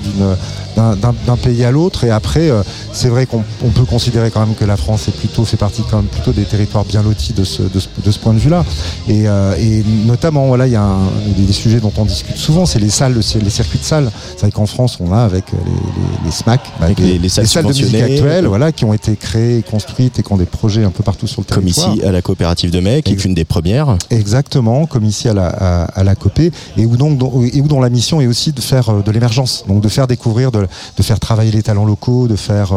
d'un 0.74 1.36
pays 1.36 1.64
à 1.64 1.70
l'autre. 1.70 2.04
Et 2.04 2.10
après, 2.10 2.50
c'est 2.94 3.10
vrai 3.10 3.26
qu'on 3.26 3.44
on 3.62 3.68
peut 3.68 3.84
considérer 3.84 4.30
quand 4.30 4.40
même 4.40 4.54
que 4.54 4.64
la 4.64 4.78
France 4.78 5.06
est 5.08 5.16
plutôt 5.16 5.44
fait 5.44 5.58
partie 5.58 5.82
quand 5.90 5.98
même 5.98 6.06
plutôt 6.06 6.32
des 6.32 6.39
territoires 6.44 6.84
bien 6.84 7.02
lotis 7.02 7.32
de 7.32 7.44
ce, 7.44 7.62
de 7.62 7.78
ce, 7.80 7.88
de 8.04 8.10
ce 8.10 8.18
point 8.18 8.32
de 8.34 8.38
vue-là. 8.38 8.64
Et, 9.08 9.28
euh, 9.28 9.54
et 9.58 9.84
notamment, 10.06 10.46
voilà, 10.46 10.66
il 10.66 10.72
y 10.72 10.76
a 10.76 10.82
un, 10.82 11.06
des, 11.36 11.44
des 11.44 11.52
sujets 11.52 11.80
dont 11.80 11.92
on 11.96 12.04
discute 12.04 12.36
souvent, 12.36 12.66
c'est 12.66 12.78
les 12.78 12.90
salles, 12.90 13.14
le- 13.14 13.40
les 13.42 13.50
circuits 13.50 13.78
de 13.78 13.84
salles. 13.84 14.10
C'est 14.32 14.40
vrai 14.42 14.50
qu'en 14.50 14.66
France, 14.66 14.98
on 15.00 15.12
a 15.12 15.18
avec 15.22 15.44
les, 15.52 15.58
les, 15.58 16.24
les 16.26 16.30
SMAC, 16.30 16.60
Avec 16.80 16.96
des- 16.98 17.04
les- 17.12 17.18
les 17.18 17.28
salles 17.28 17.44
de 17.64 17.68
musique 17.68 17.84
subventionnées. 17.86 18.14
actuelle, 18.14 18.46
voilà, 18.46 18.72
qui 18.72 18.84
ont 18.84 18.92
été 18.94 19.16
créées, 19.16 19.62
construites 19.62 20.18
et 20.18 20.22
qui 20.22 20.32
ont 20.32 20.36
des 20.36 20.46
projets 20.46 20.84
un 20.84 20.90
peu 20.90 21.02
partout 21.02 21.26
sur 21.26 21.40
le 21.42 21.46
Comme 21.46 21.64
territoire. 21.64 21.94
ici 21.94 22.04
à 22.04 22.12
la 22.12 22.22
coopérative 22.22 22.70
de 22.70 22.80
Mai, 22.80 23.02
qui 23.02 23.12
est 23.12 23.24
une 23.24 23.34
des 23.34 23.44
premières. 23.44 23.96
Exactement, 24.10 24.86
comme 24.86 25.04
ici 25.04 25.28
à 25.28 25.34
la, 25.34 25.46
à, 25.48 25.84
à 25.84 26.04
la 26.04 26.14
COPé, 26.14 26.52
et 26.76 26.86
où 26.86 26.96
donc 26.96 27.20
et 27.52 27.60
où 27.60 27.68
dont 27.68 27.80
la 27.80 27.90
mission 27.90 28.20
est 28.20 28.26
aussi 28.26 28.52
de 28.52 28.60
faire 28.60 28.88
euh, 28.90 29.02
de 29.02 29.10
l'émergence, 29.10 29.64
donc 29.68 29.80
de 29.82 29.88
faire 29.88 30.06
découvrir, 30.06 30.52
de, 30.52 30.66
de 30.96 31.02
faire 31.02 31.18
travailler 31.20 31.50
les 31.50 31.62
talents 31.62 31.84
locaux, 31.84 32.28
de 32.28 32.36
faire 32.36 32.72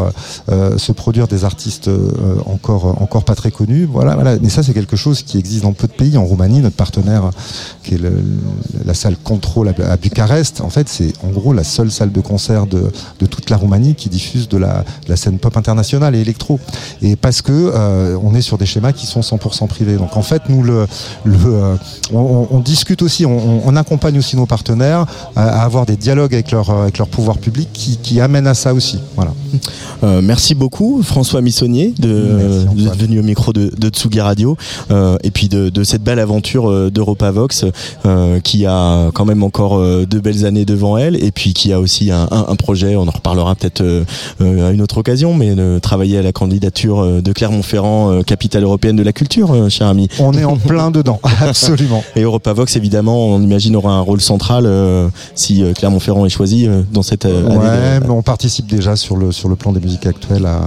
euh, 0.50 0.78
se 0.78 0.92
produire 0.92 1.28
des 1.28 1.44
artistes 1.46 1.90
encore 2.46 3.02
encore 3.02 3.24
pas 3.24 3.36
très 3.36 3.52
connus. 3.54 3.86
Voilà, 3.92 4.16
voilà. 4.16 4.36
Mais 4.42 4.50
ça 4.50 4.64
c'est 4.64 4.74
quelque 4.74 4.96
chose 4.98 5.22
qui 5.24 5.38
existe 5.38 5.64
dans 5.64 5.74
peu 5.74 5.88
de 5.88 5.94
pays. 5.94 6.18
En 6.18 6.26
Roumanie, 6.26 6.60
notre 6.60 6.76
partenaire, 6.76 7.30
qui 7.84 7.96
est 7.96 7.98
le- 7.98 8.12
la 8.86 8.94
salle 8.94 9.16
Control 9.24 9.70
à, 9.70 9.92
à 9.92 9.98
Bucarest, 9.98 10.62
en 10.62 10.70
fait 10.70 10.90
c'est 10.90 11.14
en 11.24 11.30
gros 11.30 11.54
la 11.54 11.64
seule 11.64 11.92
salle 11.92 12.12
de 12.12 12.22
concert 12.22 12.66
de, 12.68 12.92
de 13.20 13.26
toute 13.26 13.50
la 13.50 13.58
Roumanie 13.58 13.96
qui 13.96 14.10
diffuse 14.10 14.50
de 14.50 14.58
la, 14.58 14.80
de 15.06 15.10
la 15.10 15.16
scène 15.16 15.38
pop 15.40 15.56
internationale 15.56 16.16
et 16.16 16.20
électro. 16.22 16.60
Et 17.02 17.16
parce 17.16 17.42
que 17.42 17.52
euh, 17.54 18.18
on 18.24 18.36
est 18.36 18.42
sur 18.42 18.58
des 18.58 18.66
schémas 18.66 18.92
qui 18.92 19.06
sont 19.06 19.22
100% 19.22 19.68
privés. 19.68 19.96
Donc 19.98 20.18
en 20.18 20.22
fait, 20.24 20.44
nous 20.50 20.64
le, 20.64 20.86
le 21.24 21.38
euh, 21.46 21.76
on, 22.14 22.60
discute 22.60 23.02
aussi, 23.02 23.26
on, 23.26 23.68
on 23.68 23.76
accompagne 23.76 24.18
aussi 24.18 24.36
nos 24.36 24.46
partenaires 24.46 25.06
à, 25.36 25.62
à 25.62 25.64
avoir 25.64 25.86
des 25.86 25.96
dialogues 25.96 26.34
avec 26.34 26.52
leur 26.52 26.70
avec 26.70 26.98
leur 26.98 27.08
pouvoir 27.08 27.38
public 27.38 27.70
qui, 27.74 27.98
qui 27.98 28.20
amènent 28.22 28.48
à 28.48 28.54
ça 28.54 28.74
aussi. 28.74 29.00
Voilà. 29.16 29.34
Euh, 30.04 30.22
merci 30.24 30.56
beaucoup 30.56 31.02
François 31.04 31.42
Missonnier 31.42 31.94
de, 32.00 32.08
de- 32.08 32.84
d'être 32.84 32.98
venu 32.98 33.20
au 33.20 33.24
micro 33.24 33.43
de, 33.52 33.72
de 33.78 33.90
Tsugi 33.90 34.22
Radio 34.22 34.56
euh, 34.92 35.18
et 35.24 35.32
puis 35.32 35.50
de, 35.50 35.70
de 35.70 35.84
cette 35.84 36.04
belle 36.04 36.20
aventure 36.20 36.70
euh, 36.70 36.90
d'EuropaVox 36.90 37.66
euh, 38.06 38.40
qui 38.40 38.66
a 38.66 39.10
quand 39.14 39.26
même 39.26 39.44
encore 39.44 39.82
deux 40.06 40.22
belles 40.22 40.46
années 40.46 40.66
devant 40.66 40.98
elle 40.98 41.22
et 41.22 41.32
puis 41.32 41.54
qui 41.54 41.74
a 41.74 41.80
aussi 41.80 42.12
un, 42.12 42.28
un- 42.32 42.46
un 42.48 42.56
projet, 42.56 42.96
on 42.96 43.08
en 43.08 43.12
reparlera 43.12 43.56
peut-être 43.56 43.84
à 44.40 44.72
une 44.72 44.82
autre 44.82 45.00
occasion, 45.00 45.34
mais 45.34 45.56
de 45.56 45.80
travailler 45.80 46.18
à 46.18 46.22
la 46.22 46.32
candidature 46.32 47.22
de 47.22 47.32
Clermont-Ferrand, 47.34 48.22
capitale 48.24 48.64
européenne 48.64 48.96
de 48.96 49.04
la 49.04 49.14
culture, 49.14 49.70
cher 49.70 49.88
ami. 49.88 50.08
On 50.20 50.34
est 50.34 50.44
en 50.46 50.58
plein 50.58 50.92
dedans, 50.92 51.20
absolument. 51.42 52.04
Et 52.16 52.22
EuropaVox 52.22 52.76
évidemment, 52.76 53.28
on 53.28 53.42
imagine 53.42 53.76
aura 53.76 53.94
un 53.94 54.02
rôle 54.02 54.22
central 54.22 54.66
euh, 54.66 55.08
si 55.36 55.64
Clermont-Ferrand 55.76 56.26
est 56.26 56.30
choisi 56.30 56.68
euh, 56.68 56.82
dans 56.92 57.02
cette 57.04 57.26
année 57.26 57.42
de- 57.42 57.48
Ouais, 57.48 58.00
mais 58.02 58.10
on 58.10 58.22
participe 58.22 58.68
déjà 58.68 58.96
sur 58.96 59.16
le 59.18 59.32
sur 59.32 59.50
le 59.50 59.56
plan 59.56 59.72
des 59.72 59.80
musiques 59.80 60.06
actuelles 60.06 60.46
à, 60.46 60.58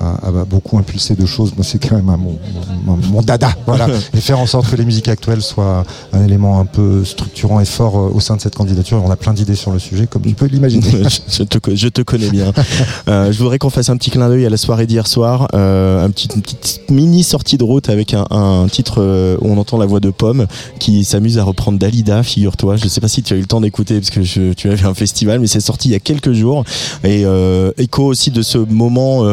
à- 0.00 0.28
à 0.28 0.44
beaucoup 0.44 0.78
impulser 0.78 1.14
de 1.14 1.26
choses. 1.26 1.52
Moi, 1.56 1.64
c'est 1.64 1.78
quand 1.78 1.96
même 1.96 2.08
un- 2.08 2.18
mon, 2.22 2.38
mon, 2.84 2.96
mon 2.96 3.22
dada, 3.22 3.50
voilà, 3.66 3.88
et 4.16 4.20
faire 4.20 4.38
en 4.38 4.46
sorte 4.46 4.70
que 4.70 4.76
les 4.76 4.84
musiques 4.84 5.08
actuelles 5.08 5.42
soient 5.42 5.84
un 6.12 6.24
élément 6.24 6.60
un 6.60 6.64
peu 6.66 7.04
structurant 7.04 7.60
et 7.60 7.64
fort 7.64 7.96
euh, 7.98 8.10
au 8.14 8.20
sein 8.20 8.36
de 8.36 8.40
cette 8.40 8.54
candidature. 8.54 8.98
Et 8.98 9.00
on 9.04 9.10
a 9.10 9.16
plein 9.16 9.32
d'idées 9.34 9.54
sur 9.56 9.70
le 9.72 9.78
sujet, 9.78 10.06
comme 10.06 10.22
tu 10.22 10.34
peux 10.34 10.46
l'imaginer. 10.46 10.90
je, 11.28 11.42
te, 11.42 11.74
je 11.74 11.88
te 11.88 12.02
connais 12.02 12.30
bien. 12.30 12.52
Euh, 13.08 13.32
je 13.32 13.38
voudrais 13.38 13.58
qu'on 13.58 13.70
fasse 13.70 13.88
un 13.90 13.96
petit 13.96 14.10
clin 14.10 14.28
d'œil 14.28 14.46
à 14.46 14.50
la 14.50 14.56
soirée 14.56 14.86
d'hier 14.86 15.06
soir, 15.06 15.48
euh, 15.54 16.04
un 16.04 16.10
petit, 16.10 16.28
une 16.34 16.40
petite 16.42 16.88
mini 16.90 17.22
sortie 17.24 17.58
de 17.58 17.64
route 17.64 17.88
avec 17.88 18.14
un, 18.14 18.24
un 18.30 18.66
titre 18.68 19.36
où 19.40 19.48
on 19.48 19.58
entend 19.58 19.76
la 19.76 19.86
voix 19.86 19.98
de 20.00 20.10
Pomme 20.10 20.46
qui 20.78 21.04
s'amuse 21.04 21.38
à 21.38 21.44
reprendre 21.44 21.78
Dalida, 21.78 22.22
figure-toi. 22.22 22.76
Je 22.76 22.86
sais 22.88 23.00
pas 23.00 23.08
si 23.08 23.22
tu 23.22 23.34
as 23.34 23.36
eu 23.36 23.40
le 23.40 23.46
temps 23.46 23.60
d'écouter 23.60 23.96
parce 23.98 24.10
que 24.10 24.22
je- 24.22 24.52
tu 24.52 24.68
avais 24.70 24.84
un 24.86 24.94
festival, 24.94 25.40
mais 25.40 25.46
c'est 25.48 25.60
sorti 25.60 25.88
il 25.88 25.92
y 25.92 25.94
a 25.96 26.00
quelques 26.00 26.32
jours 26.32 26.64
et 27.02 27.24
euh, 27.24 27.72
écho 27.78 28.04
aussi 28.04 28.30
de 28.30 28.42
ce 28.42 28.58
moment. 28.58 29.24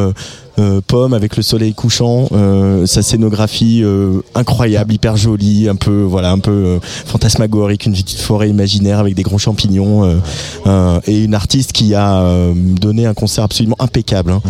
Euh, 0.60 0.82
Pomme 0.86 1.14
avec 1.14 1.36
le 1.38 1.42
soleil 1.44 1.74
couchant, 1.74 2.28
euh, 2.34 2.86
sa 2.86 3.02
scénographie 3.02 3.82
euh, 3.84 4.22
incroyable, 4.36 4.94
hyper 4.94 5.18
jolie, 5.18 5.68
un 5.70 5.76
peu 5.76 6.04
voilà, 6.04 6.32
un 6.32 6.40
peu 6.40 6.80
fantasmagorique, 7.06 7.86
une 7.86 7.94
petite 7.94 8.20
forêt 8.20 8.50
imaginaire 8.50 9.00
avec 9.00 9.16
des 9.16 9.24
gros 9.24 9.38
champignons 9.38 10.20
et 11.08 11.24
une 11.24 11.34
artiste 11.34 11.72
qui 11.72 11.96
a 11.96 12.24
donné 12.80 13.06
un 13.06 13.14
concert 13.14 13.44
absolument 13.44 13.78
impeccable. 13.80 14.32
hein. 14.32 14.42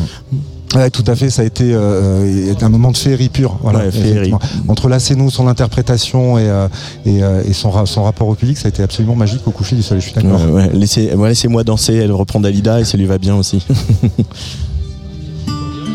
Ouais, 0.75 0.91
tout 0.91 1.03
à 1.07 1.15
fait. 1.15 1.31
Ça 1.31 1.41
a 1.41 1.45
été 1.45 1.71
euh, 1.73 2.53
un 2.61 2.69
moment 2.69 2.91
de 2.91 2.97
féerie 2.97 3.29
pure. 3.29 3.57
Voilà, 3.63 3.79
Ouais, 3.79 3.91
féerie. 3.91 4.09
effectivement. 4.29 4.39
Entre 4.67 4.87
la 4.87 4.99
scéno, 4.99 5.31
son 5.31 5.47
interprétation 5.47 6.37
et, 6.37 6.43
euh, 6.47 6.67
et, 7.07 7.23
euh, 7.23 7.41
et 7.43 7.53
son, 7.53 7.71
ra- 7.71 7.87
son 7.87 8.03
rapport 8.03 8.27
au 8.27 8.35
public, 8.35 8.55
ça 8.55 8.67
a 8.67 8.69
été 8.69 8.83
absolument 8.83 9.15
magique 9.15 9.41
au 9.47 9.51
coucher 9.51 9.75
du 9.75 9.81
soleil. 9.81 10.01
Je 10.03 10.09
suis 10.11 10.15
d'accord. 10.21 10.39
Ouais, 10.51 10.69
laissez-moi 10.73 11.63
danser, 11.63 11.95
elle 11.95 12.11
reprend 12.11 12.39
Dalida 12.39 12.79
et 12.79 12.83
ça 12.85 12.97
lui 12.99 13.05
va 13.05 13.17
bien 13.17 13.35
aussi. 13.35 13.65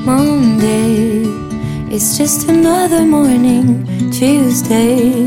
Monday, 0.05 1.25
it's 1.91 2.19
just 2.19 2.47
another 2.51 3.07
morning. 3.07 3.87
Tuesday, 4.13 5.27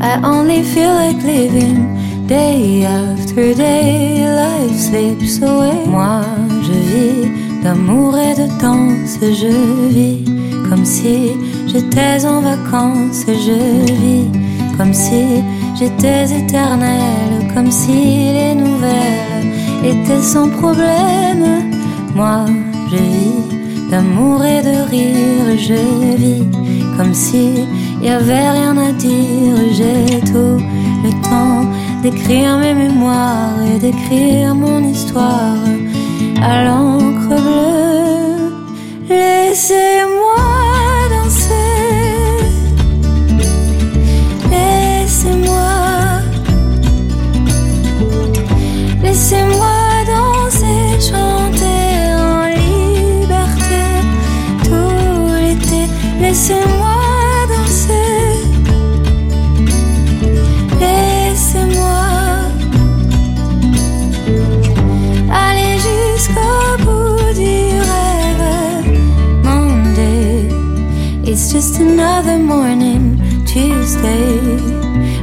I 0.00 0.20
only 0.24 0.64
feel 0.64 0.92
like 0.92 1.22
living. 1.22 2.26
Day 2.26 2.84
after 2.84 3.54
day, 3.54 4.26
life 4.26 4.76
slips 4.76 5.40
away. 5.42 5.86
Moi, 5.86 6.24
je 6.66 6.72
vis 6.72 7.62
d'amour 7.62 8.18
et 8.18 8.34
de 8.34 8.48
danse. 8.60 9.18
Je 9.20 9.88
vis 9.88 10.24
comme 10.68 10.84
si 10.84 11.30
j'étais 11.68 12.24
en 12.24 12.40
vacances. 12.40 13.24
Je 13.28 13.92
vis 13.92 14.28
comme 14.76 14.92
si 14.92 15.44
j'étais 15.78 16.24
éternelle. 16.36 17.46
Comme 17.54 17.70
si 17.70 18.32
les 18.32 18.56
nouvelles 18.56 19.46
étaient 19.84 20.22
sans 20.22 20.48
problème. 20.48 21.70
Moi, 22.16 22.46
je 22.90 22.96
vis 22.96 23.59
d'amour 23.90 24.44
et 24.44 24.62
de 24.62 24.76
rire, 24.88 25.58
je 25.58 26.16
vis 26.16 26.44
comme 26.96 27.12
si 27.12 27.66
y 28.02 28.08
avait 28.08 28.50
rien 28.50 28.76
à 28.76 28.92
dire. 28.92 29.56
J'ai 29.72 30.20
tout 30.32 30.58
le 31.04 31.10
temps 31.28 31.64
d'écrire 32.02 32.58
mes 32.58 32.74
mémoires 32.74 33.60
et 33.74 33.78
d'écrire 33.78 34.54
mon 34.54 34.80
histoire 34.84 35.64
à 36.42 36.64
l'encre 36.64 37.34
bleue. 37.46 38.52
Laissez-moi 39.08 40.69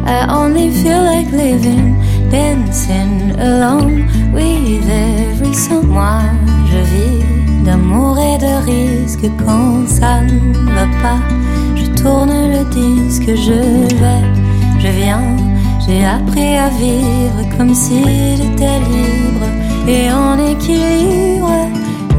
I 0.06 0.28
only 0.30 0.70
feel 0.70 1.02
like 1.02 1.32
living, 1.32 1.96
dancing 2.30 3.32
alone 3.40 4.06
with 4.34 4.90
every. 4.90 5.54
Moi, 5.88 6.24
je 6.70 6.78
vis 6.92 7.24
d'amour 7.64 8.20
et 8.20 8.38
de 8.38 8.54
risque 8.66 9.30
quand 9.38 9.88
ça 9.88 10.22
ne 10.24 10.54
va 10.76 10.88
pas. 11.02 11.22
Je 11.76 11.86
tourne 12.02 12.34
le 12.52 12.66
disque, 12.70 13.30
je 13.34 13.96
vais, 13.96 14.26
je 14.80 14.90
viens. 14.90 15.24
J'ai 15.86 16.04
appris 16.04 16.58
à 16.58 16.68
vivre 16.68 17.58
comme 17.58 17.74
si 17.74 18.04
j'étais 18.36 18.80
libre 18.92 19.48
et 19.88 20.12
en 20.12 20.38
équilibre. 20.38 21.70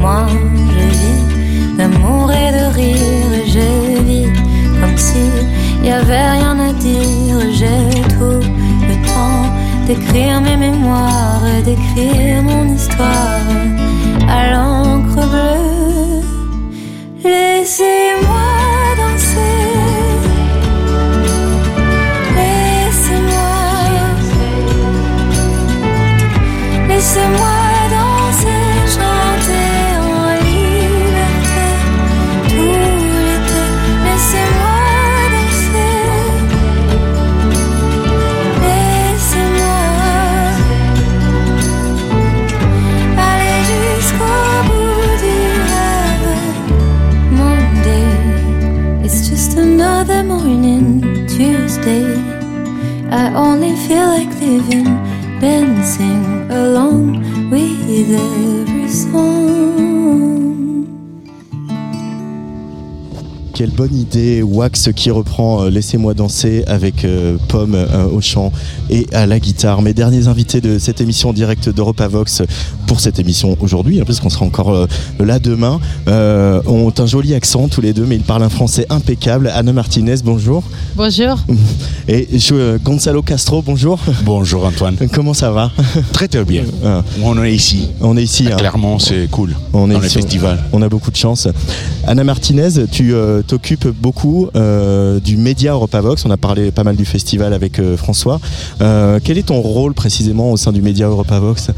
Moi, 0.01 0.25
je 0.73 0.85
vis 0.97 1.77
d'amour 1.77 2.31
et 2.31 2.51
de 2.51 2.65
rire, 2.73 3.45
je 3.45 4.01
vis 4.01 4.49
comme 4.81 4.97
si 4.97 5.58
y 5.83 5.89
avait 5.91 6.29
rien 6.31 6.59
à 6.59 6.73
dire, 6.73 7.39
j'ai 7.53 8.01
tout 8.15 8.41
le 8.89 8.95
temps 9.07 9.43
d'écrire 9.87 10.41
mes 10.41 10.57
mémoires 10.57 11.45
et 11.57 11.61
d'écrire 11.61 12.43
mon 12.43 12.65
histoire 12.73 13.41
à 14.27 14.51
l'encre 14.51 15.27
bleue. 15.31 16.21
Laissez-moi 17.23 18.49
danser. 18.97 19.69
Laissez-moi. 22.35 23.49
Laissez-moi. 26.87 27.58
I 53.11 53.33
only 53.33 53.75
feel 53.75 54.05
like 54.05 54.29
living, 54.39 54.85
dancing 55.39 56.51
along 56.51 57.49
with 57.49 58.11
every 58.11 58.87
song. 58.87 59.49
Quelle 63.59 63.71
bonne 63.71 63.95
idée, 63.95 64.41
Wax 64.41 64.89
qui 64.95 65.11
reprend 65.11 65.63
euh, 65.63 65.69
Laissez-moi 65.69 66.13
danser 66.13 66.63
avec 66.67 67.03
euh, 67.03 67.37
Pomme 67.49 67.75
euh, 67.75 68.05
au 68.05 68.21
chant 68.21 68.53
et 68.89 69.05
à 69.11 69.25
la 69.25 69.37
guitare. 69.37 69.81
Mes 69.81 69.93
derniers 69.93 70.29
invités 70.29 70.61
de 70.61 70.79
cette 70.79 71.01
émission 71.01 71.29
en 71.29 71.33
direct 71.33 71.67
d'Europa 71.67 72.07
Vox 72.07 72.43
pour 72.89 72.99
cette 72.99 73.19
émission 73.19 73.55
aujourd'hui, 73.59 73.99
hein, 73.99 74.03
parce 74.03 74.19
qu'on 74.19 74.31
sera 74.31 74.45
encore 74.47 74.71
euh, 74.71 74.87
là 75.19 75.37
demain, 75.37 75.79
euh, 76.07 76.59
ont 76.65 76.91
un 76.97 77.05
joli 77.05 77.35
accent 77.35 77.67
tous 77.67 77.81
les 77.81 77.93
deux, 77.93 78.03
mais 78.03 78.15
ils 78.15 78.23
parlent 78.23 78.41
un 78.41 78.49
français 78.49 78.87
impeccable. 78.89 79.51
Anna 79.53 79.71
Martinez, 79.73 80.15
bonjour. 80.23 80.63
Bonjour. 80.95 81.37
Et 82.07 82.27
je- 82.39 82.55
euh, 82.55 82.77
Gonzalo 82.83 83.21
Castro, 83.21 83.61
bonjour. 83.61 83.99
Bonjour 84.23 84.65
Antoine. 84.65 84.95
Comment 85.13 85.35
ça 85.35 85.51
va? 85.51 85.71
Très 86.13 86.27
très 86.27 86.43
bien. 86.43 86.63
Ah. 86.83 87.03
On 87.23 87.41
est 87.43 87.53
ici. 87.53 87.89
On 88.01 88.17
est 88.17 88.23
ici. 88.23 88.47
hein. 88.51 88.55
Clairement, 88.57 88.97
c'est 88.97 89.29
cool. 89.29 89.55
On 89.73 89.91
est 89.91 89.93
dans 89.93 89.99
le 89.99 90.07
ici, 90.07 90.15
festival. 90.15 90.57
On 90.73 90.81
a 90.81 90.89
beaucoup 90.89 91.11
de 91.11 91.15
chance. 91.15 91.47
Anna 92.07 92.23
Martinez, 92.23 92.87
tu 92.91 93.13
euh, 93.13 93.43
t'occupes 93.43 93.87
beaucoup 94.01 94.47
euh, 94.55 95.19
du 95.19 95.37
média 95.37 95.73
EuropaVox. 95.73 96.25
On 96.25 96.31
a 96.31 96.37
parlé 96.37 96.71
pas 96.71 96.83
mal 96.83 96.95
du 96.95 97.05
festival 97.05 97.53
avec 97.53 97.77
euh, 97.77 97.95
François. 97.97 98.39
Euh, 98.81 99.19
quel 99.23 99.37
est 99.37 99.43
ton 99.43 99.61
rôle 99.61 99.93
précisément 99.93 100.51
au 100.51 100.57
sein 100.57 100.71
du 100.71 100.81
média 100.81 101.05
EuropaVox 101.05 101.69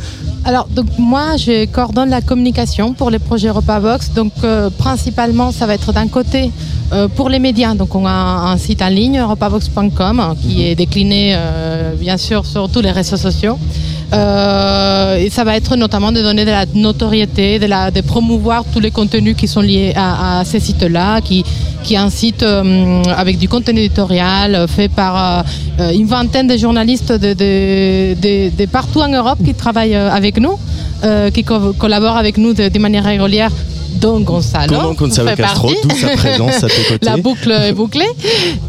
Alors, 0.46 0.68
donc, 0.74 0.86
moi, 1.02 1.36
je 1.38 1.66
coordonne 1.66 2.10
la 2.10 2.22
communication 2.22 2.94
pour 2.94 3.10
les 3.10 3.20
projets 3.20 3.50
EuropaVox. 3.50 4.12
Donc, 4.14 4.32
euh, 4.44 4.70
principalement, 4.70 5.52
ça 5.52 5.66
va 5.66 5.74
être 5.74 5.92
d'un 5.92 6.08
côté 6.08 6.52
euh, 6.94 7.08
pour 7.08 7.28
les 7.30 7.40
médias. 7.40 7.74
Donc, 7.76 7.94
on 7.96 8.06
a 8.06 8.12
un, 8.12 8.58
site 8.58 8.82
en 8.82 8.88
ligne, 8.90 9.20
europavox.com, 9.20 10.36
qui 10.42 10.64
est 10.68 10.76
décliné, 10.76 11.34
euh, 11.36 11.94
bien 11.96 12.18
sûr, 12.18 12.46
sur 12.46 12.70
tous 12.70 12.82
les 12.82 12.92
réseaux 12.92 13.18
sociaux. 13.18 13.58
Et 14.14 15.30
ça 15.30 15.44
va 15.46 15.56
être 15.56 15.76
notamment 15.78 16.12
de 16.12 16.22
donner 16.22 16.44
de 16.44 16.52
la 16.52 16.66
notoriété, 16.74 17.60
de, 17.60 17.66
la, 17.66 17.92
de 17.92 18.02
promouvoir 18.02 18.66
tous 18.74 18.80
les 18.82 18.92
contenus 18.92 19.36
qui 19.38 19.48
sont 19.48 19.62
liés 19.62 19.94
à, 19.96 20.40
à 20.40 20.46
ces 20.46 20.60
sites-là, 20.60 21.22
qui, 21.22 21.46
qui 21.84 21.94
est 21.94 21.98
un 21.98 22.10
site 22.10 22.44
euh, 22.44 23.02
avec 23.16 23.38
du 23.38 23.48
contenu 23.48 23.80
éditorial 23.80 24.56
euh, 24.56 24.68
fait 24.68 24.90
par 24.90 25.44
euh, 25.80 25.92
une 25.94 26.08
vingtaine 26.08 26.48
de 26.48 26.58
journalistes 26.58 27.12
de, 27.14 27.34
de, 27.34 28.14
de- 28.22 28.50
de 28.56 28.66
partout 28.66 29.00
en 29.00 29.08
Europe 29.08 29.40
qui 29.46 29.54
travaillent 29.54 29.96
avec 29.96 30.40
nous, 30.42 30.58
qui 31.34 31.44
co- 31.44 31.74
collaborent 31.74 32.18
avec 32.18 32.38
nous 32.38 32.54
de, 32.54 32.70
de 32.70 32.80
manière 32.80 33.04
régulière, 33.06 33.52
dont 34.00 34.20
Gonzalo. 34.22 34.74
Comment 34.74 34.94
Gonzalo 34.94 35.36
Castro, 35.36 35.70
d'où 35.84 35.90
sa 35.96 36.10
présence 36.10 36.64
à 36.64 36.68
tes 36.68 36.84
côtés 36.90 37.06
La 37.06 37.18
boucle 37.18 37.52
est 37.52 37.74
bouclée. 37.74 38.08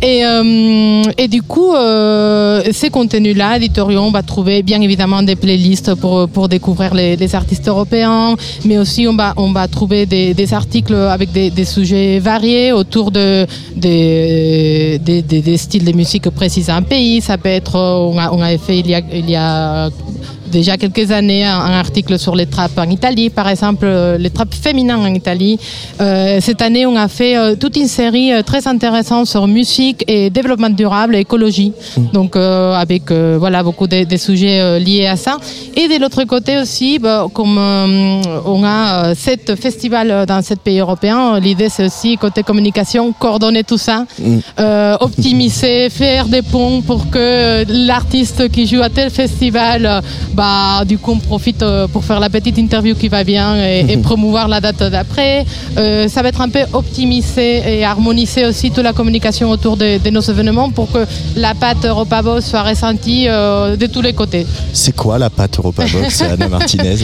Et, 0.02 0.24
euh, 0.26 1.02
et 1.16 1.28
du 1.28 1.42
coup, 1.42 1.72
euh, 1.74 2.62
ces 2.72 2.90
contenus-là, 2.90 3.56
éditoriaux, 3.56 4.00
on 4.00 4.10
va 4.10 4.22
trouver 4.22 4.62
bien 4.62 4.80
évidemment 4.80 5.22
des 5.22 5.36
playlists 5.36 5.94
pour, 5.94 6.28
pour 6.28 6.48
découvrir 6.48 6.92
les, 6.94 7.16
les 7.16 7.34
artistes 7.34 7.68
européens, 7.68 8.34
mais 8.64 8.78
aussi 8.78 9.06
on 9.06 9.14
va, 9.16 9.32
on 9.36 9.52
va 9.52 9.68
trouver 9.68 10.04
des, 10.06 10.34
des 10.34 10.52
articles 10.54 10.94
avec 10.94 11.30
des, 11.32 11.50
des 11.50 11.64
sujets 11.64 12.18
variés 12.18 12.72
autour 12.72 13.10
de, 13.12 13.46
des, 13.76 14.98
des, 15.02 15.56
styles 15.56 15.84
de 15.84 15.92
musique 15.92 16.28
précis 16.30 16.64
à 16.68 16.76
un 16.76 16.82
pays. 16.82 17.20
Ça 17.20 17.38
peut 17.38 17.48
être, 17.48 17.76
euh, 17.76 18.10
on, 18.12 18.18
a, 18.18 18.30
on 18.32 18.40
avait 18.42 18.58
fait 18.58 18.78
il 18.80 18.88
y 18.90 18.94
a, 18.94 19.00
il 19.12 19.30
y 19.30 19.36
a 19.36 19.88
déjà 20.52 20.76
quelques 20.76 21.10
années 21.10 21.44
un, 21.44 21.58
un 21.58 21.72
article 21.86 22.18
sur 22.18 22.36
les 22.36 22.46
trappes 22.46 22.78
en 22.78 22.88
Italie, 22.98 23.30
par 23.30 23.48
exemple, 23.48 23.86
euh, 23.86 24.18
les 24.18 24.30
trappes 24.30 24.54
féminines 24.54 24.92
en 24.92 25.12
Italie. 25.22 25.58
Euh, 26.00 26.38
cette 26.40 26.62
année, 26.62 26.84
on 26.86 26.96
a 26.96 27.08
fait 27.08 27.36
euh, 27.36 27.56
toute 27.56 27.76
une 27.76 27.88
série 27.88 28.32
euh, 28.32 28.42
très 28.42 28.68
intéressante 28.68 29.26
sur 29.26 29.46
musique 29.48 30.04
et 30.06 30.30
développement 30.30 30.70
durable 30.70 31.16
et 31.16 31.20
écologie. 31.20 31.72
Donc, 32.12 32.36
euh, 32.36 32.74
avec 32.74 33.10
voilà 33.10 33.62
beaucoup 33.62 33.86
de, 33.86 34.04
de 34.04 34.16
sujets 34.16 34.78
liés 34.78 35.06
à 35.06 35.16
ça. 35.16 35.38
Et 35.74 35.88
de 35.88 35.96
l'autre 36.00 36.22
côté 36.24 36.58
aussi, 36.58 36.98
bah, 36.98 37.26
comme 37.32 37.56
on 38.54 38.60
a 38.64 39.14
sept 39.14 39.54
festivals 39.56 40.26
dans 40.26 40.42
sept 40.42 40.60
pays 40.60 40.80
européens, 40.80 41.40
l'idée 41.40 41.68
c'est 41.68 41.86
aussi 41.86 42.16
côté 42.18 42.42
communication 42.42 43.12
coordonner 43.18 43.64
tout 43.64 43.78
ça, 43.78 44.04
euh, 44.60 44.96
optimiser, 45.00 45.88
faire 45.90 46.26
des 46.26 46.42
ponts 46.42 46.82
pour 46.82 47.08
que 47.10 47.64
l'artiste 47.86 48.50
qui 48.50 48.66
joue 48.66 48.82
à 48.82 48.90
tel 48.90 49.10
festival, 49.10 49.86
euh, 49.86 50.00
bah, 50.42 50.84
du 50.84 50.98
coup, 50.98 51.12
on 51.12 51.18
profite 51.20 51.62
euh, 51.62 51.86
pour 51.86 52.02
faire 52.04 52.18
la 52.18 52.28
petite 52.28 52.58
interview 52.58 52.96
qui 52.96 53.06
va 53.06 53.22
bien 53.22 53.54
et, 53.64 53.86
et 53.88 53.96
promouvoir 54.08 54.48
la 54.48 54.60
date 54.60 54.82
d'après. 54.82 55.46
Euh, 55.78 56.08
ça 56.08 56.20
va 56.20 56.30
être 56.30 56.40
un 56.40 56.48
peu 56.48 56.64
optimisé 56.72 57.62
et 57.64 57.84
harmoniser 57.84 58.44
aussi 58.44 58.72
toute 58.72 58.82
la 58.82 58.92
communication 58.92 59.50
autour 59.50 59.76
de, 59.76 59.98
de 60.02 60.10
nos 60.10 60.20
événements 60.20 60.70
pour 60.70 60.90
que 60.90 61.06
la 61.36 61.54
patte 61.54 61.84
Europavo 61.84 62.40
soit 62.40 62.64
ressentie 62.64 63.26
euh, 63.28 63.76
de 63.76 63.86
tous 63.86 64.02
les 64.02 64.14
côtés. 64.14 64.44
C'est 64.72 64.96
quoi 64.96 65.16
la 65.16 65.30
patte 65.30 65.60
EuropaVox, 65.60 66.22
Anna 66.32 66.48
Martinez? 66.48 66.96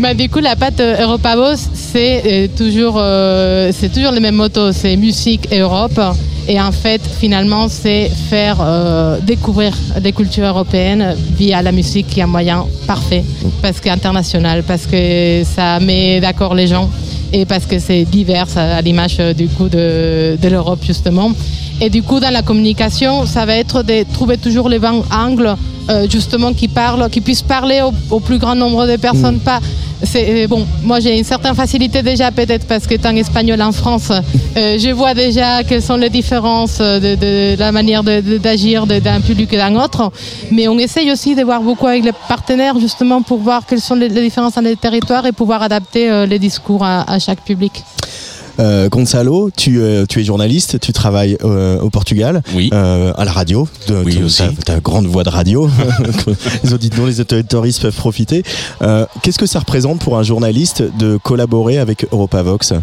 Bah, 0.00 0.14
du 0.14 0.28
coup, 0.28 0.40
la 0.40 0.56
patte 0.56 0.80
euh, 0.80 1.02
Europavos, 1.02 1.60
c'est 1.72 2.50
toujours, 2.58 2.96
euh, 2.98 3.70
c'est 3.78 3.92
toujours 3.92 4.10
les 4.10 4.18
mêmes 4.18 4.34
motos, 4.34 4.72
c'est 4.72 4.96
musique 4.96 5.46
et 5.52 5.60
Europe. 5.60 6.00
Et 6.48 6.60
en 6.60 6.72
fait, 6.72 7.00
finalement, 7.20 7.68
c'est 7.68 8.08
faire 8.08 8.58
euh, 8.60 9.18
découvrir 9.20 9.72
des 10.00 10.12
cultures 10.12 10.46
européennes 10.46 11.14
via 11.36 11.62
la 11.62 11.70
musique 11.72 12.08
qui 12.08 12.20
est 12.20 12.24
un 12.24 12.26
moyen 12.26 12.66
parfait, 12.86 13.24
parce 13.60 13.80
qu'international, 13.80 14.64
parce 14.64 14.86
que 14.86 15.42
ça 15.44 15.78
met 15.78 16.20
d'accord 16.20 16.54
les 16.54 16.66
gens 16.66 16.90
et 17.32 17.46
parce 17.46 17.64
que 17.64 17.78
c'est 17.78 18.04
divers 18.04 18.48
à 18.56 18.82
l'image 18.82 19.16
euh, 19.20 19.32
du 19.32 19.48
coup 19.48 19.68
de, 19.68 20.36
de 20.40 20.48
l'Europe 20.48 20.80
justement. 20.84 21.30
Et 21.80 21.90
du 21.90 22.02
coup, 22.02 22.20
dans 22.20 22.30
la 22.30 22.42
communication, 22.42 23.24
ça 23.26 23.46
va 23.46 23.56
être 23.56 23.82
de 23.82 24.04
trouver 24.12 24.36
toujours 24.36 24.68
les 24.68 24.78
bons 24.78 25.04
angles, 25.12 25.56
euh, 25.88 26.06
justement, 26.08 26.52
qui 26.52 26.68
parlent, 26.68 27.08
qui 27.10 27.20
puissent 27.20 27.42
parler 27.42 27.80
au, 27.82 27.92
au 28.14 28.20
plus 28.20 28.38
grand 28.38 28.54
nombre 28.54 28.86
de 28.86 28.96
personnes. 28.96 29.40
Pas, 29.40 29.60
c'est 30.02 30.44
euh, 30.44 30.48
bon. 30.48 30.66
Moi, 30.82 31.00
j'ai 31.00 31.16
une 31.18 31.24
certaine 31.24 31.54
facilité 31.54 32.02
déjà, 32.02 32.30
peut-être 32.30 32.66
parce 32.66 32.86
que 32.86 32.94
espagnol 33.16 33.60
en 33.62 33.72
France, 33.72 34.10
euh, 34.10 34.78
je 34.78 34.90
vois 34.90 35.14
déjà 35.14 35.62
quelles 35.64 35.82
sont 35.82 35.96
les 35.96 36.10
différences 36.10 36.78
de, 36.78 37.14
de 37.14 37.58
la 37.58 37.72
manière 37.72 38.02
d'agir 38.02 38.86
d'un 38.86 39.20
public 39.20 39.52
et 39.52 39.56
d'un 39.56 39.76
autre. 39.76 40.10
Mais 40.50 40.68
on 40.68 40.78
essaye 40.78 41.10
aussi 41.10 41.34
de 41.34 41.42
voir 41.42 41.60
beaucoup 41.60 41.86
avec 41.86 42.04
les 42.04 42.12
partenaires, 42.28 42.78
justement, 42.78 43.22
pour 43.22 43.38
voir 43.38 43.66
quelles 43.66 43.80
sont 43.80 43.94
les, 43.94 44.08
les 44.08 44.22
différences 44.22 44.54
dans 44.54 44.60
les 44.62 44.76
territoires 44.76 45.26
et 45.26 45.32
pouvoir 45.32 45.62
adapter 45.62 46.10
euh, 46.10 46.26
les 46.26 46.38
discours 46.38 46.84
à, 46.84 47.10
à 47.10 47.18
chaque 47.18 47.42
public. 47.42 47.82
Euh, 48.60 48.88
Gonzalo, 48.88 49.50
tu, 49.56 49.80
euh, 49.80 50.04
tu 50.08 50.20
es 50.20 50.24
journaliste, 50.24 50.78
tu 50.80 50.92
travailles 50.92 51.36
euh, 51.44 51.80
au 51.80 51.90
Portugal, 51.90 52.42
euh, 52.72 53.12
à 53.16 53.24
la 53.24 53.32
radio. 53.32 53.66
De, 53.88 54.02
Oui, 54.04 54.16
tu- 54.16 54.24
aussi. 54.24 54.42
t'as 54.64 54.80
grande 54.80 55.06
voix 55.06 55.24
de 55.24 55.30
radio, 55.30 55.68
les 56.64 56.72
auditeurs, 56.74 57.00
dont 57.00 57.06
les 57.06 57.20
auditoristes 57.20 57.82
peuvent 57.82 57.94
profiter. 57.96 58.42
Qu'est-ce 59.22 59.38
que 59.38 59.46
ça 59.46 59.58
représente 59.58 60.00
pour 60.00 60.18
un 60.18 60.22
journaliste 60.22 60.82
de 60.98 61.16
collaborer 61.16 61.78
avec 61.78 62.06
EuropaVox? 62.12 62.74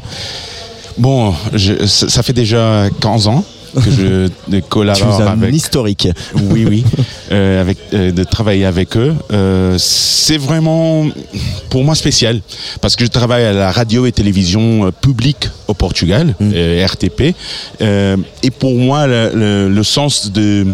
Bon, 0.98 1.34
je- 1.54 1.86
ça 1.86 2.24
fait 2.24 2.34
déjà 2.34 2.90
15 3.00 3.28
ans 3.28 3.44
que 3.76 3.92
je 3.92 4.28
Tu 4.52 4.62
collabore 4.64 5.22
es 5.22 5.24
un 5.24 5.28
avec. 5.42 5.54
historique. 5.56 6.08
Oui, 6.36 6.66
oui. 6.68 6.84
Euh, 7.32 7.62
avec, 7.62 7.78
euh, 7.94 8.12
de 8.12 8.24
travailler 8.24 8.66
avec 8.66 8.98
eux. 8.98 9.14
Euh, 9.32 9.76
c'est 9.78 10.40
vraiment 10.40 11.06
pour 11.70 11.84
moi 11.84 11.94
spécial 11.94 12.42
parce 12.82 12.96
que 12.96 13.06
je 13.06 13.10
travaille 13.12 13.44
à 13.44 13.54
la 13.54 13.72
radio 13.72 14.08
et 14.08 14.12
télévision 14.12 14.92
publique 15.00 15.48
au 15.68 15.76
Portugal, 15.76 16.34
euh, 16.42 16.84
RTP. 16.88 17.36
Et 17.82 18.50
pour 18.52 18.74
moi, 18.74 19.06
le, 19.06 19.32
le- 19.36 19.70
le 19.70 19.84
sens 19.84 20.32
de 20.32 20.66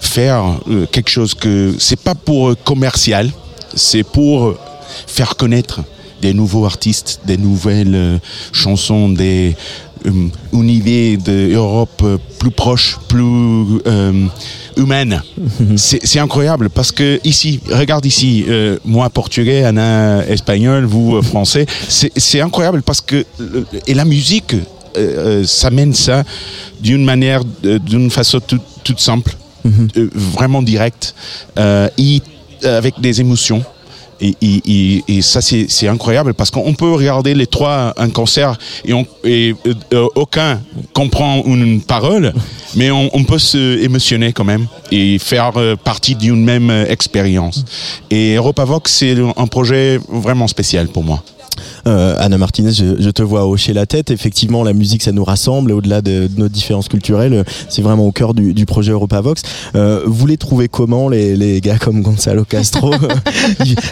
faire 0.00 0.42
quelque 0.90 1.10
chose 1.10 1.34
que 1.34 1.74
c'est 1.78 2.00
pas 2.00 2.16
pour 2.16 2.54
commercial, 2.64 3.30
c'est 3.74 4.02
pour 4.02 4.56
faire 5.06 5.36
connaître 5.36 5.80
des 6.20 6.34
nouveaux 6.34 6.64
artistes, 6.66 7.20
des 7.24 7.36
nouvelles 7.36 8.18
chansons, 8.52 9.08
des 9.10 9.56
une 10.04 10.70
idée 10.70 11.16
d'Europe 11.16 12.04
plus 12.38 12.50
proche, 12.50 12.98
plus 13.08 13.80
euh, 13.86 14.26
humaine. 14.76 15.22
C'est 15.76 16.18
incroyable 16.18 16.70
parce 16.70 16.92
que 16.92 17.20
ici, 17.24 17.60
regarde 17.70 18.06
ici, 18.06 18.44
euh, 18.48 18.78
moi 18.84 19.10
portugais, 19.10 19.64
Anna 19.64 20.24
espagnol, 20.26 20.84
vous 20.84 21.16
euh, 21.16 21.22
français, 21.22 21.66
c'est 21.88 22.40
incroyable 22.40 22.82
parce 22.82 23.00
que 23.00 23.24
et 23.86 23.94
la 23.94 24.04
musique, 24.04 24.54
ça 25.44 25.70
mène 25.70 25.94
ça 25.94 26.24
d'une 26.80 27.04
manière, 27.04 27.42
d'une 27.44 28.10
façon 28.10 28.40
toute, 28.40 28.62
toute 28.82 29.00
simple, 29.00 29.36
euh, 29.66 30.10
vraiment 30.14 30.62
directe, 30.62 31.14
et 31.56 32.22
avec 32.64 33.00
des 33.00 33.20
émotions. 33.20 33.62
Et, 34.20 35.22
ça, 35.22 35.40
c'est 35.40 35.88
incroyable 35.88 36.34
parce 36.34 36.50
qu'on 36.50 36.74
peut 36.74 36.92
regarder 36.92 37.34
les 37.34 37.46
trois 37.46 37.94
un 37.96 38.10
concert 38.10 38.58
et, 38.84 39.54
euh, 39.92 40.06
aucun 40.14 40.60
comprend 40.92 41.42
une 41.44 41.80
parole, 41.80 42.32
mais 42.74 42.90
on, 42.90 43.10
on 43.14 43.24
peut 43.24 43.38
se 43.38 43.82
émotionner 43.82 44.32
quand 44.32 44.44
même 44.44 44.66
et 44.90 45.18
faire 45.18 45.52
euh, 45.56 45.76
partie 45.76 46.14
d'une 46.14 46.44
même 46.44 46.70
euh, 46.70 46.86
expérience. 46.88 47.64
Et 48.10 48.34
Europavox, 48.34 48.90
c'est 48.92 49.16
un 49.36 49.46
projet 49.46 50.00
vraiment 50.08 50.48
spécial 50.48 50.88
pour 50.88 51.04
moi. 51.04 51.22
Euh, 51.86 52.16
Anna 52.18 52.38
Martinez, 52.38 52.72
je, 52.72 53.10
te 53.10 53.22
vois 53.22 53.46
hocher 53.46 53.72
la 53.72 53.86
tête. 53.86 54.10
Effectivement, 54.10 54.62
la 54.62 54.72
musique, 54.72 55.02
ça 55.02 55.12
nous 55.12 55.24
rassemble. 55.24 55.72
Au-delà 55.72 56.02
de, 56.02 56.28
nos 56.36 56.48
différences 56.48 56.88
culturelles, 56.88 57.44
c'est 57.68 57.82
vraiment 57.82 58.06
au 58.06 58.12
cœur 58.12 58.34
du, 58.34 58.66
projet 58.66 58.92
Europavox. 58.92 59.42
Euh, 59.74 60.02
vous 60.06 60.26
les 60.26 60.36
trouvez 60.36 60.68
comment, 60.68 61.08
les, 61.08 61.60
gars 61.60 61.78
comme 61.78 62.02
Gonzalo 62.02 62.44
Castro? 62.44 62.94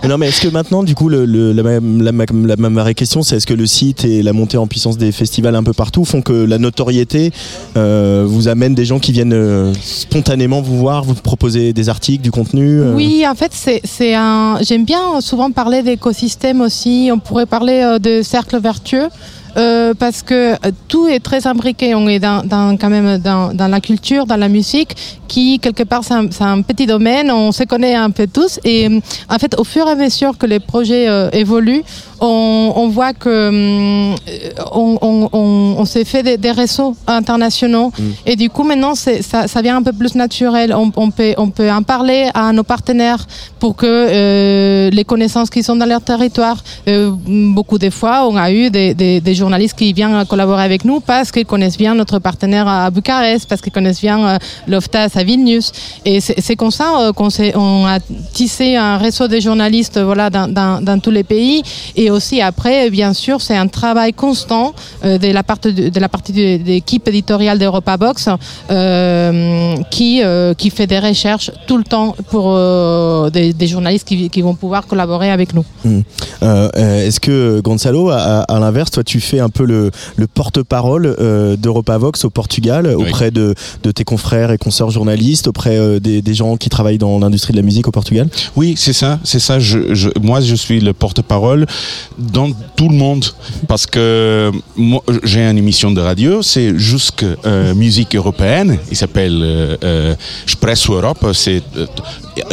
Non, 0.09 0.19
mais 0.19 0.29
est-ce 0.29 0.41
que 0.41 0.49
maintenant, 0.49 0.83
du 0.83 0.95
coup, 0.95 1.09
la, 1.09 1.25
la, 1.27 2.83
vraie 2.83 2.95
question, 2.95 3.23
c'est 3.23 3.37
est-ce 3.37 3.47
que 3.47 3.55
le 3.55 3.67
site 3.67 4.05
et 4.05 4.23
la 4.23 4.33
montée 4.33 4.57
en 4.57 4.67
puissance 4.67 4.99
des 4.99 5.13
festivals 5.13 5.55
un 5.55 5.65
peu 5.65 5.73
partout 5.73 6.05
font 6.05 6.23
que 6.23 6.33
la 6.33 6.59
notoriété 6.59 7.33
euh, 7.77 8.25
vous 8.27 8.49
amène 8.49 8.75
des 8.75 8.85
gens 8.85 8.99
qui 8.99 9.13
viennent 9.13 9.33
euh, 9.33 9.73
spontanément 9.81 10.61
vous 10.61 10.79
voir, 10.79 11.05
vous 11.05 11.15
proposer 11.15 11.73
des 11.73 11.89
articles, 11.89 12.23
du 12.23 12.31
contenu 12.31 12.83
Oui, 12.95 13.25
en 13.27 13.35
fait, 13.35 13.53
c'est 13.53 14.15
un. 14.15 14.59
J'aime 14.61 14.85
bien 14.85 15.21
souvent 15.21 15.51
parler 15.51 15.83
d'écosystème 15.83 16.61
aussi. 16.61 17.11
On 17.13 17.19
pourrait 17.19 17.47
parler 17.47 17.76
euh, 17.85 17.99
de 17.99 18.23
cercle 18.23 18.59
vertueux. 18.59 19.09
euh, 19.57 19.95
parce 19.95 20.23
que 20.23 20.53
euh, 20.53 20.57
tout 20.87 21.09
est 21.09 21.21
très 21.21 21.47
imbriqué. 21.47 21.95
On 21.95 22.07
est 22.09 22.19
dans, 22.19 22.43
quand 22.77 22.91
même 22.91 23.17
dans, 23.19 23.69
la 23.69 23.81
culture, 23.81 24.27
dans 24.27 24.37
la 24.37 24.49
musique, 24.49 24.95
qui 25.29 25.59
quelque 25.59 25.83
part 25.83 26.03
c'est 26.05 26.43
un, 26.43 26.61
petit 26.61 26.87
domaine. 26.87 27.31
On 27.31 27.53
se 27.53 27.65
connaît 27.65 27.95
un 27.95 28.11
peu 28.11 28.27
tous. 28.27 28.61
Et 28.65 29.01
en 29.31 29.39
fait, 29.39 29.59
au 29.59 29.65
fur 29.65 29.87
et 29.89 29.93
à 29.93 29.95
mesure 29.95 30.37
que 30.37 30.47
les 30.47 30.61
projets 30.61 31.07
évoluent, 31.33 31.85
on, 32.21 32.73
on 32.77 32.89
voit 32.89 33.13
que 33.13 33.49
hum, 34.11 34.15
on, 34.73 34.99
on, 35.03 35.29
on- 35.33 35.75
on 35.79 35.85
s'est 35.85 36.05
fait 36.05 36.23
des, 36.23 36.37
des 36.39 36.51
réseaux 36.53 36.95
internationaux. 37.07 37.93
Et 38.25 38.37
du 38.37 38.49
coup, 38.51 38.63
maintenant, 38.65 38.95
c'est- 38.95 39.23
ça, 39.23 39.47
ça 39.49 39.63
vient 39.63 39.77
un 39.77 39.83
peu 39.83 39.93
plus 39.93 40.15
naturel. 40.15 40.75
On, 40.75 41.11
peut, 41.11 41.35
on 41.39 41.51
peut 41.51 41.71
en 41.71 41.83
parler 41.83 42.29
à 42.35 42.53
nos 42.53 42.63
partenaires 42.63 43.27
pour 43.59 43.77
que 43.77 43.87
euh, 43.87 44.91
les 44.91 45.05
connaissances 45.05 45.51
qui 45.51 45.63
sont 45.63 45.77
dans 45.77 45.87
leur 45.87 46.01
territoire, 46.01 46.57
euh, 46.89 47.11
beaucoup 47.27 47.79
de 47.79 47.91
fois, 47.91 48.27
on 48.29 48.37
a 48.37 48.51
eu 48.53 48.71
des, 48.71 48.95
des- 48.95 49.21
des 49.21 49.35
journalistes 49.35 49.77
qui 49.79 49.93
viennent 49.93 50.25
collaborer 50.27 50.63
avec 50.65 50.85
nous 50.85 51.01
parce 51.01 51.31
qu'ils 51.33 51.47
connaissent 51.47 51.79
bien 51.79 51.95
notre 51.95 52.19
partenaire 52.19 52.67
à 52.69 52.91
Bucarest, 52.91 53.49
parce 53.49 53.61
qu'ils 53.61 53.73
connaissent 53.73 54.01
bien 54.01 54.19
euh, 54.27 54.39
l'OFTAS 54.67 55.11
à 55.15 55.23
Vilnius. 55.25 55.73
Et 56.05 56.21
c'est 56.21 56.57
comme 56.57 56.71
ça 56.71 56.89
euh, 57.01 57.13
qu'on 57.13 57.29
on 57.55 57.85
a 57.87 57.99
tissé 58.33 58.77
un 58.77 58.97
réseau 58.99 59.29
de 59.29 59.39
journalistes 59.41 59.99
voilà, 60.01 60.31
dans, 60.31 60.49
dans- 60.49 60.81
dans 60.83 60.99
tous 60.99 61.11
les 61.11 61.25
pays. 61.25 61.63
Et 61.97 62.06
aussi 62.11 62.41
après, 62.41 62.91
bien 62.91 63.13
sûr, 63.13 63.41
c'est 63.41 63.57
un 63.57 63.69
travail 63.69 64.13
constant 64.13 64.75
euh, 65.05 65.19
de 65.19 65.29
la 65.29 65.43
partie 65.43 65.73
de, 65.73 65.89
de 65.89 66.01
la 66.01 66.09
partie 66.09 66.33
de, 66.33 66.57
de 66.63 66.65
l'équipe 66.65 67.07
éditoriale 67.09 67.59
d'Europa 67.59 67.97
Box 67.97 68.29
euh, 68.71 69.75
qui 69.91 70.23
euh, 70.23 70.55
qui 70.55 70.71
fait 70.71 70.87
des 70.87 70.99
recherches 70.99 71.51
tout 71.67 71.77
le 71.79 71.85
temps 71.85 72.15
pour 72.31 72.53
euh, 72.55 73.31
des, 73.31 73.53
des 73.53 73.67
journalistes 73.67 74.07
qui, 74.07 74.31
qui 74.31 74.43
vont 74.43 74.55
pouvoir 74.55 74.87
collaborer 74.87 75.31
avec 75.31 75.55
nous. 75.55 75.65
Euh, 76.43 77.07
Est-ce 77.07 77.21
que 77.21 77.61
Gonzalo, 77.61 78.11
à, 78.11 78.45
l'inverse, 78.61 78.91
toi 78.91 79.03
tu 79.05 79.21
fais 79.21 79.41
un 79.41 79.49
peu 79.49 79.65
le, 79.65 79.91
le 80.17 80.27
porte-parole 80.27 81.07
euh, 81.19 81.57
d'Europavox 81.57 82.25
au 82.25 82.31
Portugal 82.31 82.87
auprès 82.97 83.31
de, 83.31 83.55
de 83.83 83.91
tes 83.91 84.05
confrères 84.05 84.51
et 84.51 84.59
consoeurs 84.59 84.91
journalistes, 84.91 85.47
auprès 85.49 85.77
euh, 85.79 85.99
des, 86.01 86.23
des 86.23 86.35
gens 86.35 86.57
qui 86.57 86.69
travaillent 86.69 86.99
dans 86.99 87.19
l'industrie 87.19 87.53
de 87.53 87.59
la 87.59 87.63
musique 87.65 87.89
au 87.89 87.93
Portugal? 87.93 88.29
Oui, 88.57 88.75
c'est 88.77 88.93
ça, 88.93 89.19
c'est 89.25 89.39
ça. 89.39 89.59
Je, 89.59 89.95
je- 89.95 90.11
moi, 90.21 90.41
je 90.41 90.55
suis 90.55 90.81
le 90.81 90.93
porte-parole 90.93 91.67
dans 92.19 92.51
tout 92.77 92.89
le 92.89 92.97
monde 92.97 93.25
parce 93.69 93.87
que 93.87 94.51
moi, 94.77 95.03
j'ai 95.25 95.41
une 95.43 95.59
émission 95.59 95.91
de 95.91 96.01
radio, 96.01 96.43
c'est 96.43 96.79
jusque 96.79 97.25
euh, 97.25 97.75
musique 97.75 98.15
européenne. 98.15 98.79
Il 98.91 98.97
s'appelle 98.97 99.41
euh, 99.43 99.77
euh, 99.85 100.15
Expresso 100.45 100.95
Europe. 100.95 101.25
C'est 101.33 101.63
euh, 101.77 101.87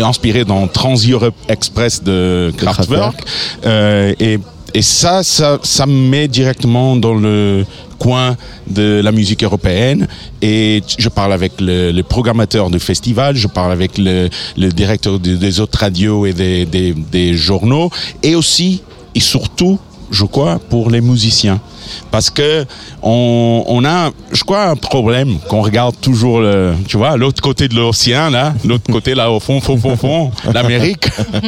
inspiré 0.04 0.46
dans 0.46 0.68
Trans-Europe 0.68 1.36
Express 1.48 2.04
de 2.04 2.52
Kraftwerk. 2.58 3.24
Euh, 3.66 4.14
et, 4.20 4.40
et 4.74 4.82
ça, 4.82 5.24
ça, 5.24 5.60
ça 5.64 5.86
me 5.86 6.10
met 6.10 6.28
directement 6.28 6.96
dans 6.96 7.14
le 7.14 7.66
coin 8.00 8.36
de 8.68 9.02
la 9.04 9.12
musique 9.14 9.44
européenne 9.44 10.08
et 10.42 10.82
je 10.98 11.08
parle 11.10 11.32
avec 11.32 11.54
le, 11.62 11.92
le 11.92 12.04
programmateur 12.04 12.70
du 12.70 12.80
festival, 12.80 13.36
je 13.36 13.48
parle 13.48 13.72
avec 13.72 13.98
le, 13.98 14.30
le 14.58 14.70
directeur 14.70 15.20
de- 15.20 15.36
des 15.38 15.60
autres 15.62 15.80
radios 15.80 16.26
et 16.26 16.34
des, 16.34 16.66
des, 16.66 16.94
des 16.94 17.34
journaux 17.34 17.90
et 18.22 18.36
aussi 18.36 18.82
et 19.16 19.20
surtout, 19.20 19.80
je 20.12 20.26
crois, 20.26 20.60
pour 20.70 20.90
les 20.90 21.02
musiciens. 21.02 21.60
Parce 22.12 22.30
que 22.30 22.66
on, 23.02 23.64
on 23.68 23.84
a, 23.86 24.12
je 24.32 24.44
crois, 24.44 24.70
un 24.70 24.76
problème 24.76 25.38
qu'on 25.50 25.62
regarde 25.62 25.96
toujours, 26.00 26.40
le, 26.40 26.74
tu 26.88 26.98
vois, 26.98 27.18
l'autre 27.18 27.42
côté 27.42 27.68
de 27.68 27.76
l'océan, 27.76 28.30
là, 28.30 28.54
l'autre 28.66 28.92
côté, 28.92 29.16
là, 29.16 29.32
au 29.32 29.40
fond, 29.40 29.60
fond, 29.60 29.78
fond, 29.78 29.98
fond, 29.98 30.32
l'Amérique. 30.54 31.08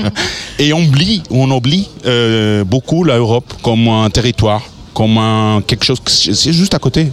Et 0.59 0.73
on 0.73 0.79
oublie, 0.81 1.23
on 1.29 1.49
oublie 1.51 1.87
euh, 2.05 2.63
beaucoup 2.63 3.03
l'Europe 3.03 3.53
comme 3.61 3.87
un 3.87 4.09
territoire, 4.09 4.61
comme 4.93 5.17
un, 5.17 5.61
quelque 5.65 5.85
chose, 5.85 5.99
c'est 6.07 6.33
c'est 6.33 6.53
juste 6.53 6.73
à 6.73 6.79
côté. 6.79 7.11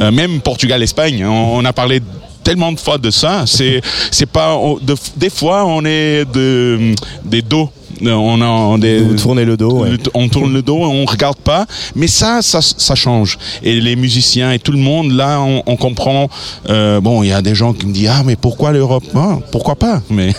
Euh, 0.00 0.10
même 0.10 0.40
Portugal, 0.40 0.82
Espagne, 0.82 1.24
on, 1.24 1.58
on 1.58 1.64
a 1.64 1.72
parlé 1.72 2.00
tellement 2.46 2.70
de 2.72 2.78
fois 2.78 2.96
de 2.98 3.10
ça. 3.10 3.42
C'est, 3.46 3.80
c'est 4.12 4.26
pas, 4.38 4.54
on- 4.54 4.78
de- 4.78 4.94
des 5.16 5.30
fois, 5.30 5.64
on 5.66 5.84
est 5.84 6.24
de, 6.32 6.94
des 7.24 7.42
dos. 7.42 7.68
On 8.04 8.40
a 8.42 8.78
des, 8.78 8.98
Vous 9.00 9.14
tournez 9.16 9.44
le 9.46 9.56
dos, 9.56 9.78
ouais. 9.80 9.96
on 10.12 10.28
tourne 10.28 10.52
le 10.52 10.60
dos, 10.60 10.76
on 10.82 11.06
regarde 11.06 11.38
pas. 11.38 11.64
Mais 11.94 12.06
ça, 12.08 12.40
ça, 12.42 12.60
ça 12.60 12.94
change. 12.94 13.38
Et 13.62 13.80
les 13.80 13.96
musiciens 13.96 14.52
et 14.52 14.58
tout 14.58 14.72
le 14.72 14.78
monde, 14.78 15.12
là, 15.12 15.40
on, 15.40 15.62
on 15.66 15.76
comprend. 15.76 16.28
euh, 16.68 17.00
bon, 17.00 17.22
il 17.22 17.28
y 17.30 17.32
a 17.32 17.40
des 17.40 17.54
gens 17.54 17.72
qui 17.72 17.86
me 17.86 17.92
disent 17.94 18.10
ah 18.12 18.22
mais 18.24 18.36
pourquoi 18.36 18.70
l'Europe? 18.72 19.04
Ah, 19.14 19.38
Pourquoi 19.50 19.76
pas? 19.76 20.02
Mais 20.10 20.34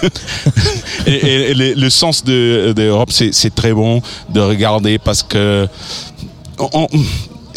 et, 1.07 1.11
et- 1.13 1.51
et 1.51 1.53
le, 1.55 1.73
le 1.73 1.89
sens 1.89 2.23
de, 2.23 2.73
de 2.75 2.84
l'Europe, 2.84 3.09
c'est, 3.11 3.34
c'est 3.34 3.53
très 3.55 3.73
bon 3.73 4.01
de 4.29 4.39
regarder 4.39 4.99
parce 4.99 5.23
que 5.23 5.67
on- 6.59 6.88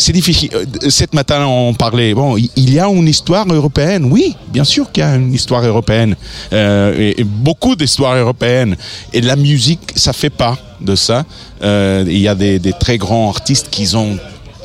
c'est 0.01 0.13
difficile. 0.13 0.51
Euh, 0.55 0.65
Cette 0.91 1.15
matin, 1.15 1.45
on 1.47 1.75
parlait. 1.75 2.15
Bon, 2.15 2.37
il- 2.37 2.71
y 2.75 2.79
a 2.79 2.89
une 2.89 3.09
histoire 3.09 3.47
européenne. 3.53 4.05
Oui, 4.11 4.35
bien 4.53 4.65
sûr 4.65 4.91
qu'il 4.91 5.03
y 5.03 5.07
a 5.07 5.15
une 5.17 5.33
histoire 5.35 5.65
européenne. 5.65 6.15
Euh, 6.53 6.95
et, 6.99 7.21
et 7.21 7.25
beaucoup 7.25 7.75
d'histoires 7.77 8.17
européennes. 8.17 8.77
Et 9.13 9.21
la 9.21 9.37
musique, 9.37 9.81
ça 9.97 10.13
fait 10.13 10.31
pas 10.45 10.57
de 10.81 10.95
ça. 10.95 11.25
Euh, 11.63 12.05
il 12.07 12.19
y 12.19 12.29
a 12.29 12.35
des, 12.35 12.59
des 12.59 12.73
très 12.73 12.97
grands 12.99 13.29
artistes 13.29 13.69
qui 13.71 13.95
ont 13.97 14.17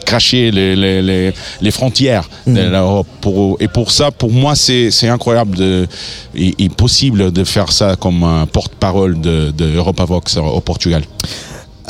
craché 0.06 0.52
les, 0.52 0.76
les, 0.76 1.02
les, 1.02 1.34
les 1.62 1.72
frontières 1.72 2.30
de 2.45 2.62
l'Europe. 2.62 3.07
Pour, 3.22 3.57
et 3.60 3.68
pour 3.68 3.90
ça, 3.91 4.12
pour 4.12 4.32
moi, 4.32 4.53
c'est 4.56 4.91
c'est 4.91 5.07
incroyable 5.10 5.57
de, 5.57 5.88
et, 6.36 6.53
et 6.64 6.70
possible 6.70 7.32
de 7.32 7.44
faire 7.44 7.72
ça 7.72 7.95
comme 7.99 8.24
un 8.24 8.45
porte-parole 8.45 9.20
de, 9.20 9.52
de 9.52 9.66
Europavox 9.76 10.38
au 10.38 10.62
Portugal. 10.62 11.03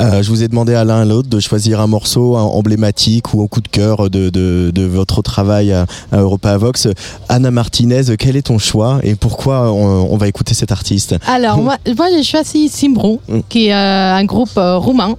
Euh, 0.00 0.22
je 0.22 0.28
vous 0.28 0.42
ai 0.42 0.48
demandé 0.48 0.74
à 0.74 0.84
l'un 0.84 1.04
et 1.04 1.08
l'autre 1.08 1.28
de 1.28 1.40
choisir 1.40 1.80
un 1.80 1.86
morceau 1.86 2.36
emblématique 2.36 3.32
ou 3.32 3.42
un 3.42 3.46
coup 3.46 3.60
de 3.60 3.68
cœur 3.68 4.10
de, 4.10 4.28
de, 4.30 4.70
de 4.74 4.82
votre 4.82 5.22
travail 5.22 5.72
à, 5.72 5.86
à 6.12 6.18
Europavox. 6.18 6.88
Anna 7.28 7.50
Martinez, 7.50 8.02
quel 8.18 8.36
est 8.36 8.46
ton 8.46 8.58
choix 8.58 9.00
et 9.02 9.14
pourquoi 9.14 9.72
on, 9.72 10.12
on 10.12 10.16
va 10.16 10.28
écouter 10.28 10.54
cet 10.54 10.70
artiste? 10.70 11.16
Alors, 11.26 11.58
moi, 11.58 11.76
moi 11.96 12.06
j'ai 12.12 12.22
choisi 12.22 12.68
Simbro, 12.68 13.20
qui 13.48 13.68
est 13.68 13.74
euh, 13.74 14.14
un 14.14 14.24
groupe 14.24 14.56
euh, 14.58 14.76
roumain. 14.76 15.16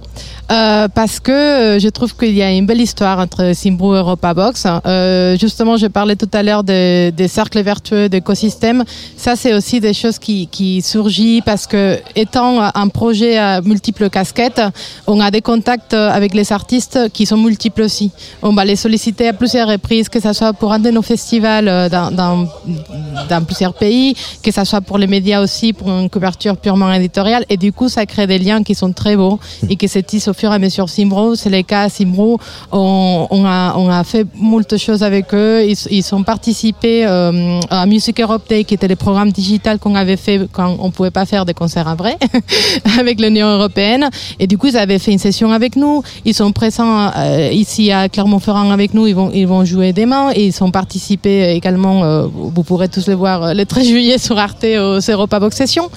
euh, 0.50 0.88
parce 0.88 1.20
que 1.20 1.32
euh, 1.32 1.78
je 1.78 1.88
trouve 1.88 2.16
qu'il 2.16 2.34
y 2.34 2.42
a 2.42 2.50
une 2.52 2.66
belle 2.66 2.80
histoire 2.80 3.18
entre 3.18 3.52
Simbro 3.54 3.94
et 3.94 3.98
Europa 3.98 4.34
Box. 4.34 4.66
Euh, 4.86 5.36
justement, 5.38 5.76
je 5.76 5.86
parlais 5.86 6.16
tout 6.16 6.30
à 6.32 6.42
l'heure 6.42 6.64
des, 6.64 7.12
des 7.12 7.28
cercles 7.28 7.62
vertueux 7.62 8.08
d'écosystèmes. 8.08 8.84
Ça, 9.16 9.36
c'est 9.36 9.54
aussi 9.54 9.80
des 9.80 9.92
choses 9.92 10.18
qui, 10.18 10.46
qui 10.46 10.82
surgissent 10.82 11.42
parce 11.44 11.66
que, 11.66 11.98
étant 12.16 12.60
un 12.74 12.88
projet 12.88 13.36
à 13.36 13.60
multiples 13.60 14.08
casquettes, 14.08 14.62
on 15.06 15.20
a 15.20 15.30
des 15.30 15.42
contacts 15.42 15.94
avec 15.94 16.34
les 16.34 16.52
artistes 16.52 16.98
qui 17.12 17.26
sont 17.26 17.36
multiples 17.36 17.82
aussi. 17.82 18.10
On 18.42 18.52
va 18.52 18.64
les 18.64 18.76
solliciter 18.76 19.28
à 19.28 19.32
plusieurs 19.32 19.68
reprises, 19.68 20.08
que 20.08 20.20
ce 20.20 20.32
soit 20.32 20.52
pour 20.52 20.72
un 20.72 20.78
de 20.78 20.90
nos 20.90 21.02
festivals 21.02 21.68
euh, 21.68 21.88
dans, 21.88 22.46
plusieurs 23.46 23.74
pays, 23.74 24.14
que 24.42 24.50
ça 24.50 24.64
soit 24.64 24.80
pour 24.80 24.98
les 24.98 25.06
médias 25.06 25.40
aussi, 25.42 25.72
pour 25.72 25.88
une 25.88 26.10
couverture 26.10 26.56
purement 26.56 26.92
éditoriale. 26.92 27.44
Et 27.48 27.56
du 27.56 27.72
coup, 27.72 27.88
ça 27.88 28.04
crée 28.06 28.26
des 28.26 28.38
liens 28.38 28.62
qui 28.62 28.74
sont 28.74 28.92
très 28.92 29.16
beaux 29.16 29.38
et 29.68 29.76
qui 29.76 29.88
se 29.88 29.98
tissent 29.98 30.28
au 30.28 30.34
fur 30.34 30.52
et 30.52 30.54
à 30.54 30.58
mesure. 30.58 30.88
Simbro, 30.88 31.34
c'est 31.34 31.50
le 31.50 31.62
cas. 31.62 31.88
Simbro, 31.88 32.38
on, 32.72 33.26
on, 33.30 33.44
a, 33.44 33.74
on 33.76 33.88
a 33.90 34.04
fait 34.04 34.26
choses 34.76 35.02
avec 35.02 35.34
eux. 35.34 35.64
Ils, 35.90 36.14
ont 36.14 36.22
participé 36.22 37.06
euh, 37.06 37.60
à 37.70 37.86
Music 37.86 38.20
Europe 38.20 38.42
Day, 38.48 38.64
qui 38.64 38.74
était 38.74 38.88
le 38.88 38.96
programme 38.96 39.30
digital 39.30 39.78
qu'on 39.78 39.94
avait 39.94 40.16
fait 40.16 40.40
quand 40.52 40.76
on 40.80 40.90
pouvait 40.90 41.10
pas 41.10 41.26
faire 41.26 41.44
des 41.44 41.54
concerts 41.54 41.88
à 41.88 41.94
vrai 41.94 42.16
avec 42.98 43.20
l'Union 43.20 43.48
européenne. 43.48 44.08
Et 44.38 44.46
du 44.46 44.57
coup, 44.58 44.66
ils 44.68 44.76
avaient 44.76 44.98
fait 44.98 45.12
une 45.12 45.18
session 45.18 45.52
avec 45.52 45.76
nous. 45.76 46.02
Ils 46.24 46.34
sont 46.34 46.52
présents 46.52 47.10
euh, 47.16 47.48
ici 47.52 47.90
à 47.92 48.08
Clermont-Ferrand 48.08 48.70
avec 48.70 48.94
nous. 48.94 49.06
Ils 49.06 49.14
vont, 49.14 49.30
ils 49.32 49.46
vont 49.46 49.64
jouer 49.64 49.92
demain 49.92 50.30
et 50.34 50.46
ils 50.46 50.62
ont 50.64 50.70
participé 50.70 51.50
également. 51.52 52.04
euh, 52.04 52.26
vous 52.32 52.62
pourrez 52.62 52.88
tous 52.88 53.06
le 53.08 53.14
voir 53.14 53.42
euh, 53.42 53.54
le 53.54 53.64
13 53.64 53.86
juillet 53.86 54.18
sur 54.18 54.38
Arte 54.38 54.64
aux 54.64 54.98
Europa 55.10 55.40
Box 55.40 55.56
Sessions. 55.56 55.88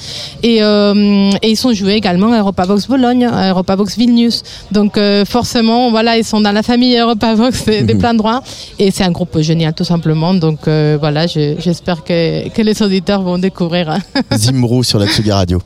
Et, 0.44 0.62
euh, 0.62 1.30
ils 1.44 1.68
ont 1.68 1.74
joué 1.74 1.94
également 1.94 2.32
à 2.34 2.40
Europa 2.40 2.66
Box 2.66 2.88
Bologne, 2.88 3.26
à 3.26 3.50
Europa 3.50 3.76
Box 3.76 3.98
Vilnius. 3.98 4.44
Donc 4.72 4.98
euh, 4.98 5.26
forcément, 5.26 5.90
voilà, 5.92 6.18
ils 6.18 6.24
sont 6.26 6.42
dans 6.42 6.52
la 6.52 6.64
famille 6.64 6.98
Europa 6.98 7.36
Box 7.36 7.66
des, 7.66 7.82
des 7.84 7.96
plein 7.96 8.14
droits. 8.14 8.42
Et 8.80 8.92
c'est 8.92 9.04
un 9.04 9.12
groupe 9.12 9.40
génial 9.42 9.74
tout 9.74 9.84
simplement. 9.84 10.34
Donc 10.34 10.68
euh, 10.68 10.98
voilà, 11.00 11.28
je- 11.28 11.56
j'espère 11.60 12.04
que, 12.04 12.50
que 12.50 12.62
les 12.62 12.82
auditeurs 12.82 13.22
vont 13.22 13.38
découvrir. 13.38 13.98
Zimbro 14.36 14.84
sur 14.84 15.00
la 15.00 15.08
Tsugi 15.08 15.32
Radio. 15.32 15.60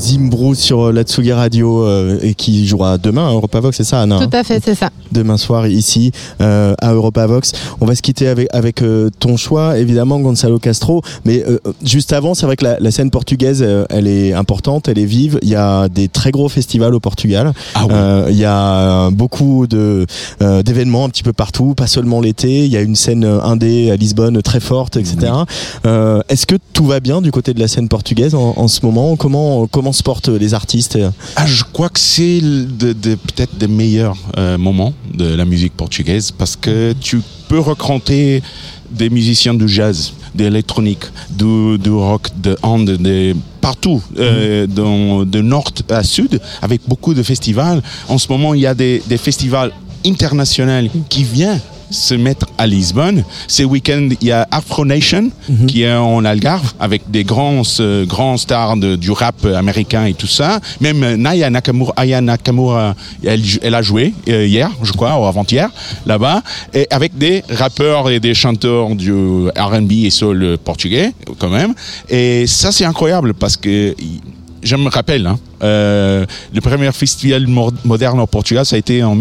La 0.00 0.29
sur 0.54 0.88
euh, 0.88 0.92
la 0.92 1.02
Tsugi 1.02 1.32
Radio 1.32 1.84
euh, 1.84 2.18
et 2.22 2.34
qui 2.34 2.66
jouera 2.66 2.98
demain 2.98 3.28
à 3.28 3.32
Europavox, 3.32 3.76
c'est 3.76 3.84
ça 3.84 4.02
Anna 4.02 4.16
hein 4.16 4.26
Tout 4.28 4.36
à 4.36 4.42
fait, 4.44 4.60
c'est 4.64 4.74
ça. 4.74 4.90
Demain 5.12 5.36
soir 5.36 5.66
ici 5.66 6.12
euh, 6.40 6.74
à 6.80 6.92
Europavox. 6.92 7.52
On 7.80 7.86
va 7.86 7.94
se 7.94 8.02
quitter 8.02 8.28
avec, 8.28 8.48
avec 8.52 8.82
euh, 8.82 9.10
ton 9.18 9.36
choix, 9.36 9.78
évidemment 9.78 10.20
Gonzalo 10.20 10.58
Castro. 10.58 11.02
Mais 11.24 11.44
euh, 11.46 11.58
juste 11.84 12.12
avant, 12.12 12.34
c'est 12.34 12.46
vrai 12.46 12.56
que 12.56 12.64
la, 12.64 12.78
la 12.80 12.90
scène 12.90 13.10
portugaise, 13.10 13.62
euh, 13.66 13.84
elle 13.90 14.06
est 14.06 14.32
importante, 14.32 14.88
elle 14.88 14.98
est 14.98 15.04
vive. 15.04 15.38
Il 15.42 15.48
y 15.48 15.54
a 15.56 15.88
des 15.88 16.08
très 16.08 16.30
gros 16.30 16.48
festivals 16.48 16.94
au 16.94 17.00
Portugal. 17.00 17.52
Euh, 17.90 18.26
Il 18.30 18.36
y 18.36 18.44
a 18.44 19.10
beaucoup 19.10 19.66
de 19.66 20.06
euh, 20.42 20.62
d'événements 20.62 21.04
un 21.04 21.08
petit 21.08 21.22
peu 21.22 21.32
partout, 21.32 21.74
pas 21.74 21.86
seulement 21.86 22.20
l'été. 22.20 22.64
Il 22.66 22.70
y 22.72 22.76
a 22.76 22.80
une 22.82 22.96
scène 22.96 23.24
indé 23.24 23.90
à 23.90 23.96
Lisbonne 23.96 24.40
très 24.42 24.60
forte, 24.60 24.96
etc. 24.96 25.32
Euh, 25.86 26.20
Est-ce 26.28 26.46
que 26.46 26.56
tout 26.72 26.86
va 26.86 27.00
bien 27.00 27.20
du 27.20 27.30
côté 27.32 27.52
de 27.54 27.60
la 27.60 27.68
scène 27.68 27.88
portugaise 27.88 28.34
en, 28.34 28.54
en 28.56 28.68
ce 28.68 28.84
moment? 28.84 29.16
Comment 29.16 29.60
co- 29.66 29.66
comment 29.70 29.92
se 29.92 30.02
portent 30.02 30.28
les 30.40 30.54
artistes 30.54 30.98
Ah, 31.36 31.46
je 31.46 31.62
crois 31.72 31.88
que 31.90 32.00
c'est 32.00 32.40
le- 32.40 32.64
de, 32.64 32.92
de- 32.92 33.14
peut-être 33.14 33.56
des 33.56 33.68
meilleurs 33.68 34.16
euh, 34.38 34.58
moments 34.58 34.92
de 35.14 35.26
la 35.34 35.44
musique 35.44 35.74
portugaise 35.76 36.30
parce 36.32 36.56
que 36.56 36.92
tu 37.00 37.20
peux 37.48 37.60
recruter 37.60 38.42
des 38.90 39.10
musiciens 39.10 39.54
du 39.54 39.68
jazz, 39.68 40.12
de 40.34 40.44
l'électronique, 40.44 41.04
du, 41.30 41.78
du 41.78 41.90
rock, 41.90 42.28
de 42.42 42.56
hand, 42.62 42.84
de 42.90 43.36
partout, 43.60 44.02
euh, 44.18 44.66
dans- 44.66 45.24
de 45.24 45.40
nord 45.40 45.70
à 45.90 46.02
sud, 46.02 46.40
avec 46.62 46.80
beaucoup 46.88 47.14
de 47.14 47.22
festivals. 47.22 47.82
En 48.08 48.18
ce 48.18 48.26
moment, 48.32 48.54
il 48.54 48.60
y 48.62 48.66
a 48.66 48.74
des, 48.74 49.02
des 49.06 49.18
festivals 49.18 49.70
internationaux 50.06 50.88
qui 51.08 51.22
viennent 51.24 51.60
se 51.90 52.14
mettre 52.14 52.46
à 52.58 52.66
Lisbonne. 52.66 53.24
Ce 53.48 53.62
week-end, 53.62 54.08
il 54.20 54.26
y 54.28 54.32
a 54.32 54.46
Afro 54.50 54.84
Nation 54.84 55.30
qui 55.66 55.82
est 55.82 55.92
en 55.94 56.24
Algarve 56.24 56.72
avec 56.78 57.10
des 57.10 57.24
grands, 57.24 57.62
euh, 57.80 58.06
grands 58.06 58.36
stars 58.36 58.76
de- 58.76 58.96
du 58.96 59.10
rap 59.10 59.44
américain 59.44 60.04
et 60.06 60.14
tout 60.14 60.26
ça. 60.26 60.60
Même 60.80 61.02
euh, 61.02 61.16
Naya 61.16 61.50
Nakamura, 61.50 61.92
Aya 61.96 62.20
Nakamura 62.20 62.94
elle, 63.24 63.42
elle 63.62 63.74
a 63.74 63.82
joué 63.82 64.14
euh, 64.28 64.46
hier, 64.46 64.70
je 64.82 64.92
crois, 64.92 65.18
ou 65.20 65.24
avant-hier, 65.24 65.68
là-bas, 66.06 66.42
et 66.74 66.86
avec 66.90 67.16
des 67.18 67.42
rappeurs 67.50 68.08
et 68.10 68.20
des 68.20 68.34
chanteurs 68.34 68.94
du 68.94 69.12
R&B 69.56 69.92
et 70.04 70.10
soul 70.10 70.56
portugais, 70.64 71.12
quand 71.38 71.50
même. 71.50 71.74
Et 72.08 72.46
ça, 72.46 72.72
c'est 72.72 72.84
incroyable 72.84 73.34
parce 73.34 73.56
que 73.56 73.94
je 74.62 74.76
me 74.76 74.88
rappelle, 74.90 75.26
hein, 75.26 75.38
euh, 75.62 76.26
le 76.54 76.60
premier 76.60 76.92
festival 76.92 77.46
mo- 77.46 77.72
moderne 77.84 78.20
au 78.20 78.26
Portugal, 78.26 78.64
ça 78.66 78.76
a 78.76 78.78
été 78.78 79.02
en 79.02 79.14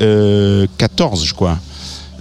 1994, 0.00 1.24
je 1.24 1.34
crois. 1.34 1.58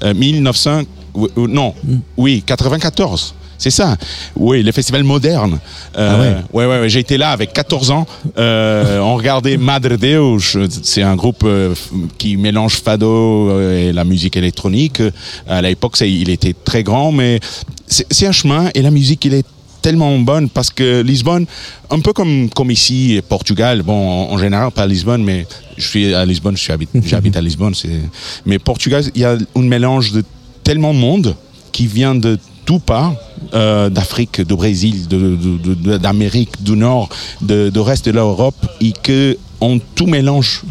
Euh, 0.04 0.14
1900, 0.14 0.84
oui, 1.14 1.30
euh, 1.38 1.48
non, 1.48 1.74
oui, 2.18 2.44
94. 2.46 3.34
C'est 3.60 3.72
ça. 3.72 3.98
Oui, 4.38 4.64
le 4.64 4.72
festival 4.72 5.04
moderne. 5.04 5.60
Euh, 5.98 6.38
ouais. 6.54 6.66
ouais, 6.66 6.80
ouais, 6.80 6.90
j'ai 6.90 7.02
été 7.02 7.18
là 7.18 7.32
avec 7.32 7.52
14 7.52 7.92
ans. 7.92 8.08
Euh, 8.38 9.00
on 9.00 9.16
regardait 9.16 9.58
Madre 9.58 9.98
Deus. 9.98 10.58
C'est 10.82 11.04
un 11.04 11.18
groupe 11.18 11.44
euh, 11.44 11.76
qui 12.18 12.38
mélange 12.38 12.76
fado 12.76 13.50
euh, 13.50 13.90
et 13.90 13.92
la 13.92 14.06
musique 14.06 14.38
électronique. 14.38 15.02
À 15.46 15.62
l'époque, 15.62 16.00
il 16.00 16.30
était 16.30 16.56
très 16.64 16.84
grand, 16.84 17.12
mais 17.12 17.42
c'est 17.86 18.08
c'est 18.10 18.28
un 18.28 18.32
chemin 18.32 18.70
et 18.74 18.82
la 18.82 18.92
musique, 18.92 19.26
il 19.26 19.34
est 19.34 19.46
tellement 19.82 20.18
bonne 20.20 20.50
parce 20.50 20.70
que 20.70 21.02
Lisbonne, 21.02 21.46
un 21.90 22.00
peu 22.00 22.14
comme, 22.14 22.50
comme 22.50 22.72
ici, 22.72 23.14
et 23.16 23.22
Portugal, 23.22 23.82
bon, 23.84 23.94
en, 24.30 24.34
en 24.34 24.38
général, 24.38 24.72
pas 24.72 24.86
Lisbonne, 24.88 25.24
mais 25.24 25.46
je 25.78 25.88
suis 25.88 26.14
à 26.14 26.26
Lisbonne, 26.26 26.58
je 26.58 26.62
suis 26.64 26.74
habite- 26.74 26.90
j'habite 27.06 27.36
à 27.38 27.42
Lisbonne, 27.42 27.74
c'est, 27.76 28.02
mais 28.46 28.60
Portugal, 28.60 29.04
il 29.16 29.22
y 29.22 29.26
a 29.26 29.38
un 29.56 29.62
mélange 29.62 30.12
de 30.12 30.24
tellement 30.64 30.94
de 30.94 31.00
monde 31.00 31.36
qui 31.72 31.88
vient 31.88 32.16
de 32.16 32.38
tout 32.66 32.80
part, 32.80 33.16
euh, 33.54 33.90
d'Afrique, 33.90 34.42
de 34.42 34.54
Brésil, 34.54 35.08
de- 35.08 35.36
de- 35.36 35.74
de- 35.74 35.98
d'Amérique 35.98 36.62
du 36.62 36.74
Nord, 36.74 37.10
de 37.42 37.80
reste 37.80 38.06
de 38.06 38.12
l'Europe, 38.12 38.56
et 38.82 38.92
que 38.92 39.38
on 39.62 39.80
tout 39.96 40.06
mélange. 40.06 40.62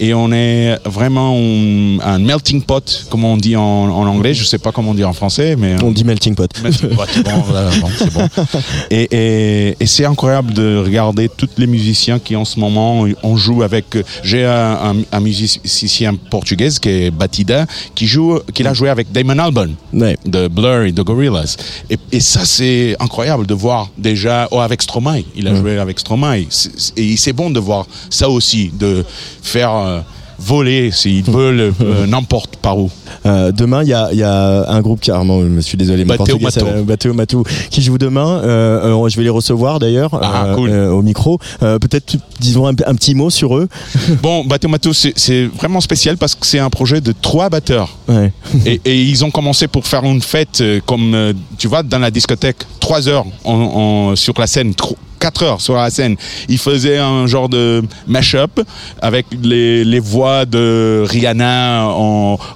Et 0.00 0.12
on 0.14 0.32
est 0.32 0.76
vraiment 0.84 1.36
un, 1.36 2.00
un 2.00 2.18
melting 2.18 2.62
pot, 2.62 3.06
comme 3.10 3.24
on 3.24 3.36
dit 3.36 3.56
en, 3.56 3.62
en 3.62 4.06
anglais. 4.06 4.34
Je 4.34 4.44
sais 4.44 4.58
pas 4.58 4.72
comment 4.72 4.90
on 4.90 4.94
dit 4.94 5.04
en 5.04 5.12
français, 5.12 5.54
mais 5.56 5.76
On 5.82 5.90
dit 5.90 6.04
melting 6.04 6.34
pot. 6.34 6.50
Melting 6.62 6.90
pot, 6.90 7.06
bon, 7.24 7.30
bon, 7.48 8.08
bon. 8.14 8.28
Et, 8.90 9.08
et- 9.12 9.76
et 9.80 9.86
c'est 9.86 10.04
incroyable 10.04 10.52
de 10.52 10.82
regarder 10.84 11.28
tous 11.28 11.48
les 11.58 11.66
musiciens 11.66 12.18
qui 12.18 12.36
en 12.36 12.44
ce 12.44 12.58
moment 12.58 13.06
on 13.22 13.36
joue 13.36 13.62
avec. 13.62 13.96
J'ai 14.22 14.44
un, 14.44 14.78
un- 14.92 15.02
un 15.12 15.20
musicien 15.20 16.14
portugais 16.30 16.68
qui 16.80 16.88
est 16.88 17.10
Batida 17.10 17.66
qui 17.94 18.06
joue, 18.06 18.38
qui 18.52 18.66
a 18.66 18.74
joué 18.74 18.88
avec 18.88 19.10
Damon 19.12 19.38
Albarn 19.38 19.74
de 19.92 20.48
Blur 20.48 20.82
et 20.84 20.92
de 20.92 21.02
Gorillaz. 21.02 21.56
Et, 21.90 21.98
et 22.12 22.20
ça 22.20 22.44
c'est 22.44 22.96
incroyable 23.00 23.46
de 23.46 23.54
voir 23.54 23.88
déjà 23.98 24.48
oh, 24.50 24.60
avec 24.60 24.82
Stromae. 24.82 25.22
Il 25.36 25.46
a 25.48 25.54
joué 25.54 25.78
avec 25.78 25.98
Stromae. 26.00 26.44
Et 26.96 27.16
c'est 27.16 27.32
bon 27.32 27.50
de 27.50 27.60
voir 27.60 27.86
ça 28.10 28.28
aussi, 28.28 28.70
de 28.78 29.04
faire 29.42 29.70
euh, 29.84 30.00
voler 30.38 30.90
s'ils 30.90 31.22
veulent 31.22 31.72
euh, 31.80 32.06
n'importe 32.08 32.56
par 32.56 32.76
où. 32.78 32.90
Euh, 33.24 33.52
demain, 33.52 33.82
il 33.82 33.86
y 33.88 34.16
y 34.18 34.22
a 34.22 34.68
un 34.68 34.80
groupe 34.80 35.00
carrément, 35.00 35.40
je 35.40 35.46
me 35.46 35.60
suis 35.60 35.76
désolé, 35.78 36.04
mon 36.04 36.08
Bateu 36.16 36.32
portugais, 36.32 36.44
Mato. 36.44 36.60
ça- 36.66 36.82
Bateu 36.82 37.12
Mato, 37.12 37.44
qui 37.70 37.80
joue 37.82 37.98
demain. 37.98 38.40
Euh, 38.42 39.08
je 39.08 39.16
vais 39.16 39.22
les 39.22 39.30
recevoir 39.30 39.78
d'ailleurs 39.78 40.10
Ah, 40.22 40.52
cool. 40.56 40.70
au 40.70 41.02
micro. 41.02 41.38
Peut-être, 41.60 42.16
disons, 42.40 42.66
un, 42.66 42.72
un 42.86 42.94
petit 42.96 43.14
mot 43.14 43.30
sur 43.30 43.56
eux. 43.56 43.68
Bon, 44.22 44.44
Bateau 44.44 44.68
Mato, 44.68 44.92
c'est 44.92 45.44
vraiment 45.56 45.80
spécial 45.80 46.16
parce 46.16 46.34
que 46.34 46.46
c'est 46.46 46.58
un 46.58 46.70
projet 46.70 47.00
de 47.00 47.12
trois 47.12 47.48
batteurs. 47.48 47.96
Ouais. 48.08 48.32
Et, 48.66 48.80
et 48.84 49.02
ils 49.02 49.24
ont 49.24 49.30
commencé 49.30 49.68
pour 49.68 49.86
faire 49.86 50.02
une 50.04 50.20
fête 50.22 50.62
comme, 50.84 51.32
tu 51.58 51.68
vois, 51.68 51.82
dans 51.82 51.98
la 52.00 52.10
discothèque, 52.10 52.58
trois 52.80 53.08
heures 53.08 53.24
en- 53.44 53.52
en- 54.10 54.16
sur 54.16 54.34
la 54.38 54.46
scène, 54.46 54.74
tro- 55.30 55.30
quatre 55.30 55.42
heures 55.44 55.60
sur 55.60 55.74
la 55.74 55.90
scène. 55.90 56.16
Ils 56.48 56.58
faisaient 56.58 56.98
un 56.98 57.26
genre 57.26 57.48
de 57.48 57.82
mash-up 58.06 58.60
avec 59.00 59.26
les, 59.42 59.84
les 59.84 60.00
voix 60.00 60.44
de 60.44 61.04
Rihanna 61.06 61.88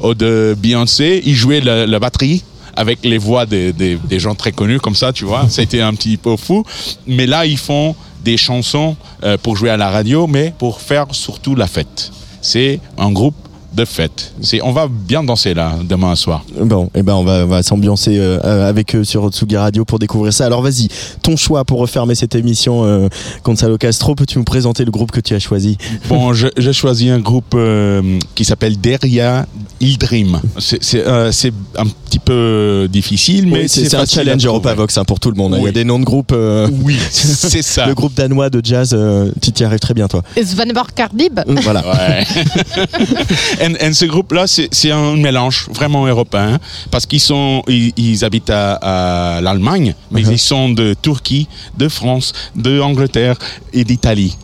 ou 0.03 0.15
de 0.15 0.55
Beyoncé. 0.59 1.23
Ils 1.24 1.35
jouaient 1.35 1.61
la, 1.61 1.86
la 1.86 1.99
batterie 1.99 2.43
avec 2.77 3.01
les 3.05 3.19
voix 3.19 3.47
des, 3.47 3.73
des- 3.73 3.97
des 3.97 4.19
gens 4.20 4.35
très 4.35 4.53
connus 4.53 4.81
comme 4.81 4.95
ça, 4.95 5.12
tu 5.12 5.24
vois. 5.24 5.47
C'était 5.49 5.81
un 5.81 5.95
petit 5.95 6.16
peu 6.16 6.36
fou. 6.36 6.62
Mais 7.07 7.27
là, 7.27 7.45
ils 7.47 7.59
font 7.59 7.95
des 8.24 8.36
chansons 8.36 8.97
euh, 9.24 9.36
pour 9.43 9.57
jouer 9.57 9.70
à 9.70 9.77
la 9.77 9.90
radio, 9.90 10.27
mais 10.27 10.53
pour 10.59 10.81
faire 10.81 11.07
surtout 11.12 11.55
la 11.55 11.66
fête. 11.66 12.11
C'est 12.40 12.81
un 12.97 13.11
groupe 13.11 13.35
de 13.74 13.85
fête. 13.85 14.32
C'est, 14.40 14.62
on 14.62 14.73
va 14.73 14.89
bien 14.90 15.23
danser 15.23 15.55
là 15.55 15.74
demain 15.85 16.15
soir. 16.16 16.43
Bon, 16.61 16.90
et 16.95 17.03
ben 17.03 17.15
on 17.15 17.24
va, 17.24 17.45
on 17.45 17.47
va 17.47 17.62
s'ambiancer 17.62 18.19
euh, 18.19 18.39
euh, 18.45 18.69
avec 18.69 18.95
eux 18.97 19.05
sur 19.05 19.28
Tsugi 19.31 19.57
Radio 19.57 19.85
pour 19.85 19.99
découvrir 19.99 20.32
ça. 20.32 20.47
Alors 20.47 20.62
vas-y, 20.62 20.89
ton 21.23 21.36
choix 21.36 21.65
pour 21.65 21.78
refermer 21.78 22.15
cette 22.15 22.35
émission, 22.35 22.85
euh, 22.85 23.09
Gonzalo 23.45 23.77
Castro, 23.78 24.15
peux-tu 24.15 24.39
nous 24.39 24.45
présenter 24.45 24.85
le 24.85 24.90
groupe 24.90 25.11
que 25.11 25.20
tu 25.20 25.35
as 25.35 25.39
choisi? 25.39 25.77
Bon, 26.09 26.32
j'ai 26.57 26.73
choisi 26.73 27.11
un 27.11 27.19
groupe 27.20 27.55
euh, 27.55 28.19
qui 28.35 28.45
s'appelle 28.45 28.81
Deria 28.81 29.47
Il 29.81 29.99
Dream. 29.99 30.40
C'est, 30.59 30.81
euh, 31.07 31.31
un 31.77 31.86
petit 31.86 32.19
peu 32.19 32.89
difficile, 32.90 33.47
mais 33.47 33.61
Oui, 33.62 33.69
c'est 33.69 33.95
un 33.95 34.07
challenge. 34.07 34.45
Europavox 34.47 34.97
hein, 34.99 35.05
pour 35.05 35.20
tout 35.20 35.31
le 35.31 35.36
monde. 35.36 35.55
hein. 35.55 35.59
Il 35.61 35.65
y 35.65 35.69
a 35.69 35.73
des 35.73 35.85
noms 35.85 35.99
de 35.99 36.05
groupes. 36.05 36.32
euh, 36.32 36.69
Oui, 36.82 36.97
c'est 37.11 37.62
ça. 37.62 37.86
le 37.86 37.95
groupe 37.95 38.15
danois 38.15 38.49
de 38.51 38.61
jazz, 38.65 38.90
euh, 38.95 39.31
tu 39.43 39.53
t'y 39.53 39.62
arrives 39.65 39.78
très 39.78 39.95
bien 39.95 40.09
toi. 40.09 40.23
Svanborg 40.43 40.89
Cardib 40.95 41.39
Voilà. 41.62 41.85
Ouais. 41.86 42.27
et, 43.60 43.86
et 43.86 43.93
ce 43.93 44.05
groupe-là, 44.05 44.47
c'est 44.47 44.90
un 44.90 45.16
mélange 45.16 45.66
vraiment 45.72 46.06
européen 46.06 46.59
parce 46.90 47.06
qu'ils 47.06 47.20
sont, 47.20 47.62
ils, 47.68 47.93
ils 47.97 48.24
habitent 48.24 48.51
à, 48.51 49.36
à 49.36 49.40
l'Allemagne, 49.40 49.94
mais 50.10 50.22
Uh-huh. 50.22 50.32
ils 50.32 50.39
sont 50.39 50.68
de 50.70 50.94
Turquie, 51.01 51.47
de 51.76 51.89
France, 51.89 52.32
de 52.56 52.80
Angleterre 52.80 53.36
et 53.72 53.85
d'Italie. 53.85 54.36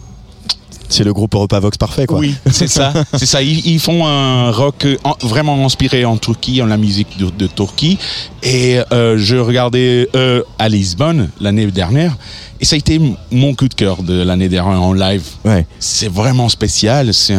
C'est 0.89 1.05
le 1.05 1.13
groupe 1.13 1.35
Europavox 1.35 1.77
parfait 1.79 2.07
quoi. 2.07 2.19
Oui, 2.19 2.35
c'est 2.51 2.69
ça. 2.69 2.93
C'est 3.15 3.27
ça. 3.27 3.43
Ils, 3.43 3.67
ils 3.67 3.81
font 3.81 4.07
un 4.07 4.51
rock 4.51 4.85
euh, 4.85 4.97
en- 5.05 5.17
vraiment 5.27 5.65
inspiré 5.65 6.05
en 6.05 6.17
Turquie, 6.17 6.61
en 6.63 6.67
la 6.67 6.77
musique 6.77 7.17
de, 7.19 7.31
de 7.31 7.47
Turquie. 7.47 7.99
Et 8.43 8.79
euh, 8.93 9.17
je 9.19 9.37
regardais 9.37 10.09
euh, 10.15 10.43
à 10.59 10.69
Lisbonne 10.69 11.31
l'année 11.41 11.67
dernière. 11.71 12.17
Et 12.61 12.65
ça 12.67 12.77
a 12.77 12.79
été 12.79 13.01
mon 13.33 13.55
coup 13.55 13.69
de 13.69 13.75
cœur 13.75 14.03
de 14.03 14.23
l'année 14.23 14.49
dernière 14.49 14.81
en 14.81 14.93
live. 14.93 15.23
Ouais. 15.45 15.67
C'est 15.81 16.09
vraiment 16.11 16.49
spécial. 16.49 17.13
C'est 17.13 17.35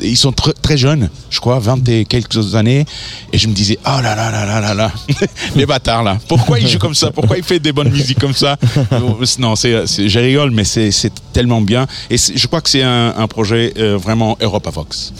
ils 0.00 0.16
sont 0.16 0.30
tr- 0.30 0.54
très 0.62 0.76
jeunes, 0.76 1.10
je 1.30 1.40
crois, 1.40 1.58
20 1.58 1.86
et 1.88 2.04
quelques 2.04 2.54
années. 2.54 2.84
Et 3.32 3.38
je 3.38 3.48
me 3.48 3.52
disais, 3.52 3.78
oh 3.84 4.00
là 4.02 4.14
là 4.14 4.30
là 4.30 4.46
là 4.46 4.60
là 4.60 4.74
là, 4.74 4.92
les 5.56 5.66
bâtards 5.66 6.02
là. 6.04 6.18
Pourquoi 6.28 6.58
ils 6.60 6.68
jouent 6.68 6.78
comme 6.78 6.94
ça? 6.94 7.10
Pourquoi 7.10 7.36
ils 7.38 7.42
font 7.44 7.56
des 7.60 7.72
bonnes 7.72 7.90
musiques 7.90 8.18
comme 8.20 8.34
ça? 8.34 8.56
Non, 9.38 9.56
c'est, 9.56 9.86
je 9.86 10.18
rigole, 10.18 10.50
mais 10.52 10.64
c'est 10.64 10.90
tellement 11.32 11.60
bien. 11.60 11.86
Et 12.10 12.16
je 12.16 12.46
crois 12.46 12.60
que 12.60 12.70
c'est 12.70 12.82
un, 12.82 13.26
projet 13.28 13.72
euh, 13.78 13.96
vraiment 13.96 14.36
Europavox. 14.40 15.12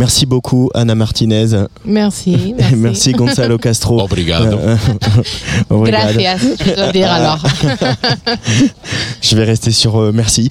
Merci 0.00 0.24
beaucoup 0.24 0.70
Anna 0.72 0.94
Martinez. 0.94 1.48
Merci. 1.84 2.54
Merci, 2.58 2.74
Merci. 2.76 3.12
Gonzalo 3.12 3.58
Castro. 3.58 4.00
Obrigado. 4.02 4.56
Euh, 4.56 4.76
obrigado. 5.68 6.14
Gracias, 6.14 6.38
je 6.64 6.74
dois 6.74 6.90
dire 6.90 7.12
alors. 7.12 7.44
Je 9.20 9.36
vais 9.36 9.44
rester 9.44 9.72
sur 9.72 10.00
euh, 10.00 10.10
merci. 10.10 10.48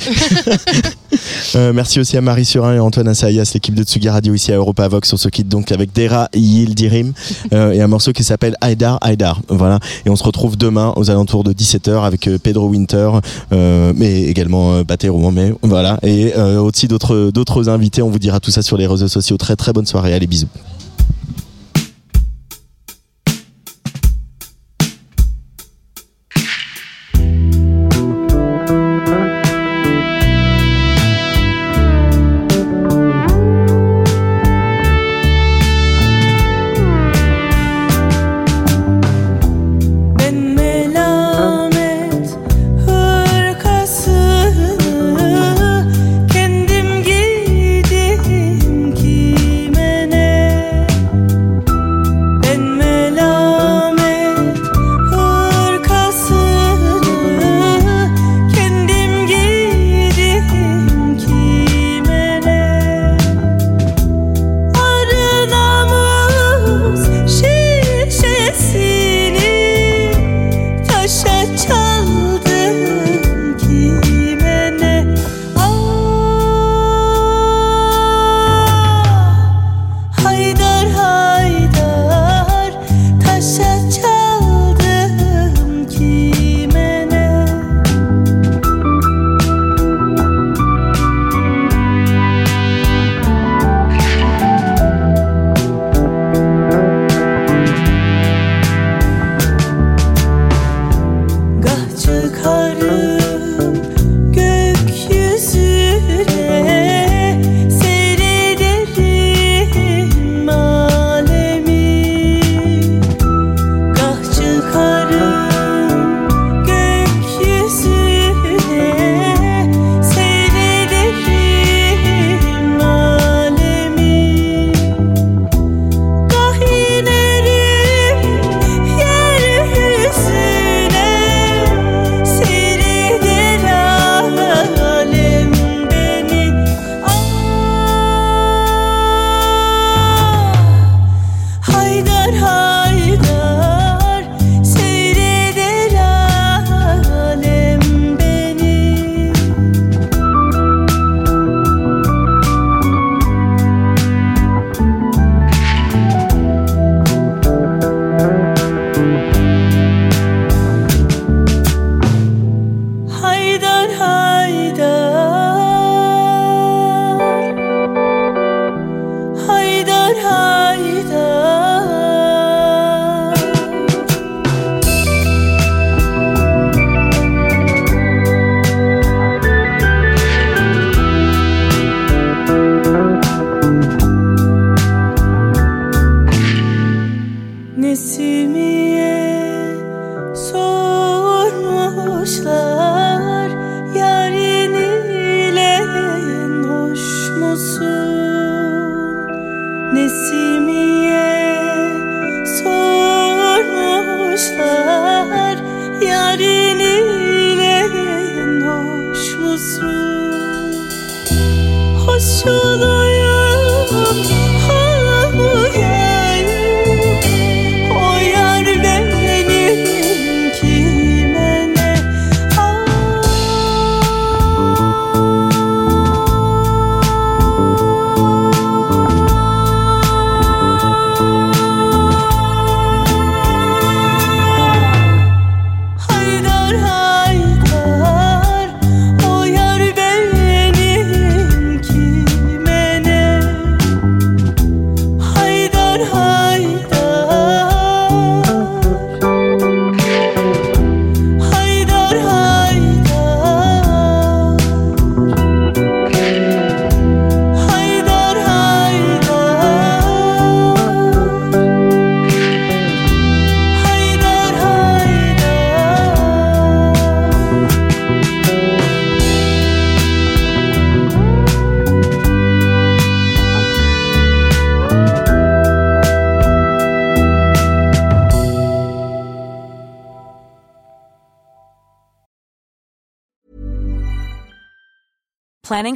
Euh, 1.56 1.74
merci 1.74 2.00
aussi 2.00 2.18
à 2.18 2.22
Marie 2.22 2.46
Surin 2.46 2.76
et 2.76 2.80
Antoine 2.80 3.08
Assayas, 3.08 3.52
l'équipe 3.54 3.74
de 3.74 3.84
Tsugi 3.84 4.10
Radio 4.10 4.34
ici 4.36 4.52
à 4.52 4.56
Europa 4.56 4.88
Vox. 4.88 5.12
On 5.14 5.18
se 5.18 5.30
quitte 5.30 5.48
donc 5.48 5.72
avec 5.72 5.94
Dera 5.94 6.30
Yildirim 6.34 7.14
euh, 7.54 7.72
et 7.72 7.82
un 7.82 7.88
morceau 7.88 8.12
qui 8.12 8.24
s'appelle 8.24 8.56
Haidar 8.62 9.00
Haidar. 9.04 9.42
Voilà. 9.50 9.80
Et 10.06 10.10
on 10.10 10.16
se 10.16 10.24
retrouve 10.24 10.58
demain 10.58 10.94
aux 10.96 11.10
alentours 11.10 11.44
de 11.44 11.54
17h 11.54 12.04
avec 12.04 12.28
euh, 12.28 12.38
Pedro 12.38 12.68
Winter, 12.68 13.10
euh, 13.52 13.94
mais 13.96 14.24
également 14.24 14.74
euh, 14.74 14.84
Batero. 14.84 15.32
Mais 15.32 15.54
voilà. 15.64 15.98
Et 16.04 16.34
euh, 16.38 16.62
aussi 16.62 16.88
d'autres 16.88 17.32
d'autres 17.34 17.70
invités. 17.70 18.02
On 18.04 18.10
vous 18.10 18.20
dira 18.20 18.40
tout 18.40 18.52
ça 18.52 18.62
sur 18.62 18.78
les 18.78 18.86
réseaux 18.86 19.08
sociaux. 19.08 19.38
Très 19.40 19.56
très 19.56 19.74
bonne 19.74 19.88
soirée. 19.88 20.14
Allez, 20.14 20.28
bisous. 20.28 20.48